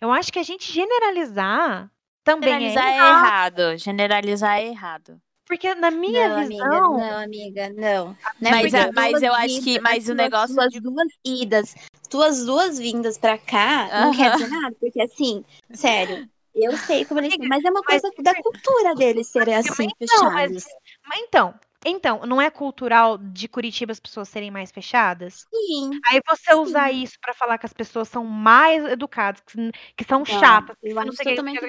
Eu 0.00 0.10
acho 0.10 0.32
que 0.32 0.38
a 0.38 0.42
gente 0.42 0.72
generalizar 0.72 1.90
também 2.24 2.48
Generalizar 2.70 2.86
é 2.86 2.90
é 2.92 2.96
errado. 2.96 3.58
errado. 3.60 3.78
Generalizar 3.78 4.58
é 4.58 4.66
errado. 4.68 5.20
Porque 5.46 5.74
na 5.74 5.90
minha 5.90 6.28
Não, 6.30 6.36
amiga, 6.38 6.64
visão. 6.64 6.96
não, 6.96 7.18
amiga, 7.18 7.68
não. 7.74 8.06
Não 8.40 8.50
é 8.50 8.62
Mas, 8.62 8.74
a- 8.74 8.90
mas 8.94 9.22
eu 9.22 9.34
acho 9.34 9.60
que- 9.60 9.80
mas 9.80 10.04
o 10.04 10.06
tuas- 10.06 10.16
negócio 10.16 10.54
tuas 10.54 10.72
de- 10.72 10.80
duas 10.80 11.08
idas, 11.24 11.74
tuas 12.08 12.46
duas 12.46 12.78
vindas 12.78 13.18
pra 13.18 13.36
cá 13.36 13.88
não 14.00 14.16
quer 14.16 14.32
dizer 14.32 14.48
nada, 14.48 14.74
porque 14.80 15.02
assim, 15.02 15.44
sério, 15.74 16.26
eu 16.54 16.76
sei 16.76 17.04
como 17.04 17.20
eles 17.20 17.34
são, 17.34 17.46
mas 17.46 17.64
é 17.64 17.70
uma 17.70 17.84
mas 17.86 18.02
coisa 18.02 18.10
da 18.18 18.34
cultura 18.34 18.94
deles 18.96 19.28
serem 19.28 19.54
Amiga, 19.54 19.74
assim, 19.74 19.88
mas 19.88 19.92
então, 20.02 20.30
mas- 20.32 20.52
fechados. 20.52 20.64
Mas 21.06 21.20
então, 21.20 21.58
então, 21.84 22.26
não 22.26 22.40
é 22.40 22.50
cultural 22.50 23.18
de 23.18 23.48
Curitiba 23.48 23.92
as 23.92 24.00
pessoas 24.00 24.28
serem 24.28 24.50
mais 24.50 24.70
fechadas? 24.70 25.46
Sim. 25.50 26.04
Aí 26.08 26.20
você 26.26 26.54
usar 26.54 26.90
Sim. 26.90 27.02
isso 27.02 27.18
pra 27.20 27.34
falar 27.34 27.58
que 27.58 27.66
as 27.66 27.72
pessoas 27.72 28.08
são 28.08 28.24
mais 28.24 28.84
educadas, 28.86 29.42
que, 29.42 29.72
que 29.96 30.04
são 30.04 30.24
Não, 30.26 30.36
chatas, 30.38 30.76
que 30.80 30.98
eu 30.98 31.04
não 31.06 31.12
sei 31.12 31.40
o 31.40 31.44
que. 31.44 31.60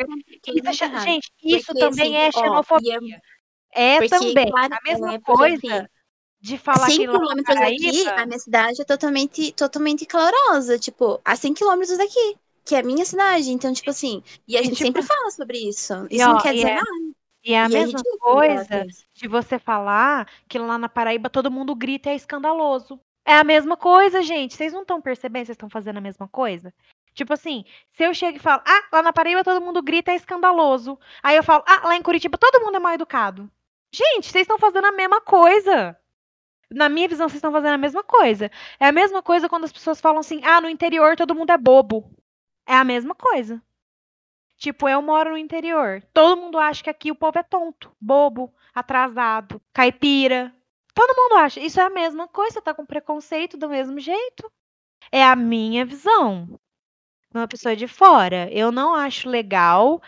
Isso 0.51 0.83
é. 0.83 0.99
Gente, 0.99 1.31
isso 1.43 1.67
Porque, 1.67 1.79
também 1.79 2.15
assim, 2.15 2.17
é 2.17 2.31
ó, 2.33 2.39
xenofobia. 2.39 2.99
e 3.01 3.19
É 3.73 4.01
Porque, 4.01 4.09
também. 4.09 4.45
claro, 4.45 4.73
a 4.73 4.81
mesma 4.83 5.15
é, 5.15 5.19
porque, 5.19 5.45
assim, 5.45 5.85
coisa 5.85 5.89
de 6.41 6.57
falar 6.57 6.91
100 6.91 6.97
que 6.97 7.07
lá 7.07 7.19
na 7.19 7.19
quilômetros 7.19 7.59
daqui, 7.59 8.11
a 8.15 8.25
minha 8.25 8.39
cidade 8.39 8.81
é 8.81 8.85
totalmente, 8.85 9.53
totalmente 9.53 10.05
calorosa. 10.05 10.79
Tipo, 10.79 11.21
a 11.25 11.35
100 11.35 11.53
quilômetros 11.53 11.97
daqui, 11.97 12.37
que 12.65 12.75
é 12.75 12.79
a 12.79 12.83
minha 12.83 13.05
cidade. 13.05 13.51
Então, 13.51 13.73
tipo 13.73 13.89
assim, 13.89 14.23
e 14.47 14.55
a 14.57 14.61
E, 14.61 14.63
gente 14.65 14.75
tipo, 14.75 14.85
sempre 14.85 15.01
fala 15.03 15.31
sobre 15.31 15.57
isso. 15.57 15.93
e, 16.09 16.15
Isso 16.17 16.27
não 16.27 16.37
ó, 16.37 16.41
quer 16.41 16.53
e 16.53 16.55
dizer 16.57 16.69
é- 16.69 16.75
nada. 16.75 17.13
E 17.45 17.53
é 17.53 17.61
a 17.61 17.65
E 17.65 17.69
mesma 17.69 17.99
falar 17.99 18.19
coisa 18.19 18.85
de 19.13 19.27
você 19.27 19.59
falar 19.59 20.29
que 20.47 20.57
lá 20.57 20.77
na 20.77 20.87
Paraíba 20.87 21.29
todo 21.29 21.51
mundo 21.51 21.75
grita 21.75 22.09
e 22.09 22.13
é 22.13 22.15
escandaloso. 22.15 22.97
É 23.25 23.35
a 23.35 23.43
mesma 23.43 23.75
coisa, 23.75 24.21
gente. 24.21 24.55
Vocês 24.55 24.71
não 24.71 24.81
estão 24.81 25.01
percebendo? 25.01 25.45
Vocês 25.47 25.55
estão 25.55 25.69
fazendo 25.69 25.97
a 25.97 26.01
mesma 26.01 26.27
coisa? 26.27 26.73
Tipo 27.13 27.33
assim, 27.33 27.65
se 27.91 28.03
eu 28.03 28.13
chego 28.13 28.37
e 28.37 28.39
falo, 28.39 28.61
ah, 28.65 28.83
lá 28.93 29.01
na 29.03 29.13
Paraíba 29.13 29.43
todo 29.43 29.61
mundo 29.63 29.81
grita 29.83 30.11
e 30.11 30.13
é 30.13 30.17
escandaloso. 30.17 30.97
Aí 31.21 31.35
eu 31.35 31.43
falo, 31.43 31.63
ah, 31.67 31.87
lá 31.87 31.95
em 31.97 32.01
Curitiba 32.01 32.37
todo 32.37 32.63
mundo 32.63 32.77
é 32.77 32.79
mal 32.79 32.93
educado. 32.93 33.51
Gente, 33.93 34.29
vocês 34.31 34.43
estão 34.43 34.57
fazendo 34.57 34.85
a 34.85 34.91
mesma 34.91 35.19
coisa. 35.21 35.97
Na 36.71 36.89
minha 36.89 37.07
visão, 37.07 37.27
vocês 37.29 37.37
estão 37.37 37.51
fazendo 37.51 37.73
a 37.73 37.77
mesma 37.77 38.03
coisa. 38.03 38.49
É 38.79 38.87
a 38.87 38.91
mesma 38.91 39.21
coisa 39.21 39.47
quando 39.47 39.65
as 39.65 39.71
pessoas 39.71 40.01
falam 40.01 40.19
assim, 40.21 40.41
ah, 40.43 40.59
no 40.61 40.69
interior 40.69 41.15
todo 41.15 41.35
mundo 41.35 41.51
é 41.51 41.57
bobo. 41.57 42.09
É 42.65 42.75
a 42.75 42.83
mesma 42.83 43.13
coisa. 43.15 43.61
Tipo, 44.57 44.87
eu 44.87 45.01
moro 45.01 45.31
no 45.31 45.37
interior. 45.37 46.01
Todo 46.13 46.39
mundo 46.41 46.57
acha 46.57 46.83
que 46.83 46.89
aqui 46.89 47.11
o 47.11 47.15
povo 47.15 47.37
é 47.37 47.43
tonto, 47.43 47.91
bobo, 47.99 48.53
atrasado, 48.73 49.61
caipira. 49.73 50.53
Todo 50.93 51.15
mundo 51.17 51.35
acha. 51.41 51.59
Isso 51.59 51.79
é 51.79 51.83
a 51.83 51.89
mesma 51.89 52.27
coisa, 52.27 52.61
tá 52.61 52.73
com 52.73 52.85
preconceito 52.85 53.57
do 53.57 53.67
mesmo 53.67 53.99
jeito. 53.99 54.49
É 55.11 55.23
a 55.23 55.35
minha 55.35 55.85
visão. 55.85 56.59
Uma 57.33 57.47
pessoa 57.47 57.75
de 57.75 57.87
fora. 57.87 58.47
Eu 58.51 58.71
não 58.71 58.93
acho 58.93 59.27
legal 59.27 60.01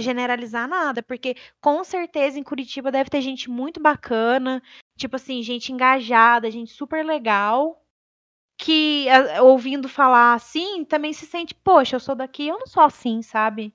generalizar 0.00 0.68
nada, 0.68 1.02
porque 1.02 1.36
com 1.60 1.82
certeza 1.84 2.38
em 2.38 2.42
Curitiba 2.42 2.90
deve 2.90 3.08
ter 3.08 3.20
gente 3.20 3.48
muito 3.48 3.80
bacana, 3.80 4.60
tipo 4.96 5.14
assim, 5.16 5.42
gente 5.42 5.72
engajada, 5.72 6.50
gente 6.50 6.72
super 6.72 7.04
legal, 7.04 7.81
que 8.62 9.08
a- 9.08 9.42
ouvindo 9.42 9.88
falar 9.88 10.34
assim 10.34 10.84
também 10.84 11.12
se 11.12 11.26
sente, 11.26 11.52
poxa, 11.52 11.96
eu 11.96 12.00
sou 12.00 12.14
daqui, 12.14 12.46
eu 12.46 12.58
não 12.60 12.66
sou 12.66 12.82
assim, 12.82 13.20
sabe? 13.20 13.74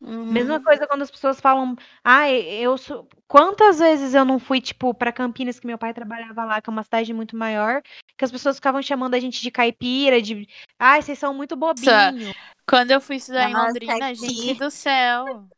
Uhum. 0.00 0.26
Mesma 0.26 0.60
coisa 0.60 0.86
quando 0.86 1.02
as 1.02 1.10
pessoas 1.10 1.40
falam, 1.40 1.74
ah, 2.04 2.30
eu 2.30 2.76
sou. 2.78 3.08
Quantas 3.26 3.78
vezes 3.78 4.14
eu 4.14 4.24
não 4.24 4.38
fui, 4.38 4.60
tipo, 4.60 4.92
pra 4.94 5.10
Campinas, 5.12 5.58
que 5.58 5.66
meu 5.66 5.78
pai 5.78 5.92
trabalhava 5.94 6.44
lá, 6.44 6.60
que 6.60 6.68
é 6.68 6.72
uma 6.72 6.82
cidade 6.84 7.12
muito 7.12 7.36
maior, 7.36 7.82
que 8.16 8.24
as 8.24 8.30
pessoas 8.30 8.56
ficavam 8.56 8.82
chamando 8.82 9.14
a 9.14 9.20
gente 9.20 9.40
de 9.40 9.50
caipira, 9.50 10.20
de. 10.20 10.46
Ai, 10.78 11.00
vocês 11.02 11.18
são 11.18 11.32
muito 11.34 11.56
bobinho. 11.56 12.32
Quando 12.68 12.90
eu 12.90 13.00
fui 13.00 13.16
estudar 13.16 13.50
em 13.50 13.54
Londrina, 13.54 14.10
aqui. 14.10 14.16
gente 14.16 14.54
do 14.58 14.70
céu. 14.70 15.48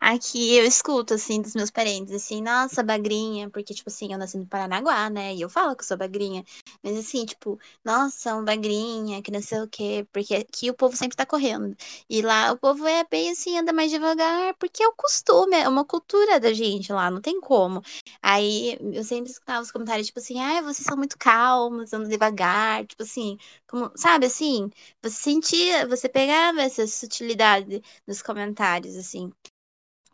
Aqui 0.00 0.56
eu 0.56 0.64
escuto, 0.66 1.14
assim, 1.14 1.40
dos 1.40 1.54
meus 1.54 1.70
parentes, 1.70 2.12
assim, 2.14 2.42
nossa, 2.42 2.82
bagrinha, 2.82 3.48
porque, 3.50 3.72
tipo 3.74 3.88
assim, 3.88 4.12
eu 4.12 4.18
nasci 4.18 4.36
no 4.36 4.46
Paranaguá, 4.46 5.08
né? 5.08 5.34
E 5.34 5.40
eu 5.40 5.48
falo 5.48 5.74
que 5.74 5.82
eu 5.82 5.86
sou 5.86 5.96
bagrinha. 5.96 6.44
Mas, 6.82 6.98
assim, 6.98 7.24
tipo, 7.24 7.58
nossa, 7.84 8.34
um 8.36 8.44
bagrinha, 8.44 9.22
que 9.22 9.30
não 9.30 9.40
sei 9.40 9.60
o 9.62 9.68
quê, 9.68 10.06
porque 10.12 10.34
aqui 10.34 10.70
o 10.70 10.74
povo 10.74 10.96
sempre 10.96 11.16
tá 11.16 11.24
correndo. 11.24 11.74
E 12.08 12.20
lá 12.22 12.52
o 12.52 12.58
povo 12.58 12.86
é 12.86 13.04
bem 13.10 13.30
assim, 13.30 13.58
anda 13.58 13.72
mais 13.72 13.90
devagar, 13.90 14.54
porque 14.58 14.82
é 14.82 14.88
o 14.88 14.92
costume, 14.92 15.56
é 15.56 15.68
uma 15.68 15.84
cultura 15.84 16.38
da 16.38 16.52
gente 16.52 16.92
lá, 16.92 17.10
não 17.10 17.20
tem 17.20 17.40
como. 17.40 17.82
Aí 18.22 18.76
eu 18.92 19.04
sempre 19.04 19.30
escutava 19.30 19.62
os 19.62 19.70
comentários, 19.72 20.06
tipo 20.08 20.18
assim, 20.20 20.38
ai, 20.40 20.62
vocês 20.62 20.84
são 20.86 20.96
muito 20.96 21.16
calmos, 21.18 21.92
andam 21.92 22.08
devagar, 22.08 22.86
tipo 22.86 23.02
assim, 23.02 23.38
como, 23.66 23.90
sabe 23.96 24.26
assim? 24.26 24.70
Você 25.02 25.14
sentia, 25.16 25.86
você 25.88 26.08
pegava 26.08 26.60
essa 26.62 26.86
sutilidade 26.86 27.82
nos 28.06 28.20
comentários, 28.22 28.96
assim 28.96 29.32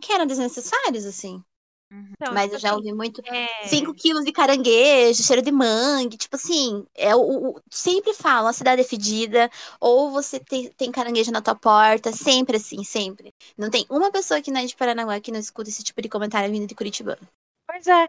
que 0.00 0.12
eram 0.12 0.26
desnecessários, 0.26 1.04
assim. 1.06 1.42
Então, 1.90 2.34
Mas 2.34 2.38
tipo 2.38 2.54
eu 2.54 2.58
já 2.58 2.74
assim, 2.74 2.76
ouvi 2.76 2.92
muito. 2.92 3.22
é, 3.24 3.46
5 3.60 3.94
quilos 3.94 4.24
de 4.24 4.32
caranguejo, 4.32 5.22
cheiro 5.22 5.42
de 5.42 5.50
mangue, 5.52 6.16
tipo 6.16 6.36
assim, 6.36 6.84
é 6.94 7.14
o, 7.14 7.50
o- 7.56 7.60
sempre 7.70 8.14
falam, 8.14 8.48
a 8.48 8.52
cidade 8.52 8.80
é 8.82 8.84
fedida, 8.84 9.50
ou 9.80 10.10
você 10.10 10.38
tem, 10.40 10.70
tem 10.72 10.90
caranguejo 10.92 11.30
na 11.32 11.42
tua 11.42 11.54
porta, 11.54 12.12
sempre 12.12 12.56
assim, 12.56 12.84
sempre. 12.84 13.34
Não 13.58 13.70
tem 13.70 13.86
uma 13.90 14.10
pessoa 14.12 14.40
que 14.42 14.50
não 14.50 14.60
é 14.60 14.66
de 14.66 14.76
Paranaguá 14.76 15.20
que 15.20 15.32
não 15.32 15.40
escuta 15.40 15.68
esse 15.70 15.82
tipo 15.84 16.00
de 16.02 16.08
comentário 16.08 16.50
vindo 16.52 16.66
de 16.66 16.74
Curitiba. 16.74 17.18
Pois 17.66 17.86
é, 17.86 18.08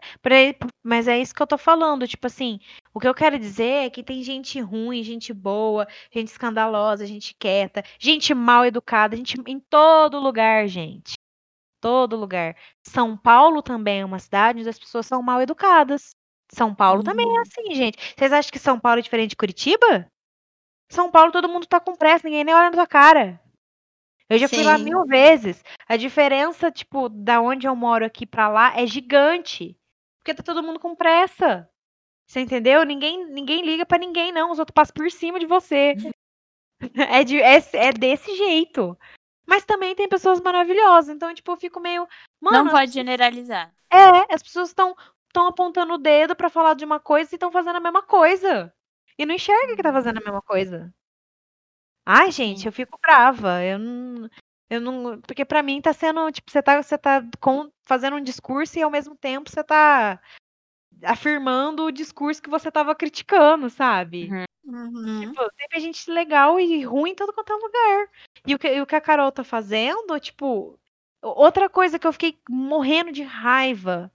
mas 0.82 1.06
é 1.08 1.18
isso 1.20 1.34
que 1.34 1.42
eu 1.42 1.46
tô 1.46 1.56
falando. 1.56 2.06
Tipo 2.06 2.26
assim, 2.26 2.58
o 2.92 3.00
que 3.00 3.06
eu 3.08 3.14
quero 3.14 3.38
dizer 3.38 3.86
é 3.86 3.90
que 3.90 4.02
tem 4.02 4.22
gente 4.22 4.60
ruim, 4.60 5.02
gente 5.02 5.32
boa, 5.32 5.86
gente 6.12 6.28
escandalosa, 6.28 7.06
gente 7.06 7.34
quieta, 7.38 7.82
gente 7.98 8.34
mal 8.34 8.64
educada, 8.66 9.16
gente 9.16 9.36
em 9.46 9.60
todo 9.60 10.18
lugar, 10.18 10.66
gente. 10.68 11.14
Todo 11.82 12.14
lugar. 12.14 12.56
São 12.86 13.16
Paulo 13.16 13.60
também 13.60 14.02
é 14.02 14.04
uma 14.04 14.20
cidade 14.20 14.60
onde 14.60 14.68
as 14.68 14.78
pessoas 14.78 15.04
são 15.04 15.20
mal 15.20 15.42
educadas. 15.42 16.14
São 16.48 16.72
Paulo 16.72 17.02
também 17.02 17.26
é 17.36 17.40
assim, 17.40 17.74
gente. 17.74 17.98
Vocês 18.16 18.32
acham 18.32 18.52
que 18.52 18.58
São 18.60 18.78
Paulo 18.78 19.00
é 19.00 19.02
diferente 19.02 19.30
de 19.30 19.36
Curitiba? 19.36 20.06
São 20.88 21.10
Paulo 21.10 21.32
todo 21.32 21.48
mundo 21.48 21.66
tá 21.66 21.80
com 21.80 21.96
pressa, 21.96 22.28
ninguém 22.28 22.44
nem 22.44 22.54
olha 22.54 22.70
na 22.70 22.76
tua 22.76 22.86
cara. 22.86 23.42
Eu 24.30 24.38
já 24.38 24.48
fui 24.48 24.62
lá 24.62 24.78
Sim. 24.78 24.84
mil 24.84 25.04
vezes. 25.06 25.64
A 25.88 25.96
diferença, 25.96 26.70
tipo, 26.70 27.08
da 27.08 27.40
onde 27.40 27.66
eu 27.66 27.74
moro 27.74 28.04
aqui 28.04 28.24
pra 28.24 28.48
lá 28.48 28.78
é 28.78 28.86
gigante. 28.86 29.76
Porque 30.20 30.34
tá 30.34 30.42
todo 30.44 30.62
mundo 30.62 30.78
com 30.78 30.94
pressa. 30.94 31.68
Você 32.28 32.40
entendeu? 32.40 32.84
Ninguém, 32.84 33.26
ninguém 33.26 33.64
liga 33.64 33.84
pra 33.84 33.98
ninguém, 33.98 34.30
não. 34.30 34.52
Os 34.52 34.60
outros 34.60 34.72
passam 34.72 34.94
por 34.94 35.10
cima 35.10 35.40
de 35.40 35.46
você. 35.46 35.94
É, 36.96 37.22
de, 37.22 37.40
é, 37.40 37.62
é 37.74 37.92
desse 37.92 38.36
jeito. 38.36 38.98
Mas 39.46 39.64
também 39.64 39.94
tem 39.94 40.08
pessoas 40.08 40.40
maravilhosas. 40.40 41.14
Então, 41.14 41.32
tipo, 41.34 41.50
eu 41.52 41.56
fico 41.56 41.80
meio. 41.80 42.06
Mano, 42.40 42.64
não 42.64 42.70
pode 42.70 42.92
generalizar. 42.92 43.74
é, 43.92 44.34
as 44.34 44.42
pessoas 44.42 44.68
estão 44.68 44.94
estão 45.32 45.46
apontando 45.46 45.94
o 45.94 45.98
dedo 45.98 46.36
pra 46.36 46.50
falar 46.50 46.74
de 46.74 46.84
uma 46.84 47.00
coisa 47.00 47.30
e 47.32 47.36
estão 47.36 47.50
fazendo 47.50 47.76
a 47.76 47.80
mesma 47.80 48.02
coisa. 48.02 48.72
E 49.18 49.24
não 49.24 49.34
enxerga 49.34 49.74
que 49.74 49.82
tá 49.82 49.92
fazendo 49.92 50.18
a 50.18 50.24
mesma 50.24 50.42
coisa. 50.42 50.92
Ai, 52.04 52.30
gente, 52.30 52.66
eu 52.66 52.72
fico 52.72 52.98
brava. 53.00 53.62
Eu 53.62 53.78
não. 53.78 54.28
Eu 54.68 54.80
não. 54.80 55.20
Porque 55.22 55.44
pra 55.44 55.62
mim 55.62 55.80
tá 55.80 55.92
sendo. 55.92 56.30
Tipo, 56.30 56.50
você 56.50 56.62
tá, 56.62 56.82
você 56.82 56.98
tá 56.98 57.22
com, 57.40 57.70
fazendo 57.82 58.16
um 58.16 58.22
discurso 58.22 58.78
e 58.78 58.82
ao 58.82 58.90
mesmo 58.90 59.16
tempo 59.16 59.50
você 59.50 59.64
tá 59.64 60.20
afirmando 61.04 61.84
o 61.84 61.92
discurso 61.92 62.42
que 62.42 62.50
você 62.50 62.70
tava 62.70 62.94
criticando, 62.94 63.70
sabe? 63.70 64.28
Uhum. 64.30 64.44
Uhum. 64.64 65.20
Tipo, 65.20 65.50
teve 65.56 65.80
gente 65.80 66.10
legal 66.10 66.58
e 66.60 66.84
ruim 66.84 67.10
em 67.10 67.14
todo 67.14 67.32
quanto 67.32 67.52
é 67.52 67.56
lugar. 67.56 68.08
E 68.46 68.54
o 68.54 68.58
que, 68.58 68.68
e 68.68 68.80
o 68.80 68.86
que 68.86 68.94
a 68.94 69.00
Carol 69.00 69.32
tá 69.32 69.42
fazendo, 69.44 70.18
tipo. 70.20 70.78
Outra 71.20 71.68
coisa 71.68 71.98
que 72.00 72.06
eu 72.06 72.12
fiquei 72.12 72.36
morrendo 72.48 73.12
de 73.12 73.22
raiva 73.22 74.10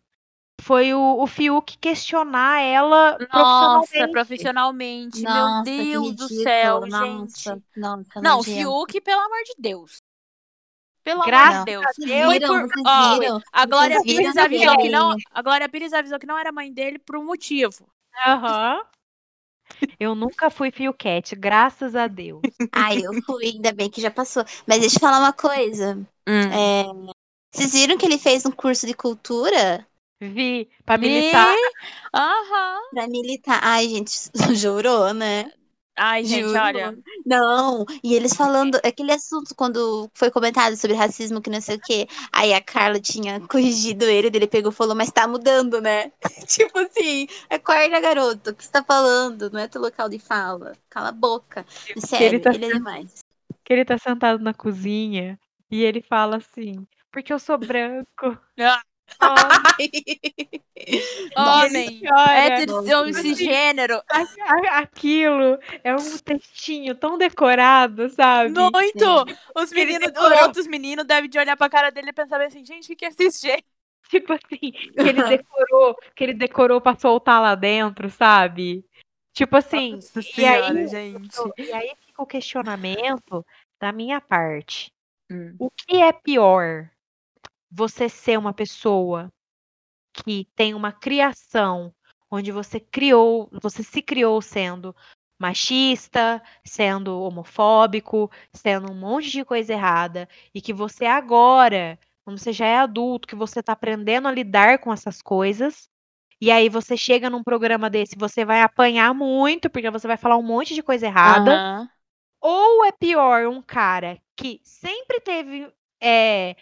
foi 0.61 0.94
o, 0.94 1.22
o 1.22 1.28
Fiuk 1.28 1.78
questionar 1.78 2.60
ela 2.61 3.18
Nossa, 3.32 3.88
profissionalmente. 4.11 4.11
profissionalmente. 4.11 5.22
Nossa, 5.22 5.72
Meu 5.72 6.02
Deus 6.03 6.15
do 6.15 6.28
céu, 6.28 6.82
nossa, 6.82 7.06
gente. 7.06 7.49
Nossa, 7.78 8.22
Não, 8.22 8.38
nojento. 8.38 8.57
Fiuk, 8.60 9.02
pelo 9.02 9.22
amor 9.22 9.44
de 9.45 9.53
Deus. 9.57 10.02
Pelo 11.03 11.24
Graças 11.24 11.68
amor 11.69 11.86
de 11.98 12.06
Deus. 12.06 12.06
Deus. 12.06 12.34
Viram, 12.34 12.68
por- 12.68 13.19
viram? 13.19 13.41
A 13.53 13.65
Glória 13.65 14.02
Pires 14.02 14.36
avisou 14.38 14.78
que 14.78 14.90
não. 14.90 15.15
A 15.32 15.41
Glória 15.41 15.69
Pires 15.69 15.94
avisou 15.94 16.19
que 16.19 16.28
não 16.28 16.38
era 16.38 16.52
mãe 16.52 16.74
dele 16.74 16.99
por 16.99 17.15
um 17.15 17.24
motivo. 17.24 17.88
Aham. 18.26 18.82
Eu 19.99 20.16
nunca 20.16 20.49
fui 20.49 20.72
Fiuquete, 20.72 21.36
graças 21.36 21.95
a 21.95 22.08
Deus. 22.08 22.41
Ai, 22.72 22.99
eu 23.06 23.14
fui, 23.24 23.45
ainda 23.45 23.72
bem 23.74 23.90
que 23.90 24.02
já 24.02 24.12
passou. 24.12 24.44
Mas 24.68 24.80
deixa 24.80 24.98
eu 24.98 25.02
falar 25.02 25.20
uma 25.20 25.34
coisa. 25.34 25.95
Hum. 26.28 26.49
É, 26.52 26.84
Vocês 27.52 27.74
viram 27.74 27.98
que 27.98 28.06
ele 28.06 28.18
fez 28.18 28.45
um 28.45 28.52
curso 28.52 28.86
de 28.86 28.94
cultura 28.94 29.86
Vi, 30.20 30.68
pra 30.86 30.98
militar. 30.98 31.56
Aham. 32.14 32.82
pra 32.91 33.08
militar? 33.08 33.60
Ai, 33.64 33.88
gente, 33.90 34.12
jurou, 34.56 35.14
né? 35.14 35.52
Ai, 35.98 36.24
gente, 36.24 36.49
Juro. 36.49 36.60
olha. 36.60 36.98
Não, 37.26 37.84
e 38.03 38.14
eles 38.14 38.34
falando 38.34 38.76
aquele 38.84 39.11
assunto 39.11 39.56
quando 39.56 40.07
foi 40.14 40.30
comentado 40.30 40.76
sobre 40.76 40.95
racismo, 40.95 41.41
que 41.41 41.49
não 41.49 41.60
sei 41.60 41.78
o 41.78 41.82
quê. 41.82 42.07
Aí 42.32 42.53
a 42.53 42.61
Carla 42.61 42.99
tinha 42.99 43.40
corrigido 43.48 44.06
ele, 44.06 44.28
ele 44.28 44.48
pegou 44.48 44.72
e 44.72 44.76
falou, 44.76 44.95
mas 44.95 45.11
tá 45.11 45.28
mudando, 45.28 45.82
né? 45.82 46.11
tipo 46.48 46.78
assim, 46.78 47.28
acorda, 47.49 47.99
garoto, 47.99 48.52
o 48.52 48.53
que 48.53 48.64
você 48.64 48.72
tá 48.72 48.84
falando? 48.84 49.49
Não 49.49 49.60
é 49.60 49.68
teu 49.68 49.82
local 49.82 50.07
de 50.07 50.19
fala. 50.19 50.74
Cala 50.88 51.10
a 51.10 51.11
boca. 51.11 51.65
Sério, 51.98 52.28
ele, 52.28 52.40
tá 52.40 52.52
é 52.52 52.57
demais. 52.57 53.24
Que 53.65 53.74
ele 53.74 53.84
tá 53.86 53.98
sentado 53.98 54.44
na 54.44 54.53
cozinha 54.53 55.40
e 55.72 55.84
ele 55.84 56.02
fala 56.02 56.38
assim, 56.38 56.88
porque 57.11 57.34
eu 57.34 57.40
sou 57.40 57.57
branco. 57.57 58.38
Homem. 61.36 62.02
Hétero, 62.30 63.14
cisgênero. 63.14 64.02
Aquilo 64.72 65.58
é 65.84 65.96
um 65.96 66.18
textinho 66.18 66.96
tão 66.96 67.18
decorado, 67.18 68.10
sabe? 68.10 68.52
Muito! 68.52 69.06
Os 69.56 69.72
meninos, 69.72 70.12
outros 70.44 70.68
meninos 70.68 71.06
devem 71.06 71.30
de 71.30 71.40
olhar 71.40 71.58
pra 71.58 71.70
cara 71.70 71.90
dele 71.90 72.10
e 72.10 72.14
pensar 72.14 72.42
assim, 72.42 72.64
gente, 72.66 72.86
o 72.86 72.88
que 72.90 72.96
que 72.96 73.06
é 73.06 73.12
cisgênero? 73.12 73.64
Tipo 74.10 74.34
assim, 74.34 74.72
que 74.72 74.94
ele 74.96 75.22
decorou, 75.24 75.96
que 76.16 76.24
ele 76.24 76.34
decorou 76.34 76.80
pra 76.80 76.96
soltar 76.96 77.42
lá 77.42 77.56
dentro, 77.56 78.10
sabe? 78.10 78.86
Tipo 79.34 79.58
assim, 79.58 79.96
Nossa 79.96 80.20
e 80.20 80.24
senhora, 80.24 80.80
aí, 80.80 80.88
gente. 80.88 81.38
e 81.58 81.74
aí 81.74 81.92
fica 82.06 82.22
o 82.22 82.26
questionamento 82.26 83.46
da 83.80 83.92
minha 83.92 84.22
parte. 84.22 84.92
Hum. 85.30 85.56
O 85.60 85.70
que 85.70 85.98
é 85.98 86.12
pior? 86.14 86.90
Você 87.69 88.07
ser 88.10 88.38
uma 88.38 88.53
pessoa 88.53 89.30
que 90.14 90.48
tem 90.56 90.73
uma 90.73 90.91
criação 90.91 91.94
onde 92.30 92.52
você 92.52 92.80
criou, 92.80 93.49
você 93.61 93.84
se 93.84 94.02
criou 94.02 94.41
sendo 94.41 94.95
machista, 95.39 96.41
sendo 96.65 97.22
homofóbico, 97.22 98.31
sendo 98.52 98.91
um 98.91 98.95
monte 98.95 99.30
de 99.30 99.45
coisa 99.45 99.73
errada, 99.73 100.27
e 100.53 100.60
que 100.60 100.73
você 100.73 101.06
agora, 101.06 101.99
quando 102.26 102.39
você 102.39 102.52
já 102.52 102.65
é 102.65 102.77
adulto, 102.77 103.27
que 103.27 103.35
você 103.35 103.61
tá 103.61 103.73
aprendendo 103.73 104.27
a 104.27 104.31
lidar 104.31 104.80
com 104.80 104.91
essas 104.91 105.22
coisas, 105.22 105.88
e 106.41 106.52
aí 106.52 106.69
você 106.69 106.98
chega 106.98 107.30
num 107.30 107.44
programa 107.44 107.89
desse, 107.89 108.15
você 108.18 108.44
vai 108.44 108.61
apanhar 108.61 109.14
muito, 109.14 109.69
porque 109.69 109.89
você 109.89 110.07
vai 110.07 110.18
falar 110.18 110.38
um 110.38 110.44
monte 110.44 110.73
de 110.73 110.84
coisa 110.84 111.06
errada. 111.06 111.56
Aham. 111.56 111.89
Ou 112.39 112.85
é 112.85 112.91
pior 112.91 113.48
um 113.48 113.61
cara 113.61 114.19
que 114.35 114.61
sempre 114.64 115.19
teve 115.19 115.72
é, 116.02 116.56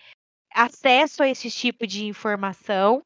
acesso 0.55 1.21
a 1.21 1.27
esse 1.29 1.51
tipo 1.51 1.85
de 1.85 2.05
informação, 2.05 3.03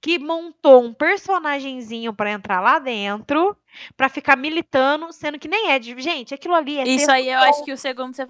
que 0.00 0.18
montou 0.18 0.82
um 0.84 0.92
personagenzinho 0.92 2.12
pra 2.14 2.30
entrar 2.30 2.60
lá 2.60 2.78
dentro, 2.78 3.56
pra 3.96 4.08
ficar 4.08 4.36
militando, 4.36 5.12
sendo 5.12 5.38
que 5.38 5.48
nem 5.48 5.70
é 5.70 5.78
de. 5.78 5.98
Gente, 6.00 6.34
aquilo 6.34 6.54
ali 6.54 6.78
é 6.78 6.84
Isso 6.84 7.10
aí 7.10 7.28
eu 7.28 7.38
solto. 7.40 7.50
acho 7.54 7.64
que 7.64 7.72
o 7.72 7.76
segundo 7.78 8.14
você 8.14 8.26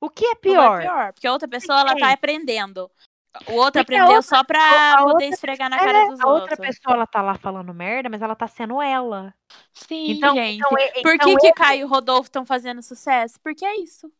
O 0.00 0.10
que 0.10 0.24
é 0.26 0.28
falou 0.34 0.40
pior? 0.40 0.80
é 0.80 0.82
pior. 0.82 1.12
Porque 1.12 1.26
a 1.26 1.32
outra 1.32 1.48
pessoa, 1.48 1.80
ela 1.80 1.96
tá 1.96 2.12
aprendendo. 2.12 2.90
O 3.48 3.52
outro 3.54 3.82
Porque 3.82 3.94
aprendeu 3.96 4.16
outra- 4.16 4.22
só 4.22 4.44
pra 4.44 4.96
poder 4.98 5.12
outra- 5.12 5.26
esfregar 5.26 5.68
na 5.68 5.76
É, 5.76 5.78
cara 5.80 6.08
dos 6.10 6.20
a 6.20 6.26
outra 6.28 6.52
outros. 6.52 6.58
pessoa 6.60 6.94
ela 6.94 7.06
tá 7.06 7.20
lá 7.20 7.34
falando 7.34 7.74
merda, 7.74 8.08
mas 8.08 8.22
ela 8.22 8.36
tá 8.36 8.46
sendo 8.46 8.80
ela. 8.80 9.34
Sim, 9.72 10.12
Então, 10.12 10.34
gente. 10.36 10.58
então, 10.58 10.68
Por 10.70 11.14
então 11.14 11.30
que, 11.30 11.36
que 11.40 11.46
ele- 11.46 11.52
Caio 11.54 11.80
e 11.80 11.84
o 11.84 11.88
Rodolfo 11.88 12.28
estão 12.28 12.44
fazendo 12.46 12.80
sucesso? 12.82 13.40
Porque 13.42 13.64
é 13.64 13.76
isso. 13.80 14.06
As 14.06 14.12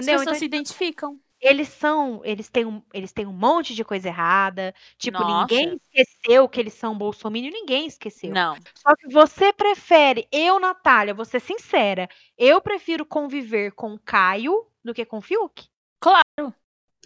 entendeu? 0.00 0.18
pessoas 0.20 0.22
Então, 0.22 0.34
se 0.38 0.44
identificam. 0.46 1.20
Eles 1.40 1.68
são, 1.68 2.20
eles 2.24 2.48
têm 2.48 2.64
um, 2.64 2.82
eles 2.92 3.12
têm 3.12 3.26
um 3.26 3.32
monte 3.32 3.74
de 3.74 3.84
coisa 3.84 4.08
errada. 4.08 4.74
Tipo, 4.98 5.24
ninguém 5.24 5.66
Nossa. 5.66 5.80
esqueceu 5.82 6.48
que 6.48 6.60
eles 6.60 6.74
são 6.74 6.96
bolsominion, 6.96 7.52
ninguém 7.52 7.86
esqueceu. 7.86 8.30
Não. 8.30 8.56
Só 8.74 8.94
que 8.96 9.08
você 9.08 9.52
prefere, 9.52 10.26
eu, 10.32 10.58
Natália, 10.58 11.14
vou 11.14 11.24
ser 11.24 11.40
sincera, 11.40 12.08
eu 12.36 12.60
prefiro 12.60 13.04
conviver 13.04 13.72
com 13.72 13.94
o 13.94 13.98
Caio 13.98 14.66
do 14.84 14.94
que 14.94 15.04
com 15.04 15.18
o 15.18 15.22
Fiuk. 15.22 15.68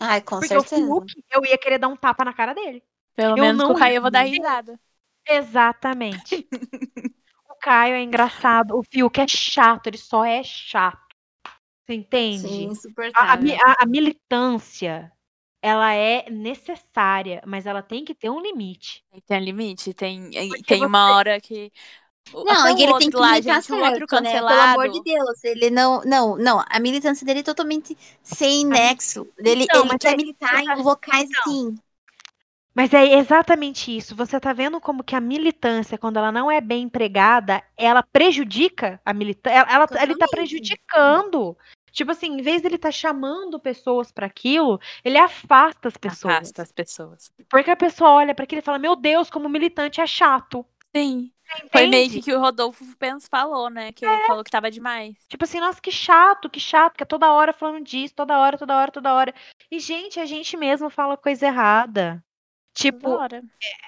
Ai, 0.01 0.21
com 0.21 0.37
Porque 0.37 0.49
certeza. 0.49 0.83
o 0.83 0.87
Fiuk, 0.87 1.25
eu 1.31 1.45
ia 1.45 1.59
querer 1.59 1.79
dar 1.79 1.89
um 1.89 1.97
tapa 1.97 2.25
na 2.25 2.33
cara 2.33 2.55
dele. 2.55 2.83
Pelo 3.15 3.37
Eu 3.37 3.43
menos 3.43 3.61
com 3.61 3.69
não 3.69 3.75
o 3.75 3.79
Caio 3.79 3.97
eu 3.97 4.03
vou 4.03 4.11
dar 4.11 4.23
risada. 4.23 4.81
Exatamente. 5.29 6.49
o 7.51 7.55
Caio 7.61 7.95
é 7.95 8.03
engraçado, 8.03 8.79
o 8.79 8.83
Fiuk 8.83 9.21
é 9.21 9.27
chato, 9.29 9.89
ele 9.89 9.99
só 9.99 10.25
é 10.25 10.43
chato. 10.43 11.10
Você 11.91 11.95
entende? 11.95 12.39
Sim, 12.49 12.73
A, 13.17 13.33
a 13.33 13.35
a- 13.35 13.77
a 13.81 13.87
militância, 13.87 15.11
ela 15.61 15.93
é 15.93 16.31
necessária, 16.31 17.43
mas 17.45 17.67
ela 17.67 17.83
tem 17.83 18.05
que 18.05 18.15
ter 18.15 18.31
um 18.31 18.41
limite. 18.41 19.03
Tem 19.27 19.41
um 19.41 19.45
limite, 19.45 19.93
tem, 19.93 20.31
e 20.33 20.49
Porque 20.51 20.63
tem 20.63 20.87
uma 20.87 21.07
você- 21.09 21.13
hora 21.13 21.41
que. 21.41 21.73
Não, 22.33 22.49
até 22.49 22.75
que 22.77 22.83
ele 22.85 22.99
tem 22.99 23.11
que 23.11 23.17
lá, 23.17 23.41
gente, 23.41 23.73
o 23.73 23.77
outro 23.77 24.07
certo, 24.07 24.15
né? 24.23 24.33
cancelado. 24.33 24.81
Pelo 24.81 24.83
amor 24.83 24.89
de 24.91 25.03
Deus, 25.03 25.43
ele 25.45 25.69
não, 25.69 26.01
não, 26.03 26.37
não, 26.37 26.65
a 26.71 26.79
militância 26.79 27.27
dele 27.27 27.41
é 27.41 27.43
totalmente 27.43 27.99
sem 28.23 28.65
nexo. 28.65 29.27
Ele, 29.39 29.65
Então, 29.65 29.85
ele 29.85 29.99
quer 29.99 30.13
é- 30.13 30.17
militar 30.17 30.63
em 30.63 30.83
locais 30.83 31.29
assim. 31.41 31.75
Mas 32.73 32.95
é 32.95 33.19
exatamente 33.19 33.95
isso. 33.95 34.15
Você 34.15 34.39
tá 34.39 34.53
vendo 34.53 34.81
como 34.81 35.03
que 35.03 35.17
a 35.17 35.21
militância, 35.21 35.99
quando 35.99 36.19
ela 36.19 36.31
não 36.31 36.49
é 36.49 36.61
bem 36.61 36.85
empregada, 36.85 37.61
ela 37.77 38.01
prejudica 38.01 39.01
a 39.05 39.13
militância. 39.13 39.59
Ela, 39.59 39.73
ela- 39.73 39.87
ele 40.03 40.15
tá 40.17 40.27
Totalmente. 40.27 40.31
prejudicando. 40.31 41.59
Tipo 41.93 42.13
assim, 42.13 42.29
em 42.39 42.43
vez 42.43 42.63
dele 42.63 42.79
tá 42.79 42.91
chamando 42.91 43.59
pessoas 43.59 44.11
para 44.13 44.27
aquilo, 44.27 44.81
ele 45.05 45.19
afasta 45.19 45.89
as 45.89 45.97
pessoas. 45.97 46.35
Afasta 46.35 46.63
as 46.63 46.73
pessoas. 46.73 47.33
Porque 47.49 47.71
a 47.71 47.77
pessoa 47.77 48.11
olha 48.11 48.35
para 48.35 48.45
aquilo 48.45 48.61
e 48.61 48.65
fala: 48.65 48.79
Meu 48.79 48.95
Deus, 48.97 49.31
como 49.31 49.49
militante 49.49 50.01
é 50.01 50.07
chato. 50.07 50.65
Sim. 50.95 51.31
Foi 51.73 51.87
meio 51.89 52.09
que 52.09 52.23
que 52.23 52.33
o 52.33 52.39
Rodolfo 52.39 52.85
Pens 52.97 53.27
falou, 53.29 53.69
né? 53.69 53.91
Que 53.91 54.07
É. 54.07 54.15
ele 54.15 54.27
falou 54.27 54.45
que 54.45 54.51
tava 54.53 54.71
demais. 54.71 55.17
Tipo 55.29 55.43
assim, 55.45 55.59
nossa, 55.59 55.81
que 55.81 55.91
chato, 55.91 56.49
que 56.49 56.61
chato, 56.61 56.97
que 56.97 57.03
é 57.03 57.07
toda 57.07 57.33
hora 57.33 57.53
falando 57.53 57.85
disso, 57.85 58.15
toda 58.15 58.39
hora, 58.39 58.57
toda 58.57 58.77
hora, 58.77 58.91
toda 58.93 59.13
hora. 59.13 59.35
E, 59.69 59.81
gente, 59.81 60.21
a 60.21 60.27
gente 60.27 60.57
mesmo 60.57 60.89
fala 60.91 61.17
coisa 61.17 61.47
errada. 61.47 62.23
Tipo, 62.73 63.11
Bora. 63.17 63.43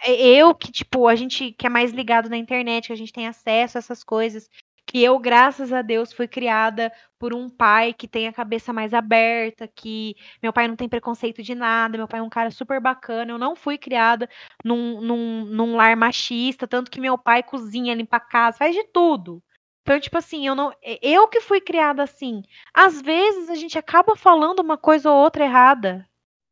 é 0.05 0.13
eu 0.13 0.53
que, 0.57 0.73
tipo, 0.73 1.07
a 1.07 1.15
gente 1.15 1.53
que 1.53 1.65
é 1.65 1.71
mais 1.71 1.93
ligado 1.93 2.29
na 2.29 2.37
internet, 2.37 2.89
que 2.89 2.93
a 2.93 2.97
gente 2.97 3.13
tem 3.13 3.29
acesso 3.29 3.79
a 3.79 3.81
essas 3.81 4.03
coisas, 4.03 4.51
que 4.93 5.03
eu, 5.03 5.19
graças 5.19 5.73
a 5.73 5.81
Deus, 5.81 6.13
fui 6.13 6.29
criada 6.29 6.93
por 7.19 7.33
um 7.33 7.49
pai 7.49 7.95
que 7.95 8.07
tem 8.07 8.29
a 8.29 8.33
cabeça 8.33 8.75
mais 8.75 8.93
aberta, 8.93 9.67
que 9.67 10.15
meu 10.43 10.53
pai 10.53 10.69
não 10.69 10.77
tem 10.77 10.87
preconceito 10.87 11.43
de 11.43 11.55
nada, 11.55 11.97
meu 11.97 12.07
pai 12.07 12.21
é 12.21 12.23
um 12.23 12.29
cara 12.29 12.51
super 12.51 12.79
bacana, 12.79 13.33
eu 13.33 13.39
não 13.39 13.57
fui 13.57 13.79
criada 13.79 14.29
num, 14.63 15.01
num, 15.01 15.45
num 15.47 15.77
lar 15.77 15.97
machista, 15.97 16.67
tanto 16.69 16.91
que 16.91 17.01
meu 17.01 17.17
pai 17.17 17.43
cozinha, 17.43 17.95
limpa 17.95 18.19
a 18.19 18.21
casa, 18.21 18.59
faz 18.59 18.75
de 18.75 18.85
tudo. 18.93 19.43
Então, 19.81 19.99
tipo 19.99 20.19
assim, 20.19 20.47
eu 20.47 20.55
não. 20.55 20.71
Eu 21.01 21.27
que 21.27 21.41
fui 21.41 21.61
criada 21.61 22.03
assim. 22.03 22.43
Às 22.75 23.01
vezes 23.01 23.49
a 23.49 23.55
gente 23.55 23.79
acaba 23.79 24.15
falando 24.15 24.61
uma 24.61 24.77
coisa 24.77 25.11
ou 25.11 25.17
outra 25.17 25.45
errada. 25.45 26.07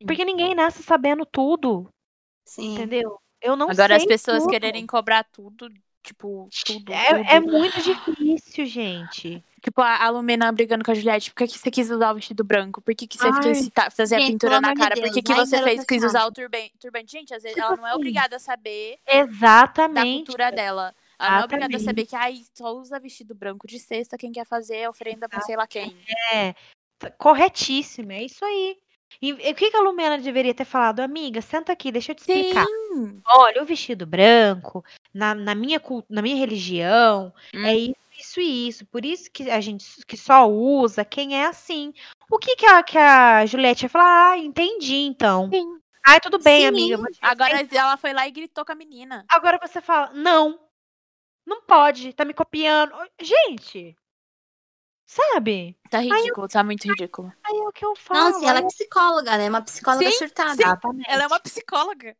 Porque 0.05 0.25
ninguém 0.25 0.55
nasce 0.55 0.81
sabendo 0.81 1.27
tudo. 1.27 1.87
Sim. 2.45 2.73
Entendeu? 2.73 3.19
Eu 3.39 3.55
não 3.55 3.71
Agora 3.71 3.95
as 3.95 4.03
sei 4.03 4.07
pessoas 4.07 4.43
tudo. 4.43 4.49
querem 4.49 4.85
cobrar 4.87 5.23
tudo, 5.25 5.69
tipo, 6.03 6.47
tudo. 6.65 6.91
É, 6.93 7.35
é 7.35 7.41
tudo. 7.41 7.51
muito 7.57 7.81
difícil, 7.81 8.65
gente. 8.65 9.43
Tipo, 9.61 9.81
a, 9.81 10.03
a 10.05 10.09
Lumena 10.09 10.51
brigando 10.51 10.83
com 10.83 10.91
a 10.91 10.93
Juliette. 10.95 11.31
Por 11.31 11.37
que, 11.45 11.47
que 11.53 11.59
você 11.59 11.69
quis 11.69 11.89
usar 11.91 12.11
o 12.11 12.15
vestido 12.15 12.43
branco? 12.43 12.81
Por 12.81 12.95
que, 12.95 13.05
que 13.05 13.17
você 13.17 13.27
Ai. 13.27 13.41
quis 13.41 13.69
ta- 13.69 13.91
fazer 13.91 14.15
a 14.15 14.19
Gente, 14.19 14.31
pintura 14.31 14.59
pelo 14.59 14.61
na 14.61 14.73
cara? 14.73 14.95
Por 14.95 15.01
Deus, 15.03 15.13
que, 15.13 15.21
que 15.21 15.33
vai, 15.35 15.45
você 15.45 15.61
fez, 15.63 15.85
quis 15.85 16.03
usar 16.03 16.25
o 16.25 16.31
turban- 16.31 16.69
turbante? 16.79 17.11
Gente, 17.11 17.33
às 17.33 17.43
vezes 17.43 17.55
Tipo 17.55 17.67
ela 17.67 17.77
não 17.77 17.85
é 17.85 17.89
assim. 17.91 17.97
obrigada 17.99 18.35
a 18.37 18.39
saber 18.39 18.97
da 19.05 19.13
Exatamente. 19.17 20.25
cultura 20.25 20.51
dela. 20.51 20.95
Ela 21.19 21.31
não 21.31 21.41
é 21.41 21.45
obrigada 21.45 21.75
a 21.77 21.79
saber 21.79 22.05
que, 22.07 22.15
ai, 22.15 22.41
só 22.57 22.73
usa 22.75 22.99
vestido 22.99 23.35
branco 23.35 23.67
de 23.67 23.77
sexta, 23.77 24.17
quem 24.17 24.31
quer 24.31 24.45
fazer 24.45 24.77
é 24.77 24.89
oferenda 24.89 25.29
pra 25.29 25.41
sei 25.41 25.55
lá 25.55 25.67
quem. 25.67 25.95
É, 26.33 26.55
tá 26.97 27.11
corretíssimo, 27.11 28.11
é 28.11 28.23
isso 28.23 28.43
aí. 28.43 28.77
E, 29.21 29.33
o 29.33 29.55
que, 29.55 29.71
que 29.71 29.77
a 29.77 29.81
Lumena 29.81 30.17
deveria 30.17 30.53
ter 30.53 30.65
falado? 30.65 30.99
Amiga, 30.99 31.41
senta 31.41 31.73
aqui, 31.73 31.91
deixa 31.91 32.11
eu 32.11 32.15
te 32.15 32.19
explicar. 32.19 32.65
Sim. 32.65 33.21
Olha, 33.25 33.61
o 33.61 33.65
vestido 33.65 34.05
branco, 34.05 34.83
na, 35.13 35.33
na, 35.33 35.55
minha, 35.55 35.81
na 36.09 36.21
minha 36.21 36.35
religião, 36.35 37.33
Hum. 37.53 37.65
é 37.65 37.75
isso, 37.75 37.95
isso 38.17 38.39
e 38.39 38.67
isso. 38.67 38.85
Por 38.85 39.03
isso 39.03 39.31
que 39.31 39.49
a 39.49 39.59
gente 39.59 40.05
que 40.05 40.17
só 40.17 40.47
usa 40.47 41.03
quem 41.03 41.39
é 41.41 41.47
assim. 41.47 41.93
O 42.29 42.37
que, 42.37 42.55
que, 42.55 42.65
a, 42.65 42.83
que 42.83 42.97
a 42.97 43.45
Juliette 43.45 43.85
ia 43.85 43.89
falar? 43.89 44.31
Ah, 44.31 44.37
entendi, 44.37 44.95
então. 44.95 45.49
Sim. 45.49 45.79
Ai, 46.05 46.19
tudo 46.19 46.39
bem, 46.39 46.61
Sim. 46.61 46.67
amiga. 46.67 46.97
Agora 47.21 47.67
ela 47.71 47.97
foi 47.97 48.13
lá 48.13 48.27
e 48.27 48.31
gritou 48.31 48.65
com 48.65 48.71
a 48.71 48.75
menina. 48.75 49.25
Agora 49.29 49.59
você 49.61 49.79
fala, 49.81 50.11
não, 50.13 50.59
não 51.45 51.61
pode, 51.61 52.13
tá 52.13 52.25
me 52.25 52.33
copiando. 52.33 52.93
Gente, 53.21 53.95
sabe? 55.11 55.77
Tá 55.89 55.99
ridículo, 55.99 56.47
tá 56.47 56.63
muito 56.63 56.87
ridículo. 56.87 57.33
Aí 57.43 57.57
é 57.57 57.67
o 57.67 57.71
que 57.71 57.85
eu 57.85 57.95
falo. 57.95 58.31
Nossa, 58.31 58.45
e 58.45 58.47
ela 58.47 58.59
é 58.59 58.65
psicóloga, 58.67 59.37
né? 59.37 59.49
Uma 59.49 59.61
psicóloga 59.61 60.09
Sim, 60.09 60.17
surtada. 60.17 60.55
sim. 60.55 60.63
Exatamente. 60.63 61.09
Ela 61.09 61.23
é 61.23 61.27
uma 61.27 61.39
psicóloga. 61.39 62.15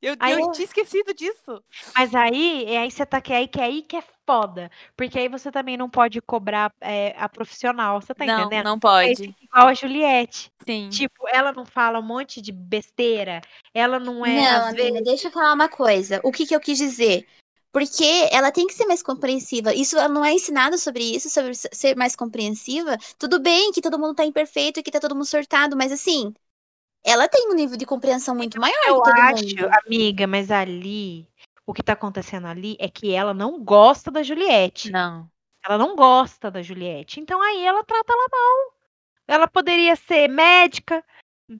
Eu, 0.00 0.14
Aí 0.20 0.32
eu 0.32 0.40
eu- 0.40 0.52
tinha 0.52 0.64
esquecido 0.64 1.12
disso. 1.12 1.62
Mas 1.94 2.14
aí, 2.14 2.64
é 2.66 2.78
aí 2.78 2.90
você 2.90 3.04
tá 3.04 3.20
que 3.20 3.32
aí 3.32 3.48
que 3.48 3.60
é 3.60 3.64
aí 3.64 3.82
que 3.82 3.96
é 3.96 4.04
foda. 4.24 4.70
Porque 4.96 5.18
aí 5.18 5.28
você 5.28 5.50
também 5.50 5.76
não 5.76 5.90
pode 5.90 6.20
cobrar 6.22 6.72
é, 6.80 7.14
a 7.18 7.28
profissional, 7.28 8.00
você 8.00 8.14
tá 8.14 8.24
não, 8.24 8.40
entendendo? 8.42 8.64
não 8.64 8.74
Aí 8.74 8.78
pode. 8.80 9.16
fica 9.16 9.44
igual 9.44 9.66
a 9.68 9.74
Juliette. 9.74 10.52
Sim. 10.64 10.88
Tipo, 10.90 11.26
ela 11.28 11.52
não 11.52 11.66
fala 11.66 11.98
um 11.98 12.02
monte 12.02 12.40
de 12.40 12.52
besteira. 12.52 13.40
Ela 13.74 13.98
não 13.98 14.24
é, 14.24 14.34
não, 14.36 14.60
às 14.60 14.68
amiga, 14.68 14.82
vezes. 14.84 15.04
deixa 15.04 15.28
eu 15.28 15.32
falar 15.32 15.52
uma 15.52 15.68
coisa. 15.68 16.20
O 16.22 16.30
que, 16.30 16.46
que 16.46 16.54
eu 16.54 16.60
quis 16.60 16.78
dizer? 16.78 17.26
Porque 17.72 18.28
ela 18.32 18.50
tem 18.50 18.66
que 18.66 18.74
ser 18.74 18.86
mais 18.86 19.02
compreensiva. 19.02 19.74
Isso 19.74 19.98
ela 19.98 20.08
não 20.08 20.24
é 20.24 20.32
ensinado 20.32 20.78
sobre 20.78 21.04
isso, 21.04 21.28
sobre 21.28 21.54
ser 21.54 21.96
mais 21.96 22.16
compreensiva. 22.16 22.96
Tudo 23.18 23.38
bem 23.38 23.70
que 23.72 23.82
todo 23.82 23.98
mundo 23.98 24.14
tá 24.14 24.24
imperfeito 24.24 24.80
e 24.80 24.82
que 24.82 24.90
tá 24.90 24.98
todo 24.98 25.14
mundo 25.14 25.26
surtado, 25.26 25.76
mas 25.76 25.92
assim, 25.92 26.32
ela 27.04 27.28
tem 27.28 27.48
um 27.50 27.54
nível 27.54 27.76
de 27.76 27.86
compreensão 27.86 28.34
muito 28.34 28.60
maior 28.60 28.74
Eu 28.86 29.02
que 29.02 29.10
todo 29.10 29.20
acho, 29.20 29.44
mundo. 29.44 29.70
amiga, 29.86 30.26
mas 30.26 30.50
ali, 30.50 31.26
o 31.66 31.74
que 31.74 31.82
tá 31.82 31.92
acontecendo 31.92 32.46
ali 32.46 32.76
é 32.80 32.88
que 32.88 33.12
ela 33.12 33.34
não 33.34 33.62
gosta 33.62 34.10
da 34.10 34.22
Juliette. 34.22 34.90
Não. 34.90 35.28
Ela 35.64 35.76
não 35.76 35.94
gosta 35.94 36.50
da 36.50 36.62
Juliette. 36.62 37.20
Então 37.20 37.40
aí 37.42 37.64
ela 37.64 37.84
trata 37.84 38.12
ela 38.12 38.26
mal. 38.30 38.74
Ela 39.26 39.46
poderia 39.46 39.94
ser 39.94 40.28
médica, 40.28 41.04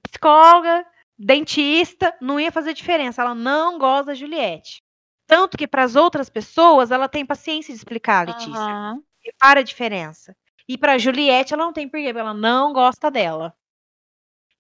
psicóloga, 0.03 0.87
dentista, 1.19 2.17
não 2.21 2.41
ia 2.41 2.51
fazer 2.51 2.73
diferença. 2.73 3.21
Ela 3.21 3.35
não 3.35 3.79
gosta 3.79 4.07
da 4.07 4.15
Juliette. 4.15 4.83
Tanto 5.29 5.59
que 5.59 5.69
para 5.69 5.85
as 5.85 5.95
outras 5.95 6.31
pessoas 6.31 6.91
ela 6.91 7.07
tem 7.07 7.25
paciência 7.25 7.73
de 7.73 7.79
explicar, 7.79 8.27
Letícia. 8.27 8.59
Aham. 8.59 9.03
Repara 9.23 9.61
a 9.61 9.63
diferença. 9.63 10.35
E 10.67 10.79
para 10.79 10.97
Juliette 10.97 11.53
ela 11.53 11.67
não 11.67 11.73
tem 11.73 11.87
porquê, 11.87 12.07
porque 12.07 12.19
ela 12.19 12.33
não 12.33 12.73
gosta 12.73 13.11
dela. 13.11 13.55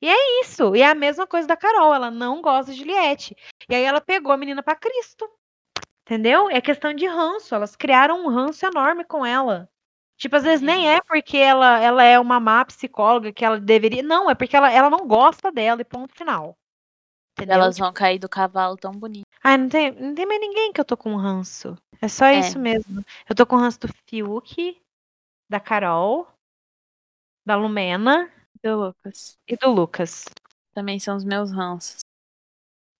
E 0.00 0.08
é 0.08 0.40
isso. 0.42 0.76
E 0.76 0.82
é 0.82 0.90
a 0.90 0.94
mesma 0.94 1.26
coisa 1.26 1.48
da 1.48 1.56
Carol, 1.56 1.94
ela 1.94 2.10
não 2.10 2.42
gosta 2.42 2.70
de 2.70 2.78
Juliette. 2.78 3.34
E 3.66 3.74
aí 3.74 3.82
ela 3.82 4.00
pegou 4.00 4.30
a 4.30 4.36
menina 4.36 4.62
para 4.62 4.76
Cristo. 4.76 5.26
Entendeu? 6.02 6.50
É 6.50 6.60
questão 6.60 6.92
de 6.92 7.06
ranço. 7.06 7.54
Elas 7.54 7.74
criaram 7.74 8.26
um 8.26 8.28
ranço 8.28 8.66
enorme 8.66 9.04
com 9.04 9.24
ela. 9.24 9.70
Tipo, 10.18 10.36
às 10.36 10.42
vezes 10.42 10.60
nem 10.60 10.90
é 10.90 11.00
porque 11.00 11.38
ela, 11.38 11.80
ela 11.80 12.02
é 12.04 12.20
uma 12.20 12.38
má 12.38 12.62
psicóloga 12.64 13.32
que 13.32 13.44
ela 13.44 13.58
deveria. 13.58 14.02
Não, 14.02 14.28
é 14.28 14.34
porque 14.34 14.56
ela, 14.56 14.70
ela 14.70 14.90
não 14.90 15.06
gosta 15.06 15.50
dela 15.50 15.80
e 15.80 15.84
ponto 15.84 16.14
final. 16.14 16.58
Entendeu? 17.38 17.54
Elas 17.54 17.78
vão 17.78 17.92
cair 17.92 18.18
do 18.18 18.28
cavalo 18.28 18.76
tão 18.76 18.92
bonito. 18.92 19.26
Ai, 19.42 19.56
não 19.56 19.68
tem, 19.68 19.92
não 19.92 20.14
tem 20.14 20.26
mais 20.26 20.40
ninguém 20.40 20.72
que 20.72 20.80
eu 20.80 20.84
tô 20.84 20.96
com 20.96 21.14
ranço. 21.16 21.76
É 22.00 22.08
só 22.08 22.26
É. 22.26 22.40
isso 22.40 22.58
mesmo. 22.58 23.04
Eu 23.28 23.34
tô 23.36 23.46
com 23.46 23.56
ranço 23.56 23.78
do 23.80 23.88
Fiuk, 24.08 24.80
da 25.48 25.60
Carol, 25.60 26.26
da 27.46 27.56
Lumena 27.56 28.30
Do 28.62 28.76
Lucas. 28.76 29.38
e 29.46 29.56
do 29.56 29.70
Lucas. 29.70 30.24
Também 30.74 30.98
são 30.98 31.16
os 31.16 31.24
meus 31.24 31.52
ranços. 31.52 32.00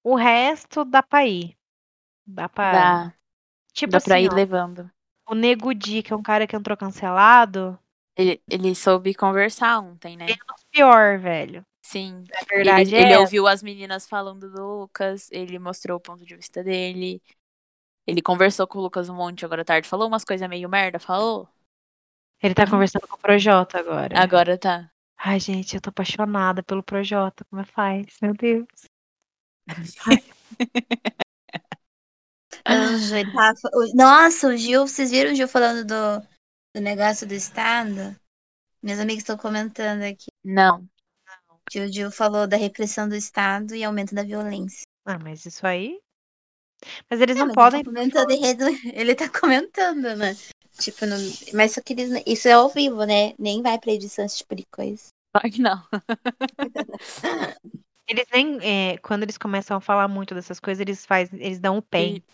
O 0.05 0.15
resto 0.15 0.85
dá 0.85 1.03
pra 1.03 1.27
ir. 1.27 1.57
Dá 2.27 2.49
pra. 2.49 2.73
Dá, 2.73 3.15
tipo 3.73 3.93
dá 3.93 4.01
pra 4.01 4.15
assim, 4.17 4.25
ir 4.25 4.31
ó, 4.33 4.35
levando. 4.35 4.91
o 5.29 5.35
Nego 5.35 5.75
Di, 5.75 6.03
que 6.03 6.13
é 6.13 6.17
um 6.17 6.23
cara 6.23 6.47
que 6.47 6.55
entrou 6.57 6.77
cancelado, 6.77 7.79
Ele, 8.17 8.41
ele 8.49 8.75
soube 8.75 9.15
conversar 9.15 9.81
ontem, 9.81 10.17
né? 10.17 10.27
pior, 10.71 11.19
velho. 11.19 11.65
Sim. 11.89 12.23
A 12.35 12.45
verdade 12.45 12.95
ele, 12.95 13.03
ele 13.03 13.13
é. 13.15 13.19
ouviu 13.19 13.47
as 13.47 13.63
meninas 13.63 14.07
falando 14.07 14.51
do 14.51 14.81
Lucas, 14.81 15.27
ele 15.33 15.59
mostrou 15.59 15.97
o 15.97 16.01
ponto 16.01 16.23
de 16.23 16.37
vista 16.37 16.63
dele. 16.63 17.23
Ele 18.07 18.21
conversou 18.21 18.67
com 18.67 18.79
o 18.79 18.83
Lucas 18.83 19.09
um 19.09 19.15
monte 19.15 19.43
agora 19.47 19.63
à 19.63 19.65
tarde. 19.65 19.89
Falou 19.89 20.07
umas 20.07 20.23
coisas 20.23 20.47
meio 20.51 20.69
merda, 20.69 20.99
falou? 20.99 21.49
Ele 22.43 22.53
tá 22.55 22.69
conversando 22.69 23.09
com 23.09 23.17
o 23.17 23.19
Projota 23.19 23.79
agora. 23.79 24.21
Agora 24.21 24.59
tá. 24.59 24.91
Ai, 25.17 25.41
gente, 25.41 25.77
eu 25.77 25.81
tô 25.81 25.89
apaixonada 25.89 26.63
pelo 26.63 26.83
Projota. 26.83 27.43
Como 27.47 27.63
é 27.63 27.65
que 27.65 27.73
faz? 27.73 28.07
Meu 28.21 28.35
Deus. 28.35 28.69
Anjo, 32.67 33.17
ele 33.17 33.31
o- 33.31 33.97
Nossa, 33.97 34.49
o 34.49 34.57
Gil, 34.59 34.87
vocês 34.87 35.11
viram 35.11 35.33
o 35.33 35.35
Gil 35.35 35.49
falando 35.49 35.87
do, 35.87 36.21
do 36.75 36.83
negócio 36.83 37.27
do 37.27 37.33
Estado? 37.33 38.15
Meus 38.83 38.99
amigos 38.99 39.23
estão 39.23 39.39
comentando 39.39 40.03
aqui. 40.03 40.27
Não. 40.45 40.87
Que 41.71 41.81
o 41.81 41.93
Gil 41.93 42.11
falou 42.11 42.47
da 42.47 42.57
repressão 42.57 43.09
do 43.09 43.15
Estado 43.15 43.75
e 43.75 43.85
aumento 43.85 44.15
da 44.15 44.23
violência. 44.23 44.83
Ah, 45.05 45.19
mas 45.19 45.45
isso 45.45 45.67
aí. 45.67 46.01
Mas 47.11 47.21
eles 47.21 47.37
É, 47.37 47.41
não 47.41 47.47
mas 47.47 47.55
podem. 47.55 47.81
Ele 47.81 48.11
tá, 48.11 48.25
comentando, 48.25 48.69
ele 48.95 49.15
tá 49.15 49.29
comentando, 49.29 50.17
né? 50.17 50.35
Tipo, 50.79 51.07
não... 51.07 51.17
mas 51.55 51.73
só 51.73 51.81
que 51.81 51.93
eles... 51.93 52.23
isso 52.27 52.49
é 52.49 52.53
ao 52.53 52.69
vivo, 52.69 53.05
né? 53.05 53.35
Nem 53.39 53.63
vai 53.63 53.79
pra 53.79 53.93
edição 53.93 54.25
esse 54.25 54.39
tipo 54.39 54.55
de 54.55 54.65
coisa. 54.67 55.09
Claro 55.33 55.51
que 55.51 55.61
não. 55.61 55.83
Eles 58.09 58.27
nem. 58.33 58.59
é, 58.63 58.97
quando 58.99 59.23
eles 59.23 59.37
começam 59.37 59.77
a 59.77 59.81
falar 59.83 60.09
muito 60.09 60.35
dessas 60.35 60.59
coisas, 60.59 60.81
eles 60.81 61.05
faz, 61.05 61.31
eles 61.31 61.61
dão 61.61 61.77
o 61.77 61.83
pé 61.83 62.05
E- 62.05 62.25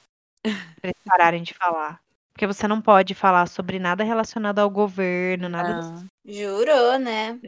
pra 0.44 0.84
eles 0.84 1.02
pararem 1.04 1.42
de 1.42 1.52
falar. 1.52 2.00
Porque 2.32 2.46
você 2.46 2.68
não 2.68 2.80
pode 2.80 3.12
falar 3.12 3.48
sobre 3.48 3.80
nada 3.80 4.04
relacionado 4.04 4.60
ao 4.60 4.70
governo, 4.70 5.48
nada 5.48 5.74
dessas 5.74 6.02
Não. 6.02 6.08
Jurou, 6.24 6.98
né? 6.98 7.40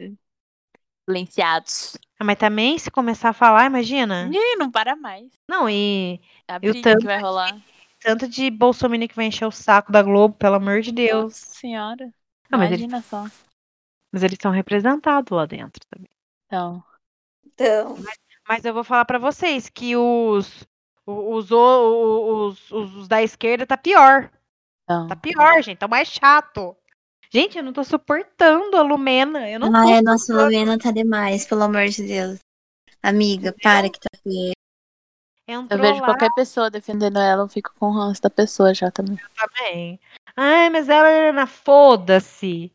Silenciados. 1.07 1.97
Ah, 2.19 2.23
Mas 2.23 2.37
também, 2.37 2.77
se 2.77 2.91
começar 2.91 3.29
a 3.29 3.33
falar, 3.33 3.65
imagina. 3.65 4.29
Ih, 4.31 4.57
não 4.57 4.69
para 4.69 4.95
mais. 4.95 5.31
Não, 5.47 5.69
e 5.69 6.19
A 6.47 6.59
E 6.61 6.69
o 6.69 6.81
tanto 6.81 6.99
que 6.99 7.05
vai 7.05 7.19
rolar. 7.21 7.57
tanto 8.01 8.27
de 8.27 8.49
Bolsonaro 8.51 9.07
que 9.07 9.15
vai 9.15 9.25
encher 9.25 9.45
o 9.45 9.51
saco 9.51 9.91
da 9.91 10.01
Globo, 10.03 10.35
pelo 10.35 10.55
amor 10.55 10.81
de 10.81 10.91
Deus. 10.91 11.23
Nossa 11.23 11.45
senhora. 11.55 12.13
Ah, 12.51 12.57
mas, 12.57 12.71
eles, 12.71 12.81
Imagina 12.85 13.01
só. 13.01 13.25
mas 14.11 14.23
eles 14.23 14.37
são 14.41 14.51
representados 14.51 15.31
lá 15.31 15.45
dentro 15.45 15.79
também. 15.89 16.09
Então, 16.45 16.83
Então, 17.45 17.95
Mas 18.47 18.63
eu 18.65 18.73
vou 18.73 18.83
falar 18.83 19.05
pra 19.05 19.19
vocês 19.19 19.69
que 19.69 19.95
os 19.95 20.65
os, 21.05 21.51
os, 21.51 22.71
os, 22.71 22.71
os 22.71 23.07
da 23.07 23.21
esquerda 23.23 23.65
tá 23.65 23.77
pior. 23.77 24.29
então. 24.83 25.07
Tá 25.07 25.15
pior, 25.15 25.61
gente. 25.63 25.77
Tá 25.77 25.87
mais 25.87 26.07
chato. 26.09 26.75
Gente, 27.29 27.57
eu 27.57 27.63
não 27.63 27.73
tô 27.73 27.83
suportando 27.83 28.77
a 28.77 28.81
Lumena. 28.81 29.49
Eu 29.49 29.59
não 29.59 29.75
ai, 29.75 30.01
nossa, 30.01 30.33
Lumena 30.33 30.77
tá 30.77 30.91
demais, 30.91 31.45
pelo 31.45 31.63
amor 31.63 31.87
de 31.87 32.03
Deus. 32.03 32.39
Amiga, 33.03 33.53
para 33.61 33.89
que 33.89 33.99
tá 33.99 34.09
feio. 34.23 34.53
Eu 35.47 35.65
vejo 35.79 36.01
lá 36.01 36.07
qualquer 36.07 36.29
pessoa 36.33 36.69
defendendo 36.69 37.19
ela, 37.19 37.43
eu 37.43 37.47
fico 37.47 37.73
com 37.79 37.87
o 37.87 37.91
ranço 37.93 38.21
da 38.21 38.29
pessoa 38.29 38.73
já 38.73 38.91
também. 38.91 39.17
também. 39.35 39.99
Ai, 40.35 40.69
mas 40.69 40.89
ela 40.89 41.07
é 41.07 41.31
na 41.31 41.47
foda-se. 41.47 42.71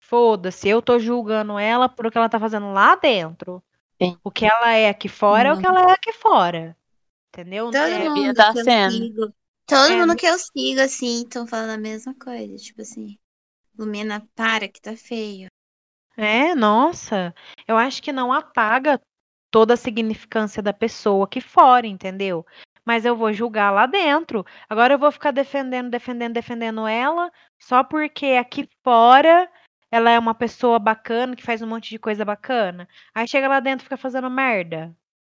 Foda-se. 0.00 0.68
Eu 0.68 0.80
tô 0.80 0.98
julgando 0.98 1.58
ela 1.58 1.88
por 1.88 2.06
o 2.06 2.10
que 2.10 2.16
ela 2.16 2.28
tá 2.28 2.40
fazendo 2.40 2.72
lá 2.72 2.94
dentro. 2.94 3.62
Sim. 4.00 4.18
O 4.24 4.30
que 4.30 4.46
ela 4.46 4.72
é 4.72 4.88
aqui 4.88 5.08
fora 5.08 5.50
é 5.50 5.52
o 5.52 5.58
que 5.58 5.66
ela 5.66 5.90
é 5.90 5.92
aqui 5.92 6.12
fora. 6.12 6.76
Entendeu? 7.28 7.66
Todo 7.66 7.76
É, 7.76 8.08
mundo 8.08 8.34
tá 8.34 8.52
que 8.52 8.58
eu 8.60 8.64
sendo. 8.64 8.92
sigo. 8.92 9.34
Todo 9.66 9.92
É, 9.92 9.96
mundo 9.96 10.16
que 10.16 10.26
eu 10.26 10.38
sigo, 10.38 10.80
assim, 10.80 11.22
estão 11.22 11.46
falando 11.46 11.70
a 11.70 11.78
mesma 11.78 12.14
coisa. 12.14 12.56
Tipo 12.56 12.82
assim, 12.82 13.18
Lumena, 13.76 14.26
para 14.34 14.68
que 14.68 14.80
tá 14.80 14.96
feio. 14.96 15.48
É, 16.16 16.54
nossa. 16.54 17.34
Eu 17.66 17.76
acho 17.76 18.02
que 18.02 18.12
não 18.12 18.32
apaga 18.32 19.00
toda 19.50 19.74
a 19.74 19.76
significância 19.76 20.62
da 20.62 20.72
pessoa 20.72 21.24
aqui 21.24 21.40
fora, 21.40 21.86
entendeu? 21.86 22.46
Mas 22.84 23.04
eu 23.04 23.16
vou 23.16 23.32
julgar 23.32 23.70
lá 23.70 23.86
dentro. 23.86 24.44
Agora 24.68 24.94
eu 24.94 24.98
vou 24.98 25.10
ficar 25.10 25.30
defendendo, 25.30 25.90
defendendo, 25.90 26.34
defendendo 26.34 26.86
ela, 26.86 27.30
só 27.58 27.82
porque 27.82 28.26
aqui 28.26 28.68
fora 28.82 29.50
ela 29.90 30.10
é 30.10 30.18
uma 30.18 30.34
pessoa 30.34 30.78
bacana, 30.78 31.36
que 31.36 31.42
faz 31.42 31.62
um 31.62 31.66
monte 31.68 31.90
de 31.90 31.98
coisa 31.98 32.24
bacana. 32.24 32.88
Aí 33.14 33.26
chega 33.28 33.48
lá 33.48 33.60
dentro 33.60 33.84
e 33.84 33.86
fica 33.86 33.96
fazendo 33.96 34.28
merda. 34.28 34.94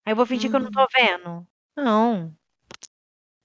Aí 0.06 0.12
eu 0.14 0.16
vou 0.16 0.26
fingir 0.26 0.50
que 0.50 0.56
eu 0.56 0.62
não 0.62 0.72
tô 0.72 0.88
vendo. 0.96 1.46
Não. 1.76 2.34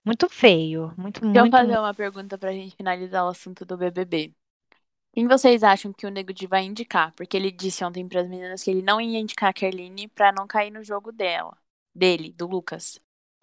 Muito 0.04 0.28
feio. 0.28 0.94
Muito, 0.96 1.20
Deixa 1.20 1.38
eu 1.38 1.42
muito. 1.42 1.52
fazer 1.52 1.78
uma 1.78 1.92
pergunta 1.94 2.38
pra 2.38 2.52
gente 2.52 2.76
finalizar 2.76 3.24
o 3.24 3.28
assunto 3.28 3.64
do 3.64 3.76
BBB. 3.76 4.34
Quem 5.12 5.26
vocês 5.26 5.62
acham 5.62 5.92
que 5.92 6.06
o 6.06 6.10
Nego 6.10 6.32
Di 6.32 6.46
vai 6.46 6.62
indicar? 6.64 7.12
Porque 7.14 7.36
ele 7.36 7.50
disse 7.50 7.84
ontem 7.84 8.08
pras 8.08 8.28
meninas 8.28 8.62
que 8.62 8.70
ele 8.70 8.82
não 8.82 9.00
ia 9.00 9.18
indicar 9.18 9.50
a 9.50 9.52
Kerline 9.52 10.08
pra 10.08 10.32
não 10.32 10.46
cair 10.46 10.70
no 10.70 10.82
jogo 10.84 11.10
dela. 11.12 11.56
Dele, 11.94 12.32
do 12.32 12.46
Lucas. 12.46 13.00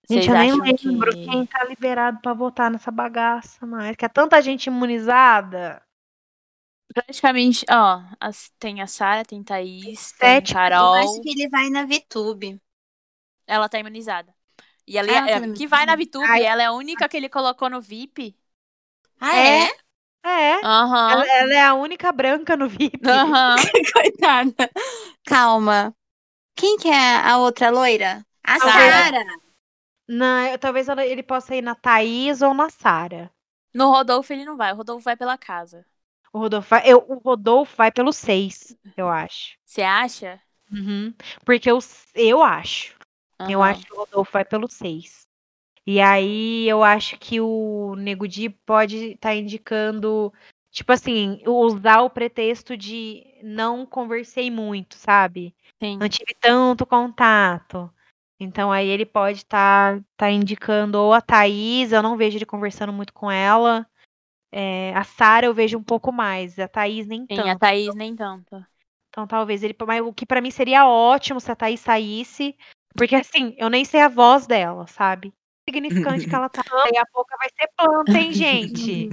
Gente, 0.09 0.25
Vocês 0.25 0.27
eu 0.29 0.37
nem 0.37 0.51
lembro 0.53 1.11
que... 1.11 1.25
quem 1.25 1.45
tá 1.45 1.63
liberado 1.65 2.19
pra 2.21 2.33
votar 2.33 2.71
nessa 2.71 2.89
bagaça, 2.91 3.65
mas 3.65 3.95
que 3.95 4.05
é 4.05 4.09
tanta 4.09 4.41
gente 4.41 4.67
imunizada. 4.67 5.81
Praticamente, 6.93 7.65
ó, 7.69 8.01
as- 8.19 8.49
tem 8.57 8.81
a 8.81 8.87
Sara, 8.87 9.23
tem 9.25 9.43
Thaís, 9.43 10.13
Sete 10.17 10.53
tem 10.53 10.53
Eu 10.53 10.53
Carol. 10.53 10.93
acho 10.93 11.21
que 11.21 11.29
ele 11.29 11.49
vai 11.49 11.69
na 11.69 11.85
VTube. 11.85 12.61
Ela 13.45 13.69
tá 13.69 13.79
imunizada. 13.79 14.33
E 14.87 14.97
ela 14.97 15.11
Ah, 15.11 15.29
é- 15.29 15.39
tá 15.39 15.47
que 15.53 15.67
vai 15.67 15.85
na 15.85 15.95
VTube, 15.95 16.25
Ai. 16.31 16.45
ela 16.45 16.63
é 16.63 16.65
a 16.67 16.71
única 16.73 17.07
que 17.09 17.17
ele 17.17 17.29
colocou 17.29 17.69
no 17.69 17.81
VIP. 17.81 18.37
Ah, 19.19 19.35
É? 19.35 19.67
é? 19.67 19.86
É. 20.27 20.61
Aham. 20.65 21.11
Ela, 21.11 21.25
ela 21.33 21.53
é 21.53 21.61
a 21.61 21.73
única 21.73 22.11
branca 22.11 22.55
no 22.57 22.67
VIP. 22.67 23.07
Aham. 23.07 23.55
Coitada. 23.93 24.69
Calma. 25.25 25.95
Quem 26.55 26.77
que 26.77 26.87
é 26.89 27.17
a 27.17 27.37
outra 27.37 27.69
loira? 27.69 28.25
A 28.43 28.59
Sara. 28.59 29.03
Sara. 29.03 29.25
Na, 30.07 30.57
talvez 30.57 30.87
ela- 30.87 31.05
ele 31.05 31.21
possa 31.23 31.55
ir 31.55 31.61
na 31.61 31.75
Thaís 31.75 32.41
ou 32.41 32.53
na 32.53 32.69
Sara. 32.69 33.31
No 33.73 33.91
Rodolfo 33.91 34.33
ele 34.33 34.45
não 34.45 34.57
vai, 34.57 34.71
o 34.73 34.75
Rodolfo 34.75 35.03
vai 35.03 35.15
pela 35.15 35.37
casa. 35.37 35.85
O 36.33 36.39
Rodolfo, 36.39 36.69
vai- 36.69 36.83
eu, 36.85 37.05
o 37.07 37.15
Rodolfo 37.19 37.75
vai 37.75 37.91
pelo 37.91 38.11
seis, 38.13 38.75
eu 38.95 39.07
acho. 39.09 39.57
Você 39.65 39.81
acha? 39.81 40.41
Uhum. 40.71 41.13
Porque 41.45 41.69
eu, 41.69 41.79
eu 42.15 42.41
acho. 42.41 42.95
Eu 43.47 43.61
Aham. 43.61 43.71
acho 43.71 43.85
que 43.85 43.93
o 43.93 43.97
Rodolfo 43.97 44.31
vai 44.31 44.43
pelo 44.45 44.67
seis. 44.69 45.26
E 45.89 46.01
aí 46.01 46.67
eu 46.67 46.83
acho 46.83 47.17
que 47.17 47.39
o 47.39 47.95
Nego 47.95 48.27
Di 48.27 48.49
pode 48.49 49.13
estar 49.13 49.33
indicando, 49.33 50.33
tipo 50.69 50.91
assim, 50.91 51.41
usar 51.47 52.01
o 52.01 52.09
pretexto 52.09 52.75
de 52.75 53.23
não 53.41 53.85
conversei 53.85 54.51
muito, 54.51 54.95
sabe? 54.95 55.55
Sim. 55.81 55.97
Não 55.97 56.09
tive 56.09 56.35
tanto 56.41 56.85
contato. 56.85 57.89
Então 58.37 58.69
aí 58.69 58.89
ele 58.89 59.05
pode 59.05 59.37
estar 59.37 60.03
tá, 60.17 60.29
indicando 60.29 60.99
ou 60.99 61.13
a 61.13 61.21
Thaís, 61.21 61.93
eu 61.93 62.03
não 62.03 62.17
vejo 62.17 62.37
ele 62.37 62.45
conversando 62.45 62.91
muito 62.91 63.13
com 63.13 63.31
ela. 63.31 63.87
É, 64.51 64.93
a 64.93 65.05
Sara 65.05 65.45
eu 65.45 65.53
vejo 65.53 65.77
um 65.77 65.83
pouco 65.83 66.11
mais, 66.11 66.59
a 66.59 66.67
Thaís 66.67 67.07
nem 67.07 67.25
Sim, 67.25 67.37
tanto. 67.37 67.47
a 67.47 67.57
Thaís 67.57 67.95
nem 67.95 68.13
tanto. 68.13 68.61
Então 69.07 69.25
talvez 69.25 69.63
ele. 69.63 69.75
Mas 69.87 70.01
o 70.01 70.11
que 70.11 70.25
pra 70.25 70.41
mim 70.41 70.51
seria 70.51 70.85
ótimo 70.85 71.39
se 71.39 71.49
a 71.49 71.55
Thaís 71.55 71.79
saísse. 71.79 72.57
Porque 72.93 73.15
assim, 73.15 73.55
eu 73.57 73.69
nem 73.69 73.85
sei 73.85 74.01
a 74.01 74.09
voz 74.09 74.45
dela, 74.45 74.85
sabe? 74.85 75.33
Significante 75.67 76.27
que 76.27 76.35
ela 76.35 76.49
tá. 76.49 76.61
Daqui 76.85 76.97
a 76.97 77.05
pouco 77.07 77.29
vai 77.37 77.49
ser 77.49 77.69
planta, 77.75 78.17
hein, 78.17 78.31
gente? 78.31 79.09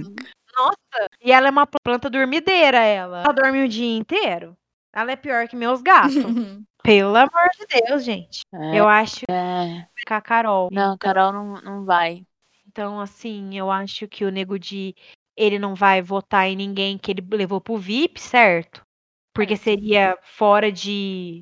Nossa! 0.55 1.09
E 1.21 1.31
ela 1.31 1.47
é 1.47 1.51
uma 1.51 1.67
planta 1.67 2.09
dormideira, 2.09 2.79
ela. 2.79 3.23
Ela 3.23 3.33
dorme 3.33 3.63
o 3.63 3.67
dia 3.67 3.97
inteiro. 3.97 4.55
Ela 4.93 5.11
é 5.11 5.15
pior 5.15 5.47
que 5.47 5.55
meus 5.55 5.81
gatos. 5.81 6.15
Pelo 6.81 7.15
amor 7.15 7.49
de 7.57 7.81
Deus, 7.81 8.03
gente. 8.03 8.41
É, 8.53 8.79
Eu 8.79 8.87
acho 8.87 9.25
é. 9.29 9.87
que 10.05 10.13
a 10.13 10.21
Carol. 10.21 10.69
Não, 10.71 10.97
Carol 10.97 11.33
não, 11.33 11.61
não 11.61 11.83
vai. 11.83 12.25
Então, 12.67 12.99
assim, 12.99 13.57
eu 13.57 13.71
acho 13.71 14.07
que 14.07 14.23
o 14.23 14.29
Nego 14.29 14.59
de 14.59 14.95
ele 15.35 15.59
não 15.59 15.75
vai 15.75 16.01
votar 16.01 16.47
em 16.47 16.55
ninguém 16.55 16.97
que 16.97 17.11
ele 17.11 17.27
levou 17.31 17.59
pro 17.59 17.77
VIP, 17.77 18.21
certo? 18.21 18.85
Porque 19.33 19.57
seria 19.57 20.17
fora 20.21 20.71
de. 20.71 21.41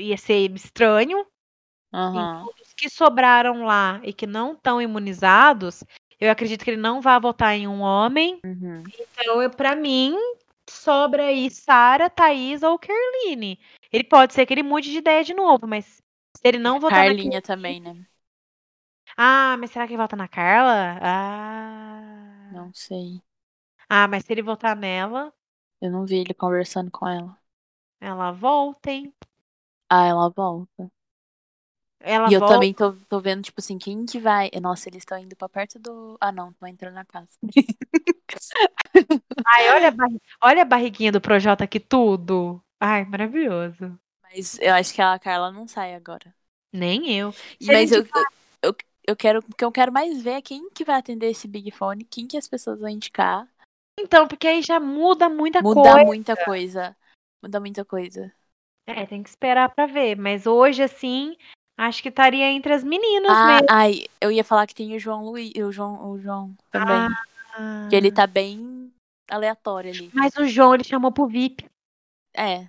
ia 0.00 0.16
ser 0.16 0.50
estranho. 0.52 1.26
Aham. 1.92 2.10
Então, 2.10 2.54
os 2.62 2.67
que 2.78 2.88
sobraram 2.88 3.64
lá 3.64 4.00
e 4.04 4.12
que 4.12 4.26
não 4.26 4.52
estão 4.52 4.80
imunizados, 4.80 5.82
eu 6.20 6.30
acredito 6.30 6.64
que 6.64 6.70
ele 6.70 6.80
não 6.80 7.00
vai 7.00 7.18
votar 7.20 7.54
em 7.54 7.66
um 7.66 7.80
homem. 7.80 8.40
Uhum. 8.44 8.84
Então, 8.98 9.50
pra 9.50 9.74
mim, 9.74 10.14
sobra 10.70 11.24
aí 11.24 11.50
Sara, 11.50 12.08
Thaís 12.08 12.62
ou 12.62 12.78
Kerline. 12.78 13.58
Ele 13.92 14.04
pode 14.04 14.34
ser 14.34 14.46
que 14.46 14.54
ele 14.54 14.62
mude 14.62 14.90
de 14.90 14.98
ideia 14.98 15.24
de 15.24 15.34
novo, 15.34 15.66
mas 15.66 15.84
se 16.36 16.42
ele 16.44 16.58
não 16.58 16.78
votar 16.78 17.00
na 17.00 17.06
Carlinha 17.06 17.42
também, 17.42 17.80
né? 17.80 18.06
Ah, 19.16 19.56
mas 19.58 19.70
será 19.70 19.86
que 19.86 19.92
ele 19.94 20.02
vota 20.02 20.16
na 20.16 20.28
Carla? 20.28 20.98
Ah. 21.02 22.50
Não 22.52 22.72
sei. 22.72 23.20
Ah, 23.88 24.06
mas 24.08 24.24
se 24.24 24.32
ele 24.32 24.42
votar 24.42 24.76
nela, 24.76 25.32
Eu 25.80 25.90
não 25.90 26.04
vi 26.06 26.16
ele 26.18 26.34
conversando 26.34 26.90
com 26.90 27.06
ela. 27.08 27.36
ela 28.00 28.32
volta, 28.32 28.90
hein? 28.90 29.14
Ah, 29.90 30.06
ela 30.06 30.30
volta. 30.30 30.90
Ela 32.08 32.30
e 32.30 32.32
eu 32.32 32.40
volta. 32.40 32.54
também 32.54 32.72
tô, 32.72 32.94
tô 33.06 33.20
vendo, 33.20 33.42
tipo 33.42 33.60
assim, 33.60 33.76
quem 33.76 34.06
que 34.06 34.18
vai. 34.18 34.50
Nossa, 34.62 34.88
eles 34.88 35.02
estão 35.02 35.18
indo 35.18 35.36
pra 35.36 35.46
perto 35.46 35.78
do. 35.78 36.16
Ah, 36.18 36.32
não, 36.32 36.54
vai 36.58 36.70
entrando 36.70 36.94
na 36.94 37.04
casa. 37.04 37.28
Ai, 39.46 39.70
olha 39.70 39.88
a, 39.90 40.46
olha 40.46 40.62
a 40.62 40.64
barriguinha 40.64 41.12
do 41.12 41.20
Projota 41.20 41.64
aqui, 41.64 41.78
tudo. 41.78 42.62
Ai, 42.80 43.04
maravilhoso. 43.04 43.98
Mas 44.22 44.58
eu 44.60 44.72
acho 44.72 44.94
que 44.94 45.02
a 45.02 45.18
Carla 45.18 45.52
não 45.52 45.68
sai 45.68 45.94
agora. 45.94 46.34
Nem 46.72 47.14
eu. 47.14 47.32
Se 47.32 47.66
Mas 47.66 47.92
eu, 47.92 48.06
eu, 48.62 48.74
eu 49.06 49.16
quero. 49.16 49.40
O 49.40 49.54
que 49.54 49.64
eu 49.64 49.72
quero 49.72 49.92
mais 49.92 50.22
ver 50.22 50.32
é 50.32 50.42
quem 50.42 50.70
que 50.70 50.84
vai 50.84 50.96
atender 50.96 51.30
esse 51.30 51.46
Big 51.46 51.70
Fone, 51.70 52.04
quem 52.04 52.26
que 52.26 52.38
as 52.38 52.48
pessoas 52.48 52.80
vão 52.80 52.88
indicar. 52.88 53.46
Então, 53.98 54.26
porque 54.26 54.46
aí 54.46 54.62
já 54.62 54.80
muda 54.80 55.28
muita 55.28 55.60
Muda 55.60 55.92
coisa. 55.92 56.04
muita 56.04 56.36
coisa. 56.36 56.96
Muda 57.42 57.60
muita 57.60 57.84
coisa. 57.84 58.32
É, 58.86 59.04
tem 59.04 59.22
que 59.22 59.28
esperar 59.28 59.74
pra 59.74 59.86
ver. 59.86 60.16
Mas 60.16 60.46
hoje, 60.46 60.82
assim, 60.82 61.36
acho 61.78 62.02
que 62.02 62.08
estaria 62.08 62.50
entre 62.50 62.72
as 62.72 62.84
meninas 62.84 63.38
Ah, 63.38 63.46
mesmo. 63.46 63.66
ai, 63.70 64.04
eu 64.20 64.30
ia 64.30 64.44
falar 64.44 64.66
que 64.66 64.74
tem 64.74 64.94
o 64.94 64.98
João 64.98 65.24
Luiz, 65.24 65.52
o 65.56 65.72
João, 65.72 66.10
o 66.10 66.18
João 66.18 66.54
também. 66.70 67.06
Ah. 67.54 67.86
Que 67.88 67.96
ele 67.96 68.10
tá 68.10 68.26
bem 68.26 68.92
aleatório 69.30 69.90
ali. 69.90 70.10
Mas 70.12 70.34
o 70.36 70.46
João, 70.46 70.74
ele 70.74 70.84
chamou 70.84 71.12
pro 71.12 71.26
VIP. 71.26 71.68
É. 72.34 72.68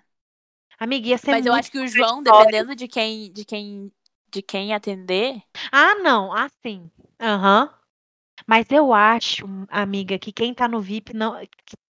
Amiga, 0.79 1.09
ia 1.09 1.17
ser 1.17 1.31
Mas 1.31 1.45
eu 1.45 1.53
acho 1.53 1.71
que 1.71 1.79
o 1.79 1.87
João, 1.87 2.23
dependendo 2.23 2.73
de 2.75 2.87
quem, 2.87 3.31
de 3.33 3.43
quem, 3.43 3.91
de 4.31 4.41
quem 4.41 4.73
atender, 4.73 5.41
Ah, 5.71 5.95
não. 5.95 6.31
Ah, 6.31 6.49
sim. 6.61 6.89
Aham. 7.19 7.69
Mas 8.47 8.71
eu 8.71 8.93
acho, 8.93 9.45
amiga, 9.69 10.17
que 10.17 10.31
quem 10.31 10.53
tá 10.53 10.67
no 10.67 10.79
VIP, 10.79 11.13
não, 11.13 11.35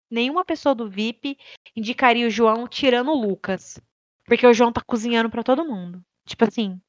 nenhuma 0.09 0.45
pessoa 0.45 0.73
do 0.73 0.89
VIP 0.89 1.37
indicaria 1.75 2.25
o 2.25 2.31
João 2.31 2.67
tirando 2.67 3.11
o 3.11 3.21
Lucas. 3.21 3.79
Porque 4.25 4.47
o 4.47 4.53
João 4.53 4.71
tá 4.71 4.81
cozinhando 4.85 5.29
pra 5.29 5.43
todo 5.43 5.65
mundo. 5.65 6.01
Tipo 6.25 6.45
assim, 6.45 6.81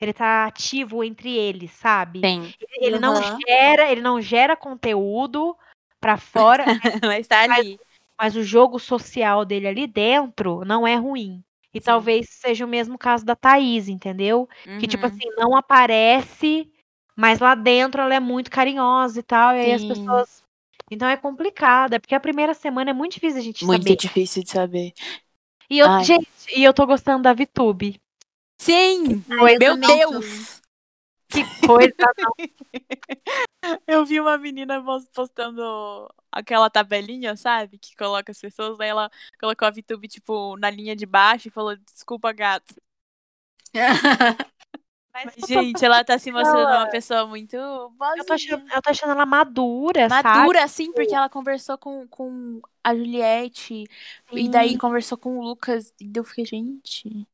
ele 0.00 0.12
tá 0.12 0.46
ativo 0.46 1.02
entre 1.04 1.36
eles, 1.36 1.70
sabe? 1.72 2.20
tem. 2.22 2.52
Ele 2.80 2.98
não 2.98 3.14
Aham. 3.16 3.38
gera, 3.46 3.90
ele 3.90 4.00
não 4.00 4.20
gera 4.20 4.56
conteúdo 4.56 5.56
pra 6.00 6.16
fora, 6.16 6.64
Mas 7.04 7.26
tá 7.26 7.42
ali. 7.42 7.78
mas 8.20 8.36
o 8.36 8.42
jogo 8.42 8.78
social 8.78 9.44
dele 9.44 9.68
ali 9.68 9.86
dentro 9.86 10.64
não 10.64 10.86
é 10.86 10.96
ruim. 10.96 11.42
E 11.72 11.80
Sim. 11.80 11.84
talvez 11.84 12.28
seja 12.30 12.64
o 12.64 12.68
mesmo 12.68 12.98
caso 12.98 13.24
da 13.24 13.36
Thaís, 13.36 13.88
entendeu? 13.88 14.48
Que, 14.78 14.86
tipo 14.88 15.06
Uhum. 15.06 15.12
assim, 15.12 15.28
não 15.36 15.56
aparece, 15.56 16.70
mas 17.16 17.38
lá 17.40 17.54
dentro 17.54 18.00
ela 18.02 18.14
é 18.14 18.20
muito 18.20 18.50
carinhosa 18.50 19.20
e 19.20 19.22
tal. 19.22 19.54
E 19.56 19.60
aí 19.60 19.72
as 19.72 19.84
Sim. 19.84 19.84
pessoas. 19.84 20.42
Então 20.90 21.08
é 21.08 21.16
complicado, 21.16 21.94
é 21.94 21.98
porque 21.98 22.14
a 22.14 22.20
primeira 22.20 22.54
semana 22.54 22.90
é 22.90 22.94
muito 22.94 23.12
difícil 23.14 23.40
a 23.40 23.42
gente 23.44 23.64
Muito 23.64 23.94
saber. 23.94 23.96
difícil 23.96 24.42
de 24.44 24.50
saber. 24.50 24.92
E 25.70 25.78
eu, 25.78 25.88
Ai. 25.88 26.04
gente, 26.04 26.26
e 26.56 26.64
eu 26.64 26.72
tô 26.72 26.86
gostando 26.86 27.22
da 27.22 27.32
VTube. 27.34 28.00
Sim! 28.58 29.24
Meu. 29.26 29.76
Deus! 29.76 30.60
Que 31.28 31.44
coisa. 31.66 31.94
Eu 33.86 34.04
vi 34.04 34.18
uma 34.18 34.38
menina 34.38 34.82
pos- 34.82 35.08
postando 35.08 36.08
aquela 36.32 36.70
tabelinha, 36.70 37.36
sabe? 37.36 37.78
Que 37.78 37.94
coloca 37.96 38.32
as 38.32 38.40
pessoas, 38.40 38.78
daí 38.78 38.88
ela 38.88 39.10
colocou 39.38 39.68
a 39.68 39.70
VTube, 39.70 40.08
tipo, 40.08 40.56
na 40.56 40.70
linha 40.70 40.96
de 40.96 41.04
baixo 41.04 41.48
e 41.48 41.50
falou, 41.50 41.76
desculpa, 41.76 42.32
gato. 42.32 42.74
Mas 45.12 45.34
gente, 45.48 45.84
ela 45.84 46.04
tá 46.04 46.18
se 46.18 46.30
mostrando 46.30 46.60
ela- 46.60 46.84
uma 46.84 46.90
pessoa 46.90 47.26
muito 47.26 47.56
eu, 47.56 48.24
tô 48.24 48.32
achando, 48.32 48.72
eu 48.72 48.82
tô 48.82 48.90
achando 48.90 49.10
ela 49.10 49.26
madura, 49.26 50.08
sabe? 50.08 50.28
Madura, 50.28 50.64
assim, 50.64 50.92
porque 50.92 51.14
ela 51.14 51.28
conversou 51.28 51.76
com, 51.76 52.06
com 52.06 52.60
a 52.84 52.94
Juliette 52.94 53.84
e 54.32 54.48
daí 54.48 54.70
Sim. 54.70 54.78
conversou 54.78 55.18
com 55.18 55.38
o 55.38 55.42
Lucas. 55.42 55.92
E 56.00 56.10
eu 56.14 56.22
fiquei, 56.22 56.44
gente. 56.44 57.26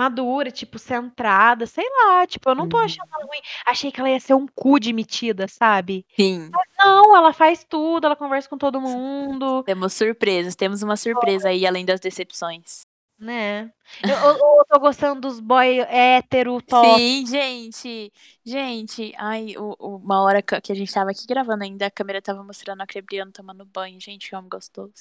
Madura, 0.00 0.50
tipo, 0.50 0.78
centrada, 0.78 1.66
sei 1.66 1.84
lá. 1.88 2.26
Tipo, 2.26 2.50
eu 2.50 2.54
não 2.54 2.68
tô 2.68 2.78
Uhum. 2.78 2.84
achando 2.84 3.08
ela 3.14 3.26
ruim. 3.26 3.40
Achei 3.66 3.92
que 3.92 4.00
ela 4.00 4.08
ia 4.10 4.18
ser 4.20 4.34
um 4.34 4.46
cu 4.46 4.78
de 4.80 4.92
metida, 4.92 5.46
sabe? 5.46 6.06
Sim. 6.16 6.50
Não, 6.78 7.14
ela 7.16 7.32
faz 7.34 7.64
tudo, 7.68 8.06
ela 8.06 8.16
conversa 8.16 8.48
com 8.48 8.56
todo 8.56 8.80
mundo, 8.80 9.62
Temos 9.64 9.92
surpresas, 9.92 10.56
temos 10.56 10.82
uma 10.82 10.96
surpresa 10.96 11.50
aí, 11.50 11.66
além 11.66 11.84
das 11.84 12.00
decepções. 12.00 12.86
né? 13.18 13.70
Eu, 14.02 14.16
eu- 14.16 14.38
eu 14.58 14.64
tô 14.66 14.80
gostando 14.80 15.20
dos 15.20 15.40
boy 15.40 15.80
hétero, 15.80 16.62
top. 16.62 16.98
Sim, 16.98 17.26
gente. 17.26 18.10
Gente, 18.42 19.12
ai, 19.18 19.54
o, 19.58 19.76
o- 19.78 19.96
uma 19.96 20.22
hora 20.22 20.40
que 20.40 20.58
que 20.62 20.72
a 20.72 20.74
gente 20.74 20.90
tava 20.90 21.10
aqui 21.10 21.26
gravando 21.26 21.62
ainda, 21.62 21.84
a 21.86 21.90
câmera 21.90 22.22
tava 22.22 22.42
mostrando 22.42 22.80
a 22.80 22.86
Crebriano 22.86 23.30
tomando 23.30 23.62
banho. 23.66 24.00
Gente, 24.00 24.30
que 24.30 24.34
homem 24.34 24.48
gostoso. 24.48 24.94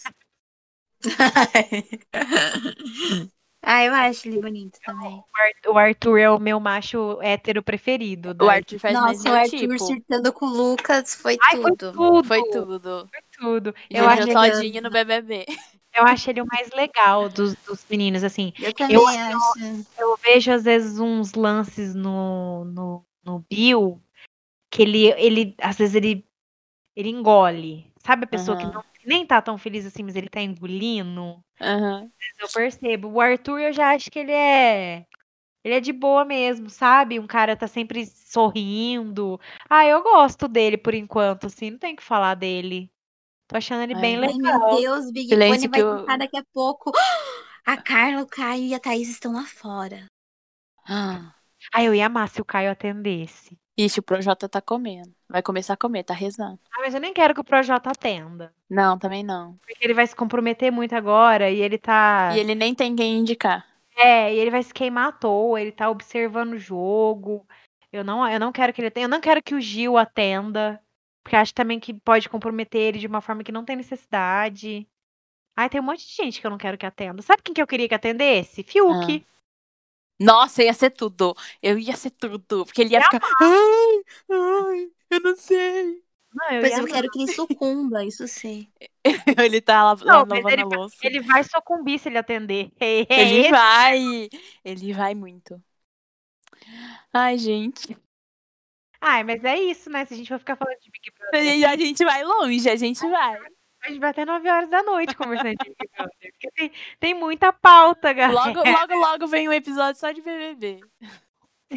ah, 3.61 3.83
eu 3.83 3.93
acho 3.93 4.27
ele 4.27 4.41
bonito 4.41 4.79
também. 4.85 5.21
O 5.67 5.77
Arthur 5.77 6.17
é 6.17 6.29
o 6.29 6.39
meu 6.39 6.59
macho 6.59 7.19
hétero 7.21 7.61
preferido. 7.61 8.35
O 8.39 8.45
né? 8.47 8.55
Arthur 8.55 8.79
faz 8.79 8.99
mais 8.99 9.23
Nossa, 9.23 9.29
o 9.31 9.35
Arthur 9.35 9.57
tipo. 9.59 9.77
surtando 9.79 10.33
com 10.33 10.45
o 10.45 10.49
Lucas 10.49 11.15
foi 11.15 11.37
Ai, 11.41 11.61
foi 11.61 11.75
tudo. 11.75 11.91
tudo. 11.93 12.23
Foi 12.23 12.41
tudo. 12.51 13.09
Foi 13.11 13.21
tudo. 13.37 13.75
Eu 13.89 14.03
eu 14.03 14.09
acho, 14.09 14.23
ele- 14.23 14.33
todinho 14.33 14.81
no 14.81 14.89
BBB. 14.89 15.45
eu 15.95 16.03
acho 16.03 16.29
ele 16.29 16.41
o 16.41 16.45
mais 16.45 16.69
legal 16.71 17.29
dos, 17.29 17.55
dos 17.67 17.85
meninos, 17.89 18.23
assim. 18.23 18.53
Eu 18.59 18.73
também 18.73 18.95
Eu- 18.95 19.07
acho. 19.07 19.59
Eu 19.97 20.17
vejo, 20.23 20.51
às 20.51 20.63
vezes, 20.63 20.99
uns 20.99 21.33
lances 21.33 21.93
no, 21.93 22.63
no, 22.65 23.05
no 23.23 23.39
Bill 23.49 24.01
que 24.71 24.81
ele, 24.83 25.07
ele, 25.17 25.55
às 25.61 25.77
vezes, 25.77 25.95
ele, 25.95 26.25
ele 26.95 27.09
engole. 27.09 27.91
Sabe 28.05 28.23
a 28.23 28.27
pessoa 28.27 28.55
que 28.57 28.63
Aham. 28.63 28.73
não, 28.75 28.81
que 28.83 28.88
nem 29.05 29.25
tá 29.25 29.41
tão 29.41 29.57
feliz 29.57 29.85
assim, 29.85 30.03
mas 30.03 30.15
ele 30.15 30.29
tá 30.29 30.41
engolindo? 30.41 31.43
Aham. 31.61 32.09
Eu 32.39 32.47
percebo. 32.49 33.09
O 33.09 33.21
Arthur, 33.21 33.59
eu 33.59 33.73
já 33.73 33.93
acho 33.95 34.09
que 34.11 34.19
ele 34.19 34.31
é. 34.31 35.05
Ele 35.63 35.75
é 35.75 35.79
de 35.79 35.91
boa 35.93 36.25
mesmo, 36.25 36.69
sabe? 36.69 37.19
Um 37.19 37.27
cara 37.27 37.55
tá 37.57 37.67
sempre 37.67 38.05
sorrindo. 38.05 39.39
Ah, 39.69 39.85
eu 39.85 40.01
gosto 40.03 40.47
dele 40.47 40.77
por 40.77 40.93
enquanto, 40.93 41.47
assim. 41.47 41.71
Não 41.71 41.79
tem 41.79 41.93
o 41.93 41.97
que 41.97 42.03
falar 42.03 42.35
dele. 42.35 42.91
Tô 43.47 43.57
achando 43.57 43.83
ele 43.83 43.95
Ai, 43.95 44.01
bem 44.01 44.17
legal. 44.19 44.59
meu 44.59 44.77
Deus, 44.81 45.11
Big 45.11 45.29
Silêncio 45.29 45.69
Fone 45.69 45.69
vai 45.69 45.79
que 45.79 46.13
eu- 46.13 46.17
daqui 46.17 46.37
a 46.37 46.43
pouco. 46.53 46.91
A 47.65 47.77
Carla, 47.77 48.23
o 48.23 48.27
Caio 48.27 48.63
e 48.63 48.73
a 48.73 48.79
Thaís 48.79 49.09
estão 49.09 49.33
lá 49.33 49.45
fora. 49.45 50.05
Ah. 50.87 51.35
Ah, 51.73 51.83
eu 51.83 51.93
ia 51.93 52.07
amar 52.07 52.27
se 52.29 52.41
o 52.41 52.45
Caio 52.45 52.71
atendesse. 52.71 53.57
Ixi, 53.77 53.99
o 53.99 54.03
Projota 54.03 54.49
tá 54.49 54.61
comendo. 54.61 55.13
Vai 55.29 55.41
começar 55.41 55.73
a 55.75 55.77
comer, 55.77 56.03
tá 56.03 56.13
rezando. 56.13 56.59
Ah, 56.71 56.81
mas 56.81 56.93
eu 56.93 56.99
nem 56.99 57.13
quero 57.13 57.33
que 57.33 57.39
o 57.39 57.45
Projota 57.45 57.91
atenda. 57.91 58.53
Não, 58.69 58.99
também 58.99 59.23
não. 59.23 59.57
Porque 59.65 59.85
ele 59.85 59.93
vai 59.93 60.05
se 60.05 60.15
comprometer 60.15 60.71
muito 60.71 60.93
agora 60.93 61.49
e 61.49 61.61
ele 61.61 61.77
tá. 61.77 62.31
E 62.35 62.39
ele 62.39 62.55
nem 62.55 62.75
tem 62.75 62.95
quem 62.95 63.19
indicar. 63.19 63.65
É, 63.95 64.33
e 64.33 64.37
ele 64.37 64.51
vai 64.51 64.63
se 64.63 64.73
queimar 64.73 65.09
à 65.09 65.11
toa, 65.11 65.61
ele 65.61 65.71
tá 65.71 65.89
observando 65.89 66.53
o 66.53 66.59
jogo. 66.59 67.45
Eu 67.91 68.03
não, 68.03 68.27
eu 68.27 68.39
não 68.39 68.51
quero 68.51 68.73
que 68.73 68.81
ele 68.81 68.87
atenda. 68.87 69.05
Eu 69.05 69.09
não 69.09 69.21
quero 69.21 69.41
que 69.41 69.55
o 69.55 69.61
Gil 69.61 69.97
atenda. 69.97 70.81
Porque 71.23 71.35
acho 71.35 71.53
também 71.53 71.79
que 71.79 71.93
pode 71.93 72.27
comprometer 72.29 72.81
ele 72.81 72.99
de 72.99 73.07
uma 73.07 73.21
forma 73.21 73.43
que 73.43 73.51
não 73.51 73.63
tem 73.63 73.75
necessidade. 73.75 74.87
Ai, 75.55 75.69
tem 75.69 75.79
um 75.79 75.83
monte 75.83 76.07
de 76.07 76.13
gente 76.15 76.39
que 76.39 76.47
eu 76.47 76.51
não 76.51 76.57
quero 76.57 76.77
que 76.77 76.85
atenda. 76.85 77.21
Sabe 77.21 77.43
quem 77.43 77.53
que 77.53 77.61
eu 77.61 77.67
queria 77.67 77.87
que 77.87 77.95
atendesse? 77.95 78.63
Fiuk. 78.63 79.25
Nossa, 80.19 80.63
ia 80.63 80.73
ser 80.73 80.91
tudo. 80.91 81.35
Eu 81.61 81.77
ia 81.79 81.95
ser 81.95 82.11
tudo. 82.11 82.65
Porque 82.65 82.81
ele 82.81 82.93
ia 82.93 83.01
ficar. 83.01 83.21
Ai, 83.39 84.03
ai, 84.31 84.91
eu 85.09 85.19
não 85.21 85.35
sei. 85.35 86.03
Não, 86.33 86.51
eu 86.51 86.61
Mas 86.61 86.77
eu 86.77 86.85
amar. 86.85 86.87
quero 86.87 87.09
que 87.09 87.19
ele 87.19 87.27
sucumba, 87.27 88.05
isso 88.05 88.27
sim. 88.27 88.71
ele 89.43 89.61
tá 89.61 89.83
lá, 89.93 89.95
Não, 90.03 90.25
lá 90.25 90.35
lavando 90.35 90.49
ele 90.53 90.61
a 90.61 90.65
louça. 90.65 90.97
Ele 91.01 91.21
vai 91.21 91.43
sucumbir 91.43 91.99
se 91.99 92.09
ele 92.09 92.17
atender. 92.17 92.71
É 92.79 93.05
Ele 93.15 93.43
esse. 93.47 93.49
vai. 93.49 94.29
Ele 94.63 94.93
vai 94.93 95.15
muito. 95.15 95.61
Ai, 97.13 97.37
gente. 97.37 97.95
Ai, 99.01 99.23
mas 99.23 99.43
é 99.43 99.57
isso, 99.59 99.89
né? 99.89 100.05
Se 100.05 100.13
a 100.13 100.17
gente 100.17 100.27
for 100.29 100.39
ficar 100.39 100.55
falando 100.57 100.79
de 100.79 100.91
Big 100.91 101.11
Brother, 101.17 101.69
a 101.69 101.77
gente 101.77 102.03
vai 102.03 102.23
longe, 102.23 102.69
a 102.69 102.75
gente 102.75 102.99
vai. 103.09 103.39
A 103.83 103.89
gente 103.89 103.99
vai 103.99 104.09
até 104.09 104.25
9 104.25 104.49
horas 104.49 104.69
da 104.69 104.83
noite 104.83 105.15
conversando 105.15 105.55
de 105.57 105.69
Big 105.69 105.89
Brother. 105.95 106.31
Porque 106.33 106.51
tem, 106.51 106.71
tem 106.99 107.13
muita 107.13 107.53
pauta, 107.53 108.11
galera. 108.13 108.47
Logo, 108.47 108.69
logo, 108.69 108.95
logo 108.95 109.27
vem 109.27 109.47
um 109.47 109.53
episódio 109.53 109.99
só 109.99 110.11
de 110.11 110.21
BBB. 110.21 110.79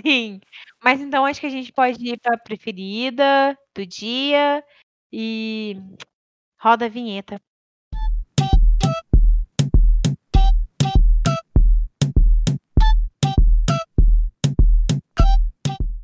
Sim. 0.04 0.40
Mas 0.82 1.00
então 1.00 1.24
acho 1.24 1.40
que 1.40 1.46
a 1.46 1.50
gente 1.50 1.72
pode 1.72 2.04
ir 2.04 2.18
pra 2.18 2.38
preferida 2.38 3.56
do 3.74 3.86
dia 3.86 4.64
e 5.12 5.76
roda 6.58 6.86
a 6.86 6.88
vinheta. 6.88 7.40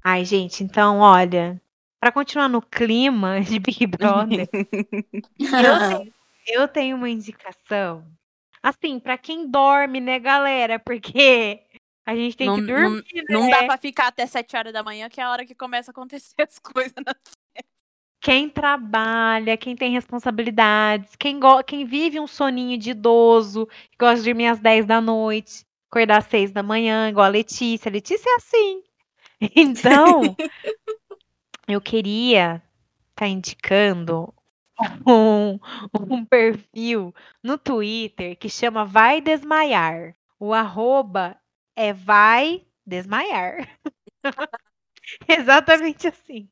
Ai, 0.05 0.25
gente, 0.25 0.65
então, 0.65 1.01
olha, 1.01 1.61
pra 2.01 2.13
continuar 2.13 2.49
no 2.49 2.63
clima 2.63 3.41
de 3.41 3.59
Big 3.59 3.87
Brother, 3.87 4.49
eu 5.39 5.79
tenho, 5.79 6.13
eu 6.47 6.69
tenho 6.69 6.97
uma 6.97 7.09
indicação. 7.09 8.05
Assim, 8.63 8.99
pra 8.99 9.17
quem 9.17 9.49
dorme, 9.49 10.01
né, 10.01 10.19
galera? 10.19 10.79
Porque 10.79 11.61
a 12.07 12.15
gente 12.17 12.37
tem 12.37 12.47
Não- 12.49 12.57
que 12.57 12.63
não- 12.63 12.81
dormir, 12.83 13.03
né? 13.15 13.25
Não 13.31 13.49
dá 13.51 13.65
pra 13.65 13.79
ficar 13.79 14.09
até 14.09 14.27
7 14.27 14.57
horas 14.57 14.73
da 14.73 14.83
manhã, 14.83 15.09
que 15.09 15.21
é 15.21 15.25
a 15.25 15.31
hora 15.31 15.47
que 15.47 15.55
começa 15.55 15.91
a 15.91 15.93
acontecer 15.93 16.35
as 16.49 16.59
coisas. 16.59 16.93
né? 17.07 17.13
Quem 18.21 18.49
trabalha, 18.49 19.57
quem 19.57 19.77
tem 19.77 19.93
responsabilidades, 19.93 21.15
quem, 21.17 21.39
quem 21.67 21.85
vive 21.85 22.19
um 22.19 22.27
soninho 22.27 22.77
de 22.77 22.91
idoso, 22.91 23.67
que 23.93 23.97
gosta 23.99 24.17
de 24.17 24.25
dormir 24.25 24.49
às 24.49 24.59
10 24.59 24.85
da 24.87 25.01
noite, 25.01 25.65
acordar 25.89 26.19
às 26.19 26.27
6 26.27 26.51
da 26.51 26.63
manhã, 26.63 27.09
igual 27.09 27.27
a 27.27 27.31
Letícia. 27.31 27.89
A 27.89 27.93
Letícia 27.93 28.29
é 28.29 28.35
assim. 28.37 28.83
Então, 29.55 30.37
eu 31.69 31.81
queria 31.81 32.63
estar 33.11 33.29
indicando 33.29 34.33
um, 35.07 35.59
um 36.11 36.25
perfil 36.25 37.15
no 37.43 37.59
Twitter 37.59 38.37
que 38.39 38.49
chama 38.49 38.85
Vai 38.85 39.21
Desmaiar. 39.21 40.17
O 40.39 40.55
arroba 40.55 41.37
é 41.77 41.93
Vai 41.93 42.67
Desmaiar. 42.87 43.69
Exatamente 45.29 46.09
assim. 46.09 46.49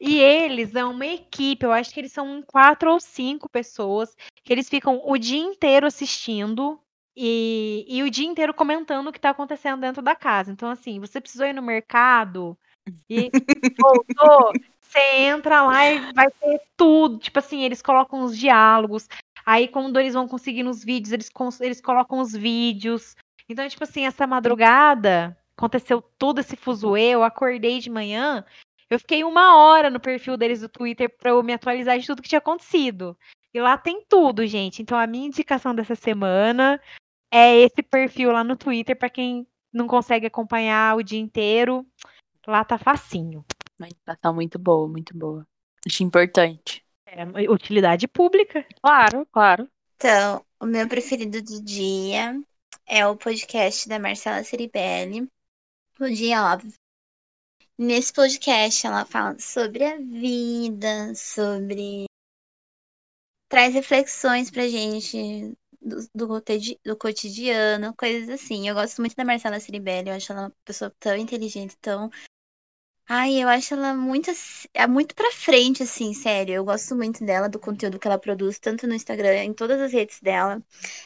E 0.00 0.18
eles 0.20 0.70
são 0.70 0.92
uma 0.92 1.06
equipe, 1.06 1.64
eu 1.64 1.72
acho 1.72 1.92
que 1.92 2.00
eles 2.00 2.12
são 2.12 2.42
quatro 2.42 2.92
ou 2.92 3.00
cinco 3.00 3.48
pessoas, 3.48 4.14
que 4.44 4.52
eles 4.52 4.68
ficam 4.68 5.02
o 5.04 5.18
dia 5.18 5.38
inteiro 5.38 5.86
assistindo 5.86 6.80
e, 7.16 7.84
e 7.88 8.02
o 8.02 8.10
dia 8.10 8.26
inteiro 8.26 8.54
comentando 8.54 9.08
o 9.08 9.12
que 9.12 9.18
está 9.18 9.30
acontecendo 9.30 9.80
dentro 9.80 10.02
da 10.02 10.14
casa. 10.14 10.52
Então, 10.52 10.70
assim, 10.70 11.00
você 11.00 11.20
precisou 11.20 11.46
ir 11.46 11.52
no 11.52 11.62
mercado 11.62 12.56
e 13.08 13.30
voltou, 13.78 14.52
você 14.80 15.00
entra 15.16 15.62
lá 15.62 15.90
e 15.90 16.12
vai 16.12 16.30
ter 16.30 16.60
tudo. 16.76 17.18
Tipo 17.18 17.38
assim, 17.38 17.62
eles 17.62 17.82
colocam 17.82 18.22
os 18.22 18.36
diálogos. 18.36 19.08
Aí, 19.44 19.68
quando 19.68 19.98
eles 19.98 20.14
vão 20.14 20.26
conseguindo 20.26 20.70
os 20.70 20.84
vídeos, 20.84 21.12
eles, 21.12 21.30
eles 21.60 21.80
colocam 21.80 22.20
os 22.20 22.32
vídeos. 22.32 23.16
Então, 23.48 23.68
tipo 23.68 23.84
assim, 23.84 24.06
essa 24.06 24.26
madrugada 24.26 25.36
aconteceu 25.56 26.02
todo 26.18 26.40
esse 26.40 26.56
fuzuê, 26.56 27.10
eu 27.10 27.22
acordei 27.22 27.78
de 27.78 27.88
manhã. 27.88 28.44
Eu 28.90 29.00
fiquei 29.00 29.24
uma 29.24 29.56
hora 29.56 29.90
no 29.90 29.98
perfil 29.98 30.36
deles 30.36 30.60
do 30.60 30.68
Twitter 30.68 31.08
pra 31.16 31.30
eu 31.30 31.42
me 31.42 31.52
atualizar 31.52 31.98
de 31.98 32.06
tudo 32.06 32.22
que 32.22 32.28
tinha 32.28 32.38
acontecido. 32.38 33.16
E 33.52 33.60
lá 33.60 33.76
tem 33.76 34.02
tudo, 34.08 34.46
gente. 34.46 34.82
Então 34.82 34.98
a 34.98 35.06
minha 35.06 35.26
indicação 35.26 35.74
dessa 35.74 35.94
semana 35.94 36.80
é 37.32 37.56
esse 37.56 37.82
perfil 37.82 38.30
lá 38.30 38.44
no 38.44 38.56
Twitter 38.56 38.96
pra 38.96 39.10
quem 39.10 39.46
não 39.72 39.86
consegue 39.86 40.26
acompanhar 40.26 40.96
o 40.96 41.02
dia 41.02 41.18
inteiro. 41.18 41.84
Lá 42.46 42.64
tá 42.64 42.78
facinho. 42.78 43.44
Uma 43.78 43.88
indicação 43.88 44.34
muito 44.34 44.58
boa, 44.58 44.88
muito 44.88 45.16
boa. 45.16 45.46
Acho 45.86 46.02
importante. 46.02 46.84
É 47.06 47.50
utilidade 47.50 48.06
pública. 48.06 48.66
Claro, 48.80 49.26
claro. 49.32 49.68
Então, 49.96 50.44
o 50.60 50.66
meu 50.66 50.88
preferido 50.88 51.42
do 51.42 51.62
dia 51.62 52.40
é 52.86 53.06
o 53.06 53.16
podcast 53.16 53.88
da 53.88 53.98
Marcela 53.98 54.44
Ceribelli. 54.44 55.28
O 55.98 56.08
dia 56.08 56.52
óbvio. 56.52 56.72
Nesse 57.78 58.12
podcast 58.12 58.86
ela 58.86 59.04
fala 59.04 59.38
sobre 59.38 59.84
a 59.84 59.96
vida, 59.98 61.14
sobre. 61.14 62.06
traz 63.48 63.74
reflexões 63.74 64.50
pra 64.50 64.68
gente 64.68 65.54
do, 65.80 66.08
do, 66.14 66.42
do 66.84 66.96
cotidiano, 66.96 67.94
coisas 67.96 68.28
assim. 68.28 68.68
Eu 68.68 68.74
gosto 68.74 69.00
muito 69.00 69.14
da 69.14 69.24
Marcela 69.24 69.60
Ceribelli, 69.60 70.08
eu 70.08 70.14
acho 70.14 70.32
ela 70.32 70.42
uma 70.42 70.52
pessoa 70.64 70.92
tão 70.98 71.16
inteligente, 71.16 71.76
tão. 71.78 72.10
Ai, 73.08 73.40
eu 73.42 73.48
acho 73.48 73.74
ela 73.74 73.94
muito, 73.94 74.30
é 74.74 74.86
muito 74.86 75.14
pra 75.14 75.30
frente, 75.32 75.82
assim, 75.82 76.12
sério. 76.12 76.54
Eu 76.54 76.64
gosto 76.64 76.94
muito 76.96 77.24
dela, 77.24 77.48
do 77.48 77.58
conteúdo 77.58 77.98
que 78.00 78.06
ela 78.08 78.18
produz, 78.18 78.58
tanto 78.58 78.86
no 78.86 78.94
Instagram, 78.94 79.44
em 79.44 79.52
todas 79.54 79.80
as 79.80 79.92
redes 79.92 80.20
dela. 80.20 80.60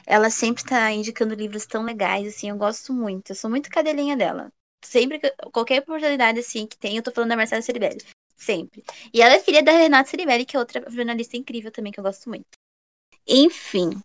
Ela 0.07 0.31
sempre 0.31 0.65
tá 0.65 0.91
indicando 0.93 1.35
livros 1.35 1.67
tão 1.67 1.83
legais, 1.83 2.27
assim, 2.29 2.49
eu 2.51 2.57
gosto 2.57 2.93
muito. 2.95 3.31
Eu 3.33 3.37
sou 3.37 3.51
muito 3.51 3.69
cadelinha 3.71 4.17
dela. 4.17 4.51
Sempre, 4.83 5.19
que- 5.19 5.31
qualquer 5.53 5.83
oportunidade, 5.83 6.41
assim, 6.41 6.67
que 6.67 6.79
tem, 6.79 6.97
eu 6.97 7.03
tô 7.03 7.13
falando 7.13 7.31
da 7.31 7.37
Marcela 7.37 7.61
Ceribelli. 7.63 7.99
Sempre. 8.37 8.83
E 9.13 9.21
ela 9.21 9.35
é 9.35 9.41
filha 9.41 9.63
da 9.63 9.73
Renata 9.73 10.09
Ceribelli, 10.09 10.47
que 10.47 10.57
é 10.57 10.59
outra 10.61 10.83
jornalista 10.91 11.37
incrível 11.37 11.71
também, 11.71 11.93
que 11.93 12.01
eu 12.01 12.05
gosto 12.05 12.29
muito. 12.31 12.47
Enfim. 13.29 14.03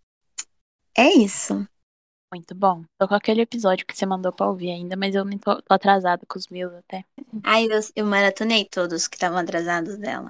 É 0.98 1.08
isso. 1.14 1.66
Muito 2.36 2.54
bom. 2.54 2.84
Tô 3.00 3.08
com 3.08 3.16
aquele 3.16 3.40
episódio 3.40 3.86
que 3.86 3.96
você 3.96 4.06
mandou 4.06 4.30
pra 4.30 4.50
ouvir 4.50 4.70
ainda, 4.70 4.98
mas 4.98 5.16
eu 5.16 5.24
nem 5.24 5.38
tô, 5.38 5.62
tô 5.62 5.74
atrasada 5.74 6.26
com 6.28 6.38
os 6.38 6.50
meus 6.50 6.74
até. 6.74 7.06
Ai, 7.42 7.66
eu, 7.66 7.80
eu 7.96 8.06
maratonei 8.06 8.66
todos 8.66 9.08
que 9.08 9.16
estavam 9.16 9.38
atrasados 9.38 9.98
dela. 9.98 10.28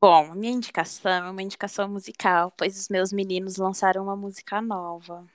Bom, 0.00 0.32
a 0.32 0.34
minha 0.34 0.54
indicação 0.54 1.12
é 1.12 1.30
uma 1.30 1.42
indicação 1.42 1.86
musical, 1.86 2.50
pois 2.56 2.78
os 2.80 2.88
meus 2.88 3.12
meninos 3.12 3.58
lançaram 3.58 4.04
uma 4.04 4.16
música 4.16 4.62
nova. 4.62 5.26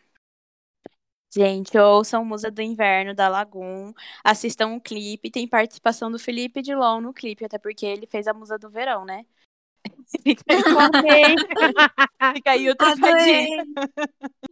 Gente, 1.32 1.78
ouçam 1.78 2.26
Musa 2.26 2.50
do 2.50 2.64
Inverno 2.64 3.14
da 3.14 3.28
Lagoon, 3.28 3.94
assistam 4.24 4.74
o 4.74 4.82
clipe, 4.82 5.30
tem 5.30 5.48
participação 5.48 6.10
do 6.10 6.18
Felipe 6.18 6.64
Dilon 6.64 7.02
no 7.02 7.14
clipe, 7.14 7.46
até 7.46 7.60
porque 7.60 7.86
ele 7.86 8.08
fez 8.08 8.28
a 8.28 8.34
Musa 8.34 8.58
do 8.58 8.68
Verão, 8.68 9.06
né? 9.06 9.28
Fica 10.24 10.44
aí, 11.06 11.36
fica 12.34 12.52
aí 12.52 12.68
o 12.68 12.74
trocadilho. 12.76 13.64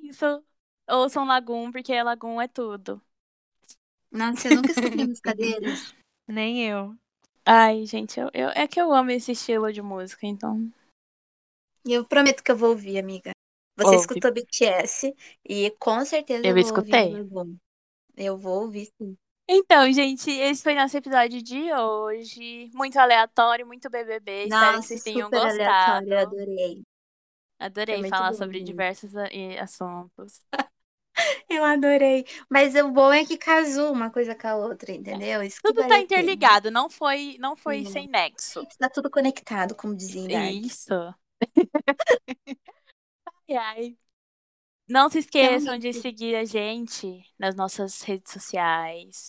Isso. 0.04 0.44
Ouçam 0.90 1.26
Lagoon, 1.26 1.72
porque 1.72 2.02
Lagoon 2.02 2.42
é 2.42 2.48
tudo. 2.48 3.02
Nossa, 4.12 4.48
eu 4.48 4.54
nunca 4.54 4.72
escutei 4.72 5.06
música 5.08 5.34
deles. 5.36 5.94
Nem 6.28 6.64
eu. 6.68 6.96
Ai, 7.46 7.86
gente, 7.86 8.20
eu, 8.20 8.30
eu- 8.34 8.50
é 8.50 8.68
que 8.68 8.80
eu 8.80 8.92
amo 8.94 9.12
esse 9.12 9.32
estilo 9.32 9.72
de 9.72 9.82
música, 9.82 10.26
então. 10.26 10.72
Eu 11.86 12.06
prometo 12.06 12.44
que 12.44 12.52
eu 12.52 12.58
vou 12.58 12.70
ouvir, 12.70 13.00
amiga. 13.00 13.32
Você 13.78 13.96
Ouve. 13.96 14.02
escutou 14.02 14.34
BTS 14.34 15.14
e 15.48 15.72
com 15.80 16.04
certeza 16.04 16.46
Eu 16.46 16.52
vou 16.54 16.62
escutei. 16.62 17.14
Eu 18.18 18.38
vou 18.38 18.64
ouvir 18.64 18.90
sim. 18.98 19.16
Então, 19.48 19.90
gente, 19.94 20.30
esse 20.30 20.62
foi 20.62 20.74
nosso 20.74 20.98
episódio 20.98 21.42
de 21.42 21.72
hoje. 21.74 22.70
Muito 22.74 22.98
aleatório, 23.00 23.66
muito 23.66 23.90
BBB. 23.90 24.46
Espero 24.46 24.66
que 24.72 24.76
Nossa, 24.76 24.88
vocês 24.90 25.04
tenham 25.04 25.26
super 25.28 25.40
gostado. 25.40 25.52
aleatório, 25.54 26.14
eu 26.14 26.20
adorei. 26.20 26.84
Adorei 27.60 28.10
falar 28.10 28.34
sobre 28.34 28.62
diversos 28.62 29.16
a- 29.16 29.28
e- 29.32 29.58
assuntos. 29.58 30.42
Eu 31.50 31.64
adorei. 31.64 32.26
Mas 32.50 32.76
o 32.76 32.92
bom 32.92 33.12
é 33.12 33.26
que 33.26 33.38
casou 33.38 33.92
uma 33.92 34.10
coisa 34.10 34.36
com 34.36 34.48
a 34.48 34.56
outra, 34.56 34.92
entendeu? 34.92 35.42
Isso 35.42 35.60
Tudo 35.64 35.82
vale 35.82 35.90
tá 35.90 36.00
interligado, 36.00 36.72
não 36.72 36.90
foi, 36.90 37.38
não 37.40 37.56
foi 37.56 37.86
Sim. 37.86 37.92
sem 37.92 38.08
nexo. 38.08 38.62
Está 38.64 38.90
tudo 38.90 39.10
conectado, 39.10 39.76
como 39.76 39.96
dizia 39.96 40.22
em 40.22 40.28
Dark. 40.28 40.54
Isso. 40.54 40.94
ai, 43.50 43.56
ai. 43.56 43.98
Não 44.90 45.10
se 45.10 45.20
esqueçam 45.20 45.78
de 45.78 45.92
seguir 45.92 46.36
a 46.36 46.46
gente 46.46 47.22
nas 47.38 47.54
nossas 47.56 48.02
redes 48.04 48.32
sociais, 48.32 49.28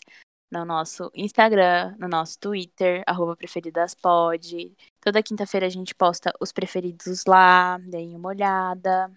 no 0.50 0.64
nosso 0.64 1.10
Instagram, 1.14 1.96
no 1.98 2.06
nosso 2.06 2.38
Twitter, 2.38 3.02
arroba 3.04 3.36
preferidaspod. 3.36 4.72
Toda 5.00 5.22
quinta-feira 5.22 5.66
a 5.66 5.70
gente 5.70 5.96
posta 5.96 6.32
os 6.40 6.52
preferidos 6.52 7.24
lá, 7.26 7.76
deem 7.78 8.14
uma 8.14 8.28
olhada. 8.28 9.12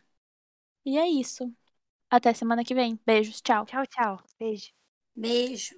E 0.84 0.98
é 0.98 1.08
isso. 1.08 1.54
Até 2.12 2.34
semana 2.34 2.66
que 2.66 2.76
vem. 2.76 3.00
Beijos, 3.06 3.42
tchau. 3.42 3.66
Tchau, 3.66 3.86
tchau. 3.88 4.20
Beijo. 4.38 4.68
Beijo. 5.16 5.76